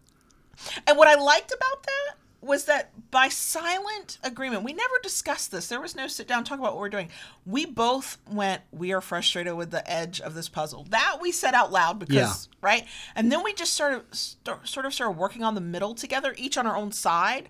and 0.86 0.96
what 0.96 1.08
I 1.08 1.16
liked 1.16 1.52
about 1.52 1.82
that 1.82 2.17
was 2.40 2.66
that 2.66 2.92
by 3.10 3.28
silent 3.28 4.18
agreement, 4.22 4.62
we 4.62 4.72
never 4.72 4.94
discussed 5.02 5.50
this. 5.50 5.66
There 5.68 5.80
was 5.80 5.96
no 5.96 6.06
sit 6.06 6.28
down 6.28 6.44
talk 6.44 6.58
about 6.58 6.72
what 6.72 6.80
we're 6.80 6.88
doing. 6.88 7.08
We 7.44 7.66
both 7.66 8.18
went, 8.30 8.62
we 8.70 8.92
are 8.92 9.00
frustrated 9.00 9.54
with 9.54 9.70
the 9.72 9.88
edge 9.90 10.20
of 10.20 10.34
this 10.34 10.48
puzzle. 10.48 10.86
That 10.90 11.18
we 11.20 11.32
said 11.32 11.54
out 11.54 11.72
loud 11.72 11.98
because, 11.98 12.48
Yeah. 12.50 12.56
right? 12.60 12.86
And 13.16 13.32
then 13.32 13.42
we 13.42 13.54
just 13.54 13.72
started, 13.74 14.02
start, 14.14 14.68
sort 14.68 14.86
of 14.86 14.94
started 14.94 15.18
working 15.18 15.42
on 15.42 15.54
the 15.56 15.60
middle 15.60 15.94
together, 15.94 16.34
each 16.38 16.56
on 16.56 16.66
our 16.66 16.76
own 16.76 16.92
side. 16.92 17.48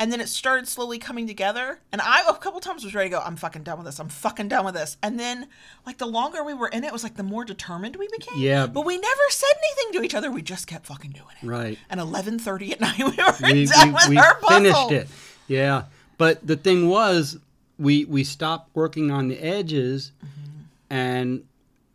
And 0.00 0.12
then 0.12 0.20
it 0.20 0.28
started 0.28 0.68
slowly 0.68 0.98
coming 0.98 1.26
together. 1.26 1.80
And 1.90 2.00
I, 2.00 2.22
a 2.28 2.34
couple 2.34 2.60
times, 2.60 2.84
was 2.84 2.94
ready 2.94 3.10
to 3.10 3.16
go, 3.16 3.20
I'm 3.20 3.34
fucking 3.34 3.64
done 3.64 3.78
with 3.78 3.86
this. 3.86 3.98
I'm 3.98 4.08
fucking 4.08 4.46
done 4.46 4.64
with 4.64 4.74
this. 4.74 4.96
And 5.02 5.18
then, 5.18 5.48
like, 5.86 5.98
the 5.98 6.06
longer 6.06 6.44
we 6.44 6.54
were 6.54 6.68
in 6.68 6.84
it, 6.84 6.88
it 6.88 6.92
was 6.92 7.02
like 7.02 7.16
the 7.16 7.24
more 7.24 7.44
determined 7.44 7.96
we 7.96 8.06
became. 8.16 8.38
Yeah. 8.40 8.66
But 8.68 8.86
we 8.86 8.96
never 8.96 9.20
said 9.30 9.50
anything 9.56 9.98
to 10.00 10.04
each 10.06 10.14
other. 10.14 10.30
We 10.30 10.40
just 10.42 10.68
kept 10.68 10.86
fucking 10.86 11.10
doing 11.10 11.34
it. 11.42 11.46
Right. 11.46 11.78
And 11.90 11.98
11:30 12.00 12.72
at 12.72 12.80
night, 12.86 12.98
we 12.98 13.04
were 13.06 13.34
we, 13.42 13.66
done 13.66 13.88
we, 13.88 13.94
with 13.94 14.08
we 14.08 14.18
our 14.18 14.36
puzzle. 14.36 14.88
finished 14.88 14.92
it. 14.92 15.08
Yeah, 15.48 15.84
but 16.16 16.46
the 16.46 16.56
thing 16.56 16.88
was, 16.88 17.38
we 17.78 18.04
we 18.04 18.22
stopped 18.22 18.70
working 18.74 19.10
on 19.10 19.26
the 19.28 19.38
edges, 19.38 20.12
Mm-hmm. 20.24 20.94
and 20.94 21.44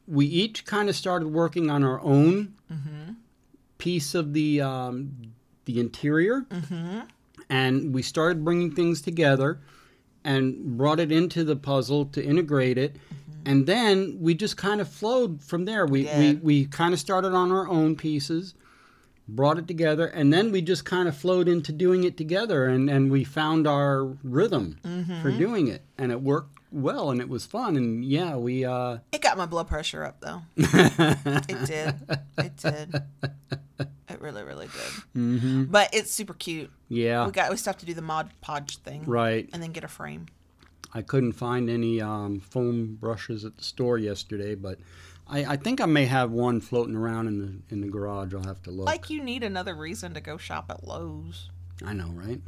we 0.07 0.25
each 0.25 0.65
kind 0.65 0.89
of 0.89 0.95
started 0.97 1.27
working 1.29 1.69
on 1.69 1.83
our 1.85 2.01
own 2.01 2.55
Mm-hmm. 2.71 3.13
piece 3.77 4.13
of 4.15 4.33
the 4.33 4.59
um, 4.61 5.11
the 5.65 5.79
interior, 5.79 6.41
Mm-hmm. 6.49 6.99
And 7.53 7.93
we 7.93 8.01
started 8.01 8.43
bringing 8.43 8.71
things 8.71 9.01
together, 9.01 9.59
and 10.23 10.77
brought 10.77 10.99
it 10.99 11.11
into 11.11 11.43
the 11.43 11.55
puzzle 11.55 12.05
to 12.05 12.23
integrate 12.23 12.77
it. 12.77 12.95
Mm-hmm. 12.95 13.31
And 13.45 13.67
then 13.67 14.17
we 14.19 14.33
just 14.33 14.57
kind 14.57 14.81
of 14.81 14.87
flowed 14.87 15.43
from 15.43 15.65
there. 15.65 15.85
We, 15.85 16.09
we, 16.17 16.33
we 16.35 16.65
kind 16.65 16.93
of 16.93 16.99
started 16.99 17.33
on 17.33 17.51
our 17.51 17.67
own 17.67 17.95
pieces, 17.95 18.55
brought 19.27 19.57
it 19.57 19.67
together 19.67 20.07
and 20.07 20.33
then 20.33 20.51
we 20.51 20.61
just 20.61 20.83
kind 20.83 21.07
of 21.07 21.15
flowed 21.15 21.47
into 21.47 21.71
doing 21.71 22.03
it 22.03 22.17
together 22.17 22.65
and, 22.65 22.89
and 22.89 23.09
we 23.09 23.23
found 23.23 23.65
our 23.65 24.03
rhythm 24.23 24.77
mm-hmm. 24.83 25.21
for 25.21 25.31
doing 25.31 25.67
it 25.69 25.81
and 25.97 26.11
it 26.11 26.21
worked 26.21 26.57
well 26.73 27.11
and 27.11 27.21
it 27.21 27.29
was 27.29 27.45
fun 27.45 27.75
and 27.77 28.03
yeah 28.03 28.35
we 28.35 28.65
uh 28.65 28.97
It 29.11 29.21
got 29.21 29.37
my 29.37 29.45
blood 29.45 29.67
pressure 29.67 30.03
up 30.03 30.19
though. 30.21 30.41
it 30.57 31.65
did. 31.65 31.95
It 32.37 32.57
did. 32.57 33.03
It 34.09 34.21
really, 34.21 34.43
really 34.43 34.67
did. 34.67 35.03
Mm-hmm. 35.15 35.63
But 35.65 35.89
it's 35.93 36.11
super 36.11 36.33
cute. 36.33 36.71
yeah 36.89 37.25
We 37.25 37.31
got 37.31 37.49
we 37.51 37.57
still 37.57 37.73
have 37.73 37.79
to 37.79 37.85
do 37.85 37.93
the 37.93 38.01
mod 38.01 38.29
podge 38.41 38.77
thing, 38.77 39.03
right 39.05 39.49
and 39.53 39.61
then 39.61 39.71
get 39.71 39.83
a 39.83 39.87
frame. 39.87 40.25
i 40.93 41.01
couldn't 41.01 41.33
find 41.33 41.69
any 41.69 42.01
um, 42.01 42.39
foam 42.39 42.95
brushes 42.99 43.45
at 43.45 43.57
the 43.57 43.63
store 43.63 43.97
yesterday 43.97 44.55
but 44.55 44.79
I, 45.27 45.45
I 45.53 45.57
think 45.57 45.79
i 45.81 45.85
may 45.85 46.05
have 46.05 46.31
one 46.31 46.59
floating 46.61 46.95
around 46.95 47.27
in 47.27 47.39
the 47.39 47.73
in 47.73 47.81
the 47.81 47.87
garage 47.87 48.33
i'll 48.33 48.43
have 48.43 48.61
to 48.63 48.71
look 48.71 48.85
Like 48.85 49.09
you 49.09 49.23
need 49.23 49.43
another 49.43 49.73
reason 49.73 50.13
to 50.15 50.21
go 50.21 50.37
shop 50.37 50.65
at 50.69 50.83
Lowe's. 50.85 51.49
i 51.85 51.93
know 51.93 52.09
right 52.09 52.41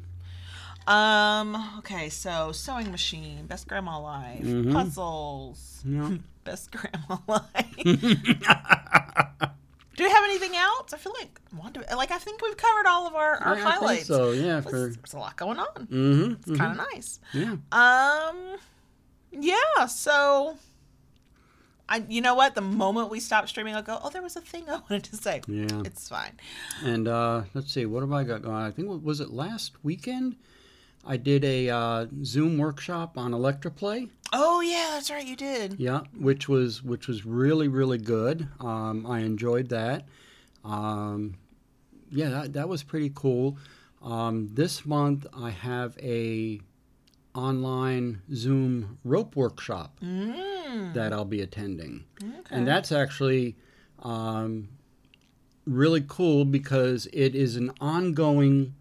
Um. 0.87 1.55
Okay. 1.79 2.09
So 2.09 2.51
sewing 2.51 2.91
machine, 2.91 3.45
best 3.47 3.67
grandma 3.67 3.99
life, 3.99 4.43
Mhm. 4.43 4.71
puzzles, 4.73 5.81
yeah 5.85 6.17
best 6.43 6.71
grandma 6.71 7.17
life. 7.27 7.75
Do 9.97 10.03
we 10.03 10.09
have 10.09 10.23
anything 10.25 10.55
else? 10.55 10.91
I 10.93 10.97
feel 10.97 11.13
like 11.19 11.39
like 11.95 12.11
I 12.11 12.17
think 12.17 12.41
we've 12.41 12.57
covered 12.57 12.85
all 12.85 13.07
of 13.07 13.15
our, 13.15 13.35
our 13.37 13.47
I- 13.47 13.51
I 13.53 13.55
think 13.55 13.67
highlights. 13.67 14.05
so 14.07 14.31
yeah 14.31 14.59
There's, 14.59 14.63
for 14.65 14.77
there's 15.01 15.13
a 15.13 15.17
lot 15.17 15.37
going 15.37 15.57
on. 15.57 15.87
mm-hmm, 15.87 16.33
It's 16.51 16.59
kind 16.59 16.71
of 16.79 16.85
nice. 16.93 17.19
yeah 17.33 17.55
Um, 17.71 18.57
yeah. 19.31 19.85
So, 19.87 20.57
I 21.87 22.03
you 22.09 22.19
know 22.21 22.35
what? 22.35 22.55
The 22.55 22.61
moment 22.61 23.09
we 23.09 23.19
stop 23.21 23.47
streaming, 23.47 23.73
I'll 23.75 23.81
go. 23.83 23.97
Oh, 24.03 24.09
there 24.09 24.21
was 24.21 24.35
a 24.35 24.41
thing 24.41 24.65
I 24.69 24.73
wanted 24.89 25.05
to 25.05 25.15
say. 25.15 25.41
yeah 25.47 25.81
It's 25.85 26.09
fine. 26.09 26.33
And 26.83 27.07
uh, 27.07 27.43
let's 27.53 27.71
see, 27.71 27.85
what 27.85 28.01
have 28.01 28.11
I 28.11 28.23
got 28.25 28.41
going? 28.41 28.53
on? 28.55 28.63
I 28.63 28.71
think 28.71 29.03
was 29.03 29.19
it 29.21 29.29
last 29.31 29.71
weekend? 29.81 30.35
I 31.05 31.17
did 31.17 31.43
a 31.45 31.69
uh, 31.69 32.05
Zoom 32.23 32.57
workshop 32.57 33.17
on 33.17 33.31
Electroplay. 33.31 34.09
Oh 34.33 34.61
yeah, 34.61 34.89
that's 34.93 35.11
right. 35.11 35.25
You 35.25 35.35
did. 35.35 35.75
Yeah, 35.79 36.01
which 36.17 36.49
was 36.49 36.81
which 36.83 37.07
was 37.07 37.25
really 37.25 37.67
really 37.67 37.97
good. 37.99 38.47
Um, 38.59 39.05
I 39.05 39.19
enjoyed 39.19 39.69
that. 39.69 40.07
Um, 40.63 41.35
yeah, 42.11 42.29
that, 42.29 42.53
that 42.53 42.69
was 42.69 42.81
pretty 42.83 43.11
cool. 43.13 43.57
Um, 44.01 44.49
this 44.53 44.85
month 44.85 45.27
I 45.35 45.51
have 45.51 45.97
a 46.01 46.59
online 47.33 48.21
Zoom 48.33 48.97
rope 49.03 49.35
workshop 49.35 49.99
Mm. 50.01 50.93
that 50.93 51.11
I'll 51.13 51.25
be 51.25 51.41
attending. 51.41 52.05
Okay. 52.23 52.33
And 52.49 52.67
that's 52.67 52.91
actually 52.91 53.55
um, 53.99 54.69
really 55.65 56.03
cool 56.07 56.45
because 56.45 57.07
it 57.13 57.35
is 57.35 57.55
an 57.57 57.71
ongoing 57.81 58.73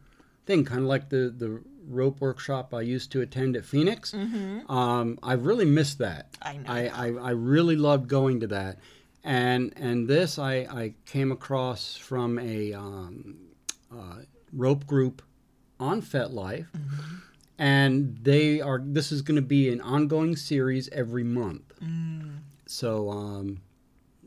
thing, 0.46 0.64
kind 0.64 0.80
of 0.82 0.86
like 0.86 1.09
the, 1.09 1.34
the 1.36 1.60
rope 1.89 2.20
workshop 2.20 2.74
I 2.74 2.82
used 2.82 3.12
to 3.12 3.20
attend 3.20 3.56
at 3.56 3.65
Phoenix. 3.65 4.12
Mm-hmm. 4.12 4.70
Um, 4.70 5.19
I 5.23 5.35
really 5.35 5.65
missed 5.65 5.98
that. 5.98 6.36
I 6.43 6.56
know. 6.56 6.65
I, 6.66 6.86
I, 6.86 7.06
I 7.06 7.31
really 7.31 7.77
loved 7.77 8.09
going 8.09 8.40
to 8.40 8.47
that. 8.48 8.78
And 9.23 9.73
and 9.77 10.06
this 10.06 10.39
I, 10.39 10.55
I 10.70 10.94
came 11.06 11.32
across 11.32 11.97
from 11.97 12.39
a 12.39 12.74
um, 12.74 13.36
uh, 13.90 14.19
rope 14.52 14.86
group 14.86 15.23
on 15.81 16.02
FetLife. 16.02 16.66
Mm-hmm. 16.70 17.16
And 17.59 18.19
they 18.23 18.61
are 18.61 18.81
this 18.85 19.12
is 19.12 19.23
going 19.23 19.36
to 19.36 19.43
be 19.43 19.70
an 19.70 19.81
ongoing 19.81 20.36
series 20.36 20.89
every 20.90 21.24
month. 21.24 21.73
Mm. 21.82 22.39
So 22.66 23.11
um, 23.11 23.62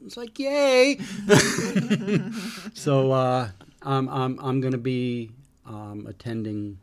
it's 0.05 0.17
like 0.17 0.39
yay. 0.39 0.97
so 2.73 3.11
uh, 3.11 3.49
I'm 3.81 4.07
I'm 4.07 4.39
I'm 4.39 4.61
going 4.61 4.71
to 4.71 4.77
be 4.77 5.31
um, 5.65 6.07
attending 6.07 6.79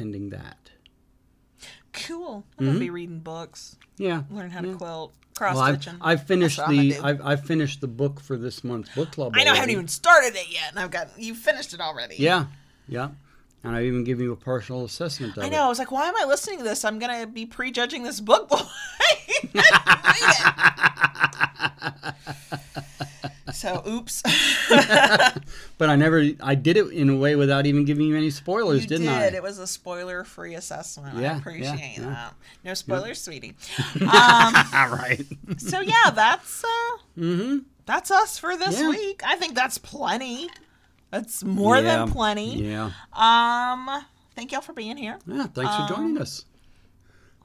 attending 0.00 0.30
that. 0.30 0.70
Cool. 1.92 2.44
I'm 2.58 2.64
gonna 2.64 2.70
mm-hmm. 2.72 2.80
be 2.80 2.90
reading 2.90 3.18
books, 3.18 3.76
Yeah. 3.98 4.22
learn 4.30 4.50
how 4.50 4.60
to 4.60 4.68
yeah. 4.68 4.74
quilt, 4.74 5.12
cross 5.34 5.56
Well, 5.56 5.64
I've, 5.64 5.82
stitching. 5.82 5.98
I've 6.00 6.22
finished 6.24 6.56
That's 6.56 6.68
what 6.68 6.78
I'm 6.78 6.88
the 6.88 6.98
I've, 7.00 7.26
I've 7.26 7.44
finished 7.44 7.80
the 7.80 7.88
book 7.88 8.20
for 8.20 8.36
this 8.36 8.62
month's 8.64 8.94
book 8.94 9.12
club. 9.12 9.34
I 9.36 9.44
know 9.44 9.52
I 9.52 9.56
haven't 9.56 9.70
even 9.70 9.88
started 9.88 10.36
it 10.36 10.50
yet, 10.50 10.70
and 10.70 10.78
I've 10.78 10.90
got 10.90 11.08
you 11.18 11.34
finished 11.34 11.74
it 11.74 11.80
already. 11.80 12.16
Yeah, 12.16 12.46
yeah, 12.88 13.10
and 13.64 13.74
I've 13.74 13.84
even 13.84 14.04
given 14.04 14.24
you 14.24 14.32
a 14.32 14.36
partial 14.36 14.84
assessment 14.84 15.36
of 15.36 15.42
I 15.42 15.48
it. 15.48 15.50
know. 15.50 15.64
I 15.64 15.68
was 15.68 15.78
like, 15.78 15.90
why 15.90 16.06
am 16.08 16.16
I 16.16 16.24
listening 16.24 16.58
to 16.58 16.64
this? 16.64 16.84
I'm 16.84 16.98
gonna 17.00 17.26
be 17.26 17.44
prejudging 17.44 18.04
this 18.04 18.20
book. 18.20 18.48
I 18.52 18.64
it. 22.06 22.84
so, 23.52 23.82
oops. 23.86 24.22
But 25.78 25.88
I 25.88 25.96
never 25.96 26.22
I 26.42 26.54
did 26.56 26.76
it 26.76 26.88
in 26.88 27.08
a 27.08 27.16
way 27.16 27.36
without 27.36 27.64
even 27.64 27.86
giving 27.86 28.06
you 28.06 28.14
any 28.16 28.28
spoilers, 28.30 28.82
you 28.82 28.88
didn't 28.88 29.06
did. 29.06 29.34
I? 29.34 29.36
It 29.36 29.42
was 29.42 29.58
a 29.58 29.66
spoiler-free 29.66 30.54
assessment. 30.54 31.16
I 31.16 31.22
Yeah, 31.22 31.38
appreciate 31.38 31.96
yeah, 31.96 32.02
yeah. 32.02 32.08
that. 32.10 32.34
No 32.64 32.74
spoilers, 32.74 33.20
sweetie. 33.20 33.56
Um, 34.00 34.54
All 34.74 34.90
right. 34.90 35.24
so 35.56 35.80
yeah, 35.80 36.10
that's 36.14 36.64
uh, 36.64 36.68
mm-hmm. 37.18 37.58
that's 37.86 38.10
us 38.10 38.38
for 38.38 38.56
this 38.56 38.80
week. 38.80 39.22
I 39.24 39.36
think 39.36 39.54
that's 39.54 39.78
plenty. 39.78 40.48
That's 41.10 41.42
more 41.42 41.80
than 41.80 42.10
plenty. 42.10 42.62
Yeah. 42.62 42.90
Um, 43.12 44.04
thank 44.36 44.52
y'all 44.52 44.60
for 44.60 44.72
being 44.72 44.96
here. 44.96 45.18
Yeah. 45.26 45.46
Thanks 45.46 45.74
for 45.76 45.94
joining 45.94 46.18
us. 46.18 46.44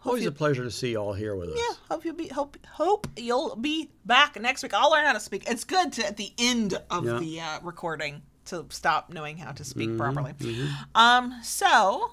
Always 0.05 0.25
a 0.25 0.31
pleasure 0.31 0.63
to 0.63 0.71
see 0.71 0.91
you 0.91 0.97
all 0.97 1.13
here 1.13 1.35
with 1.35 1.49
us. 1.49 1.57
Yeah, 1.57 1.75
hope 1.89 2.05
you'll 2.05 2.15
be 2.15 2.27
hope 2.27 2.57
hope 2.71 3.07
you'll 3.17 3.55
be 3.55 3.89
back 4.05 4.39
next 4.39 4.63
week. 4.63 4.73
I'll 4.73 4.91
learn 4.91 5.05
how 5.05 5.13
to 5.13 5.19
speak. 5.19 5.43
It's 5.47 5.63
good 5.63 5.93
to 5.93 6.05
at 6.05 6.17
the 6.17 6.31
end 6.37 6.79
of 6.89 7.05
Yeah. 7.05 7.19
the 7.19 7.41
uh, 7.41 7.59
recording 7.63 8.21
to 8.45 8.65
stop 8.69 9.11
knowing 9.11 9.37
how 9.37 9.51
to 9.51 9.63
speak 9.63 9.89
Mm-hmm, 9.89 9.97
properly. 9.97 10.33
Um, 10.93 11.39
so 11.43 12.11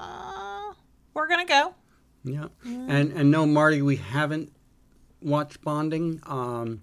uh, 0.00 0.72
we're 1.14 1.28
gonna 1.28 1.44
go. 1.46 1.74
Yeah. 2.24 2.46
And 2.64 3.12
and 3.12 3.30
no, 3.30 3.46
Marty, 3.46 3.82
we 3.82 3.96
haven't 3.96 4.52
watched 5.20 5.60
Bonding. 5.62 6.20
Um, 6.26 6.82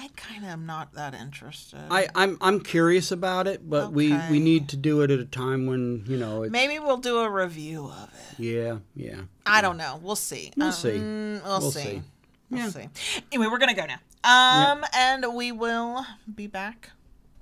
I 0.00 0.08
kind 0.16 0.44
of 0.44 0.50
am 0.50 0.64
not 0.64 0.92
that 0.94 1.12
interested. 1.14 1.80
I 1.90 2.06
I'm 2.14 2.38
I'm 2.40 2.60
curious 2.60 3.10
about 3.10 3.48
it, 3.48 3.68
but 3.68 3.92
we 3.92 4.14
Okay. 4.14 4.30
we 4.30 4.38
need 4.38 4.68
to 4.68 4.76
do 4.76 5.00
it 5.02 5.10
at 5.10 5.18
a 5.18 5.24
time 5.24 5.66
when 5.66 6.04
you 6.06 6.16
know. 6.16 6.44
It's, 6.44 6.52
Maybe 6.52 6.78
we'll 6.78 6.98
do 6.98 7.18
a 7.18 7.28
review 7.30 7.86
of 7.86 8.08
it. 8.14 8.38
yeah. 8.42 8.78
Yeah. 8.94 9.22
I 9.44 9.60
don't 9.60 9.76
know. 9.76 9.98
We'll 10.02 10.14
see. 10.16 10.52
We'll 10.56 10.68
Um, 10.68 10.72
see. 10.72 10.98
We'll, 11.00 11.60
We'll 11.60 11.70
see. 11.72 11.80
see. 11.82 12.02
We'll 12.50 12.60
Yeah. 12.60 12.68
see. 12.68 12.88
Anyway, 13.32 13.50
we're 13.50 13.58
gonna 13.58 13.74
go 13.74 13.86
now. 13.86 13.98
Um, 14.24 14.84
and 14.94 15.34
we 15.34 15.50
will 15.52 16.04
be 16.32 16.46
back 16.46 16.90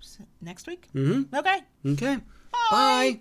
s- 0.00 0.18
next 0.40 0.66
week. 0.66 0.88
Mm-hmm. 0.94 1.34
Okay. 1.34 1.60
Okay. 1.84 2.16
Bye. 2.52 2.68
Bye. 2.70 3.20